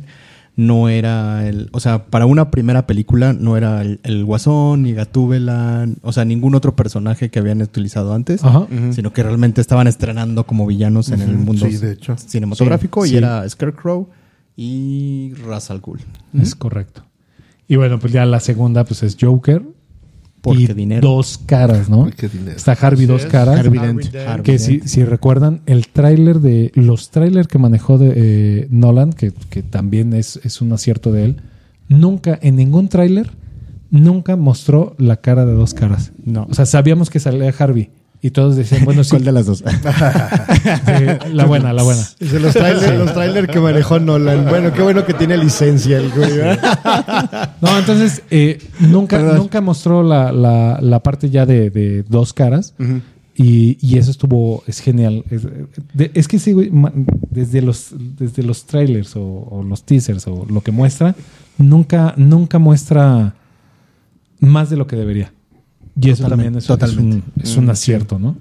No 0.56 0.88
era 0.90 1.48
el, 1.48 1.70
o 1.72 1.80
sea, 1.80 2.06
para 2.06 2.26
una 2.26 2.50
primera 2.50 2.86
película 2.86 3.32
no 3.32 3.56
era 3.56 3.80
el, 3.82 4.00
el 4.02 4.24
Guasón 4.24 4.82
ni 4.82 4.92
Gatúbela, 4.92 5.88
o 6.02 6.12
sea, 6.12 6.24
ningún 6.26 6.54
otro 6.54 6.74
personaje 6.76 7.30
que 7.30 7.38
habían 7.38 7.62
utilizado 7.62 8.12
antes, 8.12 8.44
Ajá. 8.44 8.66
sino 8.90 9.12
que 9.12 9.22
realmente 9.22 9.60
estaban 9.60 9.86
estrenando 9.86 10.44
como 10.44 10.66
villanos 10.66 11.10
en 11.10 11.22
el 11.22 11.38
mundo 11.38 11.66
Sí, 11.66 11.76
de 11.78 11.92
hecho. 11.92 12.16
cinematográfico 12.18 13.04
Sí, 13.04 13.08
y 13.08 13.10
sí. 13.12 13.16
era 13.18 13.48
Scarecrow 13.48 14.08
y 14.56 15.32
Ra's 15.46 15.70
al 15.70 15.80
Ghul. 15.80 16.00
Es 16.38 16.54
correcto. 16.54 17.04
Y 17.68 17.76
bueno, 17.76 17.98
pues 18.00 18.12
ya 18.12 18.26
la 18.26 18.40
segunda, 18.40 18.84
pues 18.84 19.02
es 19.04 19.16
Joker. 19.18 19.62
Porque 20.40 20.62
y 20.62 20.66
dinero. 20.68 21.06
Dos 21.06 21.38
caras, 21.38 21.88
¿no? 21.88 22.06
Dinero. 22.06 22.56
Está 22.56 22.72
Harvey 22.72 23.06
dos 23.06 23.26
caras. 23.26 23.58
Harvey 23.60 23.78
Harvey 23.78 24.08
Dent. 24.08 24.28
Harvey 24.28 24.44
que 24.44 24.58
si, 24.58 24.80
si 24.80 25.04
recuerdan, 25.04 25.60
el 25.66 25.88
tráiler 25.88 26.40
de. 26.40 26.72
Los 26.74 27.10
tráiler 27.10 27.46
que 27.46 27.58
manejó 27.58 27.98
de 27.98 28.12
eh, 28.16 28.68
Nolan, 28.70 29.12
que, 29.12 29.32
que 29.50 29.62
también 29.62 30.14
es, 30.14 30.40
es 30.42 30.60
un 30.60 30.72
acierto 30.72 31.12
de 31.12 31.24
él, 31.24 31.36
nunca, 31.88 32.38
en 32.40 32.56
ningún 32.56 32.88
tráiler, 32.88 33.30
nunca 33.90 34.36
mostró 34.36 34.94
la 34.98 35.16
cara 35.16 35.44
de 35.44 35.52
dos 35.52 35.74
caras. 35.74 36.12
No. 36.24 36.46
O 36.50 36.54
sea, 36.54 36.66
sabíamos 36.66 37.10
que 37.10 37.20
salía 37.20 37.54
Harvey. 37.58 37.90
Y 38.22 38.32
todos 38.32 38.54
decían, 38.54 38.84
bueno, 38.84 39.02
sí, 39.02 39.10
¿Cuál 39.10 39.24
de 39.24 39.32
las 39.32 39.46
dos? 39.46 39.58
sí, 39.66 41.32
la 41.32 41.46
buena, 41.46 41.72
la 41.72 41.82
buena. 41.82 42.02
Los 42.20 42.52
trailers 42.52 42.98
los 42.98 43.14
trailer 43.14 43.46
que 43.46 43.60
manejó 43.60 43.98
Nolan. 43.98 44.46
Bueno, 44.48 44.72
qué 44.74 44.82
bueno 44.82 45.06
que 45.06 45.14
tiene 45.14 45.38
licencia 45.38 45.96
el 45.98 46.10
güey. 46.10 46.30
No, 47.62 47.78
entonces 47.78 48.22
eh, 48.30 48.58
nunca, 48.80 49.16
Perdón. 49.16 49.36
nunca 49.38 49.60
mostró 49.62 50.02
la, 50.02 50.32
la, 50.32 50.78
la 50.82 51.00
parte 51.02 51.30
ya 51.30 51.46
de, 51.46 51.70
de 51.70 52.02
dos 52.08 52.34
caras. 52.34 52.74
y, 53.34 53.78
y 53.80 53.96
eso 53.96 54.10
estuvo, 54.10 54.64
es 54.66 54.80
genial. 54.80 55.24
Es, 55.30 55.42
de- 55.94 56.10
es 56.12 56.28
que 56.28 56.38
sí, 56.38 56.52
güey, 56.52 56.70
desde 57.30 57.62
los, 57.62 57.94
desde 58.18 58.42
los 58.42 58.66
trailers 58.66 59.16
o, 59.16 59.22
o 59.22 59.62
los 59.62 59.84
teasers 59.84 60.26
o 60.26 60.44
lo 60.46 60.60
que 60.60 60.72
muestra, 60.72 61.14
nunca, 61.56 62.12
nunca 62.18 62.58
muestra 62.58 63.34
más 64.40 64.68
de 64.68 64.76
lo 64.76 64.86
que 64.86 64.96
debería. 64.96 65.32
Y 66.00 66.10
eso 66.10 66.28
también 66.28 66.56
es, 66.56 66.68
es 66.68 66.96
un, 66.96 67.22
es 67.42 67.56
un 67.56 67.68
acierto, 67.70 68.18
¿no? 68.18 68.36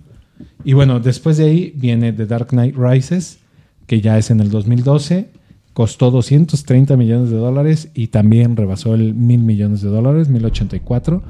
Y 0.64 0.73
bueno, 0.73 0.99
después 0.99 1.38
de 1.38 1.45
ahí 1.45 1.73
viene 1.76 2.14
The 2.14 2.26
Dark 2.26 2.48
Knight 2.49 2.76
Rises, 2.77 3.40
que 3.88 4.02
ya 4.02 4.18
es 4.18 4.30
en 4.31 4.40
el 4.40 4.49
2012. 4.49 5.30
Costó 5.73 6.11
230 6.11 6.98
millones 6.98 7.30
de 7.30 7.38
dólares 7.38 7.90
y 7.94 8.07
también 8.07 8.57
rebasó 8.57 8.95
el 8.95 9.14
mil 9.14 9.40
millones 9.40 9.81
de 9.81 9.90
dólares, 9.90 10.27
1084. 10.30 11.23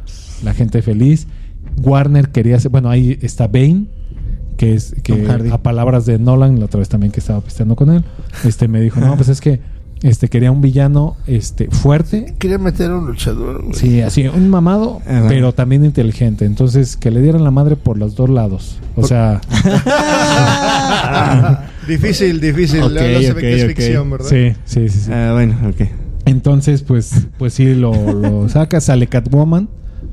La 0.44 0.54
gente 0.54 0.82
feliz. 0.82 1.28
Warner 1.82 2.30
quería 2.30 2.56
hacer, 2.56 2.72
bueno, 2.72 2.90
ahí 2.90 3.18
está 3.22 3.48
Bane, 3.48 3.86
que 4.58 4.74
es 4.74 4.96
que 5.04 5.28
a 5.52 5.58
palabras 5.62 6.06
de 6.06 6.18
Nolan, 6.20 6.60
la 6.60 6.66
otra 6.66 6.80
vez 6.80 6.90
también 6.90 7.12
que 7.12 7.20
estaba 7.20 7.42
pisteando 7.42 7.76
con 7.76 7.92
él, 7.92 8.04
este 8.44 8.68
me 8.68 8.82
dijo, 8.82 9.00
no, 9.00 9.16
pues 9.16 9.30
es 9.30 9.40
que 9.40 9.62
este 10.02 10.30
quería 10.30 10.52
un 10.52 10.62
villano 10.62 11.16
este 11.28 11.68
fuerte, 11.70 12.34
Quería 12.40 12.58
meter 12.58 12.90
a 12.92 12.98
un 12.98 13.08
luchador, 13.08 13.62
güey. 13.64 13.74
Sí, 13.76 14.02
así, 14.02 14.28
un 14.28 14.50
mamado, 14.50 15.02
Ajá. 15.06 15.26
pero 15.28 15.54
también 15.54 15.86
inteligente. 15.86 16.46
Entonces, 16.46 16.98
que 16.98 17.12
le 17.12 17.22
dieran 17.22 17.44
la 17.44 17.52
madre 17.52 17.76
por 17.76 17.98
los 17.98 18.16
dos 18.16 18.30
lados. 18.30 18.80
O 18.96 19.06
sea, 19.06 19.42
difícil, 21.88 22.40
difícil. 22.40 22.84
Ok, 22.84 22.92
Luego 22.92 23.20
se 23.22 23.30
ok, 23.32 23.36
ve 23.36 23.42
que 23.42 23.56
es 23.56 23.68
ficción, 23.68 24.12
¿verdad? 24.12 24.28
sí, 24.30 24.54
sí, 24.66 24.90
sí. 24.90 25.00
sí. 25.02 25.12
Ah, 25.12 25.32
bueno, 25.34 25.56
ok. 25.70 25.88
Entonces, 26.26 26.84
pues, 26.84 27.28
pues 27.38 27.54
sí, 27.54 27.74
lo, 27.74 27.92
lo 28.14 28.48
saca. 28.50 28.80
Sale 28.82 29.08
Catwoman, 29.08 29.68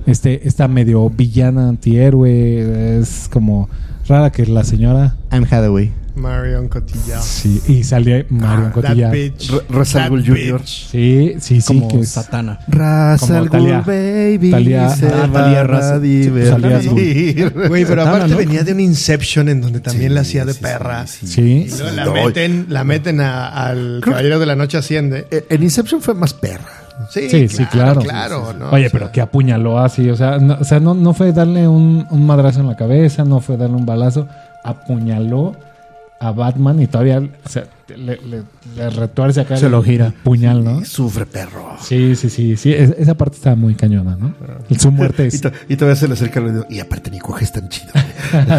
Este, 0.07 0.47
esta 0.49 0.67
medio 0.69 1.09
villana 1.11 1.69
antihéroe. 1.69 2.99
Es 3.01 3.29
como 3.31 3.69
rara 4.09 4.31
que 4.33 4.47
la 4.47 4.65
señora. 4.65 5.17
I'm 5.31 5.45
Hathaway. 5.45 5.93
Marion 6.16 6.68
Cotillard. 6.68 7.22
Sí, 7.22 7.60
y 7.68 7.84
salía 7.84 8.24
Marion 8.30 8.66
Ah, 8.68 8.72
Cotillard. 8.72 9.12
bitch. 9.12 9.51
Ra- 9.51 9.59
Ra's 9.68 9.94
al 9.97 10.02
That 10.02 10.09
Ghul 10.10 10.26
Jr.. 10.26 10.60
Sí, 10.66 11.34
sí, 11.40 11.60
sí. 11.60 11.66
Como 11.66 11.88
que 11.88 12.01
es- 12.01 12.09
Satana. 12.09 12.59
Ghul 12.66 13.82
Baby 13.86 14.51
Talia- 14.51 14.88
se 14.97 15.06
ah, 15.06 15.28
Talia 15.32 15.64
Raza- 15.64 16.01
divertir. 16.01 17.52
Güey, 17.68 17.84
pero 17.84 18.02
Satana, 18.02 18.10
aparte 18.24 18.28
¿no? 18.32 18.36
venía 18.38 18.64
de 18.64 18.72
un 18.72 18.80
Inception 18.80 19.48
en 19.48 19.60
donde 19.60 19.80
también 19.80 20.10
Sí, 20.10 20.14
la 20.14 20.20
hacía 20.22 20.44
de 20.44 20.52
sí, 20.55 20.60
perra. 20.62 21.06
sí, 21.06 21.26
Sí. 21.26 21.66
Y 21.68 21.94
la 21.94 22.05
No. 22.06 22.12
meten, 22.14 22.66
la 22.68 22.84
meten 22.84 23.20
a- 23.20 23.48
al 23.48 24.01
Creo- 24.02 24.12
Caballero 24.14 24.38
de 24.38 24.47
la 24.47 24.56
Noche 24.56 24.78
Asciende. 24.78 25.26
Eh, 25.30 25.44
En 25.51 25.62
Inception 25.62 26.01
fue 26.01 26.14
más 26.14 26.34
perra. 26.34 26.64
Sí, 27.10 27.28
Sí, 27.28 27.47
sí, 27.48 27.64
claro. 27.66 28.01
claro, 28.01 28.55
¿no? 28.59 28.70
Oye, 28.70 28.86
O 28.86 28.90
sea, 28.90 28.98
pero 28.98 29.12
que 29.12 29.20
apuñaló 29.20 29.78
así, 29.78 30.09
o 30.09 30.16
sea, 30.16 30.38
no, 30.38 30.56
o 30.59 30.64
sea, 30.64 30.80
no, 30.80 30.94
no 30.94 31.12
fue 31.12 31.30
darle 31.32 31.68
un, 31.68 32.06
un 32.10 32.26
madrazo 32.26 32.60
en 32.60 32.68
la 32.68 32.76
cabeza, 32.76 33.22
no 33.24 33.40
fue 33.40 33.59
darle 33.59 33.76
un 33.76 33.84
balazo, 33.84 34.26
apuñaló 34.64 35.55
a 36.20 36.30
Batman 36.32 36.80
y 36.80 36.86
todavía 36.86 37.18
o 37.18 37.48
sea, 37.48 37.64
le, 37.88 38.16
le, 38.22 38.43
le 38.76 38.90
retuerce 38.90 39.40
acá 39.43 39.56
Se 39.56 39.66
el- 39.66 39.72
lo 39.72 39.82
gira. 39.82 40.06
el 40.06 40.12
puñal, 40.14 40.64
¿no? 40.64 40.80
Y 40.80 40.84
sufre 40.86 41.26
perro. 41.26 41.76
Sí, 41.80 42.16
sí, 42.16 42.30
sí, 42.30 42.56
sí, 42.56 42.72
es- 42.72 42.94
esa 42.98 43.14
parte 43.16 43.36
estaba 43.36 43.55
muy 43.56 43.74
cañona, 43.74 44.16
¿no? 44.18 44.34
Su 44.78 44.90
muerte 44.90 45.24
Y, 45.24 45.28
es... 45.28 45.40
to- 45.40 45.52
y 45.68 45.76
todavía 45.76 45.97
se 45.97 46.09
le 46.09 46.14
acerca 46.14 46.40
el 46.40 46.47
dedo. 46.47 46.66
Y 46.70 46.80
aparte 46.80 47.10
ni 47.10 47.18
coges 47.18 47.52
tan 47.52 47.68
chido. 47.68 47.93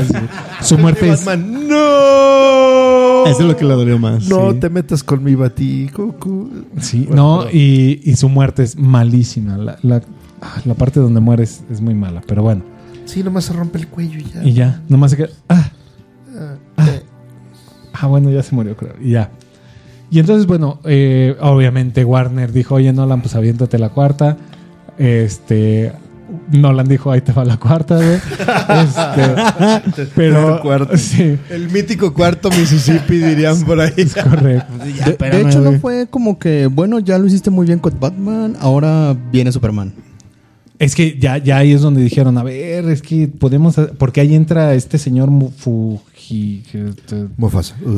Sí. 0.07 0.13
Su 0.61 0.77
muerte 0.77 1.09
es... 1.09 1.25
Batman, 1.25 1.67
¡No! 1.67 3.25
Eso 3.25 3.39
es 3.41 3.45
lo 3.45 3.57
que 3.57 3.65
le 3.65 3.73
dolió 3.73 3.99
más. 3.99 4.27
No 4.29 4.51
Sí. 4.53 4.59
te 4.59 4.69
metas 4.69 5.03
con 5.03 5.23
mi 5.23 5.35
baticucu. 5.35 6.49
Sí, 6.79 7.05
Bueno, 7.07 7.38
no, 7.39 7.43
pero- 7.45 7.57
y, 7.57 8.01
y 8.03 8.15
su 8.15 8.29
muerte 8.29 8.63
es 8.63 8.77
malísima. 8.77 9.57
La, 9.57 9.77
la, 9.81 10.01
ah, 10.41 10.61
la 10.63 10.73
parte 10.75 10.99
donde 10.99 11.19
muere 11.19 11.43
es, 11.43 11.63
es 11.69 11.81
muy 11.81 11.93
mala, 11.95 12.21
pero 12.25 12.43
bueno. 12.43 12.63
Sí, 13.05 13.23
nomás 13.23 13.45
se 13.45 13.53
rompe 13.53 13.77
el 13.79 13.88
cuello 13.88 14.19
y 14.19 14.23
ya. 14.31 14.43
Y 14.43 14.53
ya, 14.53 14.81
nomás 14.89 15.11
se 15.11 15.17
queda... 15.17 15.29
Ah, 15.49 15.69
Ah, 18.02 18.07
bueno, 18.07 18.30
ya 18.32 18.44
se 18.44 18.53
murió, 18.56 18.76
creo. 18.76 18.94
Y 19.02 19.11
ya. 19.11 19.30
Y 20.10 20.19
entonces, 20.19 20.45
bueno, 20.48 20.80
eh, 20.86 21.36
obviamente 21.41 22.06
Warner 22.06 22.52
dijo, 22.52 22.76
oye, 22.76 22.94
Nolan, 22.94 23.22
pues 23.22 23.36
aviéntate 23.36 23.78
la 23.78 23.90
cuarta. 23.90 24.38
Este. 24.98 25.91
Nolan 26.52 26.88
dijo, 26.88 27.10
ahí 27.11 27.22
te 27.22 27.32
va 27.32 27.45
la 27.45 27.57
cuarta, 27.57 27.95
güey. 27.95 28.18
Este, 29.88 30.07
pero. 30.15 30.60
cuarta. 30.61 30.98
Sí, 30.98 31.38
El 31.49 31.69
mítico 31.72 32.14
cuarto 32.14 32.49
Mississippi, 32.49 33.18
dirían 33.18 33.61
por 33.64 33.80
ahí. 33.80 33.94
es 33.98 34.14
correcto. 34.14 34.74
De, 34.84 35.30
de 35.30 35.41
hecho, 35.41 35.61
no 35.61 35.74
fue 35.80 36.07
como 36.10 36.38
que, 36.40 36.68
bueno, 36.68 36.99
ya 36.99 37.18
lo 37.18 37.28
hiciste 37.28 37.49
muy 37.49 37.65
bien 37.68 37.80
con 37.80 37.98
Batman, 37.99 38.56
ahora 38.60 39.15
viene 39.32 39.52
Superman. 39.52 39.94
Es 40.80 40.95
que 40.95 41.18
ya, 41.18 41.38
ya 41.38 41.57
ahí 41.57 41.72
es 41.72 41.82
donde 41.82 42.02
dijeron, 42.02 42.38
a 42.38 42.44
ver, 42.44 42.86
es 42.90 43.02
que 43.02 43.28
podemos. 43.28 43.76
Porque 43.98 44.22
ahí 44.22 44.36
entra 44.36 44.74
este 44.74 44.98
señor 44.98 45.32
Mu- 45.32 45.52
Fuji. 46.28 46.64
este, 46.74 47.28
Mufasa. 47.38 47.76
Uh. 47.84 47.98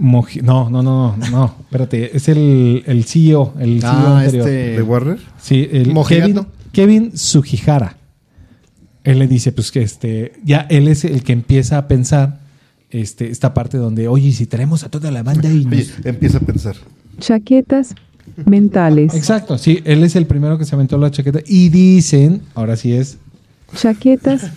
Moji- 0.00 0.42
no, 0.42 0.70
no, 0.70 0.82
no, 0.82 1.16
no, 1.16 1.30
no. 1.30 1.54
Espérate, 1.62 2.16
es 2.16 2.28
el, 2.28 2.84
el 2.86 3.04
CEO, 3.04 3.54
el 3.58 3.80
CEO 3.80 3.90
Ah, 3.90 4.20
anterior. 4.20 4.48
este. 4.48 4.76
¿De 4.76 4.82
Warner? 4.82 5.18
Sí, 5.40 5.68
el 5.72 5.92
Mojigato. 5.92 6.46
Kevin, 6.72 7.08
Kevin 7.08 7.18
Sugihara. 7.18 7.96
Él 9.04 9.18
le 9.18 9.26
dice, 9.26 9.50
pues 9.52 9.72
que 9.72 9.82
este, 9.82 10.32
ya 10.44 10.66
él 10.70 10.86
es 10.86 11.04
el 11.04 11.22
que 11.24 11.32
empieza 11.32 11.78
a 11.78 11.88
pensar 11.88 12.40
este, 12.90 13.30
esta 13.30 13.54
parte 13.54 13.76
donde, 13.78 14.06
oye, 14.06 14.28
¿y 14.28 14.32
si 14.32 14.46
traemos 14.46 14.84
a 14.84 14.88
toda 14.88 15.10
la 15.10 15.22
banda 15.22 15.50
y 15.50 15.64
nos-" 15.64 15.72
Oye, 15.72 15.86
empieza 16.04 16.38
a 16.38 16.40
pensar. 16.42 16.76
Chaquetas 17.18 17.94
mentales. 18.46 19.14
Exacto, 19.14 19.58
sí, 19.58 19.80
él 19.84 20.04
es 20.04 20.14
el 20.14 20.26
primero 20.26 20.58
que 20.58 20.64
se 20.64 20.74
aventó 20.76 20.96
la 20.98 21.10
chaqueta 21.10 21.40
y 21.46 21.70
dicen, 21.70 22.42
ahora 22.54 22.76
sí 22.76 22.92
es, 22.92 23.18
Chaquetas 23.74 24.50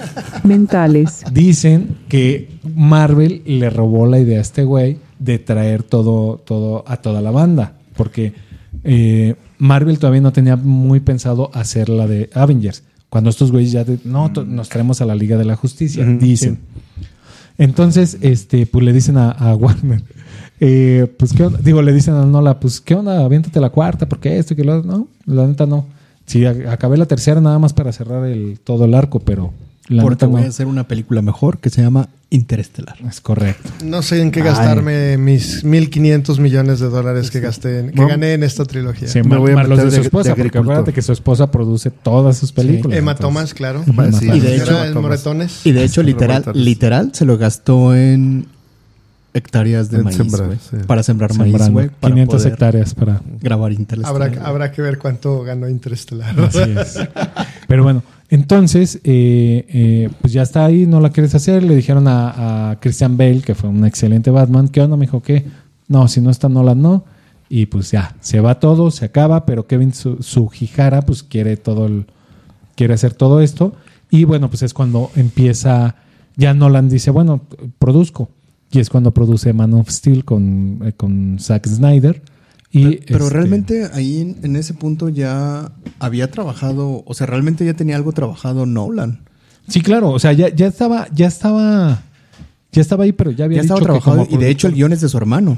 mentales. 0.44 1.24
dicen 1.32 1.98
que 2.08 2.50
Marvel 2.76 3.42
le 3.46 3.70
robó 3.70 4.06
la 4.08 4.20
idea 4.20 4.38
a 4.40 4.42
este 4.42 4.64
güey 4.64 4.98
de 5.20 5.38
traer 5.40 5.84
todo, 5.84 6.38
todo 6.46 6.84
a 6.88 6.98
toda 6.98 7.22
la 7.22 7.32
banda, 7.32 7.74
porque 7.96 8.34
eh, 8.84 9.36
Marvel 9.60 10.00
todavía 10.00 10.22
no 10.22 10.32
tenía 10.34 10.56
muy 10.56 11.00
pensado 11.02 11.52
hacer 11.54 11.90
la 11.90 12.08
de 12.08 12.30
Avengers. 12.34 12.84
Cuando 13.10 13.30
estos 13.30 13.52
güeyes 13.52 13.72
ya 13.74 13.84
de- 13.84 14.00
no 14.06 14.30
nos 14.30 14.70
traemos 14.70 15.02
a 15.02 15.06
la 15.06 15.14
Liga 15.16 15.38
de 15.38 15.46
la 15.46 15.56
Justicia, 15.56 16.06
dicen. 16.06 16.60
Entonces, 17.58 18.18
este, 18.22 18.66
pues 18.66 18.84
le 18.86 18.94
dicen 18.94 19.18
a, 19.18 19.32
a 19.32 19.56
Warner, 19.56 20.02
eh, 20.60 21.14
pues 21.18 21.34
qué 21.34 21.44
onda? 21.44 21.60
digo, 21.62 21.82
le 21.82 21.94
dicen 21.94 22.14
a 22.16 22.26
Nola, 22.26 22.60
pues 22.60 22.80
qué 22.82 22.96
onda, 22.96 23.24
aviéntate 23.24 23.60
la 23.60 23.70
cuarta, 23.70 24.08
porque 24.08 24.38
esto 24.40 24.54
y 24.54 24.58
que 24.58 24.64
lo 24.64 24.80
otro?". 24.80 24.90
no, 24.92 25.08
la 25.26 25.46
neta 25.46 25.66
no. 25.66 25.86
Sí, 26.32 26.46
acabé 26.46 26.98
la 26.98 27.06
tercera 27.06 27.42
nada 27.42 27.60
más 27.60 27.74
para 27.74 27.92
cerrar 27.92 28.26
el 28.26 28.60
todo 28.64 28.86
el 28.86 28.94
arco, 28.94 29.20
pero 29.20 29.52
la 29.88 30.04
Porque 30.04 30.26
voy 30.26 30.42
no. 30.42 30.48
a 30.48 30.50
hacer 30.50 30.68
una 30.68 30.88
película 30.88 31.22
mejor 31.22 31.58
que 31.60 31.70
se 31.70 31.82
llama 31.82 32.08
Interestelar. 32.30 32.96
Es 33.06 33.20
correcto. 33.20 33.70
No 33.84 34.02
sé 34.02 34.22
en 34.22 34.32
qué 34.32 34.42
gastarme 34.42 35.18
mis 35.18 35.66
1.500 35.66 36.40
millones 36.40 36.80
de 36.80 36.88
dólares 36.88 37.30
que 37.30 37.42
gasté, 37.42 37.80
en- 37.80 37.92
que 37.92 38.06
gané 38.06 38.34
en 38.36 38.44
esta 38.44 38.64
trilogía. 38.64 39.10
Sí, 39.10 39.22
Me 39.24 39.36
voy 39.38 39.52
a 39.52 39.64
los 39.64 39.78
de 39.78 39.84
su 39.86 39.90
de- 39.92 39.96
de 39.98 40.02
esposa, 40.04 40.36
porque 40.36 40.58
acuérdate 40.58 40.94
que 40.94 41.02
su 41.02 41.12
esposa 41.12 41.52
produce 41.52 41.92
todas 41.92 42.38
sus 42.38 42.54
películas. 42.54 42.98
Emma 42.98 43.12
entonces- 43.12 43.34
Thomas, 43.34 43.54
claro. 43.54 43.84
Sí, 44.18 44.30
Y 44.32 44.40
de 44.40 44.56
Era 44.56 44.64
hecho- 44.64 44.84
el 44.86 44.96
Moretones. 44.96 45.66
Y 45.66 45.74
de 45.74 45.84
hecho, 45.84 46.02
literal, 46.04 46.46
literal, 46.54 47.10
se 47.14 47.26
lo 47.26 47.38
gastó 47.38 47.94
en 47.94 48.46
hectáreas 49.34 49.90
de 49.90 49.98
En 50.00 50.04
maíz, 50.04 50.18
sembrar, 50.18 50.48
güey. 50.48 50.60
sí. 50.60 50.78
Para 50.88 51.04
sembrar 51.04 51.34
maíz, 51.36 51.52
Sembrando 51.52 51.74
güey. 51.74 51.90
Para 51.90 52.14
500 52.14 52.38
poder 52.42 52.54
hectáreas 52.54 52.94
para... 52.94 53.22
grabar 53.42 53.72
Interestelar. 53.72 54.24
Habrá, 54.30 54.46
habrá 54.46 54.72
que 54.72 54.82
ver 54.82 54.98
cuánto 54.98 55.42
ganó 55.44 55.70
Interestelar. 55.70 56.40
Así 56.40 56.60
es. 56.78 57.00
Pero 57.68 57.84
bueno, 57.84 58.04
entonces, 58.30 58.96
eh, 59.04 59.66
eh, 59.70 60.10
pues 60.22 60.34
ya 60.34 60.42
está 60.42 60.66
ahí, 60.66 60.86
no 60.86 61.00
la 61.00 61.10
quieres 61.12 61.34
hacer. 61.36 61.64
Le 61.64 61.76
dijeron 61.76 62.08
a, 62.08 62.72
a 62.72 62.80
Christian 62.80 63.18
Bale, 63.18 63.42
que 63.42 63.56
fue 63.56 63.70
un 63.70 63.86
excelente 63.86 64.32
Batman, 64.32 64.68
¿qué 64.70 64.82
onda? 64.82 64.98
Me 64.98 65.06
dijo 65.06 65.22
que 65.22 65.46
no, 65.88 66.08
si 66.08 66.22
no 66.22 66.30
está 66.30 66.48
Nolan, 66.50 66.82
no. 66.82 67.06
Y 67.50 67.66
pues 67.66 67.92
ya, 67.92 68.16
se 68.22 68.40
va 68.40 68.60
todo, 68.62 68.92
se 68.92 69.04
acaba, 69.06 69.46
pero 69.46 69.68
Kevin 69.68 69.94
Su- 69.94 70.24
Sugihara, 70.24 71.02
pues 71.02 71.24
quiere 71.24 71.58
todo 71.58 71.86
el, 71.86 72.06
quiere 72.76 72.94
hacer 72.94 73.14
todo 73.14 73.42
esto. 73.42 73.74
Y 74.10 74.24
bueno, 74.24 74.50
pues 74.50 74.64
es 74.64 74.74
cuando 74.74 75.12
empieza, 75.16 75.96
ya 76.38 76.54
Nolan 76.54 76.88
dice, 76.90 77.12
bueno, 77.12 77.42
produzco. 77.80 78.30
Y 78.72 78.80
es 78.80 78.90
cuando 78.90 79.12
produce 79.14 79.54
Man 79.54 79.74
of 79.74 79.90
Steel 79.90 80.24
con, 80.24 80.80
eh, 80.86 80.94
con 80.94 81.38
Zack 81.40 81.68
Snyder. 81.68 82.22
Y, 82.72 82.84
Pero, 82.84 83.02
pero 83.06 83.26
este, 83.26 83.36
realmente 83.38 83.90
ahí 83.94 84.22
en, 84.22 84.38
en 84.44 84.56
ese 84.56 84.74
punto 84.74 85.10
ya 85.10 85.74
había 86.00 86.32
trabajado, 86.32 87.04
o 87.06 87.14
sea, 87.14 87.28
realmente 87.28 87.66
ya 87.66 87.74
tenía 87.74 87.98
algo 87.98 88.14
trabajado 88.14 88.66
Nolan. 88.66 89.20
Sí, 89.68 89.82
claro, 89.82 90.10
o 90.12 90.20
sea, 90.20 90.32
ya, 90.32 90.48
ya 90.50 90.68
estaba, 90.68 91.08
ya 91.14 91.28
estaba, 91.28 92.02
ya 92.72 92.82
estaba 92.82 93.04
ahí, 93.04 93.12
pero 93.12 93.32
ya 93.32 93.46
había 93.46 93.58
Ya 93.58 93.62
estaba 93.64 93.80
dicho 93.82 93.94
que 93.94 94.00
trabajado 94.00 94.28
y 94.30 94.38
de 94.38 94.50
hecho 94.50 94.68
el 94.68 94.74
guion 94.76 94.94
es 94.94 95.02
de 95.02 95.10
su 95.10 95.18
hermano. 95.18 95.58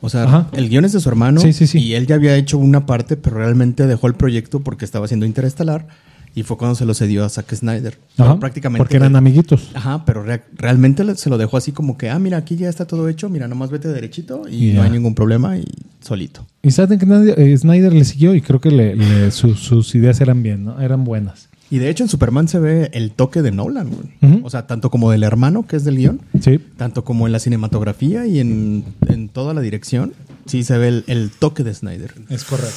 O 0.00 0.08
sea, 0.08 0.24
Ajá. 0.24 0.48
el 0.52 0.68
guion 0.68 0.84
es 0.84 0.92
de 0.92 1.00
su 1.00 1.08
hermano 1.08 1.40
Sí, 1.40 1.52
sí, 1.52 1.66
sí. 1.66 1.78
y 1.78 1.94
él 1.94 2.06
ya 2.06 2.16
había 2.16 2.34
hecho 2.36 2.58
una 2.58 2.84
parte, 2.86 3.16
pero 3.16 3.36
realmente 3.36 3.86
dejó 3.86 4.08
el 4.08 4.14
proyecto 4.14 4.60
porque 4.60 4.84
estaba 4.84 5.04
haciendo 5.04 5.26
Interestelar 5.26 5.86
y 6.34 6.42
fue 6.44 6.56
cuando 6.56 6.74
se 6.74 6.84
lo 6.84 6.94
cedió 6.94 7.24
a 7.24 7.28
Zack 7.28 7.54
Snyder. 7.54 7.98
Ajá, 8.18 8.38
prácticamente 8.38 8.78
porque 8.78 8.96
eran 8.96 9.16
amiguitos. 9.16 9.70
Ajá, 9.74 10.04
pero 10.04 10.22
re- 10.22 10.42
realmente 10.56 11.02
se 11.16 11.30
lo 11.30 11.38
dejó 11.38 11.56
así 11.56 11.72
como 11.72 11.96
que, 11.98 12.08
ah, 12.10 12.18
mira, 12.18 12.36
aquí 12.38 12.56
ya 12.56 12.68
está 12.68 12.86
todo 12.86 13.08
hecho, 13.08 13.28
mira, 13.28 13.48
nomás 13.48 13.70
vete 13.70 13.88
derechito 13.88 14.42
y 14.48 14.72
no 14.72 14.82
hay 14.82 14.90
ningún 14.90 15.14
problema 15.14 15.56
y 15.58 15.64
solito. 16.00 16.46
Y 16.62 16.70
saben 16.70 16.98
que 16.98 17.06
nadie- 17.06 17.34
eh, 17.36 17.56
Snyder 17.58 17.92
le 17.92 18.04
siguió 18.04 18.34
y 18.34 18.40
creo 18.40 18.60
que 18.60 18.70
le- 18.70 18.96
le- 18.96 19.30
su- 19.30 19.54
sus 19.54 19.94
ideas 19.94 20.20
eran 20.20 20.42
bien, 20.42 20.64
¿no? 20.64 20.80
Eran 20.80 21.04
buenas. 21.04 21.48
Y 21.72 21.78
de 21.78 21.88
hecho 21.88 22.02
en 22.02 22.08
Superman 22.08 22.48
se 22.48 22.58
ve 22.58 22.90
el 22.94 23.12
toque 23.12 23.42
de 23.42 23.52
Nolan, 23.52 23.90
güey. 23.90 24.40
O 24.42 24.50
sea, 24.50 24.66
tanto 24.66 24.90
como 24.90 25.10
del 25.12 25.22
hermano, 25.22 25.66
que 25.68 25.76
es 25.76 25.84
del 25.84 25.98
guion, 25.98 26.20
Sí. 26.40 26.58
tanto 26.76 27.04
como 27.04 27.26
en 27.26 27.32
la 27.32 27.38
cinematografía 27.38 28.26
y 28.26 28.40
en, 28.40 28.84
en 29.06 29.28
toda 29.28 29.54
la 29.54 29.60
dirección, 29.60 30.12
sí 30.46 30.64
se 30.64 30.76
ve 30.78 30.88
el, 30.88 31.04
el 31.06 31.30
toque 31.30 31.62
de 31.62 31.72
Snyder. 31.72 32.12
Es 32.28 32.42
correcto. 32.42 32.74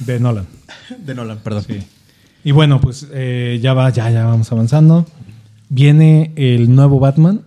De 0.00 0.20
Nolan. 0.20 0.46
De 1.06 1.14
Nolan, 1.14 1.38
perdón. 1.38 1.64
Y 2.44 2.52
bueno, 2.52 2.80
pues 2.80 3.08
eh, 3.12 3.58
ya 3.62 3.72
va, 3.74 3.90
ya, 3.90 4.10
ya 4.10 4.26
vamos 4.26 4.50
avanzando. 4.52 5.06
Viene 5.70 6.32
el 6.36 6.74
nuevo 6.74 7.00
Batman. 7.00 7.40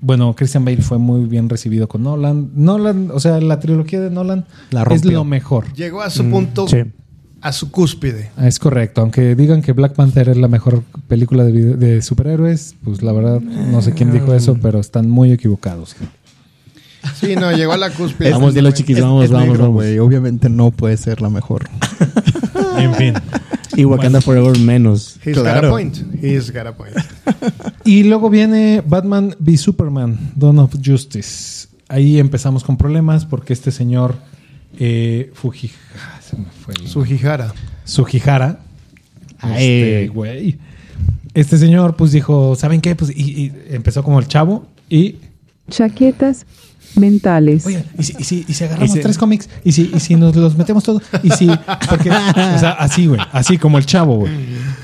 Bueno, 0.00 0.32
Christian 0.36 0.64
Bale 0.64 0.80
fue 0.80 0.98
muy 0.98 1.24
bien 1.26 1.48
recibido 1.48 1.88
con 1.88 2.04
Nolan. 2.04 2.50
Nolan, 2.54 3.10
o 3.12 3.18
sea, 3.18 3.40
la 3.40 3.58
trilogía 3.58 4.00
de 4.00 4.10
Nolan 4.10 4.46
La 4.70 4.84
es 4.84 5.04
lo 5.04 5.24
mejor. 5.24 5.72
Llegó 5.74 6.02
a 6.02 6.10
su 6.10 6.24
punto, 6.30 6.66
Mm, 6.66 6.68
Sí. 6.68 6.76
a 7.40 7.50
su 7.52 7.72
cúspide. 7.72 8.30
Es 8.40 8.60
correcto, 8.60 9.00
aunque 9.00 9.34
digan 9.34 9.60
que 9.60 9.72
Black 9.72 9.94
Panther 9.94 10.28
es 10.28 10.36
la 10.36 10.46
mejor 10.46 10.84
película 11.08 11.42
de, 11.42 11.50
video- 11.52 11.76
de 11.76 12.00
superhéroes, 12.00 12.76
pues 12.84 13.02
la 13.02 13.12
verdad 13.12 13.40
no 13.40 13.82
sé 13.82 13.92
quién 13.92 14.12
dijo 14.12 14.32
eso, 14.34 14.56
pero 14.62 14.78
están 14.78 15.10
muy 15.10 15.32
equivocados. 15.32 15.96
Sí, 17.20 17.34
no, 17.36 17.50
llegó 17.52 17.72
a 17.72 17.76
la 17.76 17.90
cúspide. 17.90 18.30
Vamos, 18.30 18.54
dilo, 18.54 18.70
chiquis, 18.70 19.00
vamos, 19.00 19.24
es 19.24 19.30
vamos, 19.30 19.48
negro, 19.48 19.62
vamos. 19.64 19.74
güey. 19.76 19.98
Obviamente 19.98 20.48
no 20.48 20.70
puede 20.70 20.96
ser 20.96 21.20
la 21.20 21.30
mejor. 21.30 21.68
En 22.78 22.94
fin. 22.94 23.14
Y 23.76 23.84
Wakanda 23.84 24.20
Forever 24.20 24.58
menos. 24.58 25.18
He's 25.24 25.36
got 25.36 25.64
a 25.64 25.70
point. 25.70 25.96
He's 26.22 26.50
got 26.52 26.66
a 26.66 26.72
point. 26.76 26.96
Y 27.84 28.02
luego 28.04 28.28
viene 28.30 28.82
Batman 28.86 29.36
v 29.38 29.56
Superman, 29.56 30.18
Dawn 30.34 30.58
of 30.58 30.74
Justice. 30.84 31.68
Ahí 31.88 32.18
empezamos 32.18 32.64
con 32.64 32.76
problemas 32.76 33.24
porque 33.24 33.52
este 33.52 33.70
señor 33.70 34.16
eh, 34.78 35.32
Fuji- 35.34 35.70
ah, 35.96 36.20
se 36.20 36.36
me 36.36 36.44
fue 36.64 36.74
el- 36.74 36.88
Sugihara. 36.88 37.52
Sugihara, 37.84 38.60
Este, 39.42 40.08
güey. 40.12 40.58
Este 41.34 41.56
señor, 41.56 41.94
pues 41.96 42.12
dijo, 42.12 42.56
¿saben 42.56 42.80
qué? 42.80 42.94
Pues 42.96 43.10
y, 43.16 43.22
y 43.46 43.52
empezó 43.70 44.02
como 44.02 44.18
el 44.18 44.26
chavo 44.28 44.66
y 44.90 45.16
Chaquetas 45.70 46.46
mentales. 46.96 47.66
Oye, 47.66 47.84
¿y 47.98 48.02
si, 48.02 48.14
y 48.18 48.24
si- 48.24 48.44
y 48.48 48.52
si 48.54 48.64
agarramos 48.64 48.90
Y 48.90 48.92
si- 48.94 49.00
tres 49.00 49.18
cómics? 49.18 49.48
¿Y 49.64 49.72
si, 49.72 49.90
¿Y 49.94 50.00
si 50.00 50.16
nos 50.16 50.34
los 50.36 50.56
metemos 50.56 50.84
todos? 50.84 51.02
¿Y 51.22 51.30
si...? 51.30 51.48
Porque, 51.88 52.10
o 52.10 52.58
sea, 52.58 52.72
así, 52.78 53.06
güey. 53.06 53.20
Así 53.32 53.58
como 53.58 53.78
el 53.78 53.86
chavo, 53.86 54.16
güey. 54.18 54.32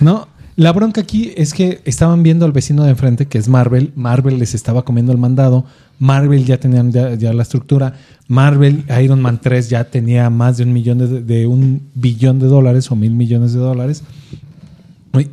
¿No? 0.01 0.29
La 0.57 0.71
bronca 0.73 1.01
aquí 1.01 1.33
es 1.37 1.53
que 1.53 1.81
estaban 1.85 2.23
viendo 2.23 2.47
al 2.47 2.53
vecino 2.53 2.85
de 2.85 2.91
enfrente, 2.91 3.27
que 3.27 3.39
es 3.39 3.49
Marvel. 3.49 3.91
Marvel 3.97 4.39
les 4.39 4.55
estaba 4.55 4.85
comiendo 4.85 5.11
el 5.11 5.19
mandado. 5.19 5.65
Marvel 5.99 6.45
ya 6.45 6.59
tenían 6.59 6.93
ya, 6.93 7.15
ya 7.15 7.33
la 7.33 7.43
estructura. 7.43 7.95
Marvel, 8.29 8.85
Iron 9.03 9.21
Man 9.21 9.41
3 9.43 9.69
ya 9.69 9.83
tenía 9.85 10.31
más 10.31 10.57
de 10.59 10.63
un 10.65 10.73
millón 10.73 10.99
de, 10.99 11.23
de 11.23 11.47
un 11.49 11.83
billón 11.97 12.39
de 12.39 12.47
dólares 12.47 12.89
o 12.93 12.97
mil 12.97 13.11
millones 13.11 13.53
de 13.53 13.59
dólares. 13.59 14.05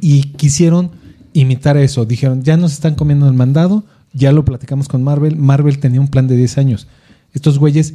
Y 0.02 0.24
quisieron 0.38 0.92
imitar 1.34 1.78
eso. 1.78 2.06
Dijeron, 2.06 2.44
ya 2.44 2.58
nos 2.58 2.74
están 2.74 2.96
comiendo 2.96 3.28
el 3.28 3.34
mandado, 3.34 3.84
ya 4.14 4.32
lo 4.32 4.44
platicamos 4.46 4.88
con 4.88 5.04
Marvel. 5.04 5.36
Marvel 5.38 5.80
tenía 5.80 6.02
un 6.02 6.08
plan 6.08 6.28
de 6.28 6.36
10 6.38 6.58
años. 6.58 6.88
Estos 7.34 7.60
güeyes, 7.60 7.94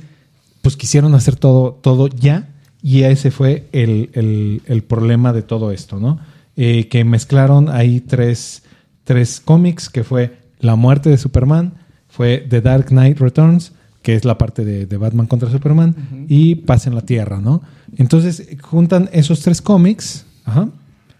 pues 0.63 0.77
quisieron 0.77 1.15
hacer 1.15 1.37
todo, 1.37 1.73
todo 1.83 2.09
ya, 2.09 2.49
y 2.83 3.03
ese 3.03 3.31
fue 3.31 3.69
el, 3.73 4.11
el- 4.15 4.63
el 4.67 4.83
problema 4.83 5.33
de 5.33 5.43
todo 5.43 5.73
esto, 5.73 5.99
¿no? 6.01 6.19
Eh, 6.57 6.89
que 6.89 7.05
mezclaron 7.05 7.69
ahí 7.69 8.01
tres, 8.01 8.63
tres 9.05 9.41
cómics, 9.45 9.89
que 9.91 10.05
fue 10.05 10.39
La 10.61 10.75
muerte 10.77 11.11
de 11.11 11.19
Superman, 11.19 11.75
fue 12.09 12.39
The 12.49 12.63
Dark 12.63 12.87
Knight 12.87 13.19
Returns, 13.19 13.73
que 14.03 14.15
es 14.15 14.25
la 14.25 14.39
parte 14.39 14.65
de, 14.65 14.87
de 14.87 14.97
Batman 14.97 15.27
contra 15.27 15.51
Superman, 15.51 16.27
y 16.29 16.55
Paz 16.55 16.87
en 16.87 16.95
la 16.95 17.03
Tierra, 17.03 17.41
¿no? 17.41 17.61
Entonces 17.99 18.47
juntan 18.63 19.11
esos 19.13 19.41
tres 19.41 19.61
cómics, 19.61 20.25
ajá, 20.45 20.69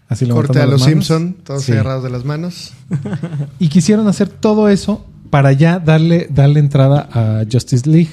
así 0.09 0.25
Corte 0.27 0.59
a 0.61 0.65
los. 0.65 0.83
Simpson, 0.83 1.35
todos 1.43 1.63
Sí. 1.63 1.71
agarrados 1.73 2.03
de 2.03 2.09
las 2.09 2.25
manos. 2.25 2.73
Y 3.59 3.69
quisieron 3.69 4.07
hacer 4.07 4.29
todo 4.29 4.69
eso 4.69 5.05
para 5.29 5.51
ya 5.51 5.79
darle, 5.79 6.27
darle 6.33 6.59
entrada 6.59 7.09
a 7.11 7.43
Justice 7.51 7.89
League, 7.89 8.11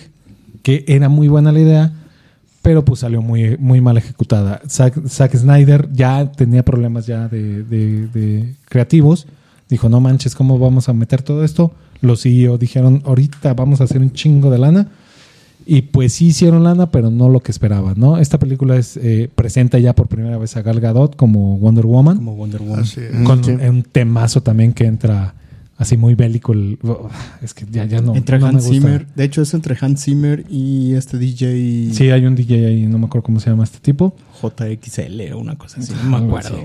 que 0.63 0.85
era 0.89 1.09
muy 1.09 1.29
buena 1.29 1.53
la 1.53 1.61
idea, 1.61 1.93
pero 2.63 2.85
pues 2.85 3.01
salió 3.01 3.21
muy, 3.23 3.57
muy 3.59 3.81
mal 3.81 3.97
ejecutada. 3.99 4.61
Zack, 4.69 5.07
Zack 5.07 5.37
Snyder 5.37 5.89
ya 5.93 6.33
tenía 6.33 6.65
problemas 6.65 7.07
ya 7.07 7.29
de, 7.29 7.63
de- 7.63 8.07
de 8.09 8.55
creativos. 8.69 9.27
Dijo, 9.69 9.89
no 9.89 10.01
manches, 10.01 10.35
¿cómo 10.35 10.59
vamos 10.59 10.89
a 10.89 10.93
meter 10.93 11.23
todo 11.23 11.45
esto? 11.45 11.73
Los 12.01 12.23
CEO 12.23 12.59
dijeron, 12.59 13.03
ahorita 13.07 13.55
vamos 13.55 13.81
a 13.81 13.85
hacer 13.85 14.01
un 14.01 14.13
chingo 14.13 14.51
de 14.51 14.59
lana. 14.59 14.89
Y 15.67 15.83
pues 15.83 16.13
sí 16.13 16.27
hicieron 16.27 16.63
lana, 16.65 16.91
pero 16.91 17.11
no 17.11 17.29
lo 17.31 17.41
que 17.41 17.51
esperaban, 17.51 17.95
¿no? 17.97 18.19
Esta 18.19 18.39
película 18.39 18.77
es 18.77 18.99
eh, 18.99 19.31
presenta 19.35 19.79
ya 19.79 19.95
por 19.95 20.09
primera 20.09 20.37
vez 20.37 20.57
a 20.57 20.63
Gal 20.63 20.79
Gadot 20.81 21.17
como 21.17 21.57
Wonder 21.59 21.87
Woman 21.87 22.17
Como 22.19 22.37
Wonder 22.37 22.61
Woman. 22.61 22.81
Así 22.81 23.01
es. 23.01 23.11
Con 23.27 23.43
sí. 23.43 23.51
un 23.53 23.83
temazo 23.83 24.43
también 24.43 24.73
que 24.75 24.85
entra 24.85 25.35
así 25.79 25.97
muy 25.97 26.15
bélico. 26.15 26.53
el- 26.53 26.79
es 27.43 27.55
que 27.55 27.65
ya, 27.71 27.87
ya 27.87 28.01
no. 28.03 28.15
entre 28.15 28.39
no 28.39 28.47
me 28.47 28.51
Hans 28.53 28.67
gusta. 28.67 28.75
Zimmer. 28.75 29.07
De 29.15 29.25
hecho, 29.25 29.41
es 29.41 29.55
entre 29.55 29.75
Hans 29.81 30.05
Zimmer 30.05 30.45
y 30.51 30.93
este 30.95 31.17
DJ 31.19 31.93
Sí, 31.95 32.11
hay 32.11 32.27
un 32.27 32.35
DJ 32.37 32.67
ahí, 32.67 32.87
no 32.87 32.99
me 32.99 33.07
acuerdo 33.07 33.25
cómo 33.25 33.41
se 33.41 33.49
llama 33.49 33.65
este 33.65 33.79
tipo. 33.81 34.15
JXL 34.43 35.33
o 35.33 35.39
una 35.39 35.57
cosa 35.57 35.81
así. 35.81 35.95
No 36.05 36.11
me 36.21 36.27
acuerdo. 36.27 36.59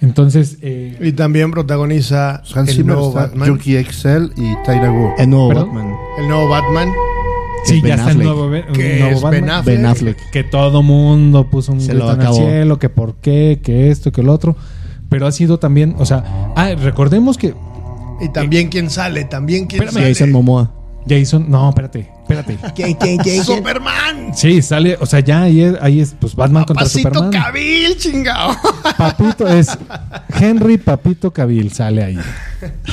Entonces, 0.00 0.58
eh, 0.62 0.96
Y 1.02 1.10
también 1.10 1.50
protagoniza 1.50 2.36
Hans 2.54 2.68
el 2.70 2.76
Zimmer 2.76 2.94
nuevo 2.94 3.08
está 3.08 3.22
Batman. 3.22 3.48
Junkie 3.48 3.82
XL 3.84 4.26
y 4.36 4.54
Tyra 4.64 4.92
Wu. 4.92 5.08
El 5.18 5.28
nuevo 5.30 5.48
¿Perdón? 5.48 5.66
Batman. 5.74 5.94
El 6.20 6.28
nuevo 6.28 6.48
Batman. 6.48 6.88
Sí, 7.64 7.80
Ben 7.80 7.88
ya 7.88 7.94
está 7.96 8.10
el 8.10 8.18
nuevo, 8.18 8.50
Que 8.72 8.98
nuevo 9.00 9.16
es 9.16 9.22
Batman. 9.22 9.42
Ben 9.42 9.50
Affleck. 9.50 9.76
Ben 9.76 9.86
Affleck. 9.86 10.30
Que 10.30 10.44
todo 10.44 10.82
mundo 10.82 11.48
puso 11.50 11.72
un 11.72 11.78
grito 11.86 12.12
en 12.12 12.20
el 12.22 12.34
cielo, 12.34 12.78
que 12.78 12.88
por 12.88 13.16
qué, 13.16 13.60
que 13.62 13.90
esto, 13.90 14.12
que 14.12 14.20
el 14.20 14.28
otro. 14.28 14.56
Pero 15.08 15.26
ha 15.26 15.32
sido 15.32 15.58
también, 15.58 15.94
o 15.98 16.04
sea, 16.04 16.52
ah, 16.54 16.74
recordemos 16.74 17.38
que 17.38 17.54
Y 18.20 18.28
también 18.30 18.68
quién 18.68 18.90
sale, 18.90 19.24
también 19.24 19.66
quién 19.66 19.82
Espérame. 19.82 20.02
sale. 20.02 20.14
Jason 20.14 20.32
Momoa. 20.32 20.74
Jason, 21.08 21.46
no, 21.48 21.68
espérate, 21.70 22.10
espérate. 22.28 22.58
¿Quién, 22.74 22.94
quién, 22.94 23.18
quién, 23.18 23.44
Superman. 23.44 24.32
Sí, 24.34 24.60
sale, 24.62 24.96
o 25.00 25.06
sea, 25.06 25.20
ya 25.20 25.42
ahí 25.42 25.62
es, 25.62 25.74
ahí 25.80 26.00
es 26.00 26.14
pues 26.20 26.34
Batman 26.34 26.64
contra 26.64 26.84
Papacito 26.84 27.08
Superman. 27.08 27.30
Cabil, 27.42 27.96
chingado. 27.96 28.56
Papito 28.96 29.48
es 29.48 29.76
Henry 30.38 30.78
Papito 30.78 31.32
Cavill 31.32 31.72
sale 31.72 32.04
ahí. 32.04 32.18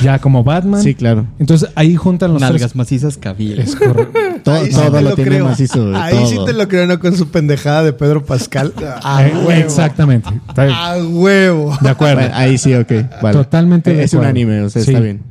Ya 0.02 0.18
como 0.18 0.42
Batman. 0.44 0.82
Sí, 0.82 0.94
claro. 0.94 1.26
Entonces 1.38 1.68
ahí 1.74 1.96
juntan 1.96 2.32
los 2.32 2.40
Nalgas 2.40 2.60
tres. 2.62 2.76
macizas, 2.76 3.16
cabil. 3.18 3.58
Es 3.58 3.76
correcto. 3.76 4.18
Todo, 4.44 4.64
sí 4.64 4.72
lo 4.72 5.14
tiene 5.14 5.30
creo. 5.30 5.44
macizo. 5.46 5.94
Ahí 5.96 6.26
sí 6.26 6.38
te 6.46 6.52
lo 6.52 6.68
creo, 6.68 6.86
no 6.86 6.98
con 7.00 7.16
su 7.16 7.28
pendejada 7.28 7.82
de 7.82 7.92
Pedro 7.92 8.24
Pascal. 8.24 8.72
A 9.02 9.26
Eh, 9.26 9.32
huevo. 9.34 9.50
Exactamente. 9.50 10.28
Está 10.48 10.64
bien. 10.64 10.76
A 10.76 10.96
huevo. 10.98 11.76
De 11.80 11.88
acuerdo. 11.90 12.20
Bueno, 12.20 12.34
ahí 12.36 12.58
sí, 12.58 12.74
ok. 12.74 12.92
Vale. 13.22 13.36
Totalmente 13.36 13.92
de 13.94 14.04
Es 14.04 14.14
un 14.14 14.24
anime, 14.24 14.62
o 14.62 14.70
sea, 14.70 14.82
Sí. 14.82 14.90
está 14.90 15.00
bien. 15.02 15.22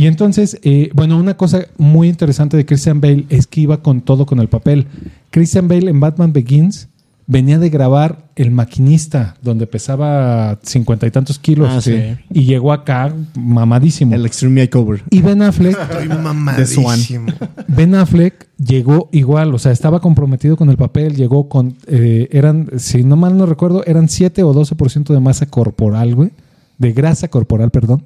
Y 0.00 0.06
entonces, 0.06 0.58
eh, 0.62 0.88
bueno, 0.94 1.18
una 1.18 1.36
cosa 1.36 1.66
muy 1.76 2.08
interesante 2.08 2.56
de 2.56 2.64
Christian 2.64 3.02
Bale 3.02 3.26
es 3.28 3.46
que 3.46 3.60
iba 3.60 3.82
con 3.82 4.00
todo 4.00 4.24
con 4.24 4.38
el 4.38 4.48
papel. 4.48 4.86
Christian 5.28 5.68
Bale 5.68 5.90
en 5.90 6.00
Batman 6.00 6.32
Begins 6.32 6.88
venía 7.26 7.58
de 7.58 7.68
grabar 7.68 8.30
El 8.34 8.50
Maquinista, 8.50 9.36
donde 9.42 9.66
pesaba 9.66 10.58
cincuenta 10.62 11.06
y 11.06 11.10
tantos 11.10 11.38
kilos. 11.38 11.68
Ah, 11.70 11.82
sí. 11.82 12.16
Y 12.32 12.44
llegó 12.44 12.72
acá 12.72 13.14
mamadísimo. 13.38 14.14
El 14.14 14.24
Extreme 14.24 14.62
Makeover. 14.62 15.04
Y 15.10 15.20
Ben 15.20 15.42
Affleck 15.42 15.78
Estoy 15.90 16.08
mamadísimo. 16.08 17.26
Ben 17.68 17.94
Affleck 17.94 18.48
llegó 18.56 19.10
igual, 19.12 19.54
o 19.54 19.58
sea, 19.58 19.70
estaba 19.70 20.00
comprometido 20.00 20.56
con 20.56 20.70
el 20.70 20.78
papel, 20.78 21.14
llegó 21.14 21.50
con, 21.50 21.76
eh, 21.88 22.26
eran, 22.32 22.70
si 22.78 23.04
no 23.04 23.16
mal 23.16 23.36
no 23.36 23.44
recuerdo, 23.44 23.84
eran 23.84 24.08
7 24.08 24.44
o 24.44 24.54
12% 24.54 25.12
de 25.12 25.20
masa 25.20 25.44
corporal, 25.44 26.14
güey, 26.14 26.30
de 26.78 26.92
grasa 26.94 27.28
corporal, 27.28 27.70
perdón, 27.70 28.02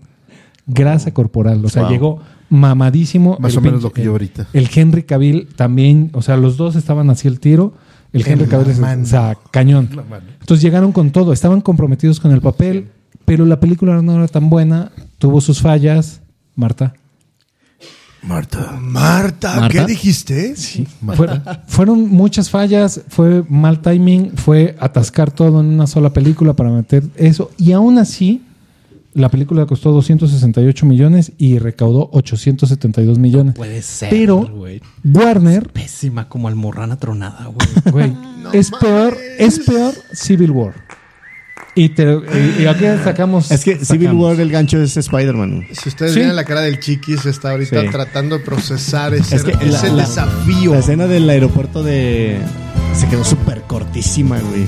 grasa 0.66 1.12
corporal, 1.12 1.64
o 1.64 1.68
sea, 1.68 1.82
Wow. 1.82 1.90
llegó 1.90 2.20
mamadísimo. 2.50 3.36
Más 3.40 3.52
El 3.52 3.58
o 3.58 3.60
menos 3.62 3.80
pinche- 3.80 3.82
lo 3.82 3.92
que 3.92 4.04
yo 4.04 4.10
ahorita. 4.12 4.46
El 4.52 4.68
Henry 4.74 5.02
Cavill 5.02 5.48
también, 5.56 6.10
o 6.14 6.22
sea, 6.22 6.36
los 6.36 6.56
dos 6.56 6.76
estaban 6.76 7.10
así 7.10 7.28
el 7.28 7.40
tiro. 7.40 7.74
El 8.12 8.22
En 8.22 8.32
Henry 8.32 8.46
Cavill, 8.46 8.70
es, 8.70 8.78
mano. 8.78 9.02
o 9.02 9.06
sea, 9.06 9.36
cañón. 9.50 9.88
Entonces 10.40 10.62
llegaron 10.62 10.92
con 10.92 11.10
todo, 11.10 11.32
estaban 11.32 11.60
comprometidos 11.60 12.20
con 12.20 12.30
el 12.32 12.40
papel, 12.40 12.88
pero 13.24 13.44
la 13.44 13.58
película 13.58 14.00
no 14.02 14.14
era 14.14 14.28
tan 14.28 14.48
buena, 14.50 14.92
tuvo 15.18 15.40
sus 15.40 15.60
fallas. 15.60 16.20
Marta. 16.54 16.94
Marta. 18.22 18.78
Marta, 18.80 19.60
¿Marta? 19.60 19.68
¿qué 19.68 19.84
dijiste? 19.86 20.56
Sí, 20.56 20.86
fueron, 21.14 21.42
fueron 21.66 22.08
muchas 22.08 22.48
fallas, 22.48 23.02
fue 23.08 23.44
mal 23.50 23.80
timing, 23.82 24.30
fue 24.36 24.76
atascar 24.80 25.30
todo 25.30 25.60
en 25.60 25.66
una 25.66 25.86
sola 25.86 26.10
película 26.10 26.54
para 26.54 26.70
meter 26.70 27.02
eso. 27.16 27.50
Y 27.58 27.72
aún 27.72 27.98
así, 27.98 28.42
la 29.14 29.28
película 29.28 29.64
costó 29.66 29.92
268 29.92 30.86
millones 30.86 31.32
y 31.38 31.58
recaudó 31.58 32.10
872 32.12 33.18
millones. 33.18 33.54
Puede 33.54 33.80
ser. 33.82 34.10
Pero-. 34.10 34.48
Warner, 35.04 35.68
Pésima 35.70 36.28
como 36.28 36.48
almorrana 36.48 36.96
tronada, 36.98 37.46
güey. 37.46 37.68
güey, 38.12 38.16
es 38.52 38.70
peor, 38.70 39.16
es 39.38 39.60
peor 39.60 39.94
Civil 40.12 40.50
War. 40.50 40.74
Y, 41.76 41.88
te, 41.88 42.04
y, 42.04 42.62
y 42.62 42.66
aquí 42.66 42.84
sacamos. 43.02 43.50
Es 43.50 43.64
que 43.64 43.84
Civil. 43.84 44.12
War, 44.12 44.38
el 44.38 44.48
gancho 44.50 44.80
es 44.80 44.96
Spider-Man. 44.96 45.64
Si 45.72 45.88
ustedes 45.88 46.12
Sí. 46.12 46.18
vieran 46.20 46.36
la 46.36 46.44
cara 46.44 46.60
del 46.60 46.78
chiquis, 46.78 47.26
está 47.26 47.50
ahorita 47.50 47.80
Sí. 47.82 47.88
tratando 47.90 48.38
de 48.38 48.44
procesar 48.44 49.12
ese, 49.14 49.34
Es 49.36 49.42
que 49.44 49.54
la- 49.54 49.60
ese 49.62 49.90
la- 49.90 50.02
desafío. 50.06 50.72
La 50.72 50.78
escena 50.78 51.06
del 51.08 51.28
aeropuerto 51.28 51.82
de. 51.82 52.38
Se 52.94 53.08
quedó 53.08 53.24
súper 53.24 53.62
cortísima, 53.62 54.38
güey. 54.38 54.66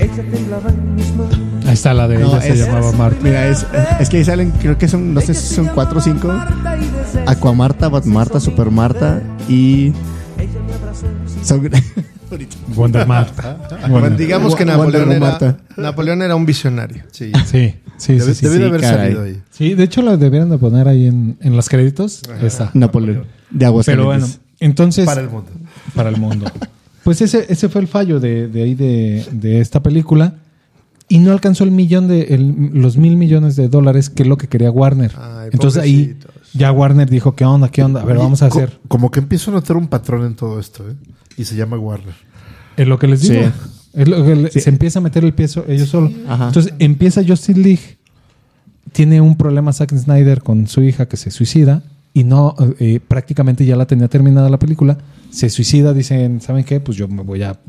Ahí 1.67 1.73
está 1.73 1.93
la 1.93 2.07
de 2.07 2.17
No, 2.17 2.29
ella, 2.31 2.41
se 2.41 2.53
es- 2.53 2.59
llamaba 2.65 2.91
Marta. 2.93 3.17
Mira, 3.21 3.47
es, 3.47 3.65
es 3.99 4.09
que 4.09 4.17
ahí 4.17 4.25
salen, 4.25 4.51
creo 4.51 4.77
que 4.77 4.87
son, 4.87 5.13
no 5.13 5.21
sé 5.21 5.33
si 5.33 5.53
son 5.55 5.67
cuatro 5.67 5.99
o 5.99 6.01
cinco. 6.01 6.33
Aquamarta, 7.25 7.89
Batmarta, 7.89 8.39
Supermarta 8.39 9.21
y. 9.49 9.93
Son- 11.43 11.69
Wonder 12.75 13.07
Marta. 13.07 13.57
Bueno, 13.89 14.09
digamos 14.11 14.55
que 14.55 14.65
Napoleón 14.65 15.11
era, 15.11 15.19
Marta. 15.19 15.57
Napoleón 15.77 16.21
era 16.21 16.35
un 16.35 16.45
visionario. 16.45 17.03
Sí. 17.11 17.31
Sí, 17.45 17.75
sí, 17.97 18.13
Debe, 18.17 18.33
sí. 18.33 18.35
sí, 18.35 18.45
debe 18.47 18.57
sí. 18.57 18.63
haber 18.63 18.81
caray. 18.81 18.97
salido 19.13 19.23
ahí. 19.23 19.41
Sí, 19.51 19.73
de 19.75 19.83
hecho 19.83 20.01
la 20.01 20.17
debieran 20.17 20.49
de 20.49 20.57
poner 20.57 20.87
ahí 20.87 21.07
en, 21.07 21.37
en 21.41 21.55
los 21.55 21.69
créditos. 21.69 22.21
Está. 22.41 22.71
Napoleón. 22.73 23.25
De 23.49 23.65
aguas 23.65 23.85
Pero 23.85 24.05
bueno, 24.05 24.27
entonces... 24.59 25.05
Para 25.05 25.21
el 25.21 25.29
mundo. 25.29 25.49
para 25.95 26.09
el 26.09 26.17
mundo. 26.17 26.51
Pues 27.03 27.21
ese, 27.21 27.45
ese 27.47 27.69
fue 27.69 27.79
el 27.81 27.87
fallo 27.87 28.19
de, 28.19 28.47
de 28.49 28.63
ahí 28.63 28.75
de, 28.75 29.25
de 29.31 29.61
esta 29.61 29.81
película. 29.81 30.33
Y 31.09 31.19
no 31.19 31.31
alcanzó 31.31 31.63
el 31.63 31.71
millón 31.71 32.07
de 32.07 32.21
el- 32.35 32.71
los 32.73 32.97
mil 32.97 33.15
millones 33.17 33.55
de 33.55 33.69
dólares 33.69 34.09
que 34.09 34.23
es 34.23 34.29
lo 34.29 34.37
que 34.37 34.47
quería 34.47 34.69
Warner. 34.71 35.13
Ay, 35.17 35.49
Entonces 35.53 35.81
ahí 35.81 36.17
ya 36.53 36.71
Warner 36.71 37.09
dijo, 37.09 37.33
¿qué 37.35 37.45
onda? 37.45 37.69
¿Qué 37.69 37.81
onda? 37.83 38.01
A 38.01 38.05
ver, 38.05 38.17
vamos 38.17 38.41
a 38.43 38.49
co- 38.49 38.57
hacer. 38.59 38.79
Como 38.89 39.09
que 39.09 39.19
empiezo 39.19 39.51
a 39.51 39.53
notar 39.55 39.77
un 39.77 39.87
patrón 39.87 40.25
en 40.25 40.35
todo 40.35 40.59
esto, 40.59 40.83
¿eh? 40.89 40.95
Y 41.37 41.45
se 41.45 41.55
llama 41.55 41.77
Warner. 41.79 42.13
Es 42.75 42.87
lo 42.87 42.99
que 42.99 43.07
les 43.07 43.21
digo. 43.21 43.41
Sí. 43.45 43.49
Es 43.93 44.07
lo 44.07 44.23
que 44.25 44.35
le- 44.35 44.51
Se 44.51 44.69
empieza 44.69 44.99
a 44.99 45.01
meter 45.01 45.23
el 45.23 45.33
pie 45.33 45.47
so- 45.47 45.65
ellos 45.67 45.89
solos. 45.89 46.11
Ajá. 46.27 46.47
Entonces 46.47 46.73
empieza 46.79 47.21
Justin 47.25 47.63
League. 47.63 47.97
Tiene 48.91 49.21
un 49.21 49.37
problema 49.37 49.71
Zack 49.73 49.93
Snyder 49.95 50.41
con 50.41 50.67
su 50.67 50.81
hija 50.81 51.07
que 51.07 51.17
se 51.17 51.31
suicida. 51.31 51.83
Y 52.13 52.23
no, 52.23 52.55
eh, 52.79 52.99
prácticamente 53.05 53.65
ya 53.65 53.75
la 53.75 53.85
tenía 53.85 54.07
terminada 54.07 54.49
la 54.49 54.57
película. 54.59 54.97
Se 55.29 55.49
suicida, 55.49 55.93
dicen, 55.93 56.41
¿saben 56.41 56.63
qué? 56.63 56.79
Pues 56.79 56.97
yo 56.97 57.07
me 57.07 57.21
voy 57.21 57.43
a 57.43 57.59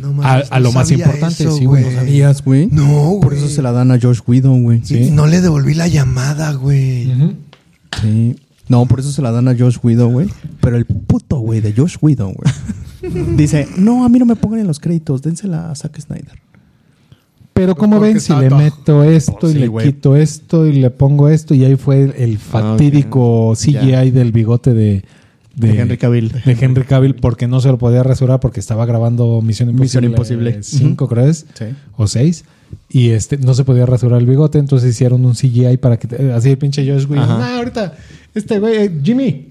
No 0.00 0.08
a, 0.08 0.12
mames, 0.12 0.48
a 0.50 0.58
no 0.58 0.64
lo 0.64 0.72
más 0.72 0.90
importante. 0.90 1.42
eso, 1.44 1.56
sí, 1.56 1.64
güey. 1.64 1.82
no 1.82 1.90
sabía. 1.90 2.00
¿Sabías, 2.00 2.44
güey? 2.44 2.68
No, 2.70 3.10
güey. 3.10 3.20
Por 3.20 3.34
eso 3.34 3.48
se 3.48 3.62
la 3.62 3.72
dan 3.72 3.90
a 3.90 3.98
Josh 4.00 4.20
Whedon, 4.26 4.62
güey. 4.62 4.80
Sí. 4.84 5.10
No 5.10 5.26
le 5.26 5.40
devolví 5.40 5.74
la 5.74 5.88
llamada, 5.88 6.52
güey. 6.52 7.12
Sí. 8.00 8.36
No, 8.68 8.86
por 8.86 9.00
eso 9.00 9.10
se 9.10 9.20
la 9.20 9.32
dan 9.32 9.48
a 9.48 9.56
Josh 9.58 9.78
Whedon, 9.82 10.12
güey. 10.12 10.28
Pero 10.60 10.76
el 10.76 10.84
puto, 10.84 11.38
güey, 11.38 11.60
de 11.60 11.72
Josh 11.72 11.96
Whedon, 12.00 12.34
güey. 12.34 13.36
Dice, 13.36 13.66
no, 13.76 14.04
a 14.04 14.08
mí 14.08 14.18
no 14.18 14.26
me 14.26 14.36
pongan 14.36 14.60
en 14.60 14.66
los 14.66 14.78
créditos, 14.78 15.22
dénsela 15.22 15.70
a 15.70 15.74
Zack 15.74 16.00
Snyder. 16.00 16.38
Pero 17.52 17.74
como 17.74 17.96
porque 17.96 18.12
ven, 18.12 18.20
si 18.20 18.32
le 18.32 18.48
meto 18.48 19.04
esto 19.04 19.50
y 19.50 19.52
Sí, 19.52 19.58
le 19.58 19.70
quito 19.82 20.16
esto 20.16 20.66
y 20.66 20.72
le 20.74 20.90
pongo 20.90 21.28
esto 21.28 21.54
y 21.54 21.64
ahí 21.64 21.76
fue 21.76 22.04
el, 22.04 22.14
el 22.16 22.38
fatídico 22.38 23.52
CGI 23.54 24.10
del 24.12 24.32
bigote 24.32 24.72
de, 24.72 25.04
De 25.68 25.78
Henry 25.80 25.96
Cavill. 25.98 26.32
de 26.44 26.56
Henry 26.60 26.84
Cavill 26.84 27.14
porque 27.14 27.46
no 27.48 27.60
se 27.60 27.68
lo 27.68 27.78
podía 27.78 28.02
rasurar 28.02 28.40
porque 28.40 28.60
estaba 28.60 28.86
grabando 28.86 29.40
Misión 29.42 29.70
Imposible, 29.70 30.08
Misión 30.08 30.40
Imposible. 30.44 30.62
5 30.62 31.08
creo 31.08 31.26
es 31.26 31.46
Sí. 31.54 31.64
o 31.96 32.06
6 32.06 32.44
y 32.88 33.10
este 33.10 33.36
no 33.38 33.54
se 33.54 33.64
podía 33.64 33.84
rasurar 33.86 34.20
el 34.20 34.26
bigote 34.26 34.58
entonces 34.58 34.90
hicieron 34.90 35.24
un 35.24 35.34
CGI 35.34 35.76
para 35.78 35.98
que 35.98 36.32
así 36.32 36.50
el 36.50 36.58
pinche 36.58 36.88
Josh 36.88 37.06
güey 37.06 37.20
Ajá. 37.20 37.38
"Nah, 37.38 37.56
ahorita 37.58 37.94
este 38.34 38.58
güey 38.60 38.76
eh, 38.76 39.00
Jimmy 39.02 39.49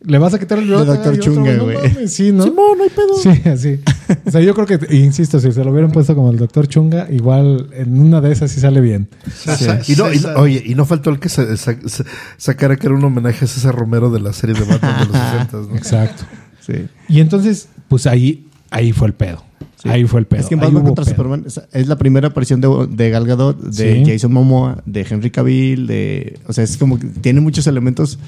le 0.00 0.18
vas 0.18 0.32
a 0.34 0.38
quitar 0.38 0.58
el 0.58 0.64
bigote 0.66 0.86
Dr. 0.86 1.14
Y 1.14 1.18
otro, 1.18 1.34
Chunga, 1.34 1.52
"No 1.54 1.64
güey". 1.64 1.76
mames, 1.76 2.12
sí 2.14 2.30
no 2.32 2.44
Simón, 2.44 2.78
no 2.78 2.84
hay 2.84 2.90
pedo. 2.90 3.16
Sí, 3.20 3.48
así. 3.48 3.80
O 4.26 4.30
sea, 4.30 4.40
yo 4.40 4.54
creo 4.54 4.66
que, 4.66 4.96
insisto, 4.96 5.40
si 5.40 5.50
se 5.52 5.64
lo 5.64 5.70
hubieran 5.72 5.90
puesto 5.90 6.14
como 6.14 6.30
el 6.30 6.36
doctor 6.38 6.68
Chunga, 6.68 7.08
igual 7.10 7.68
en 7.72 7.98
una 8.00 8.20
de 8.20 8.32
esas 8.32 8.50
sí 8.50 8.60
sale 8.60 8.80
bien. 8.80 9.08
César- 9.34 9.82
Y 9.88 9.92
no, 9.96 10.08
no- 10.08 10.40
oye, 10.40 10.62
y 10.64 10.74
no 10.74 10.84
faltó 10.84 11.10
el 11.10 11.18
que 11.18 11.28
se, 11.28 11.56
sa- 11.56 11.76
sa- 11.86 12.04
sacara 12.36 12.76
que 12.76 12.86
era 12.86 12.94
un 12.94 13.04
homenaje 13.04 13.44
a 13.44 13.48
César 13.48 13.74
Romero 13.74 14.10
de 14.10 14.20
la 14.20 14.32
serie 14.32 14.54
de 14.54 14.64
Batman 14.64 15.00
de 15.00 15.06
los 15.12 15.16
60, 15.50 15.56
¿no? 15.72 15.76
Exacto. 15.76 16.24
Sí. 16.64 16.86
Y 17.08 17.20
entonces, 17.20 17.68
pues 17.88 18.06
ahí, 18.06 18.46
ahí 18.70 18.92
fue 18.92 19.08
el 19.08 19.14
pedo. 19.14 19.42
Sí. 19.82 19.88
Ahí 19.88 20.04
fue 20.06 20.20
el 20.20 20.26
pedo. 20.26 20.40
Es 20.40 20.46
que 20.48 20.54
en 20.54 20.60
Batman 20.60 20.82
contra 20.84 21.04
pedo. 21.04 21.14
Superman 21.14 21.44
es, 21.46 21.60
es 21.72 21.86
la 21.88 21.96
primera 21.96 22.28
aparición 22.28 22.60
de, 22.60 22.68
de 22.90 23.10
Gal 23.10 23.26
Gadot, 23.26 23.60
de 23.60 24.04
Sí. 24.04 24.10
Jason 24.10 24.32
Momoa, 24.32 24.82
de 24.86 25.06
Henry 25.08 25.30
Cavill, 25.30 25.86
de... 25.86 26.38
O 26.46 26.52
sea, 26.52 26.64
es 26.64 26.76
como 26.76 26.98
que 26.98 27.06
tiene 27.06 27.40
muchos 27.40 27.66
elementos 27.68 28.18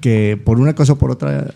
que 0.00 0.40
por 0.42 0.58
una 0.60 0.74
cosa 0.74 0.94
o 0.94 0.96
por 0.96 1.10
otra, 1.10 1.54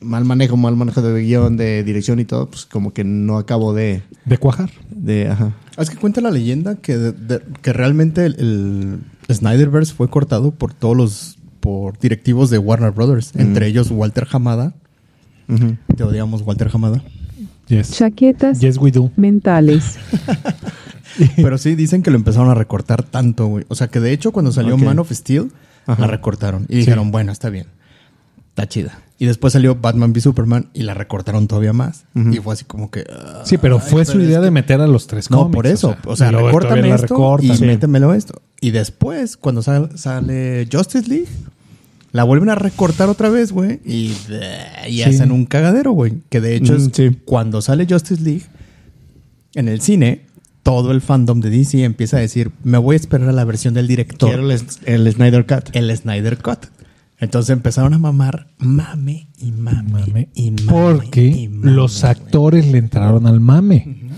mal 0.00 0.24
manejo, 0.24 0.56
mal 0.56 0.76
manejo 0.76 1.02
de 1.02 1.22
guion, 1.22 1.56
de 1.56 1.82
dirección 1.84 2.20
y 2.20 2.24
todo, 2.24 2.48
pues 2.50 2.66
como 2.66 2.92
que 2.92 3.04
no 3.04 3.36
acabo 3.38 3.72
de... 3.74 4.02
De 4.24 4.38
cuajar. 4.38 4.70
de 4.90 5.28
ajá. 5.28 5.52
Es 5.76 5.90
que 5.90 5.96
cuenta 5.96 6.20
la 6.20 6.30
leyenda 6.30 6.76
que, 6.76 6.96
de- 6.98 7.12
de- 7.12 7.42
que 7.62 7.72
realmente 7.72 8.26
el, 8.26 9.00
el 9.28 9.34
Snyderverse 9.34 9.94
fue 9.94 10.08
cortado 10.08 10.50
por 10.52 10.74
todos 10.74 10.96
los 10.96 11.36
por 11.60 11.98
directivos 11.98 12.48
de 12.50 12.56
Warner 12.58 12.90
Brothers, 12.92 13.32
entre 13.36 13.66
ellos 13.66 13.90
Walter 13.90 14.26
Hamada. 14.32 14.72
Te 15.96 16.02
odiamos, 16.04 16.42
Walter 16.42 16.70
Hamada. 16.72 17.02
Yes. 17.66 17.90
Chaquetas 17.92 18.60
Yes, 18.60 18.78
we 18.78 18.90
do. 18.90 19.10
mentales. 19.16 19.98
Pero 21.36 21.58
sí 21.58 21.74
dicen 21.74 22.02
que 22.02 22.10
lo 22.10 22.16
empezaron 22.16 22.48
a 22.50 22.54
recortar 22.54 23.02
tanto, 23.02 23.46
güey. 23.48 23.64
O 23.68 23.74
sea, 23.74 23.88
que 23.88 24.00
de 24.00 24.12
hecho 24.12 24.32
cuando 24.32 24.52
salió. 24.52 24.78
Man 24.78 24.98
of 25.00 25.10
Steel, 25.12 25.50
Ajá. 25.92 26.02
la 26.02 26.06
recortaron. 26.08 26.66
Y 26.68 26.76
dijeron, 26.78 27.10
bueno, 27.10 27.32
está 27.32 27.50
bien. 27.50 27.66
Está 28.50 28.68
chida. 28.68 28.98
Y 29.18 29.26
después 29.26 29.52
salió 29.52 29.74
Batman 29.76 30.10
v 30.12 30.20
Superman 30.20 30.70
y 30.72 30.82
la 30.82 30.94
recortaron 30.94 31.46
todavía 31.46 31.72
más. 31.74 32.04
Y 32.14 32.38
fue 32.38 32.54
así 32.54 32.64
como 32.64 32.90
que... 32.90 33.04
ah, 33.10 33.42
Sí, 33.44 33.58
pero 33.58 33.78
fue 33.78 34.00
ay, 34.00 34.06
su 34.06 34.12
pero 34.12 34.24
idea 34.24 34.38
es 34.38 34.44
de 34.44 34.50
meter 34.50 34.80
a 34.80 34.86
los 34.86 35.06
tres 35.06 35.30
No, 35.30 35.38
cómics. 35.42 35.54
por 35.54 35.66
eso. 35.66 35.96
O 36.06 36.16
sea, 36.16 36.32
luego 36.32 36.48
recórtame 36.48 36.88
esto 36.90 37.02
recortan. 37.06 37.50
y 37.50 37.56
Sí. 37.56 37.64
métemelo 37.64 38.14
esto. 38.14 38.40
Y 38.62 38.70
después, 38.70 39.36
cuando 39.36 39.62
sal- 39.62 39.90
sale 39.96 40.66
Justice 40.72 41.06
League, 41.08 41.28
la 42.12 42.24
vuelven 42.24 42.48
a 42.50 42.54
recortar 42.54 43.08
otra 43.10 43.28
vez, 43.28 43.52
güey. 43.52 43.80
Y, 43.84 44.12
y 44.88 44.94
Sí. 44.96 45.02
hacen 45.02 45.32
un 45.32 45.44
cagadero, 45.44 45.92
güey. 45.92 46.14
Que 46.30 46.40
de 46.40 46.56
hecho, 46.56 46.72
Mm, 46.72 46.76
es 46.76 46.90
sí. 46.92 47.16
cuando 47.26 47.60
sale 47.62 47.86
Justice 47.88 48.22
League, 48.22 48.46
en 49.54 49.68
el 49.68 49.80
cine, 49.82 50.22
todo 50.62 50.92
el 50.92 51.00
fandom 51.00 51.40
de 51.40 51.50
DC 51.50 51.84
empieza 51.84 52.18
a 52.18 52.20
decir, 52.20 52.50
me 52.62 52.78
voy 52.78 52.94
a 52.94 52.96
esperar 52.96 53.28
a 53.28 53.32
la 53.32 53.44
versión 53.44 53.74
del 53.74 53.86
director. 53.86 54.28
Quiero 54.28 54.50
el, 54.50 54.60
el 54.84 55.12
Snyder 55.12 55.46
Cut. 55.46 55.70
El 55.74 55.96
Snyder 55.96 56.38
Cut. 56.38 56.66
Entonces 57.18 57.50
empezaron 57.50 57.92
a 57.92 57.98
mamar, 57.98 58.48
mame 58.58 59.28
y 59.38 59.52
mame, 59.52 60.06
Mame. 60.06 60.28
y 60.34 60.50
mame. 60.50 60.66
Porque 60.66 61.26
y 61.26 61.48
mame, 61.48 61.72
los 61.72 62.02
actores 62.04 62.66
le 62.66 62.78
entraron 62.78 63.26
al 63.26 63.40
mame. 63.40 64.08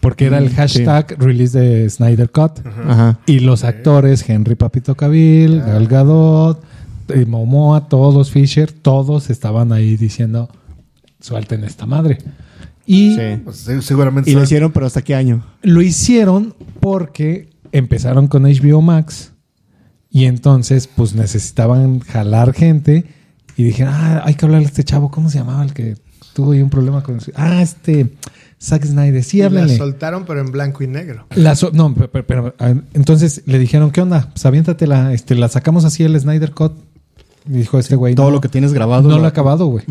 Porque 0.00 0.26
era 0.26 0.38
el 0.38 0.50
hashtag 0.50 1.14
release 1.18 1.58
de 1.58 1.88
Snyder 1.88 2.30
Cut. 2.30 2.66
Ajá. 2.66 3.20
Y 3.26 3.40
los 3.40 3.64
actores, 3.64 4.28
Henry 4.28 4.54
Papito 4.54 4.94
Cavill, 4.94 5.60
Gal 5.60 5.86
Gadot, 5.86 6.64
eh, 7.08 7.26
Momoa, 7.26 7.88
todos, 7.88 8.30
Fisher, 8.30 8.72
todos 8.72 9.28
estaban 9.30 9.70
ahí 9.72 9.96
diciendo, 9.96 10.48
suelten 11.20 11.64
esta 11.64 11.86
madre. 11.86 12.18
Y 12.86 13.14
Sí. 13.16 13.40
Pues, 13.44 13.56
se- 13.58 13.82
seguramente 13.82 14.30
Y 14.30 14.34
lo 14.34 14.42
hicieron, 14.42 14.72
pero 14.72 14.86
¿hasta 14.86 15.02
qué 15.02 15.14
año? 15.14 15.44
lo 15.62 15.82
hicieron 15.82 16.54
porque 16.80 17.50
empezaron 17.72 18.28
con 18.28 18.44
HBO 18.46 18.82
Max 18.82 19.32
y 20.10 20.24
entonces 20.26 20.88
pues 20.88 21.14
necesitaban 21.14 22.00
jalar 22.00 22.52
gente 22.52 23.06
y 23.56 23.64
dijeron, 23.64 23.94
ah, 23.96 24.22
hay 24.24 24.34
que 24.34 24.44
hablarle 24.44 24.66
a 24.66 24.68
este 24.68 24.84
chavo, 24.84 25.10
¿cómo 25.10 25.30
se 25.30 25.38
llamaba 25.38 25.62
el 25.64 25.72
que 25.72 25.96
tuvo 26.34 26.52
ahí 26.52 26.60
un 26.62 26.70
problema 26.70 27.02
con... 27.02 27.20
su- 27.20 27.32
Ah, 27.34 27.62
este, 27.62 28.14
Zack 28.60 28.84
Snyder, 28.84 29.22
sí, 29.24 29.38
Y 29.38 29.48
la 29.48 29.68
soltaron, 29.68 30.24
pero 30.24 30.40
en 30.40 30.50
blanco 30.52 30.82
y 30.84 30.86
negro. 30.86 31.26
La 31.34 31.54
so- 31.54 31.70
no, 31.72 31.94
pero, 31.94 32.10
pero- 32.10 32.26
pero, 32.26 32.54
entonces 32.94 33.42
le 33.46 33.58
dijeron, 33.58 33.90
¿qué 33.90 34.00
onda? 34.00 34.28
Pues 34.32 34.44
aviéntatela, 34.46 35.12
este, 35.12 35.34
la 35.34 35.48
sacamos 35.48 35.84
así 35.84 36.02
el 36.02 36.18
Snyder 36.18 36.52
Cut. 36.52 36.72
Y 37.48 37.52
dijo 37.54 37.78
este 37.78 37.96
güey, 37.96 38.14
Todo 38.14 38.26
no, 38.26 38.32
lo 38.32 38.40
que 38.40 38.48
tienes 38.48 38.72
grabado. 38.72 39.08
no 39.08 39.18
lo 39.18 39.24
he 39.24 39.28
acabado, 39.28 39.66
güey. 39.66 39.84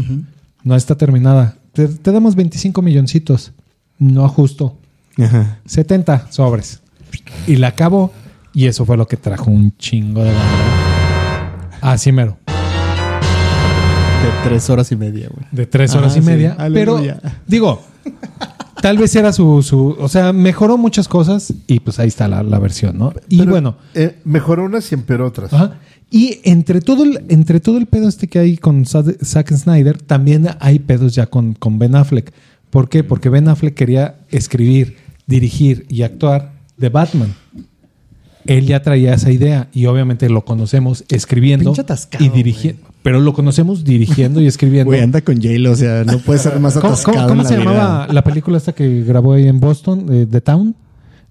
No 0.64 0.76
está 0.76 0.96
terminada. 0.96 1.58
Te, 1.74 1.88
te 1.88 2.12
damos 2.12 2.36
25 2.36 2.82
milloncitos. 2.82 3.54
No 3.98 4.26
ajusto. 4.26 4.78
Ajá. 5.18 5.60
70 5.66 6.32
sobres. 6.32 6.82
Y 7.48 7.56
la 7.58 7.68
acabó. 7.68 8.12
Y 8.54 8.66
eso 8.68 8.86
fue 8.86 8.98
lo 8.98 9.08
que 9.08 9.18
trajo 9.18 9.50
un 9.50 9.76
chingo 9.78 10.24
de 10.24 10.34
banda. 10.34 11.70
Así 11.82 12.12
mero. 12.12 12.38
De 12.48 14.50
tres 14.50 14.70
horas 14.70 14.92
y 14.92 14.96
media, 14.96 15.30
güey. 15.32 15.46
De 15.52 15.66
tres 15.66 15.96
horas 15.96 16.14
Ah, 16.16 16.20
y 16.20 16.22
sí. 16.22 16.28
media. 16.28 16.58
Pero, 16.74 17.02
digo, 17.48 17.82
tal 18.82 18.98
vez 18.98 19.16
era 19.16 19.32
su, 19.32 19.62
su. 19.64 19.96
O 20.00 20.10
sea, 20.10 20.34
mejoró 20.34 20.78
muchas 20.78 21.08
cosas. 21.08 21.54
Y 21.68 21.80
pues 21.80 22.00
ahí 22.00 22.08
está 22.08 22.28
la, 22.28 22.44
la 22.44 22.60
versión, 22.60 22.98
¿no? 22.98 23.14
Y 23.30 23.40
Pero, 23.40 23.52
bueno. 23.52 23.78
eh, 23.94 24.18
mejoró 24.26 24.66
unas 24.66 24.92
y 24.92 24.96
empeoró 24.96 25.28
otras. 25.28 25.54
Ajá. 25.54 25.80
Y 26.10 26.40
entre 26.44 26.82
todo, 26.82 27.04
el, 27.04 27.24
entre 27.30 27.62
todo 27.62 27.78
el 27.78 27.86
pedo 27.86 28.10
este 28.10 28.28
que 28.28 28.40
hay 28.40 28.58
con 28.58 28.86
Zack 28.86 29.54
Snyder, 29.54 30.02
también 30.02 30.50
hay 30.60 30.80
pedos 30.80 31.16
ya 31.16 31.28
con, 31.28 31.54
con 31.54 31.80
Ben 31.80 31.96
Affleck. 31.96 32.34
¿Por 32.70 32.90
qué? 32.90 33.04
Porque 33.04 33.30
Ben 33.30 33.48
Affleck 33.48 33.74
quería 33.76 34.16
escribir, 34.30 34.98
dirigir 35.26 35.86
y 35.88 36.02
actuar 36.02 36.52
de 36.76 36.90
Batman. 36.90 37.34
Él 38.46 38.66
ya 38.66 38.82
traía 38.82 39.14
esa 39.14 39.32
idea 39.32 39.70
y 39.72 39.86
obviamente 39.86 40.28
lo 40.30 40.44
conocemos 40.44 41.06
escribiendo 41.10 41.74
y 42.20 42.30
dirigiendo. 42.30 42.91
Pero 43.04 43.20
lo 43.20 43.34
conocemos 43.34 43.84
dirigiendo 43.84 44.40
y 44.42 44.48
escribiendo. 44.48 44.90
Güey, 44.92 45.02
anda 45.02 45.22
con 45.22 45.36
J-Lo, 45.38 45.72
o 45.72 45.76
sea, 45.76 46.04
no 46.04 46.20
puede 46.20 46.40
ser 46.40 46.60
más 46.60 46.76
¿Cómo, 46.76 46.88
atascado. 46.94 47.18
cómo- 47.18 47.28
cómo 47.30 47.42
en 47.42 47.48
se 47.48 47.58
la 47.58 47.64
llamaba 47.66 48.08
la 48.12 48.24
película 48.24 48.58
esta 48.58 48.74
que 48.74 49.02
grabó 49.04 49.34
ahí 49.34 49.48
en 49.48 49.60
Boston, 49.60 50.06
eh, 50.12 50.28
The 50.30 50.42
Town? 50.42 50.76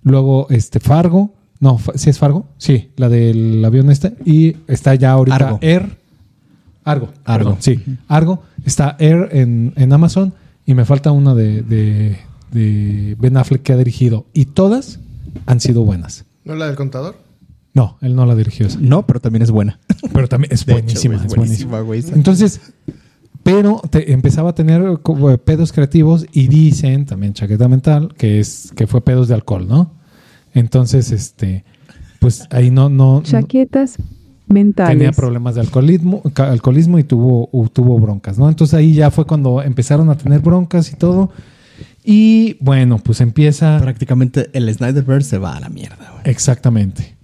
Luego, 0.03 0.47
este, 0.51 0.81
Fargo. 0.81 1.35
No, 1.61 1.79
¿sí 1.95 2.11
es 2.11 2.19
Fargo? 2.19 2.47
Sí, 2.59 2.91
la 2.97 3.09
del 3.09 3.65
avión 3.65 3.91
este. 3.91 4.15
Y 4.25 4.57
está 4.67 4.95
ya 4.95 5.13
ahorita 5.13 5.37
Argo. 5.37 5.59
Air. 5.61 5.97
Argo. 6.85 7.09
Argo. 7.25 7.51
perdón, 7.51 7.57
sí, 7.61 7.81
Argo. 8.09 8.43
Está 8.65 8.97
Air 8.99 9.29
en, 9.33 9.73
en 9.77 9.93
Amazon. 9.93 10.33
Y 10.67 10.75
me 10.75 10.85
falta 10.85 11.11
una 11.13 11.35
de, 11.35 11.63
de, 11.63 12.17
de 12.53 13.17
Ben 13.19 13.37
Affleck 13.37 13.63
que 13.63 13.73
ha 13.73 13.77
dirigido. 13.77 14.27
Y 14.33 14.47
todas 14.47 14.99
han 15.47 15.61
sido 15.61 15.85
buenas. 15.85 16.25
¿No 16.45 16.55
la 16.55 16.67
del 16.67 16.77
contador? 16.77 17.17
No, 17.81 17.99
él 18.01 18.15
no 18.15 18.27
la 18.27 18.35
dirigió 18.35 18.67
esa. 18.67 18.79
No, 18.81 19.07
pero 19.07 19.21
también 19.21 19.43
es 19.43 19.51
buena. 19.51 19.79
Pero 20.13 20.29
también 20.29 20.53
es 20.53 20.63
hecho, 20.63 20.73
buenísima. 20.73 21.15
es 21.25 21.35
buenísima. 21.35 21.81
güey. 21.81 22.05
Entonces, 22.13 22.61
pero 23.43 23.81
te 23.91 24.13
empezaba 24.13 24.51
a 24.51 24.55
tener 24.55 24.99
como 25.03 25.37
pedos 25.39 25.73
creativos 25.73 26.27
y 26.33 26.49
dicen, 26.49 27.07
también 27.07 27.33
chaqueta 27.33 27.69
mental, 27.69 28.15
que 28.19 28.39
es 28.41 28.73
que 28.77 28.87
fue 28.87 29.01
pedos 29.03 29.29
de 29.29 29.35
alcohol, 29.35 29.67
¿no? 29.69 29.93
Entonces, 30.53 31.11
este, 31.13 31.65
pues 32.19 32.47
ahí 32.51 32.71
no, 32.71 32.89
no, 32.89 33.17
no- 33.17 33.23
Chaquetas 33.23 33.97
tenía 33.97 34.07
mentales. 34.49 35.17
problemas 35.17 35.55
de 35.55 35.61
alcoholismo, 35.63 36.23
alcoholismo 36.37 36.99
y 36.99 37.05
tuvo, 37.05 37.49
tuvo 37.73 37.99
broncas, 37.99 38.37
¿no? 38.39 38.49
Entonces 38.49 38.75
ahí 38.75 38.93
ya 38.95 39.11
fue 39.11 39.25
cuando 39.25 39.63
empezaron 39.63 40.11
a 40.11 40.17
tener 40.19 40.41
broncas 40.41 40.93
y 40.93 40.97
todo. 40.97 41.31
Y 42.05 42.57
bueno, 42.61 42.99
pues 42.99 43.21
empieza 43.21 43.79
Prácticamente 43.81 44.51
el 44.55 44.73
Snyderverse 44.75 45.31
se 45.31 45.39
va 45.39 45.57
a 45.57 45.61
la 45.61 45.69
mierda, 45.69 46.11
güey. 46.11 46.23
exactamente. 46.25 47.17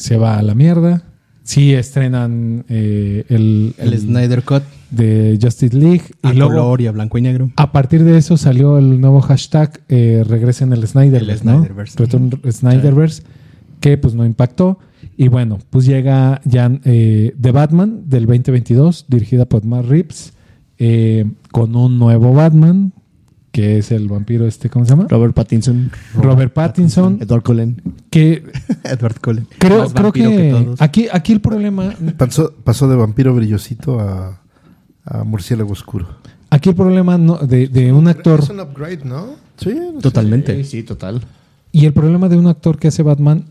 Se 0.00 0.16
va 0.16 0.38
a 0.38 0.42
la 0.42 0.54
mierda. 0.54 1.02
Sí 1.42 1.74
estrenan 1.74 2.64
eh, 2.68 3.24
el, 3.28 3.74
El, 3.76 3.98
Snyder 3.98 4.42
Cut 4.42 4.62
de 4.90 5.38
Justice 5.40 5.76
League 5.76 6.04
y 6.22 6.28
a 6.28 6.32
luego 6.32 6.52
color 6.52 6.80
y 6.80 6.86
a 6.86 6.92
blanco 6.92 7.18
y 7.18 7.22
negro. 7.22 7.50
a 7.56 7.70
partir 7.70 8.04
de 8.04 8.16
eso 8.16 8.36
salió 8.36 8.78
el 8.78 9.00
nuevo 9.00 9.20
hashtag 9.20 9.80
eh, 9.88 10.24
regresen 10.26 10.72
el 10.72 10.86
Snyderverse, 10.86 11.42
El 11.42 11.46
¿no? 11.46 11.58
Snyderverse. 11.58 11.98
Return 11.98 12.30
Snyderverse 12.50 13.22
que 13.80 13.98
pues 13.98 14.14
no 14.14 14.24
impactó 14.24 14.78
y 15.16 15.28
bueno 15.28 15.58
pues 15.70 15.86
llega 15.86 16.40
ya 16.44 16.70
eh, 16.84 17.34
The 17.40 17.52
Batman 17.52 18.02
del 18.06 18.26
2022 18.26 19.06
dirigida 19.08 19.44
por 19.44 19.64
Matt 19.64 19.86
Reeves 19.86 20.32
eh, 20.78 21.26
con 21.52 21.76
un 21.76 21.98
nuevo 21.98 22.32
Batman 22.32 22.92
que 23.60 23.76
es 23.78 23.90
el 23.92 24.08
vampiro 24.08 24.46
este, 24.46 24.70
¿cómo 24.70 24.86
se 24.86 24.90
llama? 24.92 25.06
Robert 25.10 25.34
Pattinson. 25.34 25.90
Robert 26.14 26.52
Pattinson, 26.54 27.18
Edward 27.20 27.42
Cullen. 27.42 27.82
que 28.08 28.42
Edward 28.84 29.20
Cullen. 29.20 29.46
creo, 29.58 29.80
Más 29.80 29.92
creo 29.92 30.12
que, 30.12 30.50
todos. 30.50 30.80
aquí, 30.80 31.08
aquí 31.12 31.32
el 31.34 31.42
problema, 31.42 31.92
Pasó, 32.16 32.54
pasó 32.64 32.88
de 32.88 32.96
vampiro 32.96 33.34
brillosito 33.34 34.00
a, 34.00 34.40
a 35.04 35.24
murciélago 35.24 35.72
oscuro. 35.72 36.06
aquí 36.48 36.70
el 36.70 36.74
problema 36.74 37.18
no- 37.18 37.36
de, 37.36 37.68
de 37.68 37.92
un 37.92 38.08
actor 38.08 38.40
Es 38.40 38.48
un 38.48 38.60
upgrade, 38.60 39.00
¿no? 39.04 39.26
Sí, 39.58 39.76
Totalmente. 40.00 40.64
Sí, 40.64 40.82
total. 40.82 41.20
y 41.70 41.84
el 41.84 41.92
problema 41.92 42.30
de 42.30 42.38
un 42.38 42.46
actor 42.46 42.78
que 42.78 42.88
hace 42.88 43.02
Batman 43.02 43.44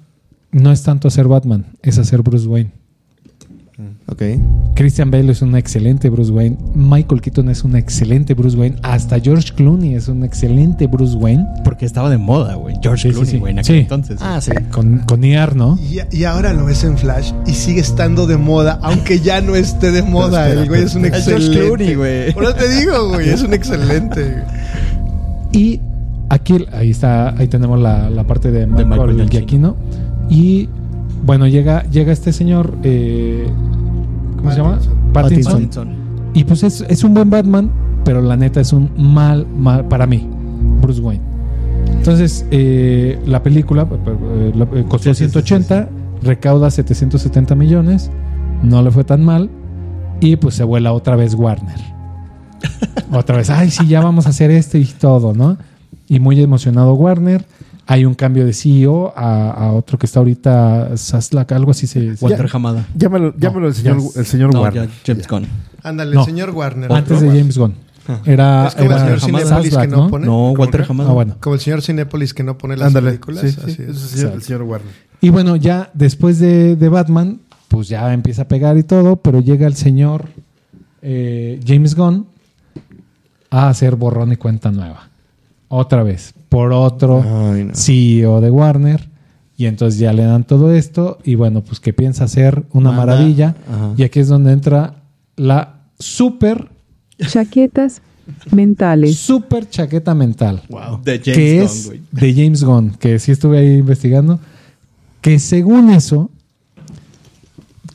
no 0.51 0.71
es 0.71 0.81
tanto 0.81 1.07
hacer 1.07 1.27
Batman, 1.27 1.67
es 1.83 1.99
hacer 1.99 2.23
Bruce 2.23 2.47
Wayne. 2.47 2.71
Ok. 4.07 4.21
Christian 4.75 5.09
Bale 5.11 5.31
es 5.31 5.41
un 5.41 5.55
excelente 5.55 6.09
Bruce 6.09 6.31
Wayne. 6.31 6.57
Michael 6.75 7.21
Keaton 7.21 7.49
es 7.49 7.63
un 7.63 7.75
excelente 7.75 8.33
Bruce 8.33 8.57
Wayne. 8.57 8.75
Hasta 8.83 9.19
George 9.19 9.53
Clooney 9.55 9.95
es 9.95 10.07
un 10.07 10.23
excelente 10.23 10.87
Bruce 10.87 11.15
Wayne. 11.15 11.45
Porque 11.63 11.85
estaba 11.85 12.09
de 12.09 12.17
moda, 12.17 12.55
güey. 12.55 12.75
George 12.81 13.03
Sí, 13.03 13.09
sí, 13.09 13.13
Clooney, 13.13 13.31
sí. 13.31 13.37
güey, 13.39 13.51
en 13.53 13.59
aquel 13.59 13.75
Sí. 13.75 13.81
entonces. 13.81 14.17
Ah, 14.21 14.39
sí. 14.41 14.51
Con, 14.71 14.99
con 14.99 15.23
IAR, 15.23 15.55
¿no? 15.55 15.77
Y, 15.79 15.99
y 16.17 16.23
ahora 16.25 16.53
lo 16.53 16.65
ves 16.65 16.83
en 16.83 16.97
Flash 16.97 17.31
y 17.47 17.51
sigue 17.53 17.79
estando 17.81 18.27
de 18.27 18.37
moda, 18.37 18.79
aunque 18.81 19.19
ya 19.19 19.41
no 19.41 19.55
esté 19.55 19.91
de 19.91 20.01
moda. 20.03 20.45
espera, 20.47 20.61
el 20.63 20.69
güey 20.69 20.83
es 20.83 20.95
un 20.95 21.05
es 21.05 21.11
George 21.11 21.31
excelente. 21.31 21.65
Clooney, 21.67 21.95
güey. 21.95 22.31
Ahora 22.33 22.55
te 22.55 22.69
digo, 22.79 23.07
güey, 23.09 23.29
es 23.29 23.43
un 23.43 23.53
excelente. 23.53 24.43
Y 25.51 25.79
aquí, 26.29 26.65
ahí 26.71 26.91
está, 26.91 27.29
ahí 27.37 27.47
tenemos 27.47 27.79
la, 27.79 28.09
la 28.09 28.23
parte 28.25 28.51
de 28.51 28.67
Michael, 28.67 28.87
Michael 28.87 29.29
Giacchino. 29.29 29.29
Giacchino. 29.29 29.75
Y 30.29 30.69
bueno, 31.25 31.47
llega, 31.47 31.83
llega 31.89 32.11
este 32.11 32.33
señor, 32.33 32.77
eh, 32.83 33.47
¿cómo 34.37 34.51
se 34.51 34.57
llama? 34.57 34.79
Pattinson. 35.13 35.53
Pattinson. 35.53 35.89
Y 36.33 36.43
pues 36.43 36.63
es, 36.63 36.85
es 36.87 37.03
un 37.03 37.13
buen 37.13 37.29
Batman, 37.29 37.71
pero 38.03 38.21
la 38.21 38.35
neta 38.35 38.61
es 38.61 38.73
un 38.73 38.89
mal, 38.97 39.45
mal 39.47 39.87
para 39.87 40.05
mí, 40.05 40.27
Bruce 40.81 41.01
Wayne. 41.01 41.23
Entonces, 41.87 42.45
eh, 42.51 43.19
la 43.25 43.43
película 43.43 43.83
eh, 43.83 44.53
eh, 44.55 44.85
costó 44.87 45.13
Sí, 45.13 45.15
sí, 45.15 45.25
sí, 45.25 45.31
180, 45.31 45.89
recauda 46.23 46.71
770 46.71 47.55
millones, 47.55 48.09
no 48.63 48.81
le 48.81 48.91
fue 48.91 49.03
tan 49.03 49.23
mal, 49.23 49.49
y 50.21 50.35
pues 50.35 50.55
se 50.55 50.63
vuela 50.63 50.93
otra 50.93 51.15
vez 51.15 51.35
Warner. 51.35 51.79
otra 53.11 53.37
vez, 53.37 53.49
ay, 53.49 53.69
sí, 53.71 53.87
ya 53.87 54.01
vamos 54.01 54.25
a 54.27 54.29
hacer 54.29 54.51
esto 54.51 54.77
y 54.77 54.85
todo, 54.85 55.33
¿no? 55.33 55.57
Y 56.07 56.19
muy 56.19 56.41
emocionado 56.41 56.93
Warner. 56.93 57.45
Hay 57.91 58.05
un 58.05 58.13
cambio 58.13 58.45
de 58.45 58.53
CEO 58.53 59.11
a, 59.15 59.49
a 59.51 59.71
otro 59.71 59.97
que 59.97 60.05
está 60.05 60.19
ahorita, 60.19 60.95
Saslak, 60.95 61.51
algo 61.53 61.71
así 61.71 61.87
se... 61.87 62.13
Walter 62.21 62.47
Hamada. 62.53 62.85
Llámalo, 62.95 63.33
llámalo 63.35 63.67
el 63.67 63.73
señor, 63.73 63.97
ya- 64.13 64.19
el 64.19 64.25
señor 64.27 64.53
No, 64.53 64.61
Warner. 64.61 64.87
ya 64.87 64.93
James 65.07 65.27
Gunn. 65.27 65.47
Ándale, 65.81 66.13
No. 66.13 66.19
el 66.21 66.25
señor 66.27 66.49
Warner. 66.51 66.91
antes 66.93 67.19
de 67.19 67.27
James 67.29 67.57
Gunn. 67.57 67.73
Era, 68.25 68.67
Es 68.67 68.75
como 68.75 68.91
el 68.91 68.99
señor 68.99 69.19
Cinépolis 69.21 69.77
que 69.77 69.87
no 69.87 69.97
¿no? 69.97 70.07
pone. 70.09 70.25
No, 70.27 70.31
¿Cómo 70.31 70.53
Walter? 70.53 70.85
Hamada. 70.87 71.09
Ah, 71.09 71.13
bueno. 71.13 71.35
Como 71.39 71.55
el 71.55 71.61
señor 71.61 71.81
Cinépolis 71.81 72.33
que 72.35 72.43
no 72.43 72.57
pone 72.59 72.77
las 72.77 72.93
películas. 72.93 73.41
Sí, 73.41 73.49
sí, 73.51 73.59
así 73.63 73.71
ese 73.71 73.83
es. 73.83 73.89
es 73.89 74.03
el 74.03 74.09
señor, 74.09 74.19
el 74.19 74.25
Exacto. 74.27 74.45
señor 74.45 74.61
Warner. 74.63 74.93
Y 75.21 75.29
bueno, 75.29 75.55
ya 75.55 75.89
después 75.95 76.37
de, 76.39 76.75
de 76.75 76.89
Batman, 76.89 77.39
pues 77.69 77.87
ya 77.87 78.13
empieza 78.13 78.43
a 78.43 78.47
pegar 78.47 78.77
y 78.77 78.83
todo, 78.83 79.15
pero 79.17 79.39
llega 79.41 79.65
el 79.67 79.75
señor 79.75 80.25
eh, 81.01 81.59
James 81.65 81.95
Gunn 81.95 82.27
a 83.49 83.69
hacer 83.69 83.95
borrón 83.95 84.31
y 84.31 84.35
cuenta 84.37 84.71
nueva. 84.71 85.09
Otra 85.69 86.03
vez, 86.03 86.33
por 86.49 86.73
otro 86.73 87.23
Ay, 87.53 87.65
no. 87.65 87.75
CEO 87.75 88.41
de 88.41 88.49
Warner. 88.51 89.07
Y 89.55 89.65
entonces 89.65 89.99
ya 89.99 90.13
le 90.13 90.23
dan 90.23 90.45
todo 90.45 90.73
esto 90.73 91.17
y 91.23 91.35
bueno, 91.35 91.61
pues 91.61 91.79
que 91.79 91.91
piensa 91.93 92.23
hacer 92.23 92.63
una 92.71 92.91
Manda- 92.91 93.05
maravilla. 93.05 93.55
Ajá. 93.67 93.93
Y 93.97 94.03
aquí 94.03 94.19
es 94.21 94.27
donde 94.29 94.51
entra 94.53 94.95
la 95.35 95.81
super, 95.99 96.69
Chaquetas 97.19 98.01
mentales. 98.51 99.17
super 99.17 99.69
chaqueta 99.69 100.15
mental. 100.15 100.61
Wow. 100.69 101.01
De 101.03 101.19
James 101.19 101.35
que 101.37 101.55
Gunn, 101.57 101.65
es 101.65 101.85
güey. 101.87 102.01
de 102.11 102.33
James 102.33 102.63
Gunn, 102.63 102.91
que 102.99 103.19
sí 103.19 103.31
estuve 103.33 103.57
ahí 103.57 103.73
investigando, 103.79 104.39
que 105.19 105.39
según 105.39 105.89
eso 105.89 106.29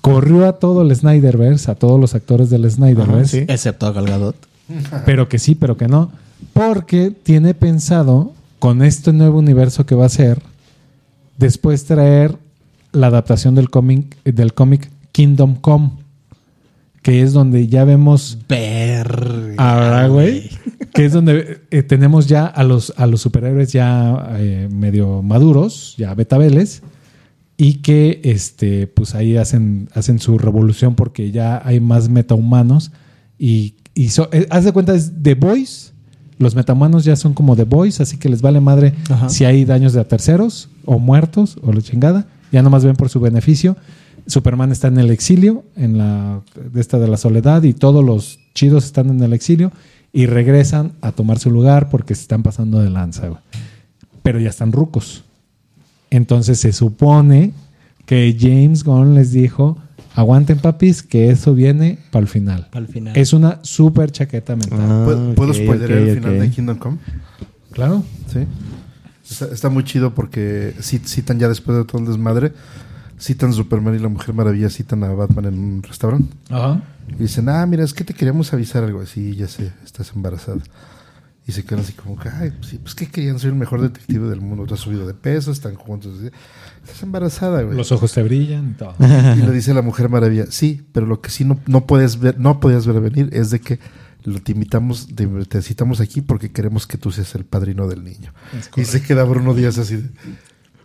corrió 0.02 0.46
a 0.46 0.54
todo 0.58 0.82
el 0.82 0.94
Snyderverse, 0.94 1.70
a 1.70 1.74
todos 1.74 1.98
los 1.98 2.14
actores 2.14 2.50
del 2.50 2.70
Snyderverse, 2.70 3.46
Excepto 3.48 3.86
a 3.86 3.92
Gal 3.92 4.06
Gadot. 4.06 4.36
pero 5.06 5.28
que 5.30 5.38
sí, 5.38 5.54
pero 5.54 5.76
que 5.78 5.88
no, 5.88 6.10
porque 6.52 7.10
tiene 7.10 7.54
pensado 7.54 8.32
con 8.64 8.82
este 8.82 9.12
nuevo 9.12 9.40
universo 9.40 9.84
que 9.84 9.94
va 9.94 10.06
a 10.06 10.08
ser 10.08 10.40
después 11.36 11.84
traer 11.84 12.34
la 12.92 13.08
adaptación 13.08 13.54
del 13.54 13.68
cómic 13.68 14.16
del 14.24 14.54
cómic 14.54 14.90
Kingdom 15.12 15.56
Come, 15.56 15.90
que 17.02 17.20
es 17.20 17.34
donde 17.34 17.66
ya 17.68 17.84
vemos 17.84 18.38
Ver. 18.48 19.52
Ahora, 19.58 20.08
güey. 20.08 20.48
Que 20.94 21.04
es 21.04 21.12
donde 21.12 21.60
eh, 21.70 21.82
tenemos 21.82 22.26
ya 22.26 22.46
a 22.46 22.64
los, 22.64 22.94
a 22.96 23.06
los 23.06 23.20
superhéroes 23.20 23.70
ya 23.70 24.28
eh, 24.38 24.70
medio 24.72 25.20
maduros, 25.20 25.94
ya 25.98 26.14
betabeles, 26.14 26.82
y 27.58 27.82
que 27.82 28.22
este, 28.24 28.86
pues 28.86 29.14
ahí 29.14 29.36
hacen, 29.36 29.90
hacen 29.92 30.18
su 30.20 30.38
revolución 30.38 30.94
porque 30.94 31.30
ya 31.32 31.60
hay 31.66 31.80
más 31.80 32.08
metahumanos. 32.08 32.92
Y, 33.38 33.74
y 33.94 34.08
so- 34.08 34.30
eh, 34.32 34.46
haz 34.48 34.64
de 34.64 34.72
cuenta, 34.72 34.94
es 34.94 35.12
The 35.22 35.34
Boys. 35.34 35.92
Los 36.38 36.54
metahumanos 36.54 37.04
ya 37.04 37.16
son 37.16 37.34
como 37.34 37.56
The 37.56 37.64
Boys, 37.64 38.00
así 38.00 38.16
que 38.16 38.28
les 38.28 38.42
vale 38.42 38.60
madre 38.60 38.94
Ajá. 39.08 39.28
si 39.28 39.44
hay 39.44 39.64
daños 39.64 39.92
de 39.92 40.00
a 40.00 40.08
terceros, 40.08 40.68
o 40.84 40.98
muertos, 40.98 41.58
o 41.62 41.72
la 41.72 41.80
chingada. 41.80 42.26
Ya 42.50 42.62
nomás 42.62 42.84
ven 42.84 42.96
por 42.96 43.08
su 43.08 43.20
beneficio. 43.20 43.76
Superman 44.26 44.72
está 44.72 44.88
en 44.88 44.98
el 44.98 45.10
exilio, 45.10 45.64
en 45.76 45.98
la 45.98 46.40
de 46.72 46.80
esta 46.80 46.98
de 46.98 47.08
la 47.08 47.16
soledad, 47.16 47.62
y 47.62 47.74
todos 47.74 48.04
los 48.04 48.38
chidos 48.54 48.84
están 48.84 49.10
en 49.10 49.22
el 49.22 49.32
exilio 49.32 49.72
y 50.12 50.26
regresan 50.26 50.92
a 51.00 51.12
tomar 51.12 51.38
su 51.38 51.50
lugar 51.50 51.90
porque 51.90 52.14
se 52.14 52.22
están 52.22 52.42
pasando 52.42 52.80
de 52.80 52.88
lanza, 52.88 53.28
güey. 53.28 53.40
Pero 54.22 54.40
ya 54.40 54.48
están 54.48 54.72
rucos. 54.72 55.24
Entonces 56.10 56.60
se 56.60 56.72
supone 56.72 57.52
que 58.06 58.36
James 58.38 58.84
Gunn 58.84 59.14
les 59.14 59.32
dijo, 59.32 59.76
aguanten 60.14 60.58
papis, 60.58 61.02
que 61.02 61.30
eso 61.30 61.54
viene 61.54 61.98
para 62.10 62.22
el 62.22 62.28
final. 62.28 62.68
Para 62.70 62.84
el 62.86 62.90
final. 62.92 63.16
Es 63.16 63.32
una 63.32 63.58
súper 63.62 64.10
chaqueta 64.12 64.56
mental. 64.56 64.78
Ah, 64.80 65.02
¿Puedo, 65.04 65.34
¿puedo 65.34 65.50
ok, 65.50 65.56
spoilerear 65.56 66.02
ok, 66.02 66.08
el 66.08 66.14
final 66.16 66.34
ok. 66.36 66.40
de 66.40 66.50
Kingdom 66.50 66.78
Come? 66.78 66.98
Claro. 67.72 68.04
Sí. 68.32 68.40
Está, 69.28 69.46
está 69.46 69.68
muy 69.70 69.84
chido 69.84 70.14
porque 70.14 70.74
cit- 70.80 71.06
citan 71.06 71.38
ya 71.38 71.48
después 71.48 71.76
de 71.78 71.84
todo 71.84 72.00
el 72.00 72.06
desmadre, 72.06 72.52
citan 73.18 73.52
Superman 73.52 73.94
y 73.94 73.98
la 73.98 74.08
Mujer 74.08 74.34
Maravilla, 74.34 74.68
citan 74.70 75.02
a 75.04 75.08
Batman 75.12 75.46
en 75.46 75.58
un 75.58 75.82
restaurante. 75.82 76.34
Ajá. 76.50 76.82
Y 77.18 77.22
dicen, 77.22 77.48
ah, 77.48 77.64
mira, 77.66 77.84
es 77.84 77.92
que 77.94 78.04
te 78.04 78.14
queríamos 78.14 78.52
avisar 78.52 78.84
algo 78.84 79.00
así, 79.00 79.34
ya 79.34 79.48
sé, 79.48 79.72
estás 79.84 80.12
embarazada. 80.14 80.60
Y 81.46 81.52
se 81.52 81.62
quedan 81.64 81.80
así 81.84 81.92
como, 81.92 82.16
que, 82.18 82.28
ay, 82.30 82.52
pues, 82.56 82.68
sí, 82.70 82.78
pues 82.78 82.94
que 82.94 83.06
querían 83.06 83.38
ser 83.38 83.50
el 83.50 83.56
mejor 83.56 83.82
detective 83.82 84.28
del 84.30 84.40
mundo. 84.40 84.64
Te 84.66 84.74
has 84.74 84.80
subido 84.80 85.06
de 85.06 85.12
peso, 85.12 85.52
están 85.52 85.74
juntos. 85.74 86.14
Estás 86.84 87.02
embarazada, 87.02 87.62
güey. 87.62 87.76
Los 87.76 87.92
ojos 87.92 88.12
te 88.12 88.22
brillan 88.22 88.70
y 88.70 88.74
todo. 88.74 88.94
Y 89.00 89.40
le 89.40 89.50
dice 89.52 89.72
la 89.72 89.82
Mujer 89.82 90.08
Maravilla, 90.08 90.46
sí, 90.50 90.82
pero 90.92 91.06
lo 91.06 91.20
que 91.20 91.30
sí 91.30 91.44
no, 91.44 91.58
no 91.66 91.86
puedes 91.86 92.18
ver, 92.18 92.38
no 92.38 92.60
podías 92.60 92.86
ver 92.86 93.00
venir 93.00 93.30
es 93.32 93.50
de 93.50 93.60
que 93.60 93.78
lo 94.24 94.40
te 94.40 94.52
invitamos, 94.52 95.08
te, 95.14 95.26
te 95.26 95.62
citamos 95.62 96.00
aquí 96.00 96.20
porque 96.20 96.50
queremos 96.50 96.86
que 96.86 96.98
tú 96.98 97.10
seas 97.10 97.34
el 97.34 97.44
padrino 97.44 97.86
del 97.88 98.04
niño. 98.04 98.32
Y 98.76 98.84
se 98.84 99.02
queda 99.02 99.24
Bruno 99.24 99.54
Díaz 99.54 99.78
así 99.78 99.96
de, 99.96 100.10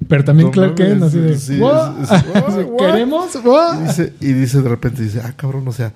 Pero 0.07 0.23
también 0.23 0.47
No 0.47 0.51
Clark 0.51 0.75
Kent, 0.75 1.03
así 1.03 1.19
de, 1.19 1.37
sí? 1.37 1.59
¿Queremos? 2.77 3.31
Y 3.79 3.87
dice, 3.87 4.13
y 4.19 4.33
dice 4.33 4.61
de 4.61 4.69
repente, 4.69 5.03
dice, 5.03 5.21
ah, 5.23 5.33
cabrón, 5.35 5.67
o 5.67 5.71
sea, 5.71 5.93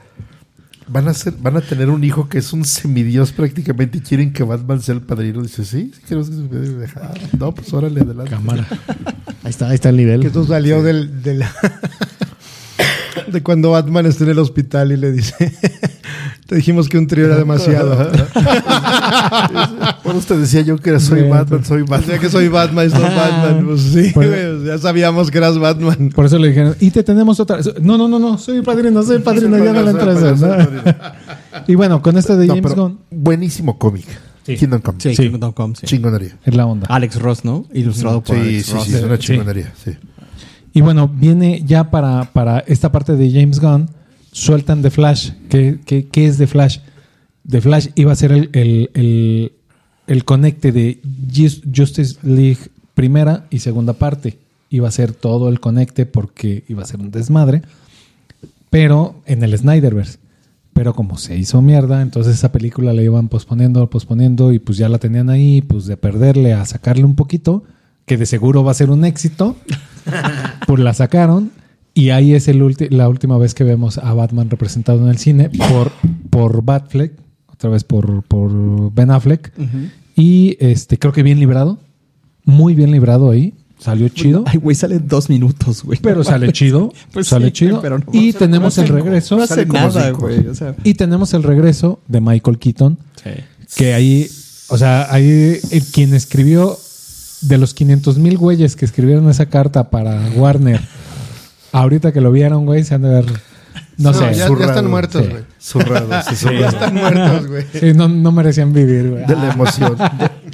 van 0.88 1.08
a 1.08 1.14
ser, 1.14 1.34
van 1.40 1.58
a 1.58 1.62
tener 1.62 1.90
un 1.90 2.04
hijo 2.04 2.28
que 2.30 2.38
es 2.40 2.54
un 2.54 2.66
semidios 2.66 3.32
prácticamente 3.32 3.98
y 4.00 4.02
quieren 4.02 4.34
que 4.34 4.44
Batman 4.44 4.82
sea 4.82 4.96
el 4.96 5.02
padrino. 5.02 5.42
Dice, 5.42 5.66
sí, 5.66 5.92
sí 5.96 6.02
queremos 6.08 6.30
que 6.30 6.36
se. 6.88 7.00
Ah, 7.00 7.14
No, 7.38 7.54
pues 7.54 7.74
órale, 7.74 8.02
adelante. 8.02 8.32
Cámara. 8.32 8.68
Ahí 9.44 9.50
está, 9.50 9.70
ahí 9.70 9.76
está 9.76 9.90
el 9.90 9.98
nivel. 9.98 10.22
Que 10.22 10.28
esto 10.28 10.46
salió 10.46 10.82
del, 10.84 11.22
del- 11.24 11.44
de 13.32 13.44
cuando 13.44 13.72
Batman 13.72 14.06
está 14.06 14.24
en 14.24 14.32
el 14.32 14.40
hospital 14.40 14.92
y 14.92 14.98
le 14.98 15.12
dice: 15.12 15.36
Te 16.48 16.56
dijimos 16.56 16.90
que 16.90 16.98
un 16.98 17.08
trío 17.08 17.26
era 17.26 17.38
demasiado. 17.38 17.96
Por 20.04 20.16
usted 20.16 20.38
decía 20.40 20.62
yo 20.62 20.78
que 20.78 21.00
soy. 21.00 21.24
Batman, 21.30 21.64
soy 21.66 21.82
O 21.82 21.86
Batman. 21.86 22.10
sea 22.10 22.20
que 22.20 22.30
soy 22.30 22.48
Batman, 22.48 22.90
soy 22.92 23.02
Batman. 23.02 23.66
Pues 23.66 23.82
sí, 23.82 24.12
Pues- 24.14 24.64
ya 24.66 24.78
sabíamos 24.78 25.32
que 25.32 25.38
eras 25.38 25.58
Batman. 25.58 26.10
Por 26.14 26.26
eso 26.26 26.38
le 26.38 26.50
dijeron, 26.50 26.76
y 26.80 26.92
te 26.92 27.04
tenemos 27.04 27.40
otra. 27.40 27.60
No, 27.82 27.98
no, 27.98 28.08
no, 28.08 28.20
no, 28.20 28.38
soy 28.38 28.58
el 28.58 28.64
padrino, 28.64 29.02
soy 29.04 29.18
el 29.18 29.24
padrino, 29.24 29.58
ya 29.64 29.74
no 29.74 29.82
le 29.84 29.92
entra 29.92 30.12
eso, 30.14 30.36
¿no? 30.36 31.64
Y 31.68 31.76
bueno, 31.76 32.02
con 32.02 32.18
esto 32.18 32.36
de 32.36 32.48
James 32.48 32.76
Gunn, 32.76 33.00
buenísimo 33.12 33.78
cómic. 33.78 34.06
Sí. 34.46 34.58
Kingdom 34.58 34.82
Come. 34.82 34.98
Sí, 35.00 35.16
Sí. 35.16 35.30
Kingdom 35.30 35.54
Come, 35.54 35.74
sí. 35.76 35.86
Chingonería. 35.88 36.38
es 36.44 36.54
la 36.54 36.66
onda. 36.66 36.86
Alex 36.90 37.16
Ross, 37.22 37.46
¿no? 37.46 37.66
Ilustrado 37.74 38.20
por 38.22 38.36
Sí, 38.36 38.42
Alex 38.42 38.66
sí, 38.66 38.74
Ross. 38.74 38.84
sí, 38.88 38.96
es 38.96 39.04
una 39.04 39.16
Sí. 39.16 39.22
chingonería. 39.22 39.72
Sí. 39.82 39.92
Y 40.74 40.82
bueno, 40.82 41.08
viene 41.08 41.64
ya 41.66 41.92
para, 41.92 42.26
para 42.34 42.60
esta 42.60 42.92
parte 42.92 43.16
de 43.16 43.32
James 43.32 43.60
Gunn, 43.60 43.90
sueltan 44.32 44.82
The 44.82 44.90
Flash. 44.90 45.32
¿Qué, 45.50 45.80
qué, 45.86 46.26
es 46.26 46.38
The 46.38 46.48
Flash? 46.48 46.80
The 47.48 47.62
Flash 47.62 47.90
iba 47.96 48.12
a 48.12 48.16
ser 48.16 48.32
el, 48.32 48.50
el, 48.54 48.90
el, 48.96 49.52
el 50.08 50.26
conecte 50.26 50.72
de 50.72 51.00
Jus- 51.32 51.62
Justice 51.76 52.18
League 52.24 52.70
primera 52.96 53.46
y 53.52 53.60
segunda 53.60 53.94
parte. 53.94 54.40
Iba 54.70 54.88
a 54.88 54.92
ser 54.92 55.14
todo 55.14 55.50
el 55.50 55.60
conecte 55.60 56.06
porque 56.08 56.64
iba 56.68 56.82
a 56.82 56.88
ser 56.88 57.00
un 57.00 57.12
desmadre, 57.12 57.62
pero 58.70 59.22
en 59.26 59.44
el 59.44 59.56
Snyderverse. 59.58 60.18
pero 60.74 60.96
como 60.96 61.18
se 61.20 61.38
hizo 61.38 61.62
mierda, 61.62 62.02
entonces 62.02 62.34
esa 62.36 62.52
película 62.52 62.94
la 62.94 63.04
iban 63.04 63.30
posponiendo, 63.30 63.88
posponiendo 63.92 64.52
y 64.52 64.58
pues 64.58 64.80
ya 64.80 64.90
la 64.90 64.98
tenían 64.98 65.30
ahí, 65.30 65.62
pues 65.62 65.86
de 65.86 65.98
perderle 65.98 66.54
a 66.54 66.66
sacarle 66.66 67.04
un 67.04 67.14
poquito, 67.16 67.64
que 68.06 68.18
de 68.18 68.26
seguro 68.26 68.64
va 68.64 68.72
a 68.72 68.76
ser 68.76 68.90
un 68.92 69.06
éxito, 69.06 69.56
pues 70.68 70.80
la 70.82 70.94
sacaron 70.94 71.52
y 71.94 72.10
ahí 72.10 72.34
es 72.34 72.48
el 72.48 72.60
la 72.90 73.08
última 73.08 73.38
vez 73.38 73.54
que 73.54 73.64
vemos 73.64 73.98
a 73.98 74.14
Batman 74.14 74.50
representado 74.50 75.02
en 75.04 75.10
el 75.10 75.18
cine 75.18 75.50
por, 75.50 75.92
por 76.30 76.64
Batfleck, 76.64 77.14
otra 77.48 77.70
vez 77.70 77.84
por, 77.84 78.24
por 78.24 78.94
Ben 78.94 79.12
Affleck, 79.12 79.54
y 80.16 80.58
este 80.60 80.98
creo 80.98 81.14
que 81.14 81.24
bien 81.24 81.40
librado, 81.40 81.80
muy 82.46 82.74
bien 82.76 82.92
librado 82.92 83.30
ahí, 83.30 83.54
salió 83.84 84.08
chido. 84.10 84.44
Ay, 84.48 84.60
güey, 84.60 84.76
sale 84.76 85.00
dos 85.00 85.30
minutos, 85.30 85.84
güey. 85.84 86.00
Pero 86.02 86.24
sale 86.24 86.52
chido, 86.52 86.92
Pues 87.12 87.28
sale 87.28 87.48
sí, 87.48 87.52
chido. 87.52 87.82
pero 87.82 88.00
no 88.00 88.06
y 88.12 88.34
tenemos 88.34 88.78
no 88.78 88.84
el 88.84 88.90
regreso. 88.90 89.38
No 89.38 89.44
hace 89.44 89.66
nada, 89.66 90.12
güey. 90.12 90.48
O 90.48 90.56
sea, 90.56 90.76
Y 90.84 90.94
tenemos 90.94 91.34
el 91.34 91.44
regreso 91.44 92.00
de 92.08 92.22
Michael 92.22 92.60
Keaton, 92.60 92.98
que 93.76 93.94
ahí, 93.94 94.28
o 94.70 94.78
sea, 94.78 95.12
ahí 95.14 95.60
el, 95.70 95.84
quien 95.92 96.14
escribió, 96.14 96.78
de 97.44 97.58
los 97.58 97.74
500 97.74 98.18
mil 98.18 98.38
güeyes 98.38 98.76
que 98.76 98.86
escribieron 98.86 99.30
esa 99.30 99.46
carta 99.48 99.90
para 99.90 100.20
Warner, 100.36 100.82
ahorita 101.72 102.12
que 102.12 102.22
lo 102.22 102.32
vieron, 102.32 102.66
güey, 102.66 102.84
se 102.84 102.96
han 102.96 103.02
de 103.04 103.10
ver, 103.10 103.26
no, 103.98 104.12
No, 104.12 104.14
sé, 104.14 104.34
ya, 104.36 104.48
ya 104.48 104.66
están 104.66 104.90
muertos, 104.90 105.24
sí. 105.26 105.30
güey. 105.32 105.44
Zurrado, 105.62 106.10
sí, 106.36 106.46
Ya 106.60 106.68
están 106.70 106.94
muertos, 106.96 107.48
güey. 107.48 107.66
sí, 107.74 107.94
no, 107.94 108.08
no 108.08 108.32
merecían 108.32 108.74
vivir, 108.74 109.10
güey. 109.12 109.26
De 109.26 109.36
la 109.36 109.54
emoción. 109.54 109.96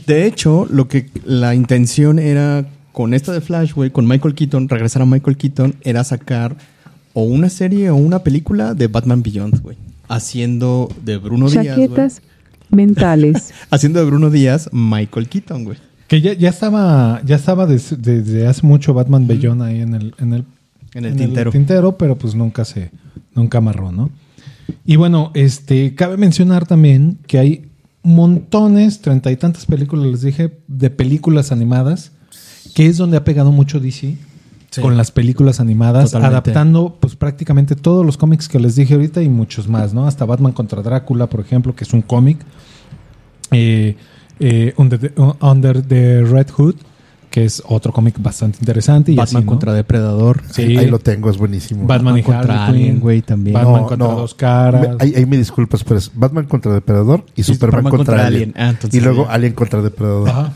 de 0.08 0.26
hecho, 0.26 0.68
lo 0.70 0.88
que 0.88 1.10
la 1.26 1.56
intención 1.56 2.20
era 2.20 2.66
con 2.92 3.14
esta 3.14 3.32
de 3.32 3.42
Flash, 3.42 3.74
güey, 3.74 3.92
con 3.92 4.08
Michael 4.08 4.36
Keaton, 4.36 4.68
regresar 4.68 5.02
a 5.02 5.06
Michael 5.06 5.38
Keaton, 5.38 5.76
era 5.84 6.04
sacar 6.04 6.58
o 7.14 7.24
una 7.24 7.50
serie 7.50 7.90
o 7.90 7.96
una 7.96 8.20
película 8.20 8.74
de 8.74 8.88
Batman 8.88 9.24
Beyond, 9.24 9.62
güey. 9.62 9.78
Haciendo 10.08 10.90
de 11.06 11.18
Bruno 11.18 11.50
Díaz. 11.50 11.66
Chaquetas 11.66 12.22
mentales. 12.70 13.54
Haciendo 13.70 14.00
de 14.00 14.06
Bruno 14.06 14.30
Díaz 14.30 14.70
Michael 14.72 15.30
Keaton, 15.30 15.64
güey. 15.66 15.78
Que 16.10 16.20
ya, 16.22 16.34
ya 16.34 16.50
estaba, 16.50 17.22
ya 17.24 17.36
estaba 17.38 17.66
des- 17.66 17.96
desde 18.02 18.46
hace 18.48 18.66
mucho 18.68 18.94
Batman 18.94 19.28
Bellón 19.28 19.62
ahí 19.62 19.80
en 19.80 19.94
el, 19.94 20.14
en 20.20 20.34
el, 20.34 20.46
En 20.94 21.06
el 21.06 21.16
tintero. 21.16 21.52
tintero, 21.52 21.98
pero 21.98 22.18
pues 22.18 22.36
nunca 22.36 22.66
se, 22.66 22.92
nunca 23.36 23.60
amarró, 23.60 23.92
¿no? 23.94 24.10
Y 24.86 24.98
bueno, 24.98 25.32
este, 25.36 25.96
cabe 25.96 26.18
mencionar 26.18 26.66
también 26.68 27.20
que 27.28 27.40
hay 27.40 27.70
montones, 28.04 29.02
treinta 29.02 29.32
y 29.32 29.38
tantas 29.38 29.66
películas, 29.66 30.08
les 30.08 30.22
dije, 30.22 30.58
de 30.68 30.90
películas 30.90 31.52
animadas, 31.52 32.12
que 32.74 32.88
es 32.88 32.98
donde 32.98 33.18
ha 33.18 33.24
pegado 33.24 33.52
mucho 33.52 33.80
DC 33.80 34.18
con 34.82 34.98
las 34.98 35.12
películas 35.12 35.60
animadas, 35.60 36.06
Totalmente. 36.12 36.34
adaptando 36.52 36.98
pues 37.00 37.16
prácticamente 37.16 37.76
todos 37.76 38.06
los 38.06 38.18
cómics 38.18 38.48
que 38.48 38.60
les 38.60 38.76
dije 38.76 38.94
ahorita 38.94 39.22
y 39.22 39.28
muchos 39.30 39.68
más, 39.68 39.94
¿no? 39.94 40.08
Hasta 40.08 40.26
Batman 40.26 40.54
contra 40.54 40.82
Drácula, 40.84 41.28
por 41.28 41.40
ejemplo, 41.42 41.76
que 41.76 41.84
es 41.84 41.94
un 41.94 42.02
cómic. 42.04 42.38
Eh, 43.52 43.96
eh, 44.40 44.74
Under, 44.78 45.00
the, 45.00 45.12
Under 45.42 45.82
the 45.82 46.24
Red 46.24 46.48
Hood, 46.52 46.76
que 47.30 47.46
es 47.46 47.62
otro 47.68 47.92
cómic 47.94 48.16
bastante 48.22 48.58
interesante. 48.60 49.12
Y 49.12 49.16
Batman 49.16 49.38
así, 49.42 49.46
¿no? 49.46 49.52
contra 49.52 49.74
Depredador. 49.74 50.42
Sí. 50.52 50.78
Ahí 50.78 50.88
lo 50.88 50.98
tengo, 51.00 51.30
es 51.30 51.38
buenísimo. 51.38 51.86
Batman, 51.86 52.18
y 52.18 52.24
contra 52.24 52.66
Harley 52.66 52.82
Alien, 52.84 53.00
güey, 53.00 53.22
también. 53.22 53.54
Batman 53.54 53.82
No, 53.82 53.88
contra 53.88 54.08
no. 54.08 54.16
dos 54.16 54.34
caras. 54.34 54.82
Me- 54.82 54.96
ahí, 55.00 55.14
ahí 55.16 55.26
me 55.26 55.38
disculpas, 55.38 55.84
pero 55.84 55.98
es 56.00 56.12
Batman 56.14 56.46
contra 56.46 56.74
Depredador 56.74 57.26
y, 57.36 57.44
Superman, 57.44 57.82
Superman 57.84 57.92
contra, 57.92 58.14
contra 58.16 58.28
Alien. 58.28 58.54
Alien. 58.56 58.78
Ah, 58.84 58.88
y 58.92 59.00
luego 59.00 59.26
ya. 59.26 59.32
Alien 59.34 59.54
contra 59.54 59.82
Depredador. 59.82 60.30
Ajá. 60.30 60.54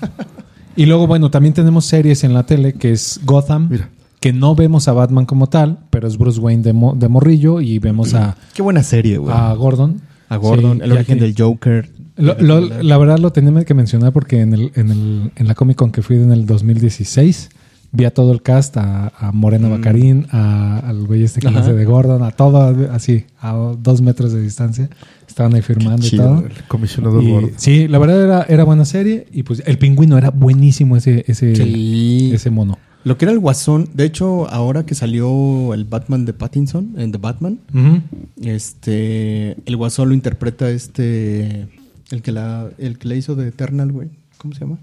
Y 0.75 0.87
luego, 0.87 1.05
bueno, 1.05 1.29
también 1.29 1.53
tenemos 1.53 1.85
series 1.85 2.23
en 2.23 2.33
la 2.33 2.43
tele 2.47 2.73
que 2.73 2.91
es 2.93 3.19
Gotham, 3.23 3.67
Mira. 3.69 3.89
que 4.19 4.33
no 4.33 4.55
vemos 4.55 4.87
a 4.87 4.93
Batman 4.93 5.27
como 5.27 5.47
tal, 5.47 5.77
pero 5.91 6.07
es 6.07 6.17
Bruce 6.17 6.39
Wayne 6.39 6.63
de, 6.63 6.73
mo- 6.73 6.95
de 6.95 7.07
morrillo 7.07 7.61
y 7.61 7.77
vemos 7.77 8.15
a, 8.15 8.35
Qué 8.55 8.63
buena 8.63 8.81
serie, 8.81 9.19
güey. 9.19 9.31
a 9.35 9.53
Gordon. 9.53 10.01
a 10.29 10.37
Gordon, 10.37 10.77
Sí, 10.79 10.83
el 10.85 10.91
origen 10.93 11.19
que- 11.19 11.25
del 11.25 11.35
Joker. 11.37 11.89
Lo- 12.17 12.35
lo- 12.39 12.59
la 12.83 12.97
verdad 12.97 13.17
lo 13.19 13.31
tenía 13.31 13.63
que 13.65 13.73
mencionar 13.73 14.13
porque 14.13 14.41
en, 14.41 14.53
el, 14.53 14.71
en, 14.75 14.91
el, 14.91 15.31
en 15.35 15.47
la 15.47 15.55
Comic 15.55 15.77
Con 15.77 15.91
que 15.91 16.01
fui 16.01 16.15
en 16.17 16.31
el 16.31 16.45
2016 16.45 17.49
vi 17.95 18.05
a 18.05 18.11
todo 18.13 18.31
el 18.31 18.41
cast, 18.41 18.75
a, 18.77 19.09
a 19.19 19.31
Morena 19.31 19.67
Bacarín, 19.69 20.25
a- 20.31 20.79
al 20.79 21.05
güey 21.05 21.23
este 21.23 21.39
que 21.41 21.47
hace 21.47 21.73
de 21.73 21.85
Gordon, 21.85 22.23
a 22.23 22.31
todo 22.31 22.91
así, 22.91 23.25
a 23.39 23.53
dos 23.79 24.01
metros 24.01 24.33
de 24.33 24.41
distancia. 24.41 24.89
Estaban 25.27 25.53
ahí 25.55 25.61
firmando 25.61 26.05
y 26.05 26.09
todo. 26.17 26.39
el 26.45 26.51
comisionado 26.67 27.21
Y, 27.21 27.29
Gordon. 27.31 27.51
sí, 27.57 27.87
la 27.87 27.97
verdad 27.99 28.21
era, 28.23 28.43
era 28.49 28.63
buena 28.63 28.85
serie 28.85 29.27
y 29.31 29.43
pues 29.43 29.61
el 29.65 29.77
pingüino 29.77 30.17
era 30.17 30.29
buenísimo 30.31 30.97
ese, 30.97 31.23
ese, 31.27 31.55
Sí. 31.55 32.31
ese 32.33 32.49
mono. 32.49 32.77
Lo 33.03 33.17
que 33.17 33.25
era 33.25 33.31
el 33.31 33.39
Guasón, 33.39 33.89
de 33.93 34.05
hecho, 34.05 34.47
ahora 34.49 34.85
que 34.85 34.95
salió 34.95 35.73
el 35.73 35.83
Batman 35.85 36.25
de 36.25 36.33
Pattinson, 36.33 36.93
en 36.97 37.11
The 37.11 37.17
Batman, 37.17 37.59
este, 38.41 39.51
el 39.65 39.77
Guasón 39.77 40.09
lo 40.09 40.15
interpreta 40.15 40.69
este, 40.69 41.67
el 42.13 42.21
que 42.21 42.31
la, 42.31 42.69
el 42.77 42.97
que 42.99 43.07
le 43.07 43.17
hizo 43.17 43.35
de 43.35 43.47
Eternal, 43.47 43.91
güey. 43.91 44.09
¿Cómo 44.37 44.53
se 44.53 44.61
llama? 44.61 44.77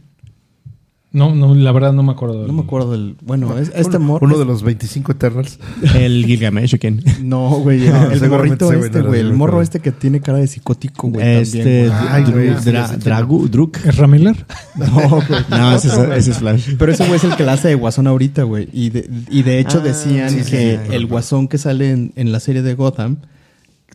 No, 1.13 1.35
no, 1.35 1.57
la 1.57 1.73
verdad 1.73 1.93
no 1.93 2.05
me 2.05 2.13
acuerdo. 2.13 2.47
No 2.47 2.53
me 2.53 2.63
acuerdo 2.63 2.93
del, 2.93 3.17
bueno, 3.23 3.59
es, 3.59 3.73
este 3.75 3.97
uno, 3.97 4.07
morro. 4.07 4.27
uno 4.27 4.39
de 4.39 4.45
los 4.45 4.63
25 4.63 5.11
Eternals. 5.13 5.59
El 5.95 6.25
Gilgamesh, 6.25 6.77
¿o 6.77 6.79
quién? 6.79 7.03
No, 7.23 7.51
güey, 7.61 7.81
No, 7.89 8.11
el 8.13 8.29
güey 8.29 8.53
este, 8.53 9.03
güey, 9.03 9.21
el 9.21 9.33
morro 9.35 9.61
este 9.61 9.81
que 9.81 9.91
tiene 9.91 10.21
cara 10.21 10.39
de 10.39 10.47
psicótico, 10.47 11.09
güey, 11.09 11.27
Este, 11.39 11.89
también. 11.89 11.93
Ay, 12.13 12.25
güey, 12.31 12.49
Dra-. 12.65 12.97
Dragu, 12.97 13.49
Druk. 13.49 13.79
¿Es 13.85 13.97
Ramiller? 13.97 14.37
No, 14.77 14.87
güey. 15.11 15.41
No, 15.51 15.75
ese 15.75 15.89
es, 15.89 15.95
ese 15.99 16.31
es 16.31 16.39
Flash. 16.39 16.75
Pero 16.79 16.93
ese 16.93 17.05
güey 17.05 17.17
es 17.17 17.25
el 17.25 17.35
que 17.37 17.45
la 17.45 17.55
hace 17.55 17.69
de 17.69 17.75
Guasón 17.75 18.07
ahorita, 18.07 18.45
güey. 18.45 18.69
Y 18.73 18.91
de, 18.91 19.11
y 19.31 19.43
de 19.43 19.59
hecho 19.59 19.79
Ah, 19.79 19.83
decían 19.85 20.31
sí, 20.31 20.45
sí, 20.45 20.51
que 20.53 20.79
sí. 20.87 20.95
el 20.95 21.07
Guasón 21.07 21.49
que 21.49 21.59
sale 21.59 21.91
en, 21.91 22.13
en 22.15 22.31
la 22.31 22.39
serie 22.39 22.63
de 22.63 22.75
Gotham 22.75 23.17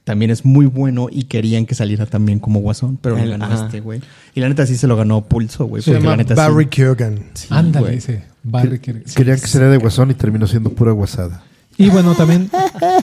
también 0.06 0.32
es 0.32 0.46
muy 0.46 0.66
bueno 0.68 1.08
y 1.12 1.24
querían 1.24 1.66
que 1.66 1.76
saliera 1.76 2.06
también 2.06 2.40
como 2.40 2.62
Guasón, 2.62 2.98
pero 3.02 3.18
lo 3.18 3.24
El- 3.24 3.32
ganó 3.32 3.46
ajá. 3.46 3.66
este, 3.66 3.82
güey. 3.82 4.00
Y 4.34 4.40
la 4.40 4.48
neta 4.48 4.66
sí 4.66 4.78
se 4.78 4.88
lo 4.88 4.96
ganó 4.96 5.26
Pulso, 5.26 5.66
güey. 5.66 5.84
Se 5.84 5.92
porque 5.92 6.00
llama 6.04 6.12
la 6.12 6.18
neta 6.24 6.36
Barry 6.36 6.64
sí. 6.66 6.70
Keoghan. 6.70 7.20
Sí, 7.34 7.48
Ándale, 7.50 7.86
güey. 7.88 7.98
ese. 7.98 8.24
Barry 8.44 8.80
Keoghan. 8.80 9.04
Querían 9.14 9.40
que 9.40 9.48
sería 9.48 9.68
de 9.68 9.78
Guasón 9.78 10.12
y 10.12 10.14
terminó 10.14 10.48
siendo 10.48 10.70
pura 10.70 10.94
guasada. 10.94 11.44
Y 11.78 11.90
bueno, 11.90 12.16
también 12.16 12.50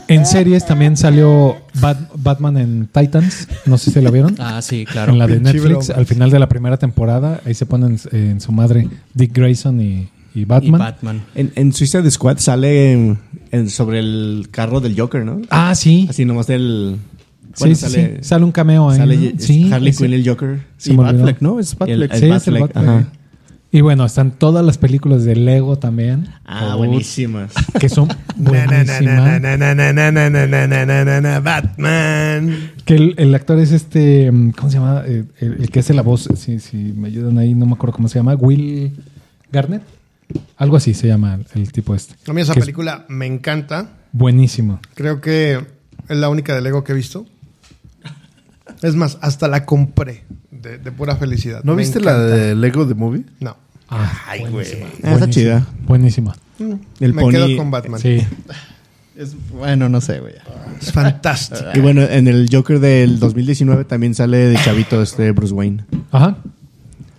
en 0.09 0.25
series 0.25 0.65
también 0.65 0.97
salió 0.97 1.57
Bat- 1.79 2.09
Batman 2.17 2.57
en 2.57 2.87
Titans. 2.91 3.47
No 3.67 3.77
sé 3.77 3.91
si 3.91 4.01
la 4.01 4.11
vieron. 4.11 4.35
Ah, 4.39 4.63
sí, 4.63 4.87
claro. 4.87 5.13
en 5.13 5.19
la 5.19 5.27
de 5.27 5.41
Netflix, 5.41 5.91
al 5.91 6.07
final 6.07 6.31
de 6.31 6.39
la 6.39 6.49
primera 6.49 6.79
temporada, 6.79 7.43
ahí 7.45 7.53
se 7.53 7.67
ponen 7.67 7.99
en 8.13 8.41
su 8.41 8.51
madre 8.51 8.89
Dick 9.13 9.37
Grayson 9.37 9.79
y, 9.81 10.09
y 10.35 10.41
Y 10.41 10.45
Batman. 10.47 10.79
Batman. 10.81 11.23
En, 11.35 11.53
en 11.55 11.75
Suicide 11.75 12.11
Squad 12.11 12.39
sale 12.39 13.19
sobre 13.69 13.99
el 13.99 14.49
carro 14.51 14.81
del 14.81 14.99
Joker, 14.99 15.25
¿no? 15.25 15.43
Ah, 15.51 15.75
sí. 15.75 16.07
Así 16.09 16.25
nomás 16.25 16.47
del... 16.47 16.97
Bueno, 17.59 17.75
sale, 17.75 18.25
sale 18.25 18.45
un 18.47 18.53
cameo 18.53 18.89
ahí. 18.89 18.97
Sale 18.99 19.35
sí, 19.39 19.71
Harley 19.71 19.93
Quinn, 19.93 20.15
el 20.15 20.27
Joker. 20.27 20.61
Sí, 20.79 20.93
y 20.93 20.97
Batfleck, 20.97 21.43
¿no? 21.43 21.61
Es 21.61 21.77
Batfleck. 21.77 22.15
Sí, 22.15 22.51
Y 23.73 23.83
bueno, 23.83 24.07
están 24.07 24.31
todas 24.31 24.65
las 24.65 24.79
películas 24.79 25.25
de 25.25 25.37
Lego 25.37 25.77
también. 25.79 26.29
Ah, 26.47 26.77
buenísimas. 26.77 27.53
Que 27.79 27.91
son 27.91 28.09
buenísimas. 28.37 29.43
Batman. 31.43 32.71
Que 32.87 32.95
el, 32.95 33.15
el, 33.19 33.35
actor 33.35 33.59
es 33.59 33.73
este, 33.73 34.33
¿cómo 34.57 34.71
se 34.71 34.79
llama? 34.79 35.03
El, 35.07 35.69
que 35.71 35.81
hace 35.81 35.93
la 35.93 36.01
voz, 36.01 36.31
si, 36.37 36.59
sí, 36.59 36.59
sí, 36.59 36.95
me 36.97 37.09
ayudan 37.09 37.37
ahí, 37.37 37.55
no 37.55 37.67
me 37.67 37.75
acuerdo 37.75 37.97
cómo 37.97 38.09
se 38.09 38.19
llama. 38.19 38.35
Will 38.35 38.93
Garnett. 39.51 39.83
Algo 40.57 40.77
así 40.77 40.95
se 40.95 41.09
llama 41.09 41.35
el, 41.35 41.47
el 41.63 41.73
tipo 41.73 41.95
este. 41.95 42.15
A 42.31 42.33
mí 42.33 42.41
esa 42.41 42.53
es 42.53 42.59
película 42.61 43.05
me 43.09 43.27
encanta. 43.27 43.91
Buenísimo. 44.13 44.81
Creo 44.95 45.21
que 45.21 45.55
es 46.09 46.17
la 46.17 46.29
única 46.29 46.55
de 46.55 46.61
Lego 46.61 46.85
que 46.85 46.93
he 46.93 46.95
visto. 46.95 47.27
Es 48.83 48.95
más, 48.97 49.19
hasta 49.21 49.49
la 49.49 49.65
compré 49.65 50.25
de, 50.51 50.79
de 50.79 50.93
pura 50.93 51.17
felicidad. 51.17 51.63
¿No 51.65 51.75
Me 51.75 51.79
viste 51.83 52.01
la 52.01 52.19
de 52.19 52.55
Lego 52.55 52.85
de 52.85 52.95
Movie? 52.95 53.25
No. 53.41 53.57
Ay, 53.89 54.45
güey. 54.51 54.67
Ah, 55.03 55.13
está 55.15 55.29
chida. 55.31 55.67
Buenísima. 55.87 56.35
El 57.01 57.13
me 57.15 57.23
pony- 57.23 57.33
quedo 57.33 57.57
con 57.57 57.71
Batman. 57.71 58.01
Sí. 58.01 58.19
Es- 59.17 59.37
bueno, 59.51 59.89
no 59.89 60.01
sé, 60.01 60.21
güey. 60.21 60.35
Es 60.81 60.91
fantástico. 60.93 61.61
Y 61.75 61.81
bueno, 61.81 62.03
en 62.03 62.27
el 62.29 62.49
Joker 62.51 62.81
del 62.81 63.19
2019 63.19 63.85
también 63.85 64.15
sale 64.15 64.39
de 64.39 64.57
chavito 64.65 65.03
este 65.03 65.31
Bruce 65.33 65.53
Wayne. 65.53 65.85
Ajá. 66.11 66.39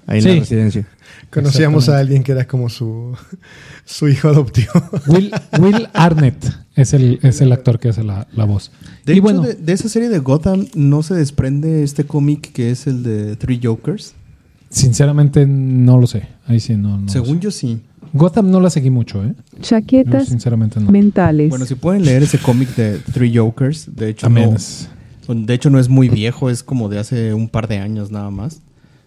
Ahí 0.07 0.17
en 0.17 0.23
Sí. 0.23 0.27
la 0.29 0.39
residencia. 0.39 0.87
Conocíamos 1.33 1.89
a 1.89 1.97
alguien 1.97 2.23
que 2.23 2.31
era 2.31 2.45
como 2.47 2.69
su, 2.69 3.15
su 3.85 4.07
hijo 4.07 4.27
adoptivo. 4.29 4.71
Will, 5.07 5.31
Will 5.59 5.87
Arnett 5.93 6.45
es 6.75 6.93
el, 6.93 7.19
es 7.23 7.41
el 7.41 7.51
actor 7.51 7.79
que 7.79 7.89
hace 7.89 8.03
la, 8.03 8.27
la 8.33 8.45
voz. 8.45 8.71
De 9.05 9.13
y 9.13 9.15
hecho, 9.17 9.23
bueno, 9.23 9.41
de, 9.41 9.55
de 9.55 9.73
esa 9.73 9.89
serie 9.89 10.09
de 10.09 10.19
Gotham 10.19 10.67
no 10.75 11.03
se 11.03 11.13
desprende 11.15 11.83
este 11.83 12.05
cómic 12.05 12.51
que 12.51 12.71
es 12.71 12.87
el 12.87 13.03
de 13.03 13.35
Three 13.35 13.59
Jokers. 13.61 14.13
sinceramente 14.69 15.45
no 15.47 15.97
lo 15.97 16.07
sé. 16.07 16.27
Ahí 16.47 16.59
sí 16.59 16.75
no. 16.75 16.97
no 16.97 17.09
Según 17.09 17.39
yo 17.39 17.51
sí. 17.51 17.81
Gotham 18.13 18.51
no 18.51 18.59
la 18.59 18.69
seguí 18.69 18.89
mucho, 18.91 19.23
¿eh? 19.23 19.33
Yo 19.53 19.59
Chaquetas 19.61 20.27
sinceramente 20.27 20.79
no. 20.79 20.91
mentales. 20.91 21.49
Bueno, 21.49 21.65
si 21.65 21.73
pueden 21.75 22.05
leer 22.05 22.21
ese 22.23 22.37
cómic 22.37 22.75
de 22.75 22.99
Three 23.11 23.35
Jokers, 23.35 23.87
de 23.95 24.09
hecho 24.09 24.27
También 24.27 24.51
no, 24.51 24.55
es- 24.55 24.87
de 25.27 25.53
hecho 25.53 25.69
no 25.71 25.79
es 25.79 25.89
muy 25.89 26.09
viejo, 26.09 26.49
es 26.49 26.61
como 26.63 26.89
de 26.89 26.99
hace 26.99 27.33
un 27.33 27.47
par 27.49 27.67
de 27.67 27.77
años 27.79 28.11
nada 28.11 28.29
más. 28.29 28.61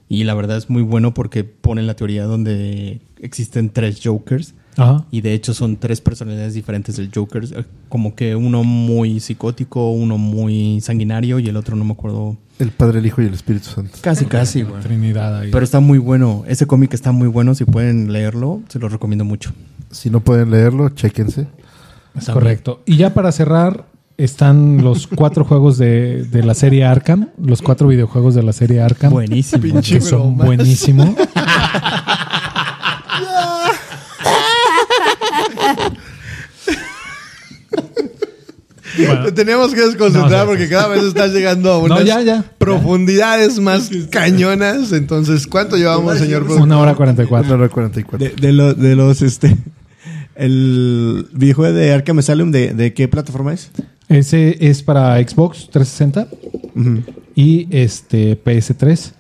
Y 0.08 0.24
la 0.24 0.34
verdad 0.34 0.56
es 0.56 0.70
muy 0.70 0.82
bueno 0.82 1.14
porque 1.14 1.42
ponen 1.44 1.86
la 1.86 1.94
teoría 1.94 2.24
donde 2.24 3.00
existen 3.20 3.70
tres 3.70 4.00
Jokers. 4.02 4.54
Ajá. 4.76 5.06
Y 5.10 5.22
de 5.22 5.32
hecho 5.32 5.54
son 5.54 5.76
tres 5.76 6.00
personalidades 6.00 6.54
diferentes 6.54 6.96
del 6.96 7.10
Joker. 7.12 7.44
eh, 7.44 7.64
Como 7.88 8.14
que 8.14 8.36
uno 8.36 8.62
muy 8.62 9.20
psicótico, 9.20 9.90
uno 9.90 10.18
muy 10.18 10.80
sanguinario 10.82 11.38
y 11.38 11.48
el 11.48 11.56
otro 11.56 11.76
no 11.76 11.84
me 11.84 11.92
acuerdo. 11.92 12.36
El 12.58 12.70
Padre, 12.70 12.98
el 13.00 13.06
Hijo 13.06 13.22
y 13.22 13.26
el 13.26 13.34
Espíritu 13.34 13.66
Santo. 13.70 13.98
Casi, 14.02 14.26
casi, 14.26 14.62
güey. 14.62 14.80
Trinidad 14.82 15.38
ahí. 15.40 15.50
Pero 15.50 15.64
está 15.64 15.80
muy 15.80 15.98
bueno. 15.98 16.44
Ese 16.46 16.66
cómic 16.66 16.92
está 16.94 17.10
muy 17.12 17.26
bueno. 17.28 17.54
Si 17.54 17.64
pueden 17.64 18.12
leerlo, 18.12 18.62
se 18.68 18.78
los 18.78 18.92
recomiendo 18.92 19.24
mucho. 19.24 19.52
Si 19.90 20.10
no 20.10 20.20
pueden 20.20 20.50
leerlo, 20.50 20.90
chéquense. 20.90 21.48
Es 22.14 22.28
correcto. 22.28 22.82
Y 22.86 22.96
ya 22.96 23.12
para 23.14 23.32
cerrar, 23.32 23.86
están 24.18 24.82
los 24.82 25.06
cuatro 25.14 25.44
juegos 25.44 25.78
de, 25.78 26.24
de 26.24 26.42
la 26.42 26.54
serie 26.54 26.84
Arkham, 26.84 27.28
los 27.42 27.62
cuatro 27.62 27.88
videojuegos 27.88 28.34
de 28.34 28.42
la 28.42 28.52
serie 28.52 28.80
Arkham. 28.80 29.12
Buenísimo. 29.12 29.62
Pinche 29.62 29.96
Que 29.96 30.00
son 30.00 30.36
bromas. 30.36 30.46
buenísimos. 30.46 31.08
Bueno, 38.98 39.24
Te 39.24 39.32
Tenemos 39.32 39.74
que 39.74 39.80
desconcentrar 39.82 40.44
No, 40.46 40.52
porque 40.52 40.68
cada 40.68 40.88
vez 40.88 41.02
estás 41.04 41.32
llegando 41.32 41.70
a 41.72 41.78
unas 41.78 42.04
ya, 42.04 42.22
ya. 42.22 42.44
profundidades 42.58 43.58
más 43.58 43.90
cañonas. 44.10 44.92
Entonces, 44.92 45.46
¿cuánto 45.46 45.76
llevamos, 45.76 46.18
señor 46.18 46.44
una 46.50 46.78
hora 46.78 46.94
cuarenta 46.94 47.22
y 47.22 47.26
cuatro. 47.26 47.54
Una 47.54 47.64
hora 47.64 47.68
44. 47.72 48.26
De, 48.28 48.34
de, 48.40 48.52
lo- 48.52 48.74
de 48.74 48.96
los, 48.96 49.22
este... 49.22 49.56
El 50.34 51.28
videojuego 51.32 51.74
de 51.74 51.92
Arkham 51.94 52.18
Asylum, 52.18 52.50
¿de, 52.50 52.74
de 52.74 52.92
qué 52.92 53.08
plataforma 53.08 53.54
es? 53.54 53.70
Ese 54.08 54.56
es 54.60 54.82
para 54.82 55.16
Xbox 55.18 55.68
360 55.70 56.28
y 57.34 57.66
este 57.70 58.42
PS3. 58.42 59.12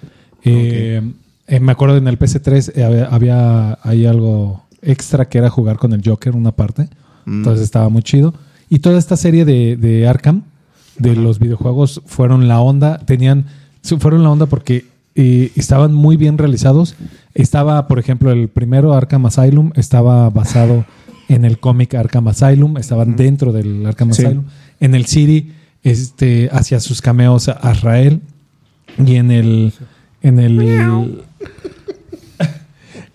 Eh, 0.44 1.02
eh, 1.48 1.60
me 1.60 1.72
acuerdo 1.72 1.96
en 1.96 2.06
el 2.06 2.18
PS3 2.18 2.72
eh, 2.74 2.84
había, 2.84 3.06
había 3.06 3.78
ahí 3.82 4.06
algo 4.06 4.62
extra 4.82 5.28
que 5.28 5.38
era 5.38 5.50
jugar 5.50 5.76
con 5.78 5.92
el 5.92 6.02
Joker, 6.04 6.36
una 6.36 6.52
parte. 6.52 6.88
Entonces 7.26 7.64
estaba 7.64 7.88
muy 7.88 8.02
chido. 8.02 8.34
Y 8.68 8.78
toda 8.78 8.98
esta 8.98 9.16
serie 9.16 9.44
de, 9.44 9.76
de 9.76 10.06
Arkham, 10.06 10.42
de 10.98 11.16
los 11.16 11.40
videojuegos, 11.40 12.00
fueron 12.06 12.46
la 12.46 12.60
onda. 12.60 12.98
Tenían, 12.98 13.46
fueron 13.98 14.22
la 14.22 14.30
onda 14.30 14.46
porque 14.46 14.84
estaban 15.16 15.92
muy 15.92 16.16
bien 16.16 16.38
realizados. 16.38 16.94
Estaba, 17.34 17.88
por 17.88 17.98
ejemplo, 17.98 18.30
el 18.30 18.48
primero 18.48 18.92
Arkham 18.94 19.26
Asylum, 19.26 19.72
estaba 19.74 20.30
basado 20.30 20.84
en 21.28 21.44
el 21.44 21.58
cómic 21.58 21.94
Arkham 21.94 22.28
Asylum, 22.28 22.76
estaban 22.76 23.16
dentro 23.16 23.52
del 23.52 23.84
Arkham 23.86 24.12
Sí. 24.12 24.24
Asylum. 24.24 24.44
En 24.80 24.94
el 24.94 25.06
City, 25.06 25.52
este, 25.82 26.48
hacía 26.52 26.80
sus 26.80 27.00
cameos 27.00 27.48
a 27.48 27.52
Azrael. 27.52 28.20
Y 29.04 29.16
en 29.16 29.30
el. 29.30 29.72
En 30.22 30.38
el. 30.38 31.22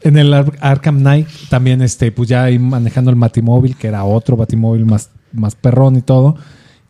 En 0.03 0.17
el 0.17 0.33
Ar- 0.33 0.57
Arkham 0.61 0.97
Knight 0.99 1.27
también, 1.49 1.81
este, 1.83 2.11
pues 2.11 2.27
ya 2.27 2.43
ahí 2.45 2.57
manejando 2.57 3.11
el 3.11 3.17
Batimóvil, 3.17 3.75
que 3.75 3.85
era 3.88 4.03
otro 4.03 4.35
Batimóvil 4.35 4.83
más, 4.85 5.11
más 5.31 5.53
perrón 5.53 5.95
y 5.95 6.01
todo. 6.01 6.38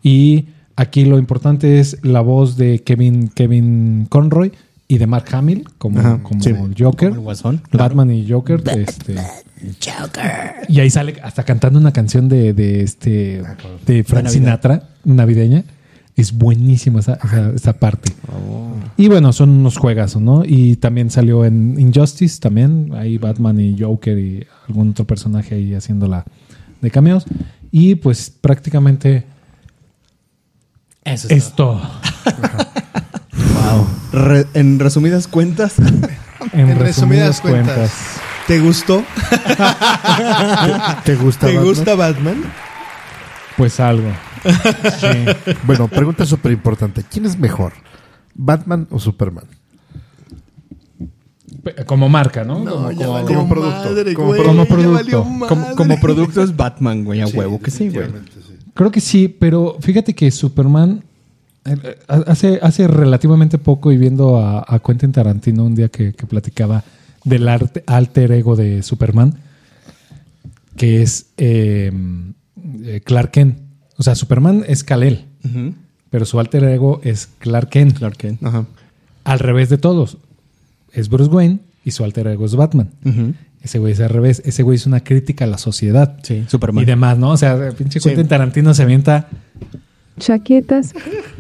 Y 0.02 0.46
aquí 0.78 1.04
lo 1.04 1.20
importante 1.20 1.80
es 1.82 1.98
la 2.04 2.22
voz 2.22 2.56
de 2.56 2.80
Kevin, 2.84 3.28
Kevin 3.28 4.08
Conroy 4.10 4.54
y 4.88 4.98
de 4.98 5.08
Mark 5.08 5.26
Hamill 5.34 5.68
como, 5.78 6.00
Ajá, 6.00 6.24
como 6.24 6.42
sí. 6.42 6.54
Joker. 6.80 7.10
Como 7.10 7.20
el 7.20 7.24
Guasón. 7.26 7.62
Batman 7.74 8.12
y 8.12 8.30
Joker. 8.30 8.64
Este, 8.78 9.16
Y 10.68 10.80
ahí 10.80 10.90
sale 10.90 11.16
hasta 11.24 11.44
cantando 11.44 11.80
una 11.80 11.92
canción 11.94 12.28
de, 12.30 12.54
de 12.54 12.82
este 12.84 13.42
de 13.86 14.04
Frank. 14.04 14.28
Sinatra, 14.28 14.90
navideña. 15.04 15.64
Es 16.16 16.34
buenísima 16.34 17.00
esa, 17.00 17.18
esa, 17.24 17.50
esa 17.56 17.74
parte. 17.74 18.12
Oh. 18.28 18.74
Y 18.98 19.08
bueno, 19.08 19.32
son 19.34 19.50
unos 19.50 19.78
juegazos, 19.78 20.22
¿no? 20.22 20.44
Y 20.46 20.76
también 20.76 21.10
salió 21.10 21.46
en 21.46 21.80
Injustice, 21.80 22.40
también. 22.40 22.92
Ahí 22.94 23.18
Batman 23.18 23.60
y 23.60 23.80
Joker 23.80 24.20
y 24.20 24.46
algún 24.68 24.90
otro 24.90 25.06
personaje 25.06 25.56
ahí 25.56 25.74
haciéndola 25.74 26.26
de 26.82 26.92
cameos. 26.92 27.26
Y 27.72 27.96
pues 27.96 28.30
prácticamente 28.30 29.24
Eso 31.06 31.28
es 31.30 31.46
es 31.48 31.54
todo. 31.56 31.82
Wow. 33.34 33.88
Re- 34.12 34.48
en 34.54 34.80
resumidas 34.80 35.28
cuentas, 35.28 35.80
En, 35.80 35.88
En 36.60 36.78
resumidas 36.78 36.80
resumidas 36.80 37.42
cuentas. 37.42 37.76
cuentas. 37.76 37.92
¿Te 38.52 38.60
gustó? 38.60 39.02
¿Te 41.06 41.16
gusta 41.16 41.48
¿Te 41.48 41.54
Batman? 41.56 41.64
gusta 41.64 41.96
Batman? 41.96 42.44
Pues 43.56 43.80
algo. 43.80 44.10
Sí. 45.00 45.54
Bueno, 45.64 45.88
pregunta 45.88 46.26
súper 46.26 46.52
importante. 46.52 47.02
¿Quién 47.10 47.26
es 47.26 47.40
mejor? 47.40 47.72
¿Batman 48.36 48.88
o 48.92 49.00
Superman? 49.00 49.46
Pe- 51.64 51.86
Como 51.86 52.10
marca, 52.10 52.44
¿no? 52.44 52.60
No, 52.60 52.72
Como- 52.74 52.92
ya 52.92 53.06
como- 53.06 53.14
valió 53.14 53.38
como 53.38 53.48
producto, 53.50 53.90
madre, 53.90 54.14
como 54.16 54.28
güey, 54.28 54.44
como 54.44 54.64
ya 54.64 54.70
producto. 54.70 54.94
valió 54.94 55.48
Como, 55.78 56.00
producto 56.02 56.44
es 56.44 56.54
Batman, 56.54 57.06
güey, 57.06 57.22
a 57.22 57.28
huevo 57.28 57.58
que 57.62 57.72
sí, 57.72 57.88
güey. 57.88 58.08
sí. 58.08 58.58
Creo 58.74 58.92
que 58.92 59.00
sí, 59.00 59.30
pero 59.30 59.78
fíjate 59.80 60.14
que 60.14 60.30
Superman 60.30 61.06
eh, 61.64 61.78
eh, 61.84 62.00
hace, 62.28 62.60
hace 62.62 62.86
relativamente 62.86 63.58
poco 63.58 63.94
y 63.94 63.98
viendo 63.98 64.38
a, 64.40 64.66
a 64.68 64.80
Quentin 64.80 65.14
Tarantino 65.14 65.64
un 65.64 65.74
día 65.76 65.88
que, 65.88 66.12
que 66.12 66.26
platicaba 66.26 66.84
del 67.24 67.48
arte, 67.48 67.84
alter 67.88 68.32
ego 68.32 68.56
de 68.56 68.84
Superman, 68.84 69.36
que 70.78 71.02
es 71.02 71.28
eh, 71.38 71.92
eh, 72.84 73.02
Clark 73.04 73.32
Kent. 73.32 73.58
O 73.98 74.04
sea, 74.04 74.16
Superman 74.16 74.64
es 74.68 74.84
Kal-El, 74.84 75.26
pero 76.10 76.26
su 76.26 76.40
alter 76.40 76.64
ego 76.64 77.02
es 77.04 77.28
Clark 77.38 77.70
Kent. 77.70 77.98
Clark 77.98 78.18
Kent. 78.18 78.44
ajá. 78.44 78.66
Al 79.24 79.40
revés 79.40 79.70
de 79.70 79.78
todos. 79.78 80.18
Es 80.94 81.08
Bruce 81.10 81.30
Wayne 81.30 81.60
y 81.86 81.92
su 81.92 82.04
alter 82.04 82.26
ego 82.28 82.46
es 82.46 82.56
Batman. 82.56 82.90
Ese 83.62 83.78
güey 83.78 83.94
es 83.94 84.00
al 84.00 84.10
revés. 84.10 84.42
Ese 84.44 84.64
güey 84.64 84.76
es 84.78 84.88
una 84.88 85.02
crítica 85.04 85.46
a 85.46 85.48
la 85.48 85.60
sociedad. 85.60 86.18
Sí, 86.24 86.44
Superman. 86.48 86.82
Y 86.82 86.86
demás, 86.88 87.20
¿no? 87.20 87.30
O 87.30 87.38
sea, 87.38 87.70
pinche 87.78 88.00
Sí. 88.00 88.10
Quentin 88.10 88.28
Tarantino 88.28 88.74
se 88.74 88.82
avienta 88.82 89.28
Chaquetas 90.20 90.94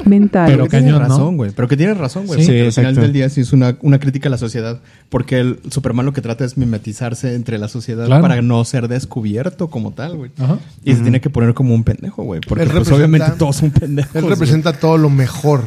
mentales. 0.06 0.56
Pero 0.56 0.68
Tienes 0.68 0.86
cañón, 0.92 1.02
¿no? 1.04 1.08
razón, 1.10 1.38
güey. 1.38 1.52
Pero 1.56 1.68
que 1.68 1.78
tienes 1.78 1.98
razón, 1.98 2.26
güey. 2.26 2.42
Sí. 2.42 2.48
porque 2.48 2.72
Sí, 2.72 2.80
al 2.82 2.86
final 2.88 2.96
del 2.96 3.14
día 3.14 3.30
sí 3.30 3.42
es 3.42 3.54
una, 3.54 3.78
una 3.82 4.00
crítica 4.00 4.30
a 4.30 4.32
la 4.32 4.38
sociedad. 4.38 4.80
Porque 5.10 5.40
el 5.40 5.60
Superman 5.70 6.06
lo 6.06 6.14
que 6.14 6.22
trata 6.22 6.46
es 6.46 6.58
mimetizarse 6.58 7.36
entre 7.36 7.58
la 7.58 7.68
sociedad 7.68 8.06
Claro. 8.08 8.22
para 8.22 8.42
no 8.42 8.64
ser 8.66 8.88
descubierto 8.88 9.70
como 9.70 9.92
tal, 9.92 10.18
güey. 10.18 10.32
Ajá. 10.40 10.58
Y 10.84 10.96
se 10.96 11.02
tiene 11.02 11.22
que 11.22 11.30
poner 11.30 11.54
como 11.54 11.76
un 11.76 11.84
pendejo, 11.84 12.24
güey. 12.24 12.42
Porque 12.48 12.66
pues, 12.66 12.92
obviamente 12.92 13.32
todos 13.38 13.58
son 13.58 13.72
pendejos. 13.72 14.16
Él 14.16 14.28
representa 14.28 14.74
todo 14.74 14.98
lo 14.98 15.10
mejor. 15.10 15.64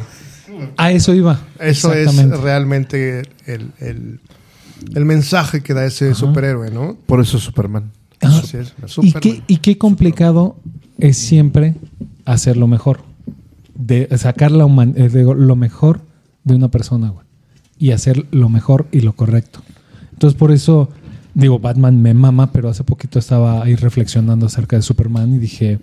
A 0.77 0.91
eso 0.91 1.13
iba. 1.13 1.39
Eso 1.59 1.93
es 1.93 2.15
realmente 2.41 3.23
el, 3.45 3.71
el- 3.79 4.19
el 4.93 5.05
mensaje 5.05 5.61
que 5.63 5.73
da 5.73 5.85
ese 5.85 6.13
superhéroe, 6.15 6.69
¿no? 6.69 6.97
Por 7.05 7.21
eso 7.21 7.37
es 7.37 7.43
Superman. 7.43 7.91
Ajá. 8.21 8.39
Así 8.39 8.57
es, 8.57 8.73
¿Y 8.85 8.87
Superman. 8.89 9.21
qué, 9.21 9.41
y 9.47 9.57
qué 9.57 9.77
complicado 9.77 10.57
es 10.99 11.17
siempre 11.17 11.75
hacerlo 12.25 12.67
mejor. 12.67 13.01
De 13.75 14.07
sacar 14.17 14.51
la 14.51 14.65
eh, 14.65 15.09
de 15.09 15.23
lo 15.23 15.55
mejor 15.55 16.01
de 16.43 16.55
una 16.55 16.69
persona, 16.69 17.09
güey. 17.09 17.25
Y 17.77 17.91
hacer 17.91 18.25
lo 18.31 18.49
mejor 18.49 18.87
y 18.91 19.01
lo 19.01 19.13
correcto. 19.13 19.61
Entonces, 20.13 20.37
por 20.37 20.51
eso, 20.51 20.89
digo, 21.33 21.59
Batman 21.59 22.01
me 22.01 22.13
mama, 22.13 22.51
pero 22.51 22.69
hace 22.69 22.83
poquito 22.83 23.19
estaba 23.19 23.63
ahí 23.63 23.75
reflexionando 23.75 24.45
acerca 24.45 24.77
de 24.77 24.81
Superman 24.81 25.33
y 25.33 25.39
dije, 25.39 25.79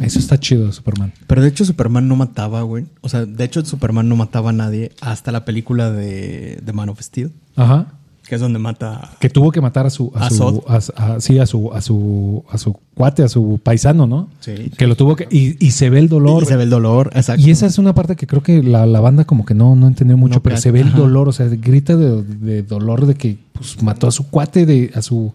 eso 0.00 0.18
está 0.18 0.38
chido 0.38 0.70
Superman. 0.72 1.12
Pero 1.26 1.42
de 1.42 1.48
hecho 1.48 1.64
Superman 1.64 2.08
no 2.08 2.16
mataba, 2.16 2.62
güey. 2.62 2.86
O 3.00 3.08
sea, 3.08 3.26
de 3.26 3.44
hecho 3.44 3.64
Superman 3.64 4.08
no 4.08 4.16
mataba 4.16 4.50
a 4.50 4.52
nadie 4.52 4.92
hasta 5.00 5.32
la 5.32 5.44
película 5.44 5.90
de, 5.90 6.60
de 6.62 6.72
Man 6.72 6.88
of 6.88 7.00
Steel. 7.00 7.32
Ajá. 7.56 7.88
Que 8.26 8.34
es 8.34 8.40
donde 8.40 8.58
mata... 8.58 9.12
Que 9.20 9.30
tuvo 9.30 9.52
que 9.52 9.60
matar 9.60 9.86
a 9.86 9.90
su, 9.90 10.10
a 10.14 10.26
A 10.26 10.30
su, 10.30 10.64
a- 10.66 10.80
a- 11.14 11.20
sí, 11.20 11.38
a 11.38 11.46
su, 11.46 11.72
a 11.72 11.80
su, 11.80 12.44
a 12.50 12.58
su 12.58 12.74
cuate, 12.94 13.22
a 13.22 13.28
su 13.28 13.60
paisano, 13.62 14.06
¿no? 14.06 14.28
Sí. 14.40 14.70
Que 14.76 14.86
lo 14.86 14.96
tuvo 14.96 15.14
que, 15.16 15.28
y, 15.30 15.64
y 15.64 15.70
se 15.70 15.90
ve 15.90 15.98
el 16.00 16.08
dolor. 16.08 16.42
Y 16.42 16.46
se 16.46 16.56
ve 16.56 16.64
el 16.64 16.70
dolor, 16.70 17.10
exacto. 17.14 17.40
Y 17.46 17.50
esa 17.50 17.66
es 17.66 17.78
una 17.78 17.94
parte 17.94 18.16
que 18.16 18.26
creo 18.26 18.42
que 18.42 18.62
la, 18.62 18.84
la 18.86 19.00
banda 19.00 19.24
como 19.24 19.44
que 19.46 19.54
no, 19.54 19.76
no 19.76 19.86
entendió 19.86 20.16
mucho, 20.16 20.36
No 20.36 20.42
pero 20.42 20.56
se 20.56 20.70
ve 20.72 20.80
el 20.80 20.92
dolor, 20.92 21.28
o 21.28 21.32
sea, 21.32 21.46
grita 21.48 21.96
de, 21.96 22.22
de 22.22 22.62
dolor 22.62 23.06
de 23.06 23.14
que 23.14 23.38
pues, 23.52 23.80
mató 23.82 24.08
a 24.08 24.10
su 24.12 24.28
cuate, 24.28 24.66
de, 24.66 24.90
a 24.94 25.02
su 25.02 25.32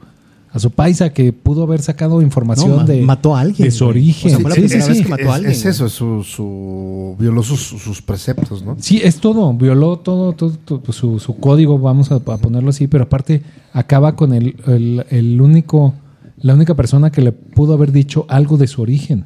a 0.54 0.60
su 0.60 0.70
paisa, 0.72 1.12
que 1.14 1.32
pudo 1.32 1.64
haber 1.64 1.82
sacado 1.82 2.22
información 2.22 2.72
No, 2.72 2.78
ma- 2.78 2.84
de, 2.84 3.02
mató 3.04 3.36
a 3.36 3.40
alguien, 3.40 3.68
de 3.68 3.72
su 3.72 3.86
origen. 3.86 4.28
O 4.32 4.36
sea, 4.36 4.40
fue 4.42 4.50
la 4.50 4.56
Sí, 4.56 4.62
sí, 4.64 4.68
primera 4.68 4.86
sí. 4.86 4.92
vez 4.92 5.02
que 5.04 5.10
mató 5.10 5.24
a 5.24 5.26
Es, 5.26 5.34
alguien, 5.36 5.52
es 5.54 5.62
güey. 5.64 5.72
eso, 5.74 5.86
es 5.86 5.92
su, 5.94 6.24
su 6.24 7.16
violó 7.20 7.42
sus, 7.44 7.60
sus 7.62 8.02
preceptos, 8.02 8.62
¿no? 8.64 8.76
Sí, 8.80 9.00
es 9.04 9.18
todo, 9.20 9.54
violó 9.54 9.98
todo, 10.00 10.34
todo, 10.34 10.52
todo, 10.66 10.82
pues, 10.82 10.98
su, 10.98 11.20
su 11.20 11.38
código, 11.38 11.80
vamos 11.80 12.12
a, 12.12 12.16
a 12.16 12.20
ponerlo 12.38 12.70
así, 12.72 12.88
pero 12.88 13.06
aparte 13.06 13.42
acaba 13.74 14.16
con 14.18 14.34
el, 14.34 14.56
el, 14.68 15.06
el 15.10 15.40
único, 15.42 15.94
la 16.38 16.54
única 16.54 16.76
persona 16.76 17.12
que 17.12 17.22
le 17.22 17.32
pudo 17.32 17.74
haber 17.74 17.92
dicho 17.94 18.26
algo 18.28 18.58
de 18.58 18.68
su 18.68 18.82
origen, 18.82 19.26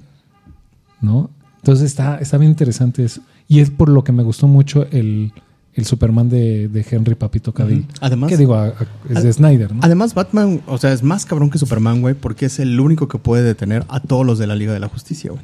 ¿no? 1.01 1.29
Entonces 1.57 1.85
está, 1.87 2.17
está 2.19 2.37
bien 2.37 2.51
interesante 2.51 3.03
eso. 3.03 3.21
Y 3.47 3.59
es 3.59 3.71
por 3.71 3.89
lo 3.89 4.03
que 4.03 4.11
me 4.11 4.21
gustó 4.23 4.47
mucho 4.47 4.85
el, 4.91 5.31
el 5.75 5.85
Superman 5.85 6.29
de, 6.29 6.67
de 6.69 6.85
Henry 6.89 7.15
Papito 7.15 7.53
Cavill. 7.53 7.85
Además- 8.01 8.29
que 8.29 8.37
digo, 8.37 8.55
a- 8.55 8.67
a- 8.67 8.73
es 9.13 9.23
de 9.23 9.31
Snyder, 9.33 9.73
¿no? 9.73 9.81
Además, 9.83 10.13
Batman, 10.13 10.61
o 10.67 10.77
sea, 10.77 10.93
es 10.93 11.03
más 11.03 11.25
cabrón 11.25 11.49
que 11.49 11.57
Superman, 11.57 12.01
güey, 12.01 12.15
porque 12.15 12.45
es 12.45 12.59
el 12.59 12.79
único 12.79 13.07
que 13.07 13.17
puede 13.17 13.43
detener 13.43 13.83
a 13.89 13.99
todos 13.99 14.25
los 14.25 14.39
de 14.39 14.47
la 14.47 14.55
Liga 14.55 14.71
de 14.73 14.79
la 14.79 14.87
Justicia, 14.87 15.31
güey. 15.31 15.43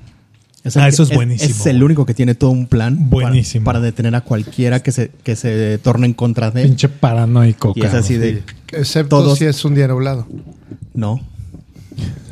Es 0.63 0.77
Ah, 0.77 0.83
que- 0.83 0.89
eso 0.89 1.03
es 1.03 1.13
buenísimo, 1.13 1.49
Es, 1.55 1.65
el 1.65 1.83
único 1.83 2.05
que 2.05 2.13
tiene 2.13 2.35
todo 2.35 2.51
un 2.51 2.67
plan. 2.67 2.95
para- 2.95 3.09
Buenísimo. 3.29 3.65
Para, 3.65 3.79
detener 3.81 4.13
a 4.15 4.21
cualquiera 4.21 4.81
que 4.81 4.91
se, 4.91 5.09
que 5.23 5.35
se 5.35 5.79
torne 5.79 6.05
en 6.05 6.13
contra 6.13 6.51
de 6.51 6.61
él. 6.61 6.67
Pinche 6.69 6.87
paranoico, 6.87 7.73
Y 7.75 7.83
es 7.83 7.93
así 7.93 8.15
de. 8.17 8.43
Excepto 8.71 9.21
Todos- 9.23 9.37
si 9.39 9.45
es 9.45 9.65
un 9.65 9.73
día 9.75 9.87
nublado. 9.87 10.27
No. 10.93 11.19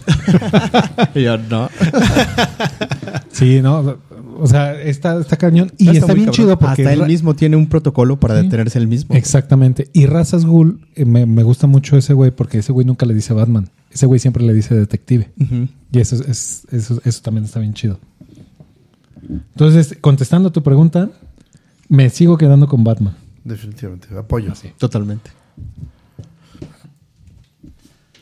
Yo, 1.15 1.37
no. 1.37 1.69
Sí, 3.31 3.61
no. 3.61 3.97
O 4.41 4.47
sea, 4.47 4.79
está, 4.81 5.19
está 5.19 5.37
cañón. 5.37 5.71
Y 5.77 5.89
Está 5.89 6.13
bien 6.13 6.25
cabrón. 6.27 6.31
chido 6.35 6.59
porque. 6.59 6.81
Hasta 6.83 6.93
él 6.93 7.05
mismo 7.07 7.35
tiene 7.35 7.55
un 7.55 7.67
protocolo 7.67 8.19
para 8.19 8.37
Sí. 8.37 8.43
detenerse 8.43 8.79
él 8.79 8.87
mismo. 8.87 9.15
Exactamente. 9.15 9.89
Y 9.93 10.05
Razas 10.05 10.45
Ghoul, 10.45 10.87
eh, 10.95 11.05
me, 11.05 11.25
me 11.25 11.43
gusta 11.43 11.67
mucho 11.67 11.97
ese 11.97 12.13
güey 12.13 12.31
porque 12.31 12.59
ese 12.59 12.71
güey 12.71 12.85
nunca 12.85 13.05
le 13.05 13.13
dice 13.13 13.33
Batman. 13.33 13.69
Ese 13.91 14.05
güey 14.05 14.19
siempre 14.19 14.43
le 14.43 14.53
dice 14.53 14.75
detective. 14.75 15.31
Y 15.91 15.99
eso, 15.99 16.15
es, 16.15 16.21
es- 16.27 16.67
eso, 16.71 17.01
eso 17.03 17.21
también 17.21 17.45
está 17.45 17.59
bien 17.59 17.73
chido. 17.73 17.99
Entonces, 19.27 19.97
contestando 19.99 20.49
a 20.49 20.51
tu 20.51 20.63
pregunta, 20.63 21.09
me 21.87 22.09
sigo 22.09 22.37
quedando 22.37 22.67
con 22.67 22.83
Batman. 22.83 23.15
Definitivamente, 23.43 24.07
apoyo. 24.17 24.53
Totalmente. 24.77 25.31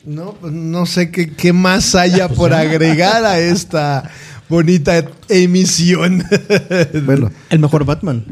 No, 0.04 0.32
pues 0.40 0.52
no 0.52 0.86
sé 0.86 1.10
qué, 1.10 1.30
qué 1.34 1.52
más 1.52 1.94
haya 1.94 2.28
por 2.34 2.54
agregar 2.54 3.24
a 3.24 3.38
esta 3.38 4.10
bonita 4.48 5.04
emisión. 5.28 6.22
Bueno, 7.04 7.30
El 7.50 7.58
mejor 7.60 7.84
Batman. 7.84 8.24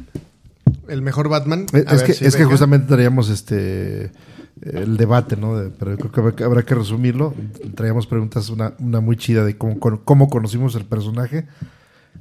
El 0.88 1.02
mejor 1.02 1.28
Batman. 1.28 1.66
es, 1.72 1.86
A 1.86 1.90
es 1.94 1.98
ver 1.98 2.06
que, 2.06 2.14
si 2.14 2.24
es 2.24 2.36
que 2.36 2.44
justamente 2.44 2.86
traíamos 2.88 3.28
este 3.28 4.12
el 4.62 4.96
debate, 4.96 5.36
¿no? 5.36 5.56
De- 5.56 5.70
pero 5.70 5.96
yo 5.98 6.10
creo 6.10 6.34
que 6.34 6.44
habrá, 6.44 6.62
que 6.64 6.74
resumirlo. 6.74 7.34
Traíamos 7.74 8.06
preguntas, 8.06 8.48
una, 8.50 8.72
una 8.78 9.00
muy 9.00 9.16
chida 9.16 9.44
de 9.44 9.56
cómo, 9.58 9.78
cómo 9.78 10.28
conocimos 10.30 10.74
el 10.76 10.84
personaje. 10.84 11.46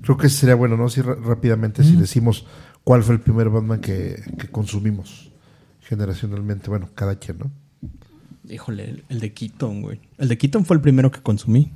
Creo 0.02 0.18
que 0.18 0.30
sería 0.30 0.56
bueno, 0.56 0.76
¿no? 0.78 0.90
Si 0.90 1.02
rápidamente, 1.02 1.84
si 1.84 1.96
decimos 1.96 2.46
cuál 2.84 3.04
fue 3.04 3.16
el 3.16 3.22
primer 3.22 3.50
Batman 3.50 3.80
que, 3.80 4.22
que 4.38 4.50
consumimos 4.50 5.32
generacionalmente. 5.82 6.70
Bueno, 6.70 6.90
cada 6.94 7.16
quien, 7.18 7.38
¿no? 7.40 7.52
Híjole, 8.52 8.84
el, 8.90 9.04
el 9.10 9.20
de 9.22 9.34
Keaton, 9.34 9.82
güey. 9.82 10.02
El 10.18 10.28
de 10.28 10.38
Keaton 10.38 10.66
fue 10.66 10.76
el 10.76 10.82
primero 10.82 11.12
que 11.12 11.22
consumí. 11.22 11.72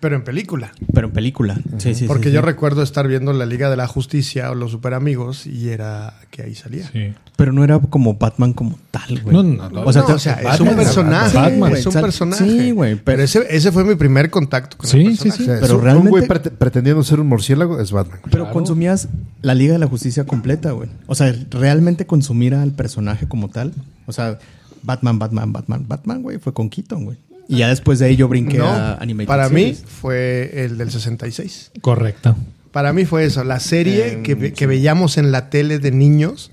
Pero 0.00 0.14
en 0.16 0.24
película. 0.24 0.72
Pero 0.92 1.06
en 1.06 1.12
película. 1.14 1.58
Sí, 1.78 1.94
sí, 1.94 2.04
Porque 2.06 2.28
sí, 2.28 2.34
yo 2.34 2.40
sí. 2.40 2.46
recuerdo 2.46 2.82
estar 2.82 3.08
viendo 3.08 3.32
la 3.32 3.46
Liga 3.46 3.70
de 3.70 3.76
la 3.76 3.86
Justicia 3.86 4.50
o 4.50 4.54
los 4.54 4.72
Super 4.72 4.92
Amigos 4.92 5.46
y 5.46 5.70
era 5.70 6.14
que 6.30 6.42
ahí 6.42 6.54
salía. 6.54 6.86
Sí. 6.92 7.14
Pero 7.36 7.52
no 7.54 7.64
era 7.64 7.78
como 7.78 8.14
Batman 8.14 8.52
como 8.52 8.78
tal, 8.90 9.20
güey. 9.22 9.34
No, 9.34 9.42
no, 9.42 9.70
no. 9.70 9.82
O 9.82 9.92
sea, 9.92 10.02
No, 10.02 10.08
te- 10.08 10.12
o 10.12 10.18
sea, 10.18 10.34
es 10.34 10.44
Batman, 10.44 10.68
un 10.68 10.76
personaje. 10.76 11.34
Batman. 11.38 11.72
es 11.76 11.86
un 11.86 11.92
Sí, 11.92 11.98
personaje. 11.98 12.44
sí, 12.44 12.70
güey, 12.72 12.92
Pero, 12.96 13.04
pero- 13.04 13.22
ese, 13.22 13.46
ese 13.48 13.72
fue 13.72 13.84
mi 13.84 13.94
primer 13.94 14.28
contacto 14.28 14.76
con 14.76 14.86
Sí, 14.86 14.98
el 15.00 15.16
sí, 15.16 15.28
personaje. 15.30 15.36
sí. 15.38 15.42
O 15.44 15.46
sea, 15.46 15.60
Pero 15.60 15.76
es 15.78 15.82
realmente- 15.82 16.06
un 16.08 16.10
güey 16.10 16.28
prete- 16.28 16.50
pretendiendo 16.50 17.02
ser 17.02 17.20
un 17.20 17.28
murciélago 17.28 17.80
es 17.80 17.90
Batman. 17.90 18.18
Pero 18.24 18.44
Claro. 18.44 18.52
consumías 18.52 19.08
la 19.40 19.54
Liga 19.54 19.72
de 19.72 19.78
la 19.78 19.86
Justicia 19.86 20.24
completa, 20.26 20.72
güey. 20.72 20.90
O 21.06 21.14
sea, 21.14 21.34
realmente 21.50 22.04
consumir 22.06 22.54
al 22.54 22.72
personaje 22.72 23.26
como 23.26 23.48
tal. 23.48 23.72
O 24.06 24.12
sea, 24.12 24.38
Batman, 24.82 25.18
Batman, 25.18 25.52
Batman, 25.54 25.86
Batman, 25.88 26.22
güey, 26.22 26.38
fue 26.38 26.52
con 26.52 26.68
Keaton, 26.68 27.04
güey. 27.06 27.16
Y 27.50 27.58
ya 27.58 27.68
después 27.68 27.98
de 27.98 28.06
ahí 28.06 28.16
yo 28.16 28.28
brinqué 28.28 28.58
No, 28.58 28.66
a 28.66 28.94
Animated 28.94 29.26
para 29.28 29.48
mí 29.48 29.74
fue 29.74 30.50
el 30.64 30.78
del 30.78 30.90
66. 30.90 31.72
Correcto. 31.80 32.36
Para 32.72 32.92
mí 32.92 33.04
fue 33.04 33.24
eso, 33.24 33.42
la 33.44 33.58
serie 33.58 34.12
Eh, 34.12 34.22
que, 34.22 34.52
que 34.52 34.66
veíamos 34.66 35.18
en 35.18 35.32
la 35.32 35.50
tele 35.50 35.78
de 35.80 35.90
niños. 35.90 36.52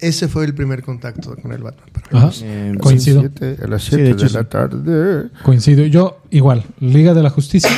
Ese 0.00 0.26
fue 0.26 0.44
el 0.44 0.54
primer 0.54 0.82
contacto 0.82 1.36
con 1.36 1.52
el 1.52 1.62
Batman. 1.62 1.86
para 1.92 2.08
mí. 2.10 2.18
Ajá. 2.18 2.30
Eh, 2.42 2.74
Coincido. 2.80 3.20
Siete- 3.20 3.56
a 3.62 3.66
las 3.68 3.82
Sí, 3.82 3.88
7 3.90 4.02
de 4.02 4.08
de, 4.08 4.14
hecho, 4.14 4.28
sí. 4.28 4.34
la 4.34 4.44
tarde. 4.44 5.28
Coincido. 5.44 5.84
Yo, 5.86 6.20
igual, 6.30 6.64
Liga 6.80 7.12
de 7.14 7.22
la 7.22 7.30
Justicia, 7.30 7.70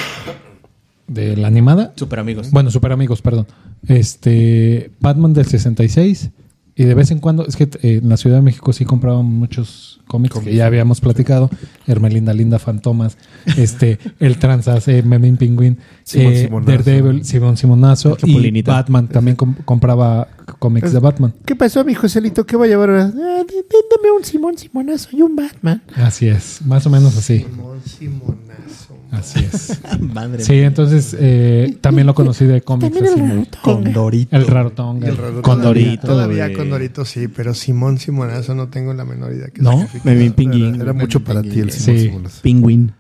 de 1.08 1.36
la 1.36 1.48
animada. 1.48 1.92
Super 1.96 2.20
amigos. 2.20 2.50
Bueno, 2.52 2.70
Super 2.70 2.92
Amigos, 2.92 3.20
perdón. 3.22 3.46
Este, 3.86 4.90
Batman 5.00 5.32
del 5.34 5.46
66. 5.46 6.30
Y 6.78 6.84
de 6.84 6.94
vez 6.94 7.10
en 7.10 7.20
cuando, 7.20 7.46
es 7.46 7.56
que 7.56 7.64
eh, 7.64 8.00
en 8.02 8.08
la 8.10 8.18
Ciudad 8.18 8.36
de 8.36 8.42
México 8.42 8.70
sí 8.74 8.84
compraban 8.84 9.24
muchos 9.24 9.98
cómics 10.06 10.38
que 10.38 10.54
ya 10.54 10.66
habíamos 10.66 11.00
platicado. 11.00 11.48
Hermelinda 11.86 12.34
Linda 12.34 12.58
Fantomas, 12.58 13.16
este, 13.56 13.98
El 14.20 14.36
Transas, 14.38 14.86
eh, 14.88 15.02
Memín 15.02 15.38
Pingüín, 15.38 15.78
Simón 16.04 16.32
eh, 16.34 16.42
Simonazo. 16.44 16.70
Daredevil, 16.70 17.24
Simón 17.24 17.56
Simonazo 17.56 18.18
y. 18.24 18.62
Batman. 18.62 19.08
También 19.08 19.36
com- 19.36 19.54
compraba 19.64 20.28
cómics 20.58 20.92
de 20.92 20.98
Batman. 20.98 21.32
¿Qué 21.46 21.56
pasó, 21.56 21.82
mi 21.82 21.94
Joselito? 21.94 22.44
¿Qué 22.44 22.56
va 22.58 22.66
a 22.66 22.68
llevar 22.68 22.90
ahora? 22.90 23.04
Ah, 23.06 23.42
dame 23.46 24.10
un 24.14 24.22
Simón 24.24 24.58
Simonazo 24.58 25.08
y 25.16 25.22
un 25.22 25.34
Batman. 25.34 25.82
Así 25.96 26.28
es, 26.28 26.60
más 26.66 26.86
o 26.86 26.90
menos 26.90 27.16
así. 27.16 27.38
Simón 27.38 27.80
Simonazo. 27.86 28.85
Así 29.12 29.38
es. 29.40 29.80
Madre 30.00 30.42
Sí, 30.42 30.54
entonces 30.60 31.16
eh, 31.18 31.78
también 31.80 32.06
lo 32.06 32.14
conocí 32.14 32.44
de 32.44 32.60
cómics. 32.62 32.96
así, 33.00 33.20
muy- 33.20 33.46
Con 33.62 33.92
Dorito. 33.92 34.36
El 34.36 34.46
Rarotonga. 34.46 35.08
El 35.08 35.16
raro 35.16 35.42
Con 35.42 35.60
todavía- 35.60 35.84
Dorito, 35.86 36.06
Todavía 36.08 36.44
güey. 36.46 36.56
con 36.56 36.70
Dorito 36.70 37.04
sí, 37.04 37.28
pero 37.28 37.54
Simón 37.54 37.98
Simonazo 37.98 38.54
no 38.54 38.68
tengo 38.68 38.92
la 38.94 39.04
menor 39.04 39.32
idea 39.32 39.48
que 39.48 39.62
¿No? 39.62 39.72
significa. 39.72 40.02
Memín 40.04 40.32
Pinguín. 40.32 40.74
Era, 40.74 40.84
era 40.84 40.92
mucho 40.92 41.20
para 41.22 41.42
ti 41.42 41.60
el 41.60 41.70
Sí. 41.70 41.80
Simón 41.80 42.00
Simonazo. 42.00 42.42
Pingüín. 42.42 42.92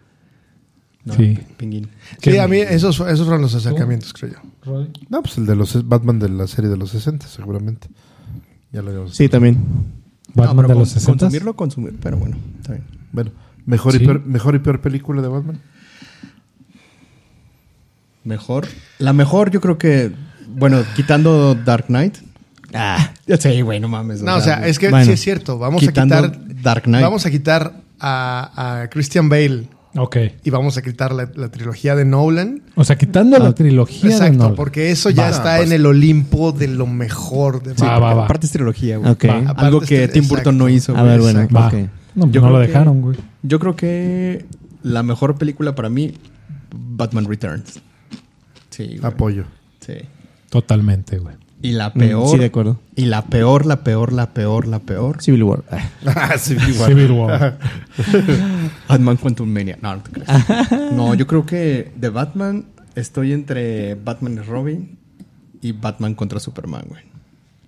No, 1.04 1.14
Sí. 1.14 1.38
Pinguín. 1.56 1.88
Sí, 2.20 2.36
a 2.38 2.48
mí 2.48 2.58
esos, 2.58 2.98
esos 3.00 3.20
fueron 3.26 3.42
los 3.42 3.54
acercamientos, 3.54 4.12
creo 4.12 4.32
yo. 4.32 4.86
No, 5.08 5.22
pues 5.22 5.38
el 5.38 5.46
de 5.46 5.54
los 5.54 5.88
Batman 5.88 6.18
de 6.18 6.28
la 6.28 6.46
serie 6.48 6.68
de 6.70 6.76
los 6.76 6.90
60, 6.90 7.26
seguramente. 7.28 7.88
Ya 8.72 8.82
lo 8.82 8.88
habíamos 8.90 9.14
Sí, 9.16 9.28
también. 9.28 9.56
Batman 10.34 10.56
No, 10.56 10.62
pero 10.62 10.68
de 10.68 10.74
con- 10.74 10.80
los 10.80 10.88
60. 10.90 11.24
Consumirlo, 11.26 11.54
consumir, 11.56 11.94
pero 12.02 12.16
bueno, 12.16 12.36
está 12.60 12.72
bien. 12.72 12.84
Bueno, 13.12 13.30
mejor, 13.64 13.92
Sí. 13.92 14.02
y 14.02 14.06
peor, 14.06 14.24
mejor 14.26 14.54
y 14.56 14.58
peor 14.58 14.80
película 14.80 15.22
de 15.22 15.28
Batman. 15.28 15.60
Mejor. 18.26 18.66
La 18.98 19.12
mejor, 19.12 19.50
yo 19.50 19.60
creo 19.62 19.78
que. 19.78 20.12
Bueno, 20.48 20.82
quitando 20.94 21.54
Dark 21.54 21.86
Knight. 21.86 22.16
Ah, 22.74 23.12
Sí, 23.38 23.60
güey, 23.62 23.80
no 23.80 23.88
mames. 23.88 24.20
No, 24.22 24.36
o 24.36 24.40
sea, 24.40 24.66
es 24.66 24.78
que 24.78 24.90
bueno, 24.90 25.06
sí 25.06 25.12
es 25.12 25.20
cierto. 25.20 25.58
Vamos 25.58 25.82
a 25.82 25.86
quitar. 25.86 26.38
Dark 26.62 26.82
Knight. 26.84 27.02
Vamos 27.04 27.24
a 27.26 27.30
quitar 27.30 27.80
a, 28.00 28.82
a 28.82 28.90
Christian 28.90 29.28
Bale 29.28 29.68
Ok. 29.96 30.16
y 30.44 30.50
vamos 30.50 30.76
a 30.76 30.82
quitar 30.82 31.12
la, 31.12 31.30
la 31.34 31.48
trilogía 31.48 31.94
de 31.94 32.04
Nolan. 32.04 32.62
O 32.74 32.84
sea, 32.84 32.96
quitando 32.98 33.38
la 33.38 33.54
trilogía 33.54 34.10
de 34.10 34.14
Exacto, 34.16 34.54
porque 34.54 34.90
eso 34.90 35.10
ya 35.10 35.24
Va, 35.24 35.30
está 35.30 35.56
pues. 35.56 35.68
en 35.68 35.72
el 35.72 35.86
Olimpo 35.86 36.52
de 36.52 36.68
lo 36.68 36.86
mejor 36.86 37.62
de 37.62 37.72
Va, 37.74 37.98
va, 37.98 38.14
va. 38.14 38.24
Aparte 38.24 38.46
es 38.46 38.52
trilogía, 38.52 38.98
güey. 38.98 39.10
Ok. 39.12 39.24
Va. 39.26 39.52
Algo 39.56 39.80
que 39.80 40.08
Tim 40.08 40.26
Burton 40.28 40.58
no 40.58 40.68
hizo, 40.68 40.96
A 40.96 41.02
ver, 41.02 41.20
bueno. 41.20 41.40
exacto. 41.42 41.76
Va. 41.76 41.82
ok. 41.84 41.90
No, 42.16 42.30
Yo 42.30 42.40
no 42.42 42.50
lo 42.50 42.58
dejaron, 42.58 43.00
güey. 43.02 43.16
Yo 43.42 43.58
creo 43.60 43.76
que 43.76 44.44
la 44.82 45.02
mejor 45.02 45.36
película 45.36 45.74
para 45.74 45.88
mí, 45.88 46.14
Batman 46.74 47.26
Returns. 47.26 47.80
Sí, 48.76 48.98
güey. 48.98 49.00
Apoyo. 49.04 49.44
Sí. 49.80 49.94
Totalmente, 50.50 51.18
güey. 51.18 51.36
Y 51.62 51.72
la 51.72 51.88
Mm, 51.88 51.98
peor. 51.98 52.28
Sí, 52.30 52.38
de 52.38 52.44
acuerdo. 52.46 52.78
Y 52.94 53.06
la 53.06 53.22
peor, 53.24 53.64
la 53.66 53.82
peor, 53.82 54.12
la 54.12 54.30
peor, 54.34 54.66
la 54.68 54.78
peor. 54.80 55.22
Civil 55.22 55.42
War. 55.44 55.64
Ah. 55.70 55.88
Ah, 56.14 56.38
sí, 56.38 56.54
igual. 56.68 56.90
Civil 56.90 57.10
War. 57.12 57.58
Batman 58.88 59.16
Quantum 59.22 59.48
Mania. 59.48 59.78
No, 59.80 59.96
no 59.96 60.02
te 60.02 60.10
creas. 60.10 60.46
no, 60.92 61.14
yo 61.14 61.26
creo 61.26 61.46
que 61.46 61.92
de 61.96 62.08
Batman 62.10 62.66
estoy 62.94 63.32
entre 63.32 63.94
Batman 63.94 64.34
y 64.34 64.38
Robin 64.40 64.98
y 65.62 65.72
Batman 65.72 66.14
contra 66.14 66.38
Superman, 66.40 66.84
güey. 66.88 67.02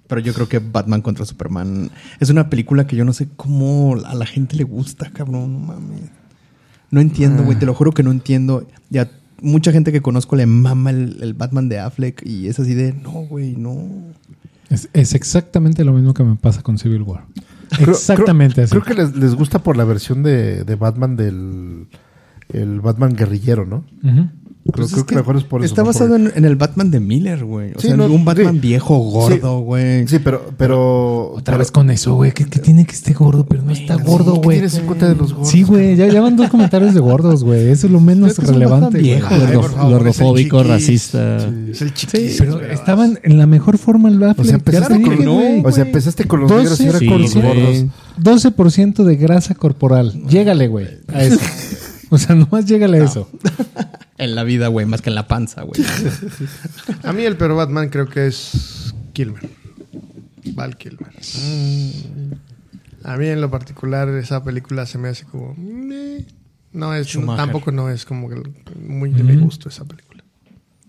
Pero 0.06 0.20
yo 0.22 0.32
creo 0.32 0.48
que 0.48 0.58
Batman 0.58 1.02
contra 1.02 1.24
Superman 1.26 1.90
es 2.20 2.30
una 2.30 2.48
película 2.48 2.86
que 2.86 2.96
yo 2.96 3.04
no 3.04 3.12
sé 3.12 3.28
cómo 3.36 3.96
a 4.06 4.14
la 4.14 4.26
gente 4.26 4.56
le 4.56 4.64
gusta, 4.64 5.10
cabrón. 5.10 5.52
No 5.52 5.58
mames. 5.60 6.00
No 6.90 7.00
entiendo, 7.00 7.42
güey. 7.44 7.58
Te 7.58 7.66
lo 7.66 7.74
juro 7.74 7.92
que 7.92 8.02
no 8.02 8.10
entiendo. 8.10 8.66
Ya 8.88 9.10
mucha 9.42 9.72
gente 9.72 9.92
que 9.92 10.00
conozco 10.02 10.36
le 10.36 10.46
mama 10.46 10.90
el, 10.90 11.18
el 11.22 11.34
Batman 11.34 11.68
de 11.68 11.78
Affleck 11.78 12.24
y 12.26 12.48
es 12.48 12.58
así 12.58 12.74
de, 12.74 12.92
no, 12.92 13.10
güey, 13.12 13.56
no. 13.56 13.86
Es, 14.70 14.88
es 14.92 15.14
exactamente 15.14 15.84
lo 15.84 15.92
mismo 15.92 16.12
que 16.14 16.24
me 16.24 16.36
pasa 16.36 16.62
con 16.62 16.78
Civil 16.78 17.02
War. 17.02 17.24
Creo- 17.70 17.90
exactamente 17.90 18.54
creo, 18.54 18.64
así. 18.64 18.70
Creo 18.72 18.82
que 18.84 18.94
les, 18.94 19.14
les 19.16 19.34
gusta 19.34 19.58
por 19.62 19.76
la 19.76 19.84
versión 19.84 20.22
de, 20.22 20.64
de 20.64 20.74
Batman 20.74 21.16
del 21.16 21.86
el 22.50 22.80
Batman 22.80 23.14
guerrillero, 23.14 23.66
¿no? 23.66 23.84
Pues 24.70 24.90
creo 24.90 25.00
es 25.00 25.06
que, 25.06 25.14
mejor 25.14 25.36
es 25.36 25.44
por 25.44 25.62
eso. 25.64 25.66
Está 25.72 25.80
¿no? 25.82 25.86
basado 25.86 26.14
en, 26.16 26.30
en 26.34 26.44
el 26.44 26.56
Batman 26.56 26.90
de 26.90 27.00
Miller, 27.00 27.42
güey. 27.44 27.72
O 27.74 27.80
Sí, 27.80 27.88
sea, 27.88 27.96
no, 27.96 28.04
un 28.06 28.24
Batman 28.24 28.54
sí. 28.54 28.60
viejo, 28.60 28.98
gordo, 28.98 29.60
güey. 29.60 30.06
Sí, 30.06 30.18
pero... 30.18 30.50
pero 30.58 31.32
Otra 31.32 31.56
vez 31.56 31.70
con 31.70 31.88
eso, 31.90 32.14
güey. 32.16 32.32
¿Qué, 32.32 32.44
qué 32.44 32.58
tiene 32.58 32.84
que 32.84 32.92
esté 32.92 33.14
gordo? 33.14 33.46
Pero 33.46 33.62
no 33.62 33.72
está 33.72 33.94
gordo, 33.96 34.34
¿Qué 34.34 34.40
güey. 34.44 34.56
tienes 34.58 34.74
en 34.76 34.86
contra 34.86 35.08
de 35.08 35.14
los 35.16 35.32
gordos? 35.32 35.48
Sí, 35.50 35.62
güey. 35.62 35.96
Ya, 35.96 36.06
ya 36.08 36.20
van 36.20 36.36
dos 36.36 36.50
comentarios 36.50 36.92
de 36.92 37.00
gordos, 37.00 37.44
güey. 37.44 37.70
Eso 37.70 37.86
es 37.86 37.92
lo 37.92 38.00
menos 38.08 38.32
Es 38.32 38.36
que 38.36 38.42
es 38.42 38.48
un 38.48 38.54
relevante, 38.54 38.84
Batman 38.98 39.02
viejo, 39.02 39.88
gordofóbico, 39.88 40.60
es 40.60 40.66
el 40.66 40.70
chiquis. 40.78 41.12
racista. 41.14 41.36
Es 41.70 41.82
el 41.82 41.94
chiquis. 41.94 42.36
Pero 42.38 42.60
estaban 42.60 43.18
en 43.22 43.38
la 43.38 43.46
mejor 43.46 43.78
forma 43.78 44.10
el 44.10 44.22
Affleck. 44.22 44.38
O 44.40 44.44
sea, 44.44 44.54
empezaste, 44.56 45.00
con, 45.02 45.16
güey. 45.24 45.62
o 45.64 45.72
sea, 45.72 45.84
empezaste 45.84 46.24
con 46.26 46.40
los 46.40 46.50
negros 46.50 46.80
y 46.80 46.86
ahora 46.86 46.98
Sí, 46.98 47.06
con 47.08 47.22
los 47.22 47.34
gordos. 47.34 47.84
12% 48.20 49.04
de 49.04 49.16
grasa 49.16 49.54
corporal. 49.54 50.12
Llégale, 50.28 50.68
güey, 50.68 50.86
a 51.08 51.24
eso. 51.24 51.38
O 52.10 52.16
sea, 52.16 52.34
nomás 52.34 52.64
llégale 52.64 53.00
a 53.00 53.04
eso. 53.04 53.28
En 54.18 54.34
la 54.34 54.42
vida, 54.42 54.66
güey, 54.66 54.84
más 54.84 55.00
que 55.00 55.10
en 55.10 55.14
la 55.14 55.28
panza, 55.28 55.62
güey. 55.62 55.80
A 57.04 57.12
mí 57.12 57.22
el 57.22 57.36
peor 57.36 57.54
Batman 57.54 57.88
creo 57.88 58.06
que 58.06 58.26
es 58.26 58.92
Kilmer. 59.12 59.48
Val 60.54 60.76
Kilmer. 60.76 61.12
A 63.04 63.16
mí 63.16 63.26
en 63.26 63.40
lo 63.40 63.50
particular 63.50 64.08
esa 64.08 64.42
película 64.42 64.86
se 64.86 64.98
me 64.98 65.08
hace 65.08 65.24
como... 65.24 65.54
No 66.72 66.94
es, 66.94 67.16
tampoco 67.36 67.72
no 67.72 67.88
es 67.88 68.04
como 68.04 68.28
que 68.28 68.42
muy 68.78 69.10
de 69.10 69.22
mi 69.22 69.36
gusto 69.36 69.68
esa 69.68 69.84
película. 69.84 70.22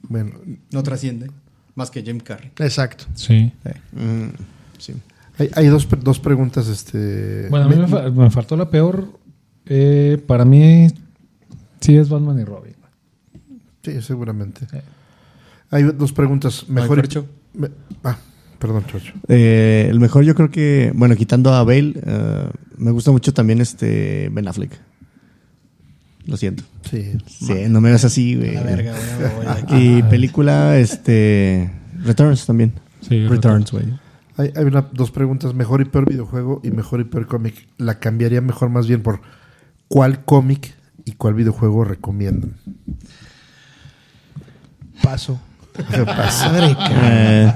Bueno, 0.02 0.32
No 0.72 0.84
trasciende. 0.84 1.32
Más 1.76 1.90
que 1.92 2.02
Jim 2.02 2.20
Carrey. 2.20 2.52
Exacto. 2.58 3.06
Sí. 3.14 3.54
Mm, 3.94 4.30
sí. 4.78 4.94
hay, 5.38 5.50
hay 5.56 5.68
dos, 5.68 5.88
dos 6.02 6.20
preguntas. 6.20 6.68
Este, 6.68 7.48
Bueno, 7.50 7.68
a 7.68 7.70
mí 7.70 7.76
me, 7.76 8.12
me 8.12 8.30
faltó 8.32 8.58
la 8.58 8.70
peor. 8.70 9.08
Eh, 9.66 10.22
para 10.28 10.44
mí, 10.44 10.88
sí 11.80 11.96
es 11.96 12.10
Batman 12.10 12.40
y 12.40 12.44
Robin. 12.44 12.74
Sí, 13.94 14.02
seguramente. 14.02 14.66
Eh. 14.74 14.82
Hay 15.72 15.84
dos 15.84 16.14
preguntas. 16.14 16.66
Mejor. 16.68 17.08
Me- 17.54 17.70
ah, 18.04 18.18
perdón, 18.60 18.86
Chocho. 18.88 19.14
Eh, 19.28 19.88
el 19.90 20.00
mejor 20.00 20.24
yo 20.24 20.36
creo 20.36 20.50
que, 20.52 20.92
bueno, 20.96 21.16
quitando 21.16 21.54
a 21.54 21.64
Bale, 21.64 21.94
eh, 22.04 22.50
me 22.78 22.92
gusta 22.92 23.12
mucho 23.12 23.34
también 23.34 23.62
este 23.62 24.30
Ben 24.32 24.48
Affleck. 24.48 24.72
Lo 26.26 26.38
siento. 26.38 26.64
Sí. 26.90 27.18
Sí, 27.28 27.54
no 27.70 27.82
me 27.82 27.90
hagas 27.90 28.06
así, 28.06 28.36
güey. 28.36 28.54
La 28.54 28.64
verga, 28.64 28.94
güey. 29.68 29.82
Y 29.98 30.04
película, 30.04 30.78
este, 30.78 31.72
Returns 32.04 32.46
también. 32.46 32.74
Sí, 33.02 33.28
Returns, 33.28 33.72
güey. 33.72 33.86
Hay, 34.38 34.52
hay 34.56 34.66
una- 34.66 34.88
dos 34.94 35.12
preguntas. 35.12 35.54
Mejor 35.54 35.82
y 35.82 35.86
peor 35.86 36.08
videojuego 36.10 36.62
y 36.64 36.72
mejor 36.72 37.02
y 37.02 37.06
peor 37.06 37.26
cómic. 37.28 37.68
La 37.78 38.00
cambiaría 38.00 38.42
mejor 38.42 38.70
más 38.70 38.88
bien 38.88 39.02
por 39.02 39.22
cuál 39.88 40.24
cómic 40.24 40.74
y 41.06 41.14
cuál 41.14 41.34
videojuego 41.34 41.84
recomiendan. 41.84 42.54
Paso. 45.04 45.40
¿Qué 45.92 46.04
pasa? 46.04 46.52
Eh, 47.04 47.54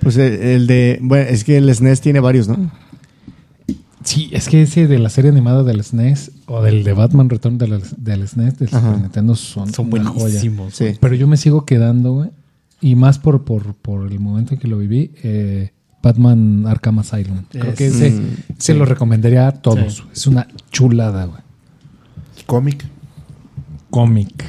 pues 0.00 0.16
el, 0.16 0.32
el 0.34 0.66
de, 0.66 0.98
bueno, 1.02 1.28
es 1.28 1.44
que 1.44 1.56
el 1.56 1.74
SNES 1.74 2.00
tiene 2.00 2.20
varios, 2.20 2.46
¿no? 2.48 2.70
Sí, 4.04 4.28
es 4.32 4.48
que 4.50 4.62
ese 4.62 4.86
de 4.86 4.98
la 4.98 5.08
serie 5.08 5.30
animada 5.30 5.62
del 5.62 5.82
SNES 5.82 6.30
o 6.46 6.60
del 6.62 6.84
de 6.84 6.92
Batman 6.92 7.30
Return 7.30 7.56
del, 7.56 7.82
del 7.96 8.28
SNES 8.28 8.58
del. 8.58 8.68
Super 8.68 8.98
Nintendo 8.98 9.34
son, 9.34 9.72
Son 9.72 9.90
una 9.90 10.04
joya. 10.04 10.20
buenísimos. 10.24 10.74
Sí. 10.74 10.96
Pero 11.00 11.14
yo 11.14 11.26
me 11.26 11.38
sigo 11.38 11.64
quedando, 11.64 12.12
güey. 12.12 12.30
Y 12.82 12.96
más 12.96 13.18
por, 13.18 13.44
por, 13.44 13.74
por 13.74 14.06
el 14.12 14.20
momento 14.20 14.52
en 14.52 14.60
que 14.60 14.68
lo 14.68 14.76
viví, 14.76 15.12
eh, 15.22 15.70
Batman 16.02 16.66
Arkham 16.66 16.98
Asylum. 16.98 17.44
Creo 17.50 17.70
Es- 17.70 17.74
que 17.76 17.86
ese 17.86 18.10
Mm, 18.10 18.26
se 18.58 18.72
sí. 18.74 18.78
lo 18.78 18.84
recomendaría 18.84 19.48
a 19.48 19.52
todos. 19.52 19.94
Sí. 19.96 20.02
Es 20.12 20.26
una 20.26 20.48
chulada, 20.70 21.24
güey. 21.24 21.40
Cómic. 22.44 22.84
Cómic. 23.88 24.44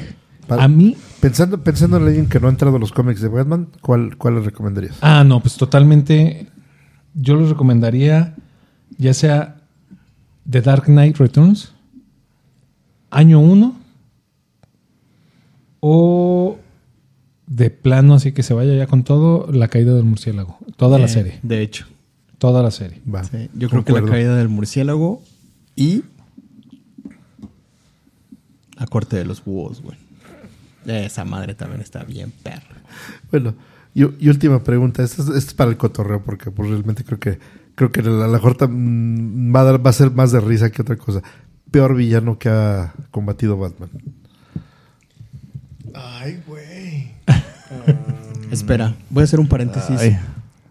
A 0.50 0.68
mí, 0.68 0.96
Pensando, 1.26 1.60
pensando 1.64 1.96
en 1.96 2.04
alguien 2.04 2.28
que 2.28 2.38
no 2.38 2.46
ha 2.46 2.50
entrado 2.50 2.76
a 2.76 2.78
los 2.78 2.92
cómics 2.92 3.20
de 3.20 3.26
Batman, 3.26 3.66
¿cuál, 3.80 4.16
cuál 4.16 4.36
le 4.36 4.42
recomendarías? 4.42 4.96
Ah, 5.00 5.24
no, 5.24 5.40
pues 5.40 5.56
totalmente. 5.56 6.46
Yo 7.14 7.34
les 7.34 7.48
recomendaría, 7.48 8.36
ya 8.96 9.12
sea 9.12 9.56
The 10.48 10.60
Dark 10.62 10.84
Knight 10.84 11.16
Returns, 11.16 11.72
año 13.10 13.40
1, 13.40 13.74
o 15.80 16.58
de 17.48 17.70
plano, 17.70 18.14
así 18.14 18.30
que 18.30 18.44
se 18.44 18.54
vaya 18.54 18.74
ya 18.76 18.86
con 18.86 19.02
todo, 19.02 19.50
La 19.50 19.66
Caída 19.66 19.94
del 19.94 20.04
Murciélago. 20.04 20.58
Toda 20.76 20.96
la 21.00 21.06
Eh, 21.06 21.08
serie. 21.08 21.40
De 21.42 21.60
hecho. 21.60 21.86
Toda 22.38 22.62
la 22.62 22.70
serie. 22.70 23.02
Va. 23.12 23.24
Sí, 23.24 23.50
yo 23.54 23.68
creo 23.68 23.84
que 23.84 23.92
la 23.92 24.04
caída 24.04 24.36
del 24.36 24.48
murciélago 24.48 25.22
y 25.74 26.04
la 28.78 28.86
corte 28.86 29.16
de 29.16 29.24
los 29.24 29.42
búhos, 29.44 29.82
güey. 29.82 29.96
Esa 30.86 31.24
madre 31.24 31.54
también 31.54 31.80
está 31.80 32.04
bien 32.04 32.32
perra. 32.42 32.82
Bueno, 33.30 33.54
y, 33.94 34.02
y 34.24 34.28
última 34.28 34.62
pregunta. 34.62 35.02
Esta 35.02 35.22
es, 35.22 35.28
esta 35.28 35.38
es 35.38 35.54
para 35.54 35.70
el 35.70 35.76
cotorreo, 35.76 36.22
porque 36.22 36.50
pues, 36.50 36.68
realmente 36.70 37.04
creo 37.04 37.18
que 37.18 37.38
creo 37.74 37.92
que 37.92 38.02
la, 38.02 38.26
la 38.26 38.38
corta 38.38 38.66
mm, 38.68 39.54
va, 39.54 39.60
a 39.60 39.64
dar- 39.64 39.84
va 39.86 39.90
a 39.90 39.92
ser 39.92 40.10
más 40.12 40.32
de 40.32 40.40
risa 40.40 40.70
que 40.70 40.82
otra 40.82 40.96
cosa. 40.96 41.22
Peor 41.70 41.94
villano 41.96 42.38
que 42.38 42.48
ha 42.48 42.94
combatido 43.10 43.56
Batman. 43.58 43.90
Ay, 45.94 46.42
güey. 46.46 47.10
Espera, 48.50 48.94
voy 49.10 49.22
a 49.22 49.24
hacer 49.24 49.40
un 49.40 49.48
paréntesis. 49.48 49.98
Ay. 50.00 50.16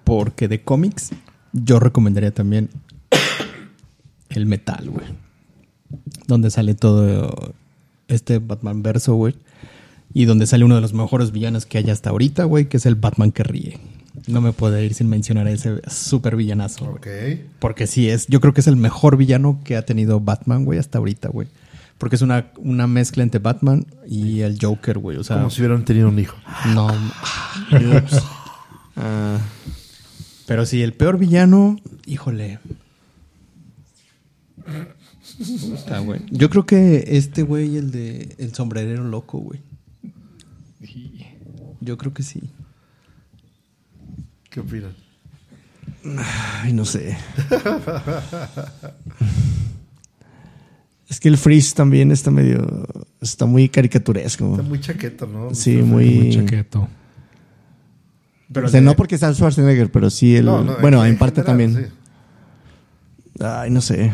Porque 0.03 0.47
de 0.47 0.61
cómics, 0.61 1.11
yo 1.51 1.79
recomendaría 1.79 2.31
también 2.33 2.69
el 4.29 4.45
metal, 4.45 4.89
güey. 4.89 5.05
Donde 6.27 6.49
sale 6.51 6.73
todo 6.75 7.53
este 8.07 8.39
Batman 8.39 8.81
verso, 8.83 9.15
güey. 9.15 9.35
Y 10.15 10.23
donde 10.25 10.47
sale 10.47 10.63
uno 10.63 10.75
de 10.75 10.81
los 10.81 10.93
mejores 10.93 11.31
villanos 11.33 11.65
que 11.65 11.77
hay 11.77 11.89
hasta 11.89 12.09
ahorita, 12.09 12.45
güey, 12.45 12.69
que 12.69 12.77
es 12.77 12.85
el 12.85 12.95
Batman 12.95 13.33
que 13.33 13.43
ríe. 13.43 13.79
No 14.27 14.39
me 14.39 14.53
puedo 14.53 14.81
ir 14.81 14.93
sin 14.93 15.09
mencionar 15.09 15.45
a 15.45 15.51
ese 15.51 15.81
super 15.89 16.37
villanazo. 16.37 16.85
Ok. 16.85 17.07
Porque 17.59 17.85
sí 17.85 18.07
es, 18.09 18.25
yo 18.27 18.39
creo 18.39 18.53
que 18.53 18.61
es 18.61 18.67
el 18.67 18.77
mejor 18.77 19.17
villano 19.17 19.59
que 19.65 19.75
ha 19.75 19.83
tenido 19.85 20.21
Batman, 20.21 20.63
güey, 20.63 20.79
hasta 20.79 20.99
ahorita, 20.99 21.27
güey. 21.27 21.49
Porque 21.97 22.15
es 22.15 22.21
una, 22.21 22.47
una 22.57 22.87
mezcla 22.87 23.23
entre 23.23 23.39
Batman 23.39 23.85
y 24.07 24.39
el 24.39 24.57
Joker, 24.59 24.99
güey. 24.99 25.17
O 25.17 25.23
sea, 25.25 25.35
Como 25.35 25.49
si 25.49 25.59
hubieran 25.61 25.83
tenido 25.83 26.07
un 26.07 26.17
hijo. 26.17 26.37
no. 26.73 26.87
Ah, 28.97 29.39
Pero 30.47 30.65
sí, 30.65 30.81
el 30.81 30.93
peor 30.93 31.17
villano, 31.17 31.77
híjole. 32.05 32.59
Está 35.73 35.99
güey. 35.99 36.21
Yo 36.31 36.49
creo 36.49 36.65
que 36.65 37.03
este 37.17 37.43
güey, 37.43 37.75
el 37.75 37.91
de 37.91 38.33
el 38.37 38.53
sombrerero 38.53 39.03
loco, 39.03 39.39
güey. 39.39 39.59
Yo 41.81 41.97
creo 41.97 42.13
que 42.13 42.23
sí. 42.23 42.41
¿Qué 44.49 44.59
opinan? 44.59 44.93
ay, 46.63 46.73
no 46.73 46.85
sé. 46.85 47.17
es 51.09 51.19
que 51.19 51.27
el 51.27 51.37
Freeze 51.37 51.75
también 51.75 52.11
está 52.11 52.31
medio, 52.31 52.87
está 53.21 53.45
muy 53.45 53.69
caricaturesco. 53.69 54.51
Está 54.51 54.63
muy 54.63 54.79
chaqueto, 54.79 55.27
¿no? 55.27 55.53
Sí, 55.53 55.75
Está 55.75 55.85
muy... 55.85 56.09
Muy 56.09 56.35
chaqueto. 56.35 56.87
Pero 58.51 58.69
no 58.81 58.95
porque 58.95 59.15
está 59.15 59.33
Schwarzenegger, 59.33 59.91
pero 59.91 60.09
sí 60.09 60.35
el... 60.35 60.45
No, 60.45 60.63
no, 60.63 60.77
bueno, 60.77 61.03
en 61.03 61.13
en 61.13 61.17
parte 61.17 61.41
general, 61.41 61.73
también. 61.73 61.85
sí. 61.85 63.43
Ay, 63.43 63.69
no 63.69 63.81
sé. 63.81 64.11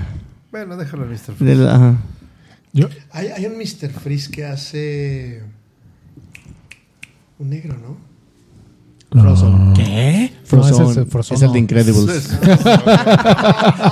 Bueno, 0.52 0.78
déjalo, 0.78 1.06
Mr. 1.06 1.36
Freeze. 1.36 1.68
Hay, 3.12 3.28
hay 3.28 3.46
un 3.46 3.58
Mr. 3.58 3.90
Freeze 3.90 4.32
que 4.32 4.46
hace. 4.46 5.44
Un 7.42 7.50
negro, 7.50 7.76
¿no? 7.76 7.98
Frozen. 9.20 9.74
¿Qué? 9.74 10.32
No, 10.32 10.48
Frozen. 10.48 10.74
ese 10.74 10.84
es 10.92 10.98
el 10.98 11.04
es, 11.04 11.10
Frozono. 11.10 11.46
el 11.48 11.54
de 11.54 11.60
Incredibles. 11.60 12.28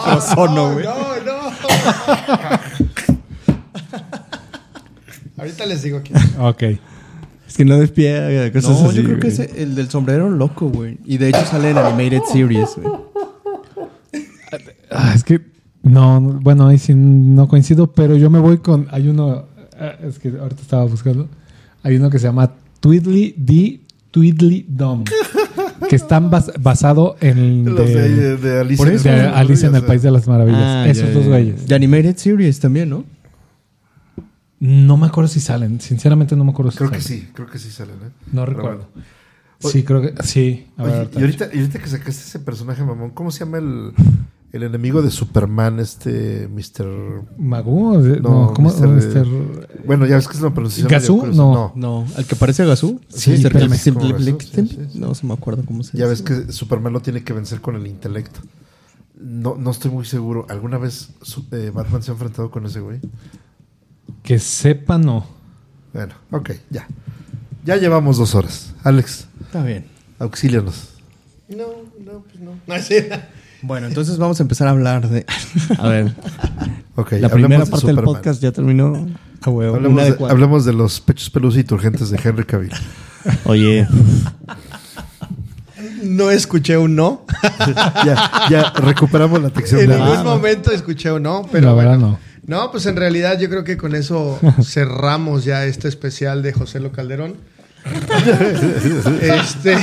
Frozono, 0.03 0.73
güey. 0.73 0.85
No, 0.85 0.95
no. 1.25 1.39
Ahorita 5.37 5.65
les 5.65 5.81
digo 5.83 6.01
quién. 6.03 6.19
Ok. 6.39 6.63
Es 7.47 7.57
que 7.57 7.65
no 7.65 7.77
despiega 7.79 8.51
cosas 8.51 8.79
No, 8.81 8.89
así. 8.89 8.97
yo 8.97 9.03
creo 9.03 9.19
que 9.19 9.29
es 9.29 9.39
el 9.39 9.73
del 9.73 9.89
sombrero 9.89 10.29
loco, 10.29 10.69
güey. 10.69 10.99
Y 11.05 11.17
de 11.17 11.29
hecho 11.29 11.43
sale 11.45 11.71
en 11.71 11.79
Animated 11.79 12.21
Series, 12.31 12.75
güey. 12.77 12.93
Ah, 14.91 15.13
es 15.15 15.23
que 15.23 15.41
no, 15.81 16.19
no, 16.19 16.39
bueno, 16.41 16.67
ahí 16.67 16.77
sí 16.77 16.93
no 16.93 17.47
coincido, 17.47 17.87
pero 17.91 18.15
yo 18.15 18.29
me 18.29 18.37
voy 18.39 18.59
con. 18.59 18.87
Hay 18.91 19.07
uno, 19.09 19.45
ah, 19.79 19.93
es 20.03 20.19
que 20.19 20.29
ahorita 20.29 20.61
estaba 20.61 20.85
buscando. 20.85 21.27
Hay 21.81 21.95
uno 21.95 22.09
que 22.11 22.19
se 22.19 22.27
llama 22.27 22.51
Tweedly 22.79 23.33
D. 23.37 23.81
Tweedly 24.11 24.65
Dum, 24.67 25.03
que 25.87 25.95
están 25.95 26.31
bas- 26.31 26.51
basado 26.59 27.15
en 27.21 27.63
Los 27.75 27.87
de, 27.87 28.09
de, 28.09 28.37
de 28.37 28.59
Alicia 28.59 28.77
por 28.77 28.87
en 28.87 28.93
el 28.93 28.99
eso, 28.99 29.03
País 29.07 29.21
de 29.21 29.21
las 29.29 29.35
Alicia 29.37 29.67
en 29.69 29.75
el 29.75 29.81
Maravillas, 29.81 29.87
País 29.87 30.01
de 30.01 30.11
las 30.11 30.27
Maravillas. 30.27 30.61
Ah, 30.63 30.87
Esos 30.89 31.07
ya, 31.09 31.13
dos 31.13 31.25
güeyes. 31.27 31.67
De 31.67 31.75
Animated 31.75 32.17
Series 32.17 32.59
también, 32.59 32.89
¿no? 32.89 33.05
No 34.59 34.97
me 34.97 35.05
acuerdo 35.07 35.27
si 35.27 35.39
salen. 35.39 35.79
Sinceramente 35.79 36.35
no 36.35 36.43
me 36.43 36.51
acuerdo 36.51 36.71
si 36.71 36.77
Creo 36.79 36.89
que 36.89 37.01
salen. 37.01 37.21
sí, 37.21 37.27
creo 37.33 37.47
que 37.47 37.59
sí 37.59 37.69
salen, 37.69 37.95
¿eh? 37.97 38.09
No 38.33 38.45
recuerdo. 38.47 38.89
bueno. 38.93 39.71
Sí, 39.73 39.83
creo 39.83 40.01
que 40.01 40.13
sí. 40.23 40.65
A 40.77 40.83
ver, 40.83 40.91
Oye, 40.93 40.99
ahorita. 41.01 41.19
y 41.19 41.21
ahorita, 41.21 41.49
y 41.53 41.57
ahorita 41.59 41.79
que 41.79 41.87
sacaste 41.87 42.11
ese 42.23 42.39
personaje 42.39 42.83
mamón, 42.83 43.11
¿cómo 43.11 43.29
se 43.29 43.39
llama 43.45 43.59
el, 43.59 43.91
el 44.51 44.63
enemigo 44.63 45.01
de 45.01 45.11
Superman, 45.11 45.79
este 45.79 46.47
Mr. 46.47 47.23
¿Magoo? 47.37 48.01
De- 48.01 48.19
No, 48.19 48.45
No, 48.47 48.53
¿cómo? 48.53 48.69
Mr. 48.69 48.87
Mr. 48.87 49.83
Bueno, 49.85 50.05
ya 50.07 50.15
ves 50.15 50.27
que 50.27 50.35
es 50.35 50.41
una 50.41 50.53
pronunciación. 50.53 50.89
¿Gazú? 50.89 51.17
medio 51.17 51.29
curiosa. 51.31 51.41
No. 51.41 51.73
No, 51.75 52.05
el 52.17 52.25
que 52.25 52.35
parece 52.35 52.63
a 52.63 52.65
Gazú. 52.65 52.99
Sí. 53.09 53.37
Sí, 53.37 53.43
sí, 53.43 54.67
sí. 54.67 54.77
No 54.95 55.13
se 55.15 55.25
me 55.27 55.33
acuerdo 55.33 55.63
cómo 55.65 55.83
se 55.83 55.97
Ya 55.97 56.09
dice. 56.09 56.23
ves 56.23 56.45
que 56.47 56.51
Superman 56.53 56.93
lo 56.93 57.01
tiene 57.01 57.23
que 57.23 57.33
vencer 57.33 57.61
con 57.61 57.75
el 57.75 57.85
intelecto. 57.87 58.39
No, 59.21 59.55
no 59.55 59.71
estoy 59.71 59.91
muy 59.91 60.05
seguro. 60.05 60.45
¿Alguna 60.49 60.77
vez 60.77 61.09
eh, 61.51 61.71
Batman 61.73 62.01
se 62.01 62.11
ha 62.11 62.13
enfrentado 62.13 62.49
con 62.49 62.65
ese 62.65 62.79
güey? 62.79 62.99
Que 64.23 64.39
sepa, 64.39 64.97
no. 64.97 65.25
Bueno, 65.93 66.13
ok, 66.31 66.51
ya. 66.69 66.87
Ya 67.65 67.75
llevamos 67.75 68.17
dos 68.17 68.33
horas. 68.35 68.73
Alex, 68.83 69.27
Está 69.41 69.63
bien. 69.63 69.85
auxílianos. 70.19 70.89
No, 71.49 71.65
no, 72.03 72.21
pues 72.23 72.39
no. 72.39 72.51
No, 72.67 72.81
sí. 72.81 72.95
Bueno, 73.61 73.87
entonces 73.87 74.17
vamos 74.17 74.39
a 74.39 74.43
empezar 74.43 74.67
a 74.67 74.71
hablar 74.71 75.09
de... 75.09 75.25
A 75.77 75.87
ver, 75.89 76.13
Ok, 76.95 77.13
la 77.13 77.29
primera 77.29 77.63
de 77.65 77.69
parte 77.71 77.87
del 77.87 77.97
podcast 78.01 78.41
ya 78.41 78.51
terminó. 78.51 79.07
A 79.41 79.49
huevo. 79.49 79.75
Hablemos 79.75 80.03
de, 80.03 80.11
de 80.11 80.15
cuatro. 80.17 80.33
hablemos 80.35 80.65
de 80.65 80.73
los 80.73 80.99
pechos 81.01 81.29
peludos 81.29 81.57
y 81.57 81.63
turgentes 81.63 82.09
de 82.09 82.19
Henry 82.23 82.43
Cavill. 82.45 82.71
Oye, 83.45 83.87
No 86.03 86.29
escuché 86.31 86.77
un 86.77 86.95
no. 86.95 87.25
ya, 88.05 88.31
ya 88.49 88.73
recuperamos 88.77 89.41
la 89.41 89.49
sección 89.49 89.81
En 89.81 89.89
ningún 89.91 90.17
Ah, 90.17 90.23
momento 90.23 90.71
escuché 90.71 91.11
un 91.11 91.23
no, 91.23 91.45
pero 91.51 91.67
la 91.67 91.73
bueno. 91.73 91.89
verdad 91.91 92.05
no. 92.07 92.19
No, 92.47 92.71
pues 92.71 92.85
en 92.87 92.95
realidad 92.95 93.39
yo 93.39 93.47
creo 93.49 93.63
que 93.63 93.77
con 93.77 93.93
eso 93.95 94.39
cerramos 94.63 95.45
ya 95.45 95.65
este 95.65 95.87
especial 95.87 96.41
de 96.41 96.51
José 96.53 96.79
Lo 96.79 96.91
Calderón. 96.91 97.35
Este, 99.21 99.75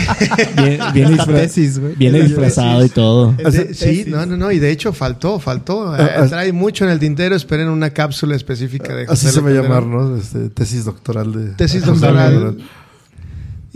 Bien, 0.56 0.81
bien 0.94 1.09
disfra- 1.16 1.35
tesis. 1.35 1.81
Viene 1.98 2.20
disfrazado 2.23 2.85
y 2.85 2.89
todo. 2.89 3.32
de- 3.32 3.74
sí, 3.74 4.05
no, 4.06 4.24
no, 4.27 4.36
no, 4.36 4.52
y 4.52 4.59
de 4.59 4.70
hecho 4.70 4.93
faltó, 4.93 5.39
faltó. 5.39 5.94
Eh, 5.97 6.01
Ah, 6.01 6.10
ah. 6.23 6.27
trae 6.28 6.52
mucho 6.52 6.85
en 6.85 6.90
el 6.90 6.98
tintero, 6.98 7.35
esperen 7.36 7.68
una 7.68 7.90
cápsula 7.90 8.36
específica 8.36 8.94
de 8.94 9.05
Así 9.05 9.27
José 9.27 9.32
se 9.32 9.40
va 9.40 9.51
a 9.51 9.52
llamar. 9.52 9.85
¿no? 9.85 10.16
Este, 10.16 10.51
tesis 10.51 10.85
doctoral 10.85 11.32
de... 11.32 11.55
Tesis 11.55 11.85
doctoral. 11.85 12.59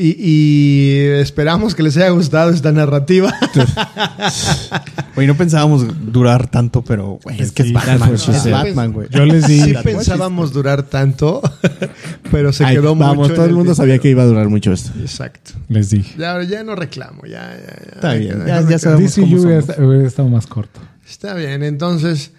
Y, 0.03 0.17
y 0.19 0.97
esperamos 1.21 1.75
que 1.75 1.83
les 1.83 1.95
haya 1.99 2.09
gustado 2.09 2.51
esta 2.51 2.73
narrativa. 2.73 3.35
Güey, 5.15 5.27
no 5.27 5.37
pensábamos 5.37 5.85
durar 6.13 6.49
tanto, 6.51 6.83
pero 6.83 7.19
güey, 7.23 7.43
es 7.43 7.53
que 7.53 7.65
Sí, 7.65 7.69
es 7.71 7.75
Batman. 7.75 8.15
Es. 8.15 8.51
Batman, 8.51 8.93
güey. 8.93 9.09
Yo 9.11 9.27
les 9.27 9.47
di. 9.47 9.61
Sí 9.61 9.75
pensábamos 9.85 10.53
durar 10.55 10.85
tanto, 10.85 11.43
pero 12.31 12.53
se 12.55 12.65
Ay, 12.65 12.77
quedó 12.77 12.95
vamos, 12.95 13.17
mucho. 13.17 13.35
todo 13.35 13.45
en 13.45 13.51
el 13.51 13.57
mundo 13.57 13.75
sabía 13.75 13.99
que 13.99 14.09
iba 14.09 14.23
a 14.23 14.27
durar 14.27 14.49
mucho 14.49 14.73
esto. 14.73 14.93
Exacto. 15.01 15.51
Les 15.69 15.91
dije. 15.91 16.15
Ya, 16.17 16.41
ya 16.45 16.63
no 16.65 16.75
reclamo, 16.77 17.27
ya, 17.27 17.51
ya, 17.55 17.85
ya. 17.85 17.93
Está 17.97 18.15
bien, 18.15 18.47
Ya, 18.47 18.63
ya, 18.67 18.79
sabemos 18.79 19.03
DC 19.03 19.21
cómo 19.21 19.43
hubiera, 19.43 19.61
somos. 19.63 19.79
hubiera 19.79 20.09
estado 20.09 20.29
más 20.29 20.47
corto. 20.47 20.81
Está 21.07 21.35
bien, 21.35 21.63
entonces, 21.65 22.31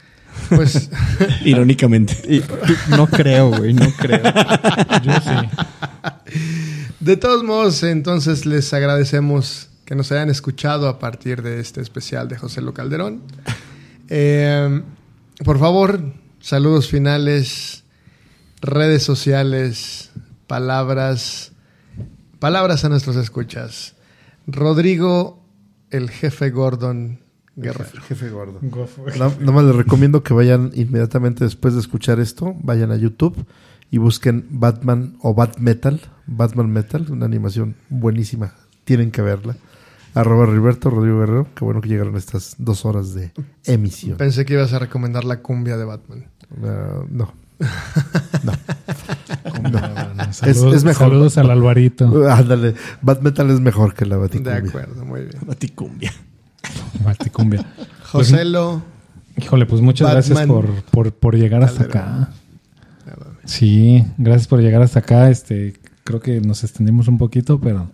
pues 0.49 0.89
Irónicamente. 1.45 2.41
No 2.89 3.05
creo, 3.05 3.49
güey, 3.49 3.73
no 3.73 3.91
creo. 3.97 4.23
Yo 5.03 5.13
sí. 5.13 6.39
De 7.01 7.17
todos 7.17 7.43
modos, 7.43 7.83
entonces 7.83 8.45
les 8.45 8.73
agradecemos 8.73 9.69
que 9.85 9.95
nos 9.95 10.11
hayan 10.11 10.29
escuchado 10.29 10.87
a 10.87 10.99
partir 10.99 11.41
de 11.41 11.59
este 11.59 11.81
especial 11.81 12.27
de 12.27 12.37
José 12.37 12.61
Lo 12.61 12.73
Calderón. 12.73 13.21
Eh, 14.13 14.81
por 15.45 15.57
favor, 15.57 16.01
saludos 16.41 16.89
finales, 16.89 17.85
redes 18.59 19.03
sociales, 19.03 20.09
palabras, 20.47 21.53
palabras 22.39 22.83
a 22.83 22.89
nuestros 22.89 23.15
escuchas. 23.15 23.95
Rodrigo, 24.47 25.41
el 25.91 26.09
jefe 26.09 26.49
Gordon 26.49 27.21
Guerrero. 27.55 28.01
Jefe 28.01 28.29
gordo. 28.31 28.59
No- 29.17 29.33
Nomás 29.39 29.63
les 29.63 29.75
recomiendo 29.77 30.23
que 30.23 30.33
vayan 30.33 30.71
inmediatamente 30.75 31.45
después 31.45 31.73
de 31.75 31.79
escuchar 31.79 32.19
esto, 32.19 32.53
vayan 32.59 32.91
a 32.91 32.97
YouTube 32.97 33.45
y 33.91 33.97
busquen 33.99 34.47
Batman 34.49 35.17
o 35.21 35.33
Bat 35.35 35.57
Metal, 35.59 36.01
Batman 36.25 36.71
Metal, 36.71 37.05
una 37.11 37.25
animación 37.25 37.75
buenísima, 37.89 38.53
tienen 38.85 39.11
que 39.11 39.21
verla. 39.21 39.55
Arroba 40.13 40.45
Riberto, 40.45 40.89
Rodrigo 40.89 41.19
Guerrero, 41.19 41.47
qué 41.55 41.63
bueno 41.63 41.79
que 41.81 41.87
llegaron 41.89 42.15
estas 42.17 42.55
dos 42.57 42.85
horas 42.85 43.13
de 43.13 43.31
emisión. 43.65 44.17
Pensé 44.17 44.45
que 44.45 44.53
ibas 44.53 44.73
a 44.73 44.79
recomendar 44.79 45.23
la 45.23 45.41
cumbia 45.41 45.77
de 45.77 45.85
Batman. 45.85 46.25
Ah, 46.63 47.03
no. 47.09 47.33
Saludos, 50.31 50.75
es 50.75 50.83
mejor. 50.83 51.09
Saludos 51.09 51.37
al 51.37 51.51
Alvarito. 51.51 52.29
Ándale, 52.29 52.75
Bat 53.01 53.21
Metal 53.21 53.49
es 53.51 53.59
mejor 53.59 53.93
que 53.93 54.05
la 54.05 54.15
De 54.15 54.21
Baticumbia. 54.21 54.55
acuerdo, 54.57 55.05
muy 55.05 55.21
bien. 55.21 55.35
Baticumbia. 55.45 56.13
Baticumbia. 57.03 57.65
José 58.11 58.45
Lo, 58.45 58.81
Híjole, 59.37 59.65
pues 59.65 59.81
muchas 59.81 60.11
gracias 60.11 60.45
por, 60.45 60.67
por, 60.91 61.11
por 61.13 61.35
llegar 61.35 61.63
hasta 61.63 61.87
Calderón. 61.87 62.23
acá. 62.23 62.33
Sí, 63.51 64.05
gracias 64.17 64.47
por 64.47 64.61
llegar 64.61 64.81
hasta 64.81 64.99
acá. 64.99 65.29
Este, 65.29 65.73
creo 66.05 66.21
que 66.21 66.39
nos 66.39 66.63
extendimos 66.63 67.09
un 67.09 67.17
poquito, 67.17 67.59
pero, 67.59 67.91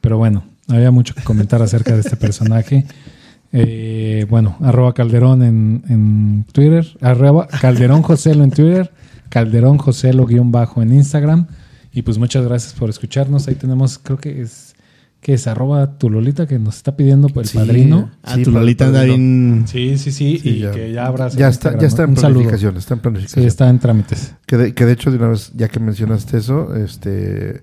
pero 0.00 0.18
bueno, 0.18 0.42
había 0.66 0.90
mucho 0.90 1.14
que 1.14 1.22
comentar 1.22 1.62
acerca 1.62 1.94
de 1.94 2.00
este 2.00 2.16
personaje. 2.16 2.84
Eh, 3.54 4.24
bueno, 4.30 4.56
arroba 4.62 4.94
Calderón 4.94 5.42
en, 5.42 5.84
en 5.90 6.46
Twitter, 6.52 6.86
arroba 7.02 7.46
Calderón 7.48 8.00
Joselo 8.00 8.44
en 8.44 8.50
Twitter, 8.50 8.90
Calderón 9.28 9.76
Joselo 9.76 10.24
guion 10.24 10.50
bajo 10.50 10.80
en 10.80 10.94
Instagram. 10.94 11.48
Y 11.92 12.00
pues 12.00 12.16
muchas 12.16 12.46
gracias 12.46 12.72
por 12.72 12.88
escucharnos. 12.88 13.48
Ahí 13.48 13.54
tenemos, 13.54 13.98
creo 13.98 14.16
que 14.16 14.40
es, 14.40 14.71
que 15.22 15.34
es 15.34 15.46
arroba 15.46 15.98
tu 15.98 16.10
Lolita 16.10 16.48
que 16.48 16.58
nos 16.58 16.76
está 16.76 16.96
pidiendo 16.96 17.28
por 17.28 17.44
el 17.44 17.48
Sí. 17.48 17.56
padrino. 17.56 18.10
Ah, 18.24 18.34
Sí, 18.34 18.42
tu 18.42 18.50
para 18.50 18.58
el 18.58 18.64
Lolita 18.66 18.86
anda 18.88 19.04
bien. 19.04 19.64
Sí, 19.68 19.96
sí, 19.96 20.10
sí, 20.10 20.38
Sí, 20.42 20.48
y 20.50 20.58
ya. 20.58 20.72
que 20.72 20.92
ya 20.92 21.06
habrá 21.06 21.28
Ya 21.28 21.48
está, 21.48 21.78
ya 21.78 21.86
está 21.86 22.02
en 22.02 22.14
planificación, 22.16 22.76
está 22.76 22.94
en 22.94 23.00
planificación. 23.00 23.42
Sí, 23.44 23.46
está 23.46 23.70
en 23.70 23.78
trámites. 23.78 24.34
Que 24.46 24.56
de, 24.56 24.74
que 24.74 24.84
de 24.84 24.92
hecho, 24.92 25.12
de 25.12 25.18
una 25.18 25.28
vez, 25.28 25.52
ya 25.54 25.68
que 25.68 25.78
mencionaste 25.78 26.38
eso, 26.38 26.74
este, 26.74 27.62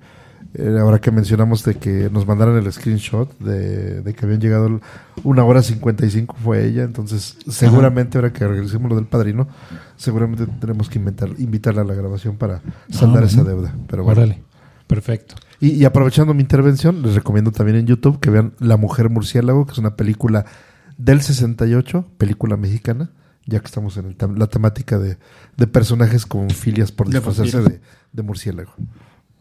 eh, 0.53 0.77
ahora 0.80 0.99
que 0.99 1.11
mencionamos 1.11 1.65
de 1.65 1.76
que 1.76 2.10
nos 2.10 2.26
mandaran 2.26 2.56
el 2.56 2.72
screenshot 2.72 3.38
de, 3.40 4.03
de 4.03 4.14
que 4.14 4.26
habían 4.26 4.40
llegado 4.40 4.80
una 5.26 5.44
hora 5.44 5.61
55 5.61 6.38
fue 6.41 6.65
ella, 6.65 6.84
entonces 6.84 7.38
seguramente 7.49 8.18
ahora 8.18 8.31
que 8.31 8.48
regresemos 8.48 8.90
lo 8.90 8.95
del 8.95 9.06
padrino, 9.06 9.49
seguramente 9.98 10.48
tenemos 10.61 10.88
que 10.90 10.98
inventar, 10.98 11.30
invitarla 11.38 11.81
a 11.81 11.86
la 11.86 11.94
grabación 11.94 12.38
para 12.38 12.61
saldar 12.90 13.23
bueno. 13.23 13.27
esa 13.27 13.44
deuda. 13.44 13.76
Pero 13.88 14.06
bueno. 14.06 14.22
Órale. 14.22 14.41
Perfecto. 14.88 15.36
Y, 15.60 15.72
y 15.72 15.86
aprovechando 15.86 16.34
mi 16.34 16.41
intervención, 16.41 17.02
les 17.02 17.15
recomiendo 17.15 17.52
también 17.52 17.77
en 17.77 17.86
YouTube 17.86 18.19
que 18.19 18.30
vean 18.30 18.53
La 18.60 18.77
Mujer 18.77 19.10
Murciélago, 19.10 19.65
que 19.65 19.73
es 19.73 19.77
una 19.77 19.95
película 19.95 20.45
del 20.98 21.22
68, 21.22 22.06
película 22.18 22.57
mexicana, 22.57 23.11
ya 23.45 23.60
que 23.60 23.65
estamos 23.65 23.98
en 23.98 24.06
el 24.06 24.15
la 24.38 24.48
temática 24.48 24.99
de, 24.99 25.18
de 25.57 25.68
personajes 25.68 26.26
con 26.26 26.49
filias 26.49 26.91
por 26.91 27.10
disfrazarse 27.10 27.61
de, 27.61 27.81
de 28.11 28.23
murciélago. 28.23 28.73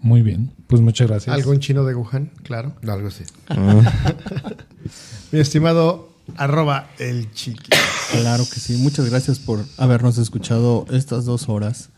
Muy 0.00 0.22
bien. 0.22 0.52
Pues 0.68 0.80
muchas 0.80 1.08
gracias. 1.08 1.34
algún 1.34 1.58
chino 1.58 1.84
de 1.84 1.94
Wuhan, 1.94 2.30
claro. 2.42 2.74
Algo 2.86 3.08
así. 3.08 3.24
Mi 5.32 5.40
estimado 5.40 6.12
arroba 6.36 6.88
el 6.98 7.32
chiqui. 7.32 7.70
Claro 8.12 8.44
que 8.44 8.60
sí. 8.60 8.76
Muchas 8.76 9.10
gracias 9.10 9.38
por 9.38 9.64
habernos 9.76 10.18
escuchado 10.18 10.86
estas 10.90 11.24
dos 11.24 11.48
horas. 11.48 11.90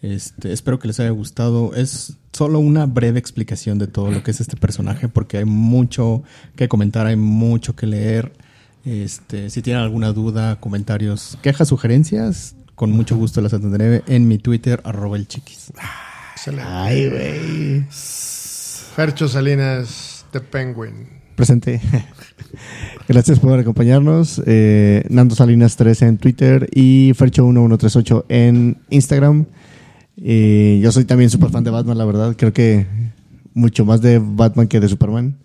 Este, 0.00 0.52
espero 0.52 0.78
que 0.78 0.88
les 0.88 1.00
haya 1.00 1.10
gustado. 1.10 1.74
Es 1.74 2.16
solo 2.32 2.60
una 2.60 2.86
breve 2.86 3.18
explicación 3.18 3.78
de 3.78 3.86
todo 3.86 4.10
lo 4.10 4.22
que 4.22 4.30
es 4.30 4.40
este 4.40 4.56
personaje, 4.56 5.08
porque 5.08 5.38
hay 5.38 5.44
mucho 5.44 6.22
que 6.56 6.68
comentar, 6.68 7.06
hay 7.06 7.16
mucho 7.16 7.74
que 7.74 7.86
leer. 7.86 8.32
Este, 8.84 9.50
si 9.50 9.60
tienen 9.60 9.82
alguna 9.82 10.12
duda, 10.12 10.56
comentarios, 10.60 11.36
quejas, 11.42 11.68
sugerencias, 11.68 12.54
con 12.74 12.92
mucho 12.92 13.16
gusto 13.16 13.40
las 13.40 13.52
atenderé 13.52 14.02
en 14.06 14.28
mi 14.28 14.38
Twitter, 14.38 14.80
arroba 14.84 15.16
el 15.16 15.26
chiquis. 15.26 15.72
Excelente. 16.32 16.70
Ay, 16.70 17.08
güey. 17.08 17.84
Fercho 17.90 19.28
Salinas, 19.28 20.24
The 20.30 20.40
Penguin. 20.40 21.08
Presente. 21.34 21.80
Gracias 23.08 23.40
por 23.40 23.58
acompañarnos. 23.58 24.40
Eh, 24.46 25.04
Nando 25.08 25.34
Salinas 25.34 25.76
13 25.76 26.06
en 26.06 26.18
Twitter 26.18 26.68
y 26.72 27.12
Fercho1138 27.14 28.24
en 28.28 28.78
Instagram. 28.90 29.46
Y 30.20 30.80
yo 30.80 30.90
soy 30.92 31.04
también 31.04 31.30
súper 31.30 31.50
fan 31.50 31.62
de 31.64 31.70
Batman, 31.70 31.96
la 31.96 32.04
verdad. 32.04 32.34
Creo 32.36 32.52
que 32.52 32.86
mucho 33.54 33.84
más 33.84 34.00
de 34.00 34.18
Batman 34.18 34.66
que 34.68 34.80
de 34.80 34.88
Superman. 34.88 35.36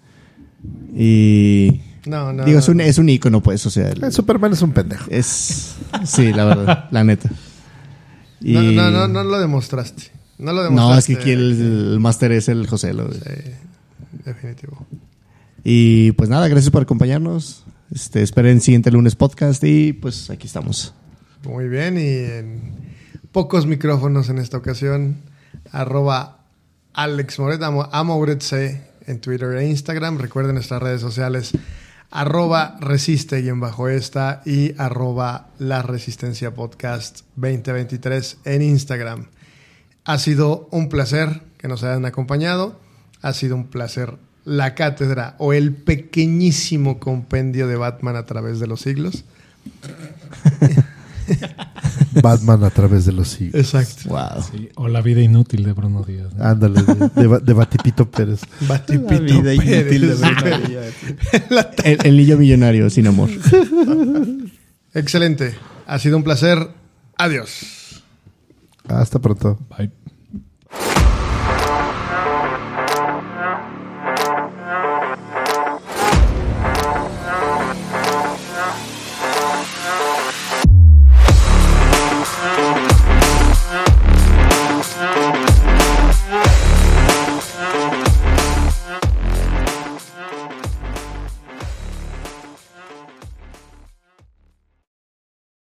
Y 0.96 1.82
No, 2.06 2.34
no. 2.34 2.44
digo, 2.46 2.60
es 2.60 2.68
no, 2.68 2.72
un, 2.72 2.78
no. 2.78 2.84
es 2.84 2.98
un 2.98 3.10
ícono, 3.10 3.42
pues, 3.42 3.66
o 3.66 3.70
sea, 3.70 3.90
el- 3.90 4.04
El 4.04 4.12
Superman 4.12 4.54
es 4.54 4.62
un 4.62 4.72
pendejo. 4.72 5.06
es... 5.10 5.76
Sí, 6.06 6.32
la 6.34 6.46
verdad, 6.46 6.88
la 6.92 7.04
neta. 7.04 7.30
Y- 8.42 8.54
No, 8.54 8.62
no, 8.64 8.92
no, 8.92 9.08
no 9.08 9.24
lo 9.24 9.40
demostraste. 9.40 10.12
No 10.40 10.52
lo 10.52 10.64
No, 10.64 10.70
demostraste. 10.70 11.14
es 11.14 11.18
que 11.18 11.22
aquí 11.24 11.32
el, 11.32 11.92
el 11.94 12.00
máster 12.00 12.32
es 12.32 12.50
el 12.50 12.68
José. 12.68 12.94
lo- 12.94 13.12
Sí, 13.14 13.20
definitivo. 14.26 14.86
Y 15.64 16.12
pues 16.14 16.30
nada, 16.30 16.48
gracias 16.48 16.72
por 16.72 16.82
acompañarnos. 16.82 17.64
Este, 17.94 18.22
esperen 18.24 18.60
siguiente 18.60 18.90
lunes 18.92 19.16
podcast 19.16 19.64
y 19.64 19.94
pues 19.94 20.30
aquí 20.30 20.48
estamos. 20.48 20.94
Muy 21.48 21.68
bien, 21.68 21.96
y 21.98 22.02
en 22.02 22.62
pocos 23.34 23.66
micrófonos 23.66 24.30
en 24.30 24.38
esta 24.38 24.58
ocasión, 24.58 25.18
arroba 25.72 26.38
Alex 26.94 27.40
Moret, 27.40 27.62
amo, 27.64 27.90
amo 27.92 28.24
en 28.26 29.20
Twitter 29.22 29.58
e 29.58 29.68
Instagram. 29.68 30.20
Recuerden 30.20 30.54
nuestras 30.54 30.84
redes 30.84 31.02
sociales, 31.02 31.52
arroba 32.12 32.78
resiste 32.80 33.40
y 33.40 33.50
bajo 33.50 33.90
esta 33.90 34.44
y 34.46 34.80
arroba 34.80 35.48
la 35.58 35.82
resistencia 35.82 36.54
podcast 36.54 37.22
2023 37.36 38.38
en 38.46 38.62
Instagram. 38.62 39.26
Ha 40.06 40.20
sido 40.20 40.68
un 40.70 40.88
placer 40.88 41.42
que 41.58 41.68
nos 41.68 41.84
hayan 41.84 42.06
acompañado. 42.06 42.80
Ha 43.24 43.34
sido 43.34 43.56
un 43.56 43.66
placer 43.66 44.16
la 44.46 44.76
cátedra 44.76 45.34
o 45.40 45.54
el 45.54 45.74
pequeñísimo 45.74 47.00
compendio 47.00 47.68
de 47.68 47.78
Batman 47.78 48.16
a 48.16 48.28
través 48.28 48.60
de 48.60 48.68
los 48.68 48.82
siglos. 48.82 49.26
Batman 52.22 52.64
a 52.64 52.70
través 52.70 53.06
de 53.06 53.12
los 53.14 53.28
siglos. 53.30 53.56
Exacto. 53.56 54.10
Wow. 54.10 54.44
Sí, 54.52 54.70
o 54.76 54.88
la 54.88 55.02
vida 55.02 55.22
inútil 55.22 55.64
de 55.64 55.74
Bruno 55.74 56.04
Díaz. 56.04 56.34
¿no? 56.34 56.44
Ándale, 56.44 56.82
de, 56.84 57.10
de, 57.22 57.28
Ba- 57.28 57.40
de 57.40 57.54
Batipito 57.54 58.10
Pérez. 58.10 58.42
Batipito 58.68 59.42
Pérez. 59.44 60.22
El, 61.84 61.98
el 62.06 62.18
niño 62.18 62.38
millonario 62.38 62.90
sin 62.90 63.08
amor. 63.08 63.30
Excelente. 64.94 65.56
Ha 65.88 66.00
sido 66.00 66.18
un 66.18 66.24
placer. 66.24 66.70
Adiós. 67.18 68.02
Hasta 68.88 69.20
pronto. 69.20 69.60
Bye. 69.78 69.92